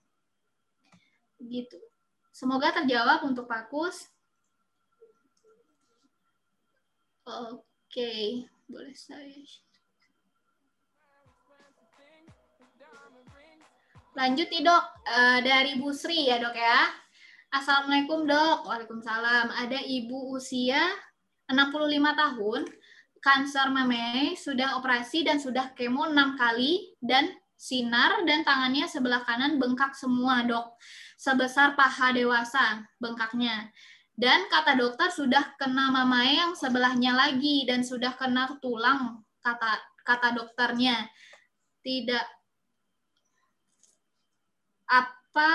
Gitu. 1.36 1.76
Semoga 2.32 2.72
terjawab 2.72 3.20
untuk 3.28 3.44
Pak 3.44 3.68
Kus. 3.68 4.08
Oke, 7.28 8.48
boleh 8.64 8.96
saya. 8.96 9.44
Lanjut 14.16 14.48
nih 14.48 14.64
dok, 14.64 14.84
uh, 15.04 15.38
dari 15.44 15.76
Bu 15.76 15.92
Sri 15.92 16.32
ya 16.32 16.40
dok 16.40 16.56
ya. 16.56 16.88
Assalamualaikum 17.52 18.24
dok, 18.24 18.64
Waalaikumsalam. 18.64 19.52
Ada 19.52 19.84
ibu 19.84 20.32
usia 20.32 20.80
65 21.52 22.14
tahun, 22.14 22.60
kanker 23.20 23.68
meme 23.70 24.34
sudah 24.34 24.80
operasi 24.80 25.26
dan 25.26 25.36
sudah 25.36 25.76
kemo 25.76 26.08
enam 26.08 26.34
kali 26.40 26.96
dan 27.04 27.28
sinar 27.60 28.24
dan 28.24 28.40
tangannya 28.40 28.88
sebelah 28.88 29.20
kanan 29.28 29.60
bengkak 29.60 29.92
semua 29.92 30.40
dok. 30.48 30.80
Sebesar 31.20 31.76
paha 31.76 32.16
dewasa 32.16 32.80
bengkaknya. 32.96 33.68
Dan 34.16 34.48
kata 34.48 34.76
dokter 34.76 35.12
sudah 35.12 35.56
kena 35.60 35.92
mamae 35.92 36.40
yang 36.40 36.52
sebelahnya 36.56 37.12
lagi 37.12 37.64
dan 37.68 37.84
sudah 37.84 38.16
kena 38.16 38.56
tulang 38.64 39.20
kata 39.44 39.80
kata 40.04 40.36
dokternya. 40.36 41.08
Tidak 41.84 42.26
apa 44.88 45.52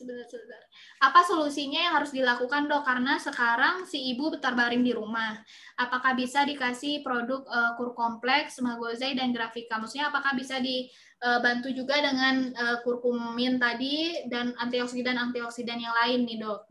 sebentar, 0.00 0.24
sebentar. 0.24 0.62
Apa 1.04 1.20
solusinya 1.28 1.76
yang 1.76 1.94
harus 2.00 2.16
dilakukan 2.16 2.72
dok? 2.72 2.88
Karena 2.88 3.20
sekarang 3.20 3.84
si 3.84 4.16
ibu 4.16 4.32
terbaring 4.40 4.80
di 4.80 4.96
rumah. 4.96 5.36
Apakah 5.76 6.16
bisa 6.16 6.48
dikasih 6.48 7.04
produk 7.04 7.44
uh, 7.44 7.76
kur 7.76 7.92
kompleks, 7.92 8.56
magozai 8.64 9.12
dan 9.12 9.36
grafika? 9.36 9.76
Maksudnya 9.76 10.08
apakah 10.08 10.32
bisa 10.32 10.56
dibantu 10.56 11.68
uh, 11.68 11.74
juga 11.76 12.00
dengan 12.00 12.48
uh, 12.56 12.78
kurkumin 12.80 13.60
tadi 13.60 14.24
dan 14.32 14.56
antioksidan-antioksidan 14.56 15.76
yang 15.76 15.92
lain 15.92 16.24
nih 16.24 16.40
dok? 16.40 16.64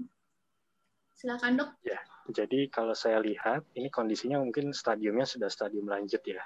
Silakan 1.13 1.61
dok. 1.61 1.69
Ya, 1.85 2.01
jadi 2.33 2.65
kalau 2.73 2.97
saya 2.97 3.21
lihat 3.21 3.69
ini 3.77 3.93
kondisinya 3.93 4.41
mungkin 4.41 4.73
stadiumnya 4.73 5.29
sudah 5.29 5.53
stadium 5.53 5.85
lanjut 5.85 6.25
ya, 6.25 6.41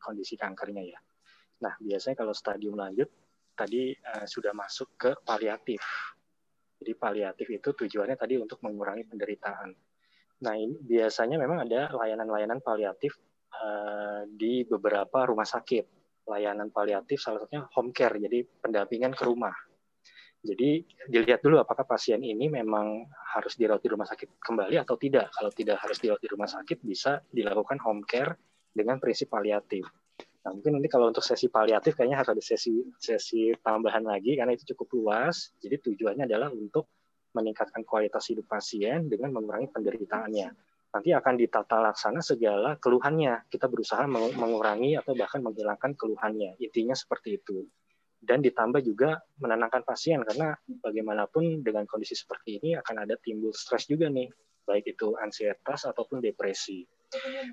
kondisi 0.00 0.40
kankernya 0.40 0.96
ya. 0.96 0.98
Nah, 1.60 1.76
biasanya 1.80 2.16
kalau 2.16 2.32
stadium 2.32 2.76
lanjut 2.76 3.08
tadi 3.56 3.96
uh, 3.96 4.28
sudah 4.28 4.52
masuk 4.52 5.00
ke 5.00 5.10
paliatif. 5.24 5.80
Jadi 6.76 6.92
paliatif 6.92 7.46
itu 7.48 7.72
tujuannya 7.72 8.20
tadi 8.20 8.36
untuk 8.36 8.60
mengurangi 8.60 9.08
penderitaan. 9.08 9.72
Nah, 10.44 10.52
ini 10.52 10.76
biasanya 10.76 11.40
memang 11.40 11.64
ada 11.64 11.88
layanan-layanan 11.96 12.60
paliatif 12.60 13.16
uh, 13.56 14.28
di 14.28 14.68
beberapa 14.68 15.24
rumah 15.24 15.48
sakit. 15.48 15.96
Layanan 16.28 16.68
paliatif 16.68 17.22
salah 17.22 17.40
satunya 17.40 17.64
home 17.72 17.94
care, 17.96 18.20
jadi 18.20 18.44
pendampingan 18.60 19.16
ke 19.16 19.24
rumah. 19.24 19.54
Jadi 20.46 20.84
dilihat 21.10 21.42
dulu 21.42 21.58
apakah 21.58 21.82
pasien 21.88 22.22
ini 22.22 22.46
memang 22.46 23.08
harus 23.34 23.58
dirawat 23.58 23.82
di 23.82 23.90
rumah 23.90 24.06
sakit 24.06 24.38
kembali 24.38 24.76
atau 24.78 24.94
tidak. 24.94 25.32
Kalau 25.32 25.50
tidak 25.50 25.80
harus 25.82 25.98
dirawat 25.98 26.22
di 26.22 26.30
rumah 26.30 26.50
sakit, 26.50 26.78
bisa 26.86 27.18
dilakukan 27.26 27.80
home 27.82 28.06
care 28.06 28.36
dengan 28.70 29.00
prinsip 29.00 29.32
paliatif. 29.32 29.88
Nah, 30.46 30.54
mungkin 30.54 30.78
nanti 30.78 30.86
kalau 30.86 31.10
untuk 31.10 31.26
sesi 31.26 31.50
paliatif 31.50 31.98
kayaknya 31.98 32.22
harus 32.22 32.30
ada 32.30 32.38
sesi 32.38 32.78
sesi 33.02 33.50
tambahan 33.66 34.06
lagi 34.06 34.38
karena 34.38 34.54
itu 34.54 34.62
cukup 34.70 34.94
luas. 34.94 35.50
Jadi 35.58 35.82
tujuannya 35.90 36.22
adalah 36.22 36.54
untuk 36.54 36.86
meningkatkan 37.34 37.82
kualitas 37.82 38.30
hidup 38.30 38.46
pasien 38.46 39.10
dengan 39.10 39.34
mengurangi 39.34 39.74
penderitaannya. 39.74 40.48
Nanti 40.94 41.10
akan 41.10 41.34
ditata 41.34 41.82
laksana 41.82 42.22
segala 42.22 42.78
keluhannya. 42.78 43.50
Kita 43.50 43.66
berusaha 43.66 44.06
mengurangi 44.38 44.94
atau 44.94 45.18
bahkan 45.18 45.42
menghilangkan 45.42 45.98
keluhannya. 45.98 46.62
Intinya 46.62 46.94
seperti 46.94 47.42
itu. 47.42 47.66
Dan 48.22 48.38
ditambah 48.38 48.86
juga 48.86 49.18
menenangkan 49.42 49.82
pasien 49.82 50.22
karena 50.22 50.54
bagaimanapun 50.80 51.66
dengan 51.66 51.90
kondisi 51.90 52.14
seperti 52.14 52.62
ini 52.62 52.78
akan 52.78 53.02
ada 53.02 53.18
timbul 53.18 53.50
stres 53.50 53.90
juga 53.90 54.06
nih, 54.06 54.30
baik 54.62 54.94
itu 54.94 55.18
ansietas 55.18 55.90
ataupun 55.90 56.22
depresi. 56.22 56.86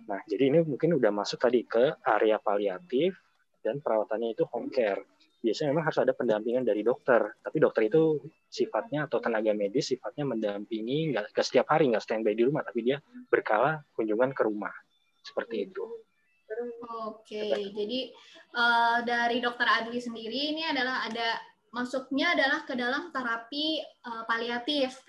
Nah, 0.10 0.20
jadi 0.26 0.50
ini 0.50 0.60
mungkin 0.66 0.98
udah 0.98 1.12
masuk 1.14 1.38
tadi 1.38 1.64
ke 1.64 2.02
area 2.04 2.42
paliatif 2.42 3.16
dan 3.62 3.80
perawatannya 3.80 4.34
itu 4.34 4.44
home 4.50 4.74
care. 4.74 5.06
Biasanya 5.44 5.76
memang 5.76 5.86
harus 5.92 6.00
ada 6.00 6.16
pendampingan 6.16 6.64
dari 6.64 6.88
dokter, 6.88 7.36
tapi 7.44 7.60
dokter 7.60 7.92
itu 7.92 8.16
sifatnya 8.48 9.12
atau 9.12 9.20
tenaga 9.20 9.52
medis 9.52 9.92
sifatnya 9.92 10.24
mendampingi 10.24 11.12
nggak 11.12 11.36
setiap 11.36 11.68
hari 11.68 11.92
nggak 11.92 12.04
standby 12.04 12.32
di 12.32 12.48
rumah, 12.48 12.64
tapi 12.64 12.88
dia 12.88 13.04
berkala 13.28 13.84
kunjungan 13.92 14.32
ke 14.32 14.42
rumah 14.48 14.72
seperti 15.20 15.68
itu. 15.68 15.84
Oke, 17.08 17.72
jadi 17.76 18.14
uh, 18.56 19.04
dari 19.04 19.44
dokter 19.44 19.68
Adli 19.68 20.00
sendiri 20.00 20.56
ini 20.56 20.64
adalah 20.64 21.04
ada 21.08 21.40
masuknya 21.74 22.38
adalah 22.38 22.64
ke 22.64 22.78
dalam 22.78 23.10
terapi 23.10 23.82
uh, 24.06 24.24
paliatif 24.30 25.02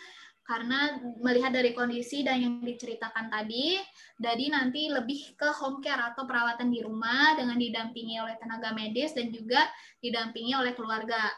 karena 0.45 1.01
melihat 1.25 1.57
dari 1.57 1.73
kondisi 1.73 2.21
dan 2.21 2.37
yang 2.37 2.55
diceritakan 2.61 3.33
tadi, 3.33 3.81
jadi 4.21 4.53
nanti 4.53 4.93
lebih 4.93 5.33
ke 5.41 5.49
home 5.57 5.81
care 5.81 6.13
atau 6.13 6.29
perawatan 6.29 6.69
di 6.69 6.85
rumah 6.85 7.33
dengan 7.33 7.57
didampingi 7.57 8.21
oleh 8.21 8.37
tenaga 8.37 8.77
medis 8.77 9.17
dan 9.17 9.33
juga 9.33 9.65
didampingi 10.05 10.53
oleh 10.53 10.77
keluarga. 10.77 11.33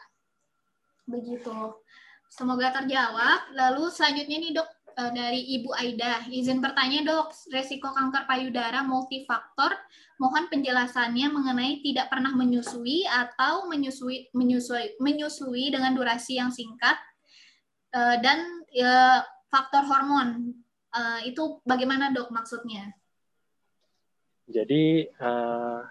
Begitu. 1.07 1.55
Semoga 2.27 2.75
terjawab. 2.75 3.55
Lalu 3.55 3.87
selanjutnya 3.87 4.37
nih 4.43 4.51
dok, 4.59 4.69
eh, 4.99 5.11
dari 5.15 5.41
Ibu 5.55 5.71
Aida. 5.71 6.27
Izin 6.27 6.59
bertanya 6.59 7.07
dok, 7.07 7.31
resiko 7.55 7.95
kanker 7.95 8.27
payudara 8.27 8.83
multifaktor, 8.83 9.71
mohon 10.19 10.51
penjelasannya 10.51 11.31
mengenai 11.31 11.79
tidak 11.79 12.11
pernah 12.11 12.35
menyusui 12.35 13.07
atau 13.07 13.71
menyusui, 13.71 14.35
menyusui, 14.35 14.99
menyusui 14.99 15.71
dengan 15.71 15.95
durasi 15.95 16.43
yang 16.43 16.51
singkat, 16.51 16.99
eh, 17.97 18.15
dan 18.21 18.61
ya, 18.69 19.25
faktor 19.49 19.83
hormon 19.89 20.53
uh, 20.93 21.19
itu 21.25 21.59
bagaimana 21.65 22.13
dok 22.13 22.29
maksudnya? 22.29 22.93
Jadi 24.47 25.03
uh, 25.19 25.81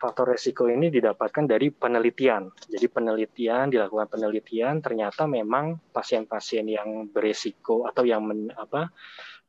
faktor 0.00 0.34
resiko 0.34 0.66
ini 0.66 0.90
didapatkan 0.90 1.46
dari 1.46 1.70
penelitian. 1.70 2.50
Jadi 2.66 2.86
penelitian 2.90 3.70
dilakukan 3.70 4.08
penelitian 4.10 4.80
ternyata 4.80 5.28
memang 5.28 5.92
pasien-pasien 5.92 6.66
yang 6.66 7.12
beresiko 7.12 7.86
atau 7.86 8.02
yang 8.02 8.24
men, 8.24 8.50
apa, 8.50 8.90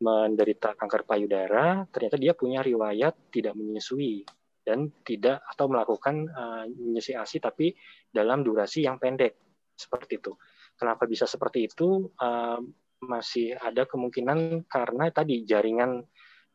menderita 0.02 0.74
kanker 0.76 1.06
payudara 1.06 1.86
ternyata 1.90 2.18
dia 2.18 2.34
punya 2.34 2.66
riwayat 2.66 3.32
tidak 3.32 3.54
menyusui 3.54 4.26
dan 4.62 4.94
tidak 5.02 5.42
atau 5.46 5.66
melakukan 5.70 6.30
uh, 6.30 6.66
menyusui 6.70 7.18
ASI 7.18 7.42
tapi 7.42 7.74
dalam 8.14 8.46
durasi 8.46 8.86
yang 8.86 9.02
pendek 9.02 9.38
seperti 9.74 10.22
itu. 10.22 10.34
Kenapa 10.82 11.06
bisa 11.06 11.30
seperti 11.30 11.70
itu? 11.70 12.10
Uh, 12.18 12.58
masih 13.06 13.54
ada 13.62 13.86
kemungkinan 13.86 14.66
karena 14.66 15.14
tadi 15.14 15.46
jaringan 15.46 16.02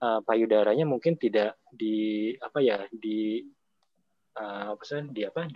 uh, 0.02 0.18
payudaranya 0.26 0.82
mungkin 0.82 1.14
tidak 1.14 1.62
di 1.70 2.34
apa 2.42 2.58
ya 2.58 2.86
di 2.90 3.46
uh, 4.34 4.74
apa 4.74 4.82
sih 4.82 5.06
di 5.14 5.22
apa 5.22 5.46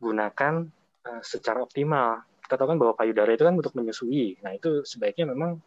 digunakan 0.00 0.64
uh, 1.04 1.20
secara 1.20 1.60
optimal. 1.60 2.24
Kita 2.40 2.56
tahu 2.56 2.72
kan 2.72 2.80
bahwa 2.80 2.96
payudara 2.96 3.28
itu 3.36 3.44
kan 3.44 3.56
untuk 3.60 3.76
menyusui. 3.76 4.40
Nah 4.40 4.56
itu 4.56 4.80
sebaiknya 4.88 5.36
memang 5.36 5.60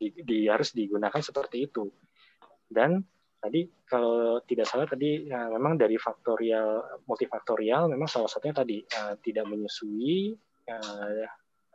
di, 0.00 0.08
di, 0.24 0.48
harus 0.48 0.72
digunakan 0.72 1.20
seperti 1.20 1.68
itu. 1.68 1.84
Dan 2.64 3.04
tadi 3.40 3.66
kalau 3.88 4.38
tidak 4.44 4.68
salah 4.68 4.84
tadi 4.84 5.26
ya, 5.26 5.48
memang 5.48 5.80
dari 5.80 5.96
faktorial 5.96 7.00
multifaktorial 7.08 7.88
memang 7.88 8.06
salah 8.06 8.28
satunya 8.28 8.54
tadi 8.54 8.78
uh, 8.84 9.16
tidak 9.24 9.48
menyusui 9.48 10.36
uh, 10.68 11.24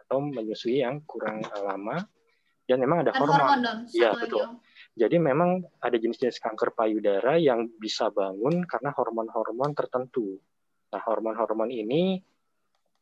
atau 0.06 0.18
menyusui 0.22 0.86
yang 0.86 1.02
kurang 1.10 1.42
lama 1.42 1.98
dan 2.66 2.78
memang 2.82 3.06
ada 3.06 3.14
hormon. 3.18 3.86
Iya 3.94 4.14
betul. 4.18 4.62
Jadi 4.96 5.18
memang 5.20 5.62
ada 5.84 5.98
jenis-jenis 6.00 6.40
kanker 6.40 6.72
payudara 6.74 7.36
yang 7.36 7.68
bisa 7.78 8.10
bangun 8.10 8.64
karena 8.64 8.96
hormon-hormon 8.96 9.76
tertentu. 9.76 10.40
Nah 10.90 11.02
hormon-hormon 11.04 11.70
ini 11.70 12.18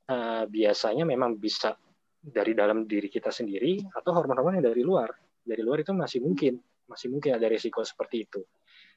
uh, 0.09 0.43
biasanya 0.49 1.05
memang 1.05 1.37
bisa 1.37 1.77
dari 2.23 2.55
dalam 2.55 2.87
diri 2.87 3.11
kita 3.11 3.29
sendiri 3.29 3.83
atau 3.93 4.09
hormon-hormon 4.15 4.59
yang 4.59 4.67
dari 4.67 4.81
luar. 4.83 5.11
Dari 5.43 5.59
luar 5.59 5.83
itu 5.83 5.91
masih 5.91 6.23
mungkin, 6.23 6.55
masih 6.93 7.09
mungkin 7.11 7.35
ada 7.35 7.47
risiko 7.49 7.81
seperti 7.81 8.29
itu. 8.29 8.41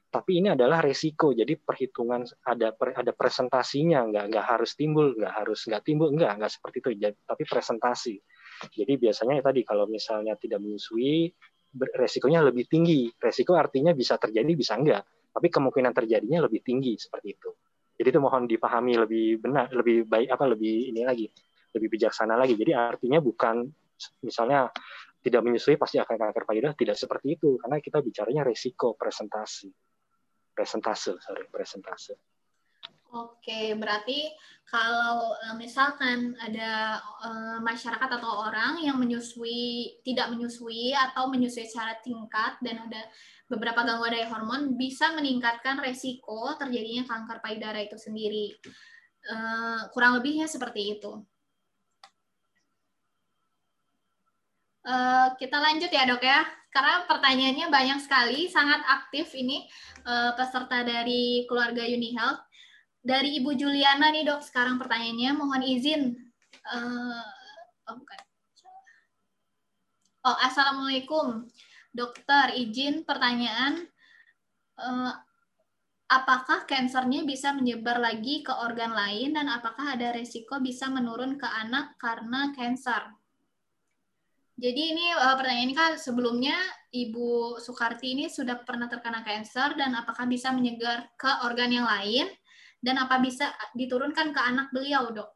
tapi 0.07 0.39
ini 0.39 0.55
adalah 0.55 0.79
resiko. 0.79 1.35
Jadi 1.35 1.59
perhitungan 1.59 2.23
ada 2.47 2.71
ada 2.71 3.11
presentasinya. 3.11 4.07
Nggak 4.07 4.25
nggak 4.31 4.45
harus 4.55 4.71
timbul 4.79 5.11
nggak 5.11 5.33
harus 5.35 5.67
nggak 5.67 5.83
timbul. 5.83 6.07
Nggak 6.15 6.31
nggak 6.39 6.51
seperti 6.55 6.77
itu. 6.79 6.89
Tapi 7.27 7.43
presentasi. 7.43 8.15
Jadi 8.71 8.93
biasanya 8.95 9.43
ya 9.43 9.43
tadi 9.43 9.67
kalau 9.67 9.83
misalnya 9.91 10.39
tidak 10.39 10.63
menyusui 10.63 11.27
resikonya 11.99 12.39
lebih 12.39 12.71
tinggi. 12.71 13.11
Resiko 13.19 13.59
artinya 13.59 13.91
bisa 13.91 14.15
terjadi 14.15 14.47
bisa 14.55 14.79
enggak 14.79 15.03
tapi 15.37 15.53
kemungkinan 15.53 15.93
terjadinya 15.93 16.49
lebih 16.49 16.65
tinggi 16.65 16.97
seperti 16.97 17.37
itu. 17.37 17.53
Jadi 17.93 18.09
itu 18.09 18.17
mohon 18.17 18.49
dipahami 18.49 18.97
lebih 18.97 19.37
benar 19.37 19.69
lebih 19.69 20.09
baik 20.09 20.33
apa 20.33 20.49
lebih 20.49 20.89
ini 20.89 21.05
lagi 21.05 21.29
lebih 21.77 21.93
bijaksana 21.93 22.33
lagi. 22.33 22.57
Jadi 22.57 22.73
artinya 22.73 23.21
bukan 23.21 23.69
misalnya 24.25 24.73
tidak 25.27 25.43
menyusui 25.43 25.75
pasti 25.75 25.99
akan 25.99 26.15
kanker 26.15 26.47
payudara 26.47 26.71
tidak 26.71 26.95
seperti 26.95 27.35
itu 27.35 27.59
karena 27.59 27.83
kita 27.83 27.99
bicaranya 27.99 28.47
resiko 28.47 28.95
presentasi 28.95 29.67
presentase 30.55 31.19
sorry 31.19 31.43
presentase 31.51 32.15
Oke, 33.15 33.71
berarti 33.79 34.35
kalau 34.67 35.31
eh, 35.39 35.55
misalkan 35.55 36.35
ada 36.43 36.99
uh, 37.23 37.57
masyarakat 37.63 38.19
atau 38.19 38.51
orang 38.51 38.83
yang 38.83 38.99
menyusui, 38.99 39.95
tidak 40.03 40.27
menyusui 40.35 40.91
atau 40.91 41.31
menyusui 41.31 41.63
secara 41.63 41.95
tingkat 42.03 42.59
dan 42.59 42.83
ada 42.83 43.07
beberapa 43.47 43.87
gangguan 43.87 44.11
daya 44.11 44.27
hormon 44.27 44.75
bisa 44.75 45.15
meningkatkan 45.15 45.79
resiko 45.79 46.51
terjadinya 46.59 47.07
kanker 47.07 47.39
payudara 47.39 47.79
itu 47.79 47.95
sendiri. 47.95 48.59
Uh, 49.23 49.87
kurang 49.95 50.19
lebihnya 50.19 50.51
seperti 50.51 50.99
itu. 50.99 51.23
Uh, 54.87 55.35
kita 55.35 55.59
lanjut 55.59 55.91
ya 55.91 56.07
dok 56.07 56.23
ya, 56.23 56.47
karena 56.71 57.03
pertanyaannya 57.11 57.67
banyak 57.67 57.99
sekali, 57.99 58.47
sangat 58.47 58.79
aktif 58.87 59.35
ini 59.35 59.67
uh, 60.07 60.31
peserta 60.39 60.87
dari 60.87 61.43
keluarga 61.43 61.83
UniHealth 61.83 62.47
dari 63.03 63.35
Ibu 63.43 63.51
Juliana 63.59 64.15
nih 64.15 64.23
dok, 64.23 64.47
sekarang 64.47 64.79
pertanyaannya 64.79 65.31
mohon 65.35 65.59
izin. 65.59 66.15
Uh, 66.71 67.19
oh 67.91 67.99
bukan. 67.99 68.19
Oh 70.23 70.37
assalamualaikum, 70.39 71.51
dokter 71.91 72.55
izin 72.55 73.03
pertanyaan. 73.03 73.91
Uh, 74.79 75.11
apakah 76.07 76.63
kansernya 76.63 77.27
bisa 77.27 77.51
menyebar 77.51 77.99
lagi 77.99 78.39
ke 78.39 78.55
organ 78.55 78.95
lain 78.95 79.35
dan 79.35 79.51
apakah 79.51 79.99
ada 79.99 80.15
resiko 80.15 80.63
bisa 80.63 80.87
menurun 80.87 81.35
ke 81.35 81.43
anak 81.43 81.99
karena 81.99 82.55
kanker? 82.55 83.16
Jadi 84.57 84.81
ini 84.97 85.13
uh, 85.13 85.37
pertanyaan 85.37 85.69
ini 85.69 85.75
kan 85.77 85.91
sebelumnya 86.01 86.57
Ibu 86.89 87.61
Soekarti 87.61 88.17
ini 88.17 88.25
sudah 88.25 88.57
pernah 88.65 88.89
terkena 88.89 89.21
kanker 89.21 89.77
dan 89.77 89.93
apakah 89.93 90.25
bisa 90.25 90.49
menyegar 90.49 91.13
ke 91.13 91.29
organ 91.45 91.69
yang 91.69 91.85
lain? 91.85 92.25
dan 92.81 92.95
apa 93.01 93.17
bisa 93.17 93.49
diturunkan 93.73 94.33
ke 94.33 94.41
anak 94.41 94.67
beliau, 94.69 95.09
dok? 95.09 95.29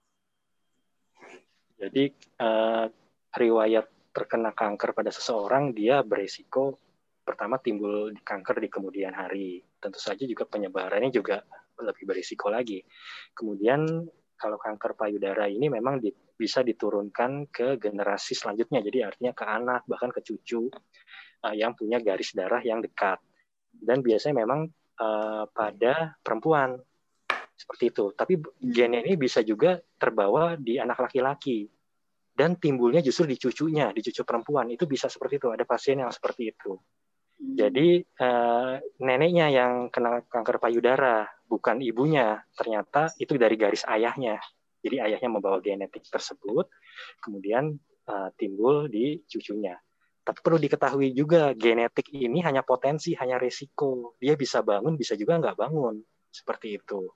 Jadi 1.82 2.14
uh, 2.38 2.86
riwayat 3.34 4.14
terkena 4.14 4.54
kanker 4.54 4.94
pada 4.94 5.10
seseorang 5.10 5.74
dia 5.74 6.06
berisiko 6.06 6.78
pertama 7.26 7.58
timbul 7.58 8.14
kanker 8.22 8.62
di 8.62 8.70
kemudian 8.70 9.18
hari. 9.18 9.66
Tentu 9.82 9.98
saja 9.98 10.22
juga 10.30 10.46
penyebarannya 10.46 11.10
juga 11.10 11.42
lebih 11.82 12.06
berisiko 12.06 12.54
lagi. 12.54 12.86
Kemudian 13.34 14.06
kalau 14.38 14.62
kanker 14.62 14.94
payudara 14.94 15.50
ini 15.50 15.74
memang 15.74 15.98
di, 15.98 16.14
bisa 16.42 16.66
diturunkan 16.66 17.54
ke 17.54 17.78
generasi 17.78 18.34
selanjutnya. 18.34 18.82
Jadi 18.82 19.06
artinya 19.06 19.34
ke 19.38 19.46
anak 19.46 19.86
bahkan 19.86 20.10
ke 20.10 20.26
cucu 20.26 20.66
uh, 21.46 21.54
yang 21.54 21.78
punya 21.78 22.02
garis 22.02 22.34
darah 22.34 22.66
yang 22.66 22.82
dekat. 22.82 23.22
Dan 23.70 24.02
biasanya 24.02 24.42
memang 24.42 24.66
uh, 24.98 25.46
pada 25.54 26.18
perempuan 26.26 26.82
seperti 27.54 27.94
itu. 27.94 28.06
Tapi 28.18 28.34
hmm. 28.42 28.74
gen 28.74 28.98
ini 28.98 29.14
bisa 29.14 29.46
juga 29.46 29.78
terbawa 30.02 30.58
di 30.58 30.82
anak 30.82 31.06
laki-laki 31.06 31.70
dan 32.34 32.58
timbulnya 32.58 33.06
justru 33.06 33.30
di 33.30 33.38
cucunya, 33.38 33.94
di 33.94 34.02
cucu 34.02 34.26
perempuan 34.26 34.74
itu 34.74 34.90
bisa 34.90 35.06
seperti 35.06 35.38
itu. 35.38 35.48
Ada 35.54 35.70
pasien 35.70 36.02
yang 36.02 36.10
seperti 36.10 36.50
itu. 36.50 36.74
Hmm. 36.74 37.54
Jadi 37.54 38.02
uh, 38.02 38.82
neneknya 38.98 39.54
yang 39.54 39.94
kena 39.94 40.26
kanker 40.26 40.58
payudara, 40.58 41.30
bukan 41.46 41.78
ibunya. 41.86 42.42
Ternyata 42.58 43.14
itu 43.22 43.38
dari 43.38 43.54
garis 43.54 43.86
ayahnya. 43.86 44.42
Jadi 44.82 44.98
ayahnya 44.98 45.30
membawa 45.30 45.62
genetik 45.62 46.04
tersebut, 46.10 46.66
kemudian 47.22 47.78
uh, 48.10 48.30
timbul 48.34 48.90
di 48.90 49.22
cucunya. 49.30 49.78
Tapi 50.22 50.38
perlu 50.42 50.58
diketahui 50.62 51.14
juga 51.18 51.54
genetik 51.54 52.14
ini 52.14 52.42
hanya 52.46 52.62
potensi, 52.62 53.14
hanya 53.18 53.42
resiko. 53.42 54.18
Dia 54.22 54.38
bisa 54.38 54.62
bangun, 54.62 54.98
bisa 54.98 55.18
juga 55.18 55.38
nggak 55.38 55.58
bangun. 55.58 56.02
Seperti 56.30 56.78
itu 56.78 57.10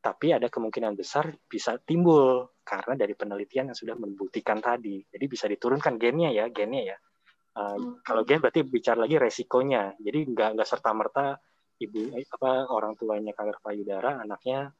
tapi 0.00 0.32
ada 0.32 0.48
kemungkinan 0.48 0.96
besar 0.96 1.28
bisa 1.44 1.76
timbul 1.76 2.56
karena 2.64 2.96
dari 2.96 3.12
penelitian 3.12 3.70
yang 3.70 3.76
sudah 3.76 3.94
membuktikan 4.00 4.56
tadi. 4.58 5.04
Jadi 5.04 5.24
bisa 5.28 5.44
diturunkan 5.44 6.00
gennya 6.00 6.32
ya, 6.32 6.48
gennya 6.48 6.96
ya. 6.96 6.98
Uh, 7.52 8.00
Kalau 8.00 8.24
gen 8.24 8.40
berarti 8.40 8.64
bicara 8.64 9.04
lagi 9.04 9.20
resikonya. 9.20 9.92
Jadi 10.00 10.18
nggak 10.32 10.56
nggak 10.56 10.68
serta 10.68 10.90
merta 10.96 11.36
ibu 11.80 12.16
apa 12.16 12.68
orang 12.72 12.96
tuanya 12.96 13.36
kanker 13.36 13.60
payudara, 13.60 14.24
anaknya 14.24 14.72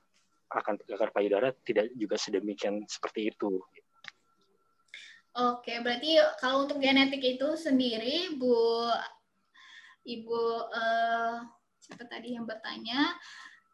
akan 0.50 0.74
kanker 0.82 1.10
payudara 1.14 1.54
tidak 1.62 1.94
juga 1.94 2.18
sedemikian 2.18 2.82
seperti 2.90 3.30
itu. 3.30 3.62
Oke, 5.30 5.78
berarti 5.78 6.18
kalau 6.42 6.66
untuk 6.66 6.82
genetik 6.82 7.22
itu 7.22 7.54
sendiri, 7.54 8.34
Bu 8.34 8.90
Ibu 10.02 10.42
uh, 10.74 11.38
siapa 11.78 12.04
tadi 12.10 12.34
yang 12.34 12.50
bertanya, 12.50 13.14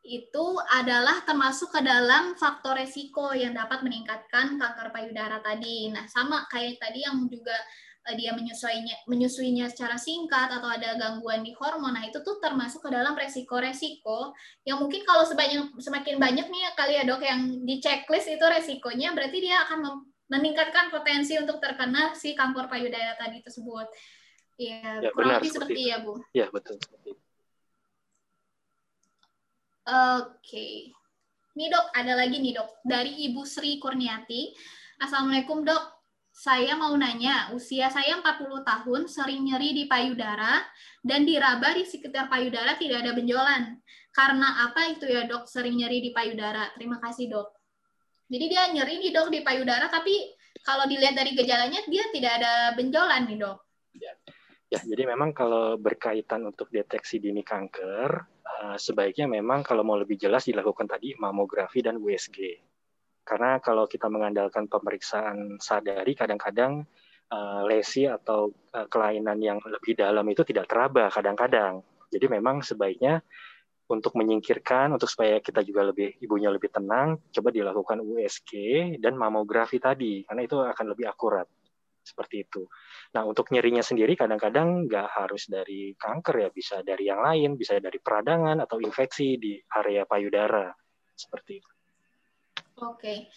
itu 0.07 0.47
adalah 0.70 1.24
termasuk 1.27 1.74
ke 1.74 1.81
dalam 1.82 2.39
faktor 2.39 2.78
resiko 2.78 3.35
yang 3.35 3.57
dapat 3.57 3.82
meningkatkan 3.82 4.55
kanker 4.55 4.94
payudara 4.94 5.43
tadi. 5.43 5.90
Nah, 5.90 6.07
sama 6.07 6.47
kayak 6.47 6.78
tadi 6.78 7.03
yang 7.03 7.27
juga 7.27 7.57
dia 8.15 8.31
menyusuinya 8.31 9.09
menyusuinya 9.11 9.66
secara 9.66 9.99
singkat 9.99 10.53
atau 10.53 10.70
ada 10.70 10.95
gangguan 10.95 11.43
di 11.43 11.51
hormon. 11.59 11.99
Nah, 11.99 12.07
itu 12.07 12.23
tuh 12.23 12.39
termasuk 12.39 12.85
ke 12.87 12.91
dalam 12.95 13.19
resiko-resiko 13.19 14.31
yang 14.62 14.78
mungkin 14.78 15.03
kalau 15.03 15.27
sebanyak 15.27 15.74
semakin 15.83 16.23
banyak 16.23 16.47
nih 16.47 16.62
kali 16.78 16.95
ya 17.01 17.03
Dok 17.03 17.23
yang 17.24 17.41
di 17.66 17.83
checklist 17.83 18.31
itu 18.31 18.45
resikonya 18.47 19.11
berarti 19.16 19.39
dia 19.43 19.66
akan 19.66 20.07
meningkatkan 20.31 20.95
potensi 20.95 21.35
untuk 21.39 21.59
terkena 21.59 22.15
si 22.15 22.39
kanker 22.39 22.70
payudara 22.70 23.19
tadi 23.19 23.43
tersebut. 23.43 23.91
Ya, 24.57 25.03
ya 25.03 25.11
kurang 25.12 25.43
lebih 25.43 25.51
seperti, 25.53 25.74
seperti 25.74 25.91
ya, 25.91 25.97
Bu. 26.01 26.15
Ya, 26.33 26.47
betul. 26.49 26.78
Oke. 29.87 30.91
Nih 31.57 31.69
dok, 31.73 31.87
ada 31.97 32.12
lagi 32.19 32.37
nih 32.37 32.59
dok. 32.59 32.85
Dari 32.85 33.31
Ibu 33.31 33.47
Sri 33.49 33.81
Kurniati. 33.81 34.53
Assalamualaikum 35.01 35.65
dok. 35.65 35.95
Saya 36.37 36.77
mau 36.77 36.93
nanya, 36.93 37.49
usia 37.57 37.89
saya 37.89 38.21
40 38.21 38.61
tahun, 38.61 39.09
sering 39.09 39.49
nyeri 39.49 39.73
di 39.73 39.85
payudara, 39.89 40.61
dan 41.01 41.25
diraba 41.25 41.73
di 41.73 41.89
sekitar 41.89 42.29
payudara 42.29 42.77
tidak 42.77 43.09
ada 43.09 43.17
benjolan. 43.17 43.81
Karena 44.13 44.69
apa 44.69 44.93
itu 44.93 45.09
ya 45.09 45.25
dok, 45.25 45.49
sering 45.49 45.81
nyeri 45.81 46.05
di 46.05 46.13
payudara? 46.13 46.77
Terima 46.77 47.01
kasih 47.01 47.33
dok. 47.33 47.57
Jadi 48.29 48.45
dia 48.53 48.69
nyeri 48.69 49.01
nih 49.01 49.17
dok 49.17 49.33
di 49.33 49.41
payudara, 49.41 49.89
tapi 49.89 50.37
kalau 50.61 50.85
dilihat 50.85 51.17
dari 51.17 51.33
gejalanya, 51.33 51.81
dia 51.89 52.05
tidak 52.13 52.33
ada 52.45 52.77
benjolan 52.77 53.25
nih 53.33 53.39
dok. 53.41 53.59
Ya, 53.97 54.13
ya 54.69 54.81
jadi 54.85 55.09
memang 55.09 55.33
kalau 55.33 55.81
berkaitan 55.81 56.45
untuk 56.45 56.69
deteksi 56.69 57.17
dini 57.17 57.41
kanker, 57.41 58.37
Eh, 58.57 58.79
sebaiknya 58.81 59.29
memang 59.29 59.61
kalau 59.61 59.85
mau 59.85 60.01
lebih 60.01 60.17
jelas 60.17 60.49
dilakukan 60.49 60.89
tadi 60.89 61.13
mamografi 61.21 61.85
dan 61.85 62.01
USG. 62.01 62.57
Karena 63.27 63.59
kalau 63.59 63.90
kita 63.90 64.07
mengandalkan 64.07 64.70
pemeriksaan 64.70 65.59
sadari, 65.59 66.15
kadang-kadang 66.15 66.86
uh, 67.35 67.66
lesi 67.66 68.07
atau 68.07 68.55
uh, 68.70 68.86
kelainan 68.86 69.43
yang 69.43 69.59
lebih 69.66 69.98
dalam 69.98 70.23
itu 70.31 70.47
tidak 70.47 70.70
teraba 70.70 71.11
kadang-kadang. 71.11 71.82
Jadi 72.07 72.27
memang 72.31 72.62
sebaiknya 72.62 73.19
untuk 73.90 74.15
menyingkirkan, 74.19 74.94
untuk 74.94 75.11
supaya 75.11 75.39
kita 75.43 75.62
juga 75.62 75.90
lebih 75.90 76.19
ibunya 76.23 76.51
lebih 76.51 76.70
tenang, 76.70 77.19
coba 77.31 77.55
dilakukan 77.55 78.03
USG 78.03 78.53
dan 78.98 79.15
mamografi 79.15 79.78
tadi, 79.78 80.27
karena 80.27 80.43
itu 80.43 80.59
akan 80.59 80.86
lebih 80.94 81.07
akurat 81.07 81.47
seperti 82.07 82.47
itu. 82.47 82.62
Nah, 83.19 83.27
untuk 83.27 83.51
nyerinya 83.51 83.82
sendiri 83.82 84.15
kadang-kadang 84.15 84.86
nggak 84.86 85.09
harus 85.11 85.51
dari 85.51 85.94
kanker 85.98 86.47
ya, 86.47 86.48
bisa 86.55 86.82
dari 86.86 87.11
yang 87.11 87.23
lain, 87.23 87.59
bisa 87.59 87.78
dari 87.82 87.98
peradangan 87.98 88.62
atau 88.62 88.78
infeksi 88.78 89.39
di 89.39 89.59
area 89.74 90.07
payudara 90.07 90.70
seperti 91.15 91.59
itu. 91.59 91.76
Oke. 92.77 93.32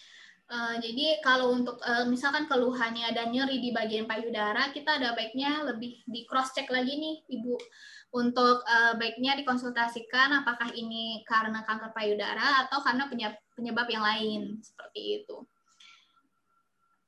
Uh, 0.49 0.81
jadi 0.81 1.21
kalau 1.21 1.53
untuk 1.53 1.77
uh, 1.85 2.09
misalkan 2.09 2.49
keluhannya 2.49 3.05
ada 3.05 3.29
nyeri 3.29 3.61
di 3.61 3.69
bagian 3.69 4.09
payudara, 4.09 4.73
kita 4.73 4.97
ada 4.97 5.13
baiknya 5.13 5.61
lebih 5.61 6.01
di 6.09 6.25
cross 6.25 6.57
check 6.57 6.67
lagi 6.73 6.89
nih, 6.97 7.21
Ibu. 7.37 7.55
Untuk 8.09 8.65
uh, 8.65 8.97
baiknya 8.97 9.37
dikonsultasikan 9.37 10.41
apakah 10.41 10.73
ini 10.73 11.21
karena 11.29 11.61
kanker 11.61 11.93
payudara 11.93 12.65
atau 12.65 12.81
karena 12.81 13.05
penyebab 13.53 13.87
yang 13.93 14.01
lain 14.01 14.57
seperti 14.65 15.21
itu. 15.21 15.45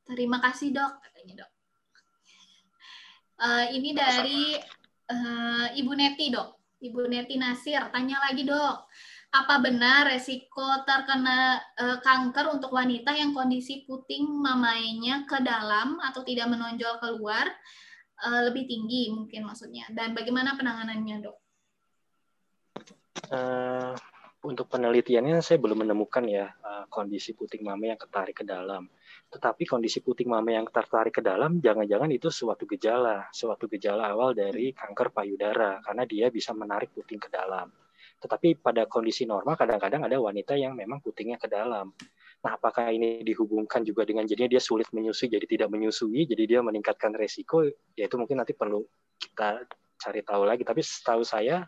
Terima 0.06 0.38
kasih 0.38 0.70
dok, 0.70 1.02
katanya 1.02 1.41
dok. 1.41 1.52
Uh, 3.41 3.66
ini 3.74 3.90
dari 3.98 4.53
uh, 5.10 5.68
Ibu 5.74 5.91
Neti, 5.98 6.30
dok. 6.30 6.62
Ibu 6.78 7.10
Neti 7.10 7.41
Nasir, 7.41 7.90
tanya 7.90 8.22
lagi 8.22 8.45
dok, 8.45 8.86
apa 9.32 9.64
benar 9.64 10.12
resiko 10.12 10.84
terkena 10.84 11.56
uh, 11.80 11.98
kanker 12.03 12.52
untuk 12.52 12.76
wanita 12.76 13.16
yang 13.16 13.32
kondisi 13.32 13.88
puting 13.88 14.28
mamainya 14.28 15.24
ke 15.24 15.40
dalam 15.40 15.95
atau 16.03 16.20
tidak 16.28 16.52
menonjol 16.52 16.99
keluar 16.99 17.48
uh, 18.28 18.41
lebih 18.52 18.68
tinggi 18.68 19.08
mungkin 19.16 19.48
maksudnya? 19.48 19.88
Dan 19.95 20.12
bagaimana 20.12 20.60
penanganannya 20.60 21.18
dok? 21.24 21.38
Uh, 23.32 23.95
untuk 24.44 24.68
penelitiannya 24.68 25.40
saya 25.40 25.64
belum 25.64 25.88
menemukan 25.88 26.28
ya 26.28 26.52
uh, 26.52 26.84
kondisi 26.91 27.32
puting 27.32 27.64
mame 27.64 27.95
yang 27.95 28.02
ketarik 28.03 28.36
ke 28.36 28.44
dalam. 28.44 28.91
Tetapi 29.32 29.64
kondisi 29.64 30.03
puting 30.03 30.28
mame 30.28 30.60
yang 30.60 30.68
tertarik 30.68 31.16
ke 31.16 31.24
dalam 31.24 31.64
jangan-jangan 31.64 32.12
itu 32.12 32.28
suatu 32.28 32.68
gejala, 32.68 33.32
suatu 33.32 33.72
gejala 33.72 34.12
awal 34.12 34.36
dari 34.36 34.76
kanker 34.76 35.16
payudara 35.16 35.80
karena 35.88 36.03
dia 36.03 36.28
bisa 36.28 36.52
menarik 36.52 36.91
puting 36.91 37.22
ke 37.24 37.32
dalam. 37.32 37.72
Tetapi 38.22 38.61
pada 38.61 38.85
kondisi 38.85 39.26
normal 39.26 39.57
kadang-kadang 39.57 40.06
ada 40.06 40.18
wanita 40.22 40.53
yang 40.53 40.77
memang 40.77 41.02
putingnya 41.02 41.41
ke 41.41 41.49
dalam. 41.49 41.89
Nah, 42.41 42.52
apakah 42.57 42.93
ini 42.93 43.26
dihubungkan 43.26 43.81
juga 43.81 44.06
dengan 44.06 44.26
jadinya 44.30 44.57
dia 44.57 44.61
sulit 44.61 44.89
menyusui 44.93 45.30
jadi 45.30 45.45
tidak 45.45 45.69
menyusui, 45.73 46.30
jadi 46.30 46.43
dia 46.45 46.60
meningkatkan 46.61 47.14
resiko, 47.18 47.65
ya 47.98 48.06
itu 48.06 48.15
mungkin 48.18 48.41
nanti 48.41 48.53
perlu 48.53 48.81
kita 49.18 49.65
cari 49.98 50.22
tahu 50.22 50.43
lagi. 50.45 50.61
Tapi 50.61 50.81
setahu 50.81 51.22
saya 51.26 51.65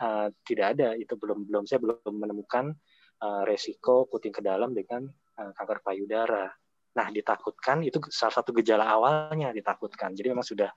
uh, 0.00 0.28
tidak 0.44 0.76
ada 0.76 0.96
itu 0.96 1.16
belum 1.16 1.48
belum 1.48 1.64
saya 1.68 1.80
belum 1.80 2.16
menemukan 2.16 2.72
uh, 3.20 3.42
resiko 3.44 4.08
puting 4.08 4.32
ke 4.32 4.40
dalam 4.44 4.72
dengan 4.72 5.08
uh, 5.40 5.52
kanker 5.56 5.84
payudara. 5.84 6.48
Nah 6.96 7.06
ditakutkan 7.12 7.84
itu 7.84 8.00
salah 8.08 8.34
satu 8.40 8.52
gejala 8.56 8.88
awalnya 8.88 9.52
ditakutkan. 9.52 10.16
Jadi 10.16 10.32
memang 10.32 10.44
sudah 10.44 10.68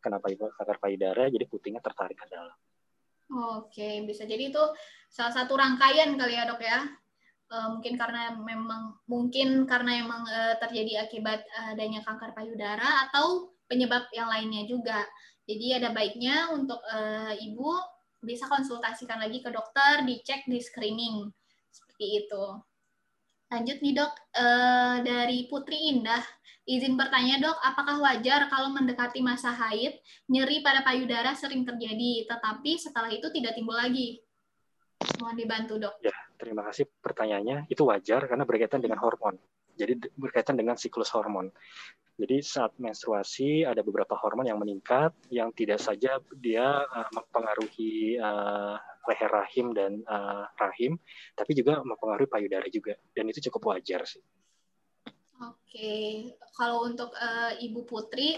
kena 0.00 0.20
kanker 0.20 0.78
payudara 0.78 1.28
jadi 1.28 1.44
putingnya 1.48 1.82
tertarik 1.84 2.16
ke 2.16 2.28
dalam. 2.28 2.54
Oke 3.26 4.06
bisa 4.06 4.22
jadi 4.22 4.54
itu 4.54 4.64
salah 5.10 5.34
satu 5.34 5.58
rangkaian 5.58 6.14
kali 6.14 6.34
ya 6.34 6.46
dok 6.46 6.62
ya. 6.62 6.86
Uh, 7.46 7.78
mungkin 7.78 7.94
karena 7.94 8.34
memang 8.34 8.98
mungkin 9.06 9.70
karena 9.70 10.02
memang 10.02 10.26
uh, 10.26 10.54
terjadi 10.58 11.06
akibat 11.06 11.46
adanya 11.70 12.02
kanker 12.02 12.34
payudara 12.34 13.06
atau 13.06 13.54
penyebab 13.70 14.10
yang 14.10 14.26
lainnya 14.26 14.66
juga. 14.66 15.06
Jadi 15.46 15.78
ada 15.78 15.94
baiknya 15.94 16.50
untuk 16.50 16.82
uh, 16.90 17.30
ibu 17.38 17.70
bisa 18.18 18.50
konsultasikan 18.50 19.22
lagi 19.22 19.38
ke 19.38 19.50
dokter, 19.54 20.02
dicek 20.02 20.42
di 20.50 20.58
screening 20.58 21.30
seperti 21.70 22.26
itu. 22.26 22.44
Lanjut 23.46 23.78
nih 23.78 23.94
dok, 23.94 24.12
e, 24.34 24.46
dari 25.06 25.46
Putri 25.46 25.94
Indah, 25.94 26.22
izin 26.66 26.98
bertanya 26.98 27.38
dok, 27.38 27.58
apakah 27.62 28.02
wajar 28.02 28.50
kalau 28.50 28.74
mendekati 28.74 29.22
masa 29.22 29.54
haid, 29.54 30.02
nyeri 30.26 30.66
pada 30.66 30.82
payudara 30.82 31.30
sering 31.38 31.62
terjadi, 31.62 32.26
tetapi 32.26 32.74
setelah 32.74 33.06
itu 33.06 33.30
tidak 33.30 33.54
timbul 33.54 33.78
lagi? 33.78 34.18
Mohon 35.22 35.36
dibantu 35.38 35.74
dok. 35.78 35.94
Ya, 36.02 36.16
terima 36.34 36.66
kasih 36.66 36.90
pertanyaannya. 36.98 37.70
Itu 37.70 37.86
wajar 37.86 38.26
karena 38.26 38.42
berkaitan 38.42 38.82
dengan 38.82 38.98
hormon. 38.98 39.38
Jadi 39.76 40.10
berkaitan 40.16 40.56
dengan 40.56 40.74
siklus 40.74 41.12
hormon. 41.12 41.52
Jadi 42.16 42.40
saat 42.40 42.72
menstruasi 42.80 43.68
ada 43.68 43.84
beberapa 43.84 44.16
hormon 44.16 44.48
yang 44.48 44.56
meningkat 44.56 45.12
yang 45.28 45.52
tidak 45.52 45.76
saja 45.84 46.16
dia 46.32 46.80
uh, 46.88 47.08
mempengaruhi 47.12 48.16
uh, 48.16 48.80
leher 49.06 49.30
rahim 49.30 49.72
dan 49.72 50.02
uh, 50.06 50.44
rahim, 50.58 50.98
tapi 51.38 51.54
juga 51.54 51.80
mempengaruhi 51.82 52.28
payudara 52.30 52.66
juga. 52.68 52.98
Dan 53.14 53.30
itu 53.30 53.38
cukup 53.50 53.74
wajar 53.74 54.04
sih. 54.04 54.22
Oke, 55.36 56.32
kalau 56.56 56.88
untuk 56.88 57.12
uh, 57.12 57.52
Ibu 57.60 57.84
Putri 57.84 58.34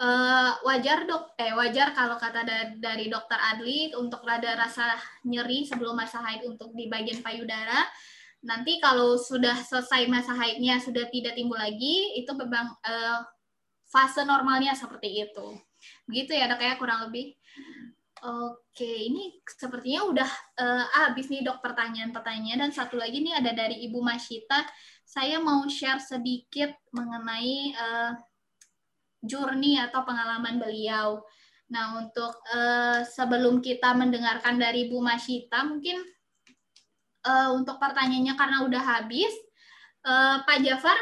uh, 0.00 0.52
wajar 0.64 1.04
dok, 1.04 1.36
eh 1.36 1.52
wajar 1.52 1.92
kalau 1.92 2.16
kata 2.16 2.40
da 2.42 2.58
dari 2.78 3.12
Dokter 3.12 3.36
Adli 3.36 3.92
untuk 3.92 4.24
ada 4.24 4.56
rasa 4.56 4.96
nyeri 5.28 5.68
sebelum 5.68 5.94
masa 5.94 6.24
haid 6.24 6.48
untuk 6.48 6.72
di 6.72 6.88
bagian 6.88 7.20
payudara 7.20 7.84
nanti 8.42 8.78
kalau 8.78 9.18
sudah 9.18 9.58
selesai 9.66 10.06
masa 10.06 10.30
haidnya 10.38 10.78
sudah 10.78 11.10
tidak 11.10 11.34
timbul 11.34 11.58
lagi 11.58 12.14
itu 12.14 12.30
memang 12.38 12.70
uh, 12.86 13.18
fase 13.90 14.22
normalnya 14.22 14.78
seperti 14.78 15.26
itu 15.26 15.46
begitu 16.06 16.38
ya 16.38 16.46
dok 16.46 16.62
ya 16.62 16.78
kurang 16.78 17.10
lebih 17.10 17.34
oke 18.24 18.88
ini 18.88 19.38
sepertinya 19.46 20.08
udah 20.08 20.30
uh, 20.58 20.84
habis 21.06 21.30
nih 21.30 21.44
dok 21.44 21.62
pertanyaan-pertanyaan 21.62 22.68
dan 22.68 22.72
satu 22.72 22.98
lagi 22.98 23.22
nih 23.22 23.38
ada 23.38 23.54
dari 23.54 23.84
ibu 23.86 24.02
Masyita 24.02 24.64
saya 25.06 25.38
mau 25.38 25.62
share 25.70 26.02
sedikit 26.02 26.74
mengenai 26.90 27.74
uh, 27.76 28.12
journey 29.22 29.78
atau 29.78 30.02
pengalaman 30.02 30.58
beliau 30.58 31.22
nah 31.68 32.00
untuk 32.00 32.32
uh, 32.48 33.04
sebelum 33.04 33.60
kita 33.60 33.92
mendengarkan 33.92 34.56
dari 34.56 34.88
ibu 34.88 34.98
Masyita 35.04 35.68
mungkin 35.68 36.00
uh, 37.28 37.48
untuk 37.54 37.76
pertanyaannya 37.76 38.34
karena 38.34 38.58
udah 38.64 38.82
habis. 38.82 39.32
Uh, 40.06 40.40
Pak 40.46 40.64
Jafar, 40.64 40.96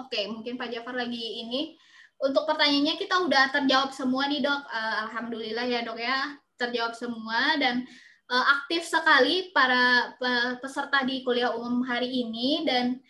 Oke, 0.00 0.24
mungkin 0.26 0.56
Pak 0.56 0.72
Jafar 0.72 0.96
lagi 0.96 1.44
ini. 1.44 1.76
Untuk 2.20 2.44
pertanyaannya 2.44 3.00
kita 3.00 3.20
udah 3.24 3.52
terjawab 3.52 3.92
semua 3.92 4.28
nih 4.28 4.44
dok. 4.44 4.60
Uh, 4.68 4.96
Alhamdulillah 5.08 5.66
ya 5.68 5.80
dok 5.84 6.00
ya, 6.00 6.36
terjawab 6.60 6.92
semua 6.92 7.56
dan 7.56 7.84
uh, 8.28 8.44
aktif 8.60 8.84
sekali 8.84 9.52
para 9.52 10.16
peserta 10.60 11.04
di 11.04 11.24
kuliah 11.24 11.52
umum 11.52 11.84
hari 11.84 12.08
ini 12.08 12.64
dan 12.64 13.00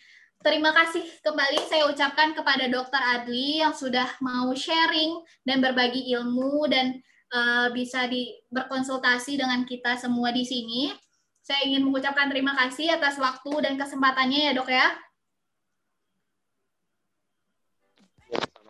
Terima 0.41 0.73
kasih 0.73 1.05
kembali 1.21 1.69
saya 1.69 1.85
ucapkan 1.85 2.33
kepada 2.33 2.65
Dokter 2.65 2.97
Adli 2.97 3.61
yang 3.61 3.77
sudah 3.77 4.09
mau 4.25 4.49
sharing 4.57 5.21
dan 5.45 5.61
berbagi 5.61 6.09
ilmu 6.17 6.65
dan 6.65 6.97
uh, 7.29 7.69
bisa 7.77 8.09
di, 8.09 8.41
berkonsultasi 8.49 9.37
dengan 9.37 9.69
kita 9.69 10.01
semua 10.01 10.33
di 10.33 10.41
sini. 10.41 10.97
Saya 11.45 11.69
ingin 11.69 11.85
mengucapkan 11.85 12.33
terima 12.33 12.57
kasih 12.57 12.89
atas 12.89 13.21
waktu 13.21 13.53
dan 13.69 13.77
kesempatannya 13.77 14.41
ya 14.49 14.53
dok 14.57 14.73
ya. 14.73 14.89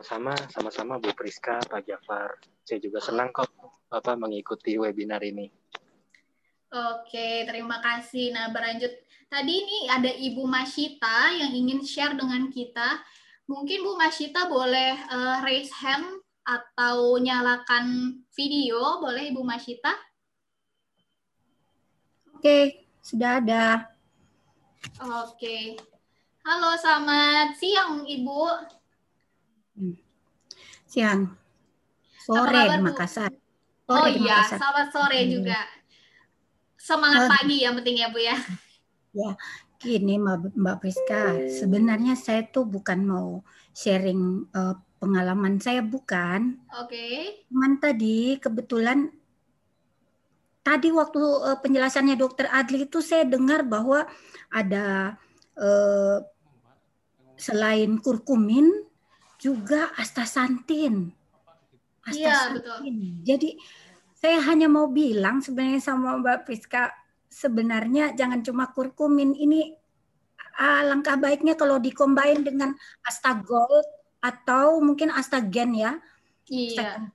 Sama-sama, 0.01 0.33
sama-sama 0.49 0.93
Bu 0.97 1.13
Priska, 1.13 1.61
Pak 1.69 1.85
Jafar. 1.85 2.41
Saya 2.65 2.81
juga 2.81 3.05
senang 3.05 3.29
kok 3.33 3.53
Bapak 3.93 4.17
mengikuti 4.17 4.81
webinar 4.81 5.21
ini. 5.21 5.53
Oke, 6.71 7.45
terima 7.45 7.83
kasih. 7.83 8.33
Nah, 8.33 8.49
berlanjut 8.55 8.95
Tadi 9.31 9.63
ini 9.63 9.87
ada 9.87 10.11
Ibu 10.11 10.43
Masita 10.43 11.31
yang 11.31 11.55
ingin 11.55 11.87
share 11.87 12.19
dengan 12.19 12.51
kita. 12.51 12.99
Mungkin 13.47 13.87
Bu 13.87 13.95
Masita 13.95 14.51
boleh 14.51 14.99
uh, 15.07 15.39
raise 15.47 15.71
hand 15.71 16.27
atau 16.43 17.15
nyalakan 17.15 18.19
video, 18.35 18.99
boleh 18.99 19.31
Ibu 19.31 19.47
Masita? 19.47 19.95
Oke, 22.35 22.91
sudah 22.99 23.39
ada. 23.39 23.87
Oke. 24.99 25.79
Halo, 26.43 26.75
selamat 26.75 27.55
siang 27.55 28.03
Ibu. 28.03 28.43
Hmm. 29.81 29.97
Siang. 30.85 31.21
Sore 32.21 32.63
di 32.69 32.79
Makassar. 32.85 33.33
Sore 33.89 33.97
oh 33.97 34.07
iya, 34.07 34.45
selamat 34.45 34.87
sore 34.93 35.21
hmm. 35.25 35.31
juga. 35.33 35.61
Semangat 36.77 37.33
pagi 37.33 37.65
yang 37.65 37.81
penting 37.81 37.97
ya 38.05 38.13
Bu 38.13 38.21
ya. 38.21 38.37
Ya, 39.11 39.31
gini 39.81 40.21
Mbak 40.21 40.77
Priska, 40.85 41.51
sebenarnya 41.51 42.15
saya 42.15 42.47
tuh 42.47 42.69
bukan 42.69 43.03
mau 43.03 43.43
sharing 43.73 44.47
uh, 44.53 44.77
pengalaman 45.01 45.57
saya 45.59 45.81
bukan. 45.81 46.61
Oke. 46.77 46.93
Okay. 46.93 47.19
Cuman 47.49 47.81
tadi 47.81 48.37
kebetulan 48.39 49.11
tadi 50.61 50.93
waktu 50.93 51.19
uh, 51.19 51.59
penjelasannya 51.59 52.15
Dokter 52.21 52.47
Adli 52.53 52.87
itu 52.87 53.01
saya 53.01 53.25
dengar 53.25 53.65
bahwa 53.65 54.05
ada 54.53 55.17
uh, 55.57 56.21
selain 57.41 57.97
kurkumin 57.99 58.69
juga 59.41 59.91
astaxanthin. 59.97 61.11
Iya, 62.13 62.53
betul. 62.53 62.85
Jadi 63.25 63.57
saya 64.21 64.39
hanya 64.53 64.69
mau 64.69 64.93
bilang 64.93 65.41
sebenarnya 65.41 65.81
sama 65.81 66.21
Mbak 66.21 66.45
Priska 66.45 66.93
sebenarnya 67.31 68.13
jangan 68.13 68.45
cuma 68.45 68.69
kurkumin 68.69 69.33
ini 69.33 69.73
alangkah 70.61 71.17
baiknya 71.17 71.57
kalau 71.57 71.81
dikombin 71.81 72.45
dengan 72.45 72.77
astagold 73.07 73.87
atau 74.21 74.85
mungkin 74.85 75.09
astagen 75.09 75.73
ya. 75.73 75.97
Iya. 76.51 77.09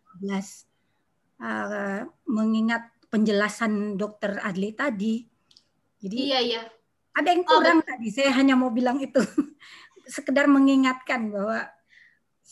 Uh, 1.35 2.07
mengingat 2.25 2.89
penjelasan 3.11 3.99
dokter 3.99 4.41
Adli 4.41 4.73
tadi. 4.73 5.21
Jadi 6.01 6.17
Iya, 6.31 6.39
iya. 6.41 6.61
Ada 7.15 7.31
yang 7.31 7.43
kurang 7.47 7.79
oh, 7.79 7.85
tadi. 7.85 8.07
Saya 8.11 8.33
hanya 8.35 8.57
mau 8.57 8.73
bilang 8.73 8.97
itu. 8.99 9.21
Sekedar 10.15 10.49
mengingatkan 10.49 11.31
bahwa 11.31 11.69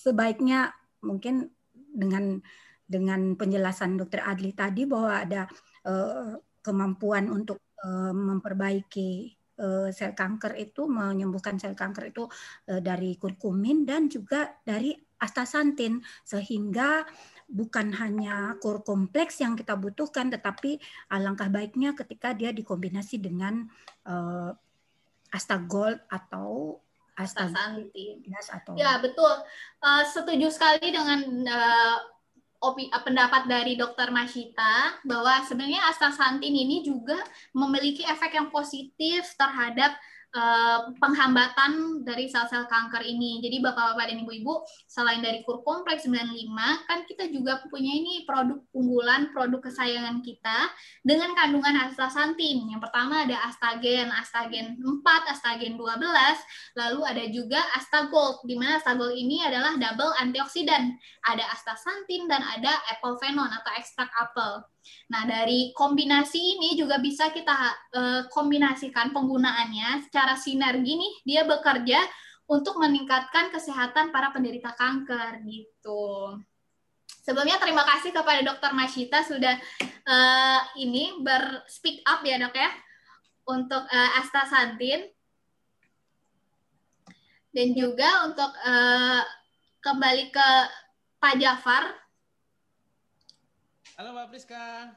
sebaiknya 0.04 0.76
mungkin 1.00 1.48
dengan 1.74 2.44
dengan 2.84 3.40
penjelasan 3.40 3.96
dokter 3.96 4.20
Adli 4.20 4.52
tadi 4.52 4.84
bahwa 4.84 5.24
ada 5.24 5.48
uh, 5.88 6.36
kemampuan 6.60 7.32
untuk 7.32 7.64
uh, 7.80 8.12
memperbaiki 8.12 9.32
uh, 9.64 9.88
sel 9.96 10.12
kanker 10.12 10.60
itu 10.60 10.84
menyembuhkan 10.86 11.56
sel 11.56 11.74
kanker 11.80 12.12
itu 12.12 12.28
uh, 12.68 12.84
dari 12.84 13.16
kurkumin 13.16 13.88
dan 13.88 14.12
juga 14.12 14.60
dari 14.68 14.92
astaxanthin. 15.24 16.04
Sehingga 16.28 17.08
bukan 17.48 17.96
hanya 17.96 18.60
kur 18.60 18.84
kompleks 18.84 19.40
yang 19.40 19.56
kita 19.56 19.80
butuhkan, 19.80 20.28
tetapi 20.28 20.78
alangkah 21.12 21.48
baiknya 21.48 21.96
ketika 21.96 22.36
dia 22.36 22.52
dikombinasi 22.52 23.24
dengan 23.24 23.64
uh, 24.06 24.52
astagold 25.32 25.98
atau 26.12 26.78
astaxanthin. 27.18 28.24
Atau... 28.52 28.74
Ya 28.78 28.98
betul, 28.98 29.34
uh, 29.82 30.04
setuju 30.10 30.50
sekali 30.50 30.90
dengan 30.90 31.22
uh, 31.46 31.98
opi, 32.64 32.88
pendapat 32.90 33.46
dari 33.46 33.76
Dokter 33.76 34.10
Masita 34.10 34.98
bahwa 35.04 35.44
sebenarnya 35.44 35.84
astaxanthin 35.92 36.56
ini 36.56 36.82
juga 36.82 37.20
memiliki 37.52 38.08
efek 38.08 38.40
yang 38.40 38.50
positif 38.50 39.36
terhadap 39.36 39.94
Eh, 40.34 40.80
penghambatan 40.98 42.02
dari 42.02 42.26
sel-sel 42.26 42.66
kanker 42.66 43.06
ini. 43.06 43.38
Jadi 43.38 43.62
Bapak-bapak 43.62 44.10
dan 44.10 44.26
Ibu-ibu, 44.26 44.66
selain 44.90 45.22
dari 45.22 45.46
kur 45.46 45.62
kompleks 45.62 46.10
95, 46.10 46.90
kan 46.90 47.06
kita 47.06 47.30
juga 47.30 47.62
punya 47.70 47.94
ini 47.94 48.26
produk 48.26 48.58
unggulan, 48.74 49.30
produk 49.30 49.62
kesayangan 49.62 50.26
kita 50.26 50.74
dengan 51.06 51.38
kandungan 51.38 51.86
astaxanthin. 51.86 52.66
Yang 52.66 52.82
pertama 52.82 53.30
ada 53.30 53.46
astagen, 53.46 54.10
astagen 54.10 54.82
4, 54.82 55.06
astagen 55.38 55.78
12, 55.78 56.02
lalu 56.82 57.00
ada 57.06 57.24
juga 57.30 57.62
astagold, 57.78 58.42
di 58.50 58.58
mana 58.58 58.82
astagold 58.82 59.14
ini 59.14 59.46
adalah 59.46 59.78
double 59.78 60.18
antioksidan. 60.18 60.98
Ada 61.30 61.46
astaxanthin 61.54 62.26
dan 62.26 62.42
ada 62.42 62.74
apple 62.90 63.22
phenon 63.22 63.54
atau 63.54 63.70
ekstrak 63.78 64.10
apel. 64.18 64.66
Nah, 65.12 65.24
dari 65.28 65.72
kombinasi 65.76 66.58
ini 66.58 66.80
juga 66.80 67.00
bisa 67.00 67.30
kita 67.30 67.56
uh, 67.94 68.22
kombinasikan 68.32 69.12
penggunaannya 69.12 70.08
secara 70.08 70.36
sinergi 70.36 70.94
nih, 70.96 71.14
dia 71.24 71.42
bekerja 71.44 72.00
untuk 72.48 72.80
meningkatkan 72.80 73.50
kesehatan 73.52 74.12
para 74.12 74.30
penderita 74.36 74.76
kanker 74.76 75.44
gitu. 75.48 76.36
Sebelumnya 77.24 77.56
terima 77.56 77.88
kasih 77.88 78.12
kepada 78.12 78.44
Dokter 78.44 78.76
Masyita 78.76 79.24
sudah 79.24 79.56
uh, 80.04 80.60
ini 80.76 81.24
berspeak 81.24 82.04
up 82.04 82.20
ya 82.28 82.36
dok 82.36 82.52
ya 82.52 82.68
untuk 83.48 83.84
uh, 83.88 84.12
astaxanthin 84.20 85.08
dan 87.56 87.68
juga 87.72 88.28
untuk 88.28 88.52
uh, 88.68 89.24
kembali 89.80 90.36
ke 90.36 90.50
Pak 91.24 91.36
Jafar 91.40 92.03
Halo 93.94 94.10
Mbak 94.10 94.34
Priska. 94.34 94.90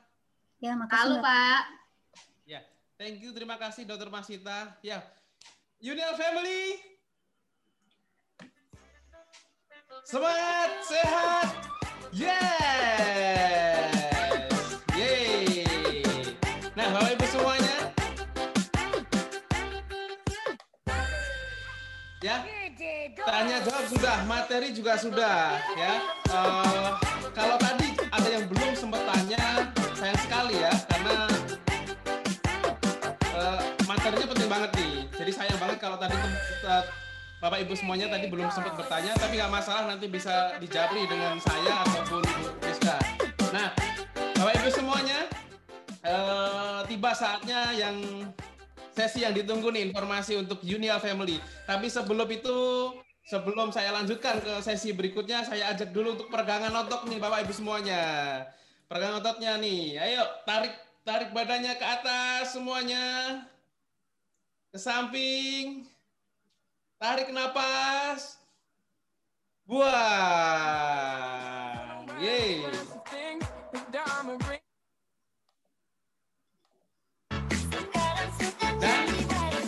Ya, 0.57 0.73
makasih. 0.73 0.97
Halo 0.97 1.21
Pak. 1.21 1.69
Ya, 2.49 2.65
thank 2.97 3.21
you. 3.21 3.29
Terima 3.37 3.61
kasih 3.61 3.85
Dokter 3.85 4.09
Masita. 4.09 4.73
Ya, 4.81 5.05
Union 5.85 6.17
Family. 6.17 6.81
Semangat, 10.01 10.81
sehat. 10.89 11.49
Yes. 12.09 13.93
Yeay. 14.97 16.01
Nah, 16.73 16.97
Bapak 16.97 17.21
Ibu 17.21 17.27
semuanya. 17.29 17.93
Ya. 22.25 22.37
Tanya 23.29 23.61
jawab 23.61 23.85
sudah, 23.93 24.25
materi 24.25 24.73
juga 24.73 24.97
sudah, 24.97 25.61
ya. 25.77 26.01
Uh, 26.33 26.97
kalau 27.37 27.61
tadi 27.61 27.86
yang 28.37 28.53
belum 28.53 28.73
sempat 28.77 29.01
tanya, 29.09 29.73
sayang 29.97 30.21
sekali 30.21 30.61
ya, 30.61 30.69
karena 30.93 31.17
uh, 33.33 33.61
materinya 33.89 34.27
penting 34.29 34.49
banget 34.53 34.71
nih. 34.77 34.93
Jadi 35.17 35.33
sayang 35.33 35.57
banget 35.57 35.79
kalau 35.81 35.97
tadi 35.97 36.13
uh, 36.69 36.85
Bapak 37.41 37.65
Ibu 37.65 37.73
semuanya 37.73 38.13
tadi 38.13 38.29
belum 38.29 38.53
sempat 38.53 38.77
bertanya, 38.77 39.17
tapi 39.17 39.41
nggak 39.41 39.49
masalah 39.49 39.89
nanti 39.89 40.13
bisa 40.13 40.53
dijawab 40.61 41.09
dengan 41.09 41.41
saya 41.41 41.81
ataupun 41.89 42.21
Bu 42.29 42.45
Rizka. 42.61 42.97
Nah, 43.57 43.73
Bapak 44.37 44.53
Ibu 44.61 44.69
semuanya, 44.69 45.19
uh, 46.05 46.85
tiba 46.85 47.17
saatnya 47.17 47.73
yang 47.73 47.97
sesi 48.93 49.25
yang 49.25 49.33
ditunggu 49.33 49.73
nih 49.73 49.89
informasi 49.89 50.37
untuk 50.37 50.61
Unia 50.61 51.01
Family. 51.01 51.41
Tapi 51.65 51.89
sebelum 51.89 52.29
itu 52.29 52.57
sebelum 53.27 53.75
saya 53.75 53.91
lanjutkan 53.91 54.39
ke 54.39 54.63
sesi 54.63 54.95
berikutnya, 54.95 55.43
saya 55.43 55.75
ajak 55.75 55.91
dulu 55.91 56.15
untuk 56.15 56.31
peregangan 56.31 56.71
otot 56.87 57.11
nih 57.11 57.19
Bapak 57.19 57.43
Ibu 57.45 57.53
semuanya. 57.53 58.03
Peregangan 58.87 59.19
ototnya 59.19 59.59
nih. 59.59 59.99
Ayo 59.99 60.23
tarik 60.47 60.71
tarik 61.03 61.35
badannya 61.35 61.75
ke 61.75 61.83
atas 61.83 62.55
semuanya. 62.55 63.43
Ke 64.71 64.79
samping. 64.79 65.91
Tarik 67.03 67.35
napas. 67.35 68.39
Buang. 69.67 69.91
Yeay. 72.23 72.63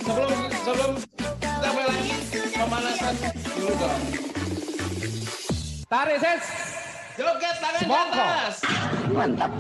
Sebelum 0.09 0.49
sebelum 0.49 0.97
kita 1.37 1.69
mulai 1.75 1.87
lagi 1.91 2.13
pemanasan 2.55 3.38
Tarik 5.89 6.17
ses. 6.25 6.45
Joget 7.21 7.57
tangan 7.61 7.85
di 7.85 7.93
atas. 7.93 8.57
Mantap. 9.13 9.51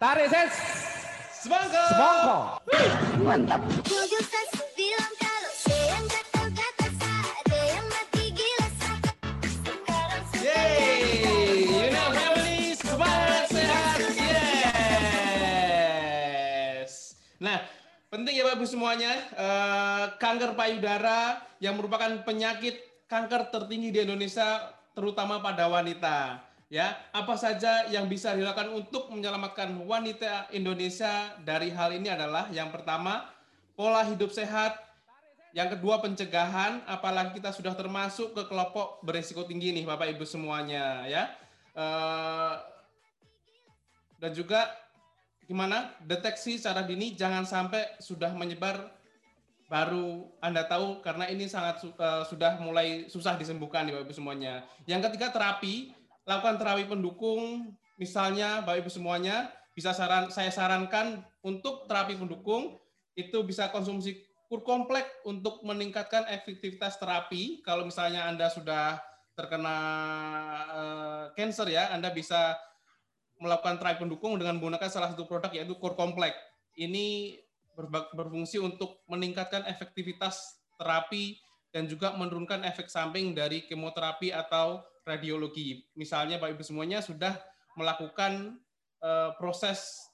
Tarik 0.00 0.28
ses. 0.32 0.54
Semangka. 1.44 1.84
Semangka. 1.92 2.36
Mantap. 3.20 3.60
Penting 18.14 18.38
ya 18.38 18.46
Bapak 18.46 18.62
Ibu 18.62 18.66
semuanya, 18.70 19.10
eh, 19.34 20.04
kanker 20.22 20.54
payudara 20.54 21.42
yang 21.58 21.74
merupakan 21.74 22.14
penyakit 22.22 22.78
kanker 23.10 23.50
tertinggi 23.50 23.90
di 23.90 24.06
Indonesia 24.06 24.70
terutama 24.94 25.42
pada 25.42 25.66
wanita. 25.66 26.38
Ya, 26.70 26.94
apa 27.10 27.34
saja 27.34 27.90
yang 27.90 28.06
bisa 28.06 28.30
dilakukan 28.38 28.70
untuk 28.70 29.10
menyelamatkan 29.10 29.66
wanita 29.82 30.46
Indonesia 30.54 31.34
dari 31.42 31.74
hal 31.74 31.90
ini 31.90 32.06
adalah 32.06 32.46
yang 32.54 32.70
pertama, 32.70 33.34
pola 33.74 34.06
hidup 34.06 34.30
sehat, 34.30 34.78
yang 35.50 35.74
kedua 35.74 35.98
pencegahan, 35.98 36.86
apalagi 36.86 37.42
kita 37.42 37.50
sudah 37.50 37.74
termasuk 37.74 38.30
ke 38.30 38.46
kelompok 38.46 39.02
berisiko 39.02 39.42
tinggi 39.42 39.74
nih 39.74 39.90
Bapak 39.90 40.14
Ibu 40.14 40.22
semuanya 40.22 41.02
ya. 41.10 41.34
Eh, 41.74 42.54
dan 44.22 44.30
juga 44.30 44.83
gimana 45.44 45.92
deteksi 46.04 46.56
secara 46.56 46.84
dini 46.84 47.12
jangan 47.12 47.44
sampai 47.44 48.00
sudah 48.00 48.32
menyebar 48.32 48.92
baru 49.68 50.28
Anda 50.44 50.68
tahu 50.68 51.00
karena 51.00 51.28
ini 51.28 51.48
sangat 51.48 51.84
uh, 51.96 52.22
sudah 52.28 52.60
mulai 52.60 53.08
susah 53.08 53.34
disembuhkan 53.34 53.88
Bapak 53.88 54.06
Ibu 54.08 54.14
semuanya. 54.14 54.62
Yang 54.84 55.10
ketiga 55.10 55.32
terapi, 55.32 55.96
lakukan 56.28 56.60
terapi 56.60 56.84
pendukung 56.84 57.72
misalnya 57.96 58.60
Bapak 58.62 58.84
Ibu 58.84 58.90
semuanya 58.92 59.50
bisa 59.74 59.90
saran 59.90 60.30
saya 60.30 60.52
sarankan 60.54 61.24
untuk 61.42 61.90
terapi 61.90 62.14
pendukung 62.14 62.78
itu 63.18 63.42
bisa 63.42 63.72
konsumsi 63.74 64.22
kur 64.46 64.62
kompleks 64.62 65.10
untuk 65.26 65.64
meningkatkan 65.66 66.28
efektivitas 66.30 67.00
terapi. 67.00 67.64
Kalau 67.64 67.88
misalnya 67.88 68.28
Anda 68.28 68.52
sudah 68.52 69.00
terkena 69.34 69.76
uh, 70.70 71.24
cancer 71.34 71.66
ya, 71.72 71.90
Anda 71.90 72.14
bisa 72.14 72.54
melakukan 73.38 73.78
terapi 73.78 74.06
pendukung 74.06 74.38
dengan 74.38 74.56
menggunakan 74.58 74.88
salah 74.90 75.10
satu 75.10 75.26
produk 75.26 75.50
yaitu 75.50 75.74
core 75.78 75.98
complex. 75.98 76.34
Ini 76.74 77.38
berfungsi 78.14 78.62
untuk 78.62 79.02
meningkatkan 79.10 79.66
efektivitas 79.66 80.62
terapi 80.78 81.38
dan 81.74 81.90
juga 81.90 82.14
menurunkan 82.14 82.62
efek 82.62 82.86
samping 82.86 83.34
dari 83.34 83.66
kemoterapi 83.66 84.30
atau 84.30 84.82
radiologi. 85.02 85.82
Misalnya 85.98 86.38
Bapak 86.38 86.58
Ibu 86.58 86.64
semuanya 86.64 87.02
sudah 87.02 87.34
melakukan 87.74 88.58
uh, 89.02 89.34
proses 89.36 90.06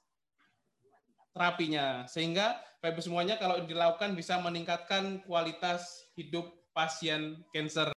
terapinya 1.37 2.09
sehingga 2.09 2.59
Bapak 2.81 2.97
Ibu 2.97 3.01
semuanya 3.05 3.37
kalau 3.37 3.61
dilakukan 3.65 4.17
bisa 4.17 4.41
meningkatkan 4.41 5.21
kualitas 5.29 6.09
hidup 6.17 6.49
pasien 6.73 7.45
cancer. 7.53 7.89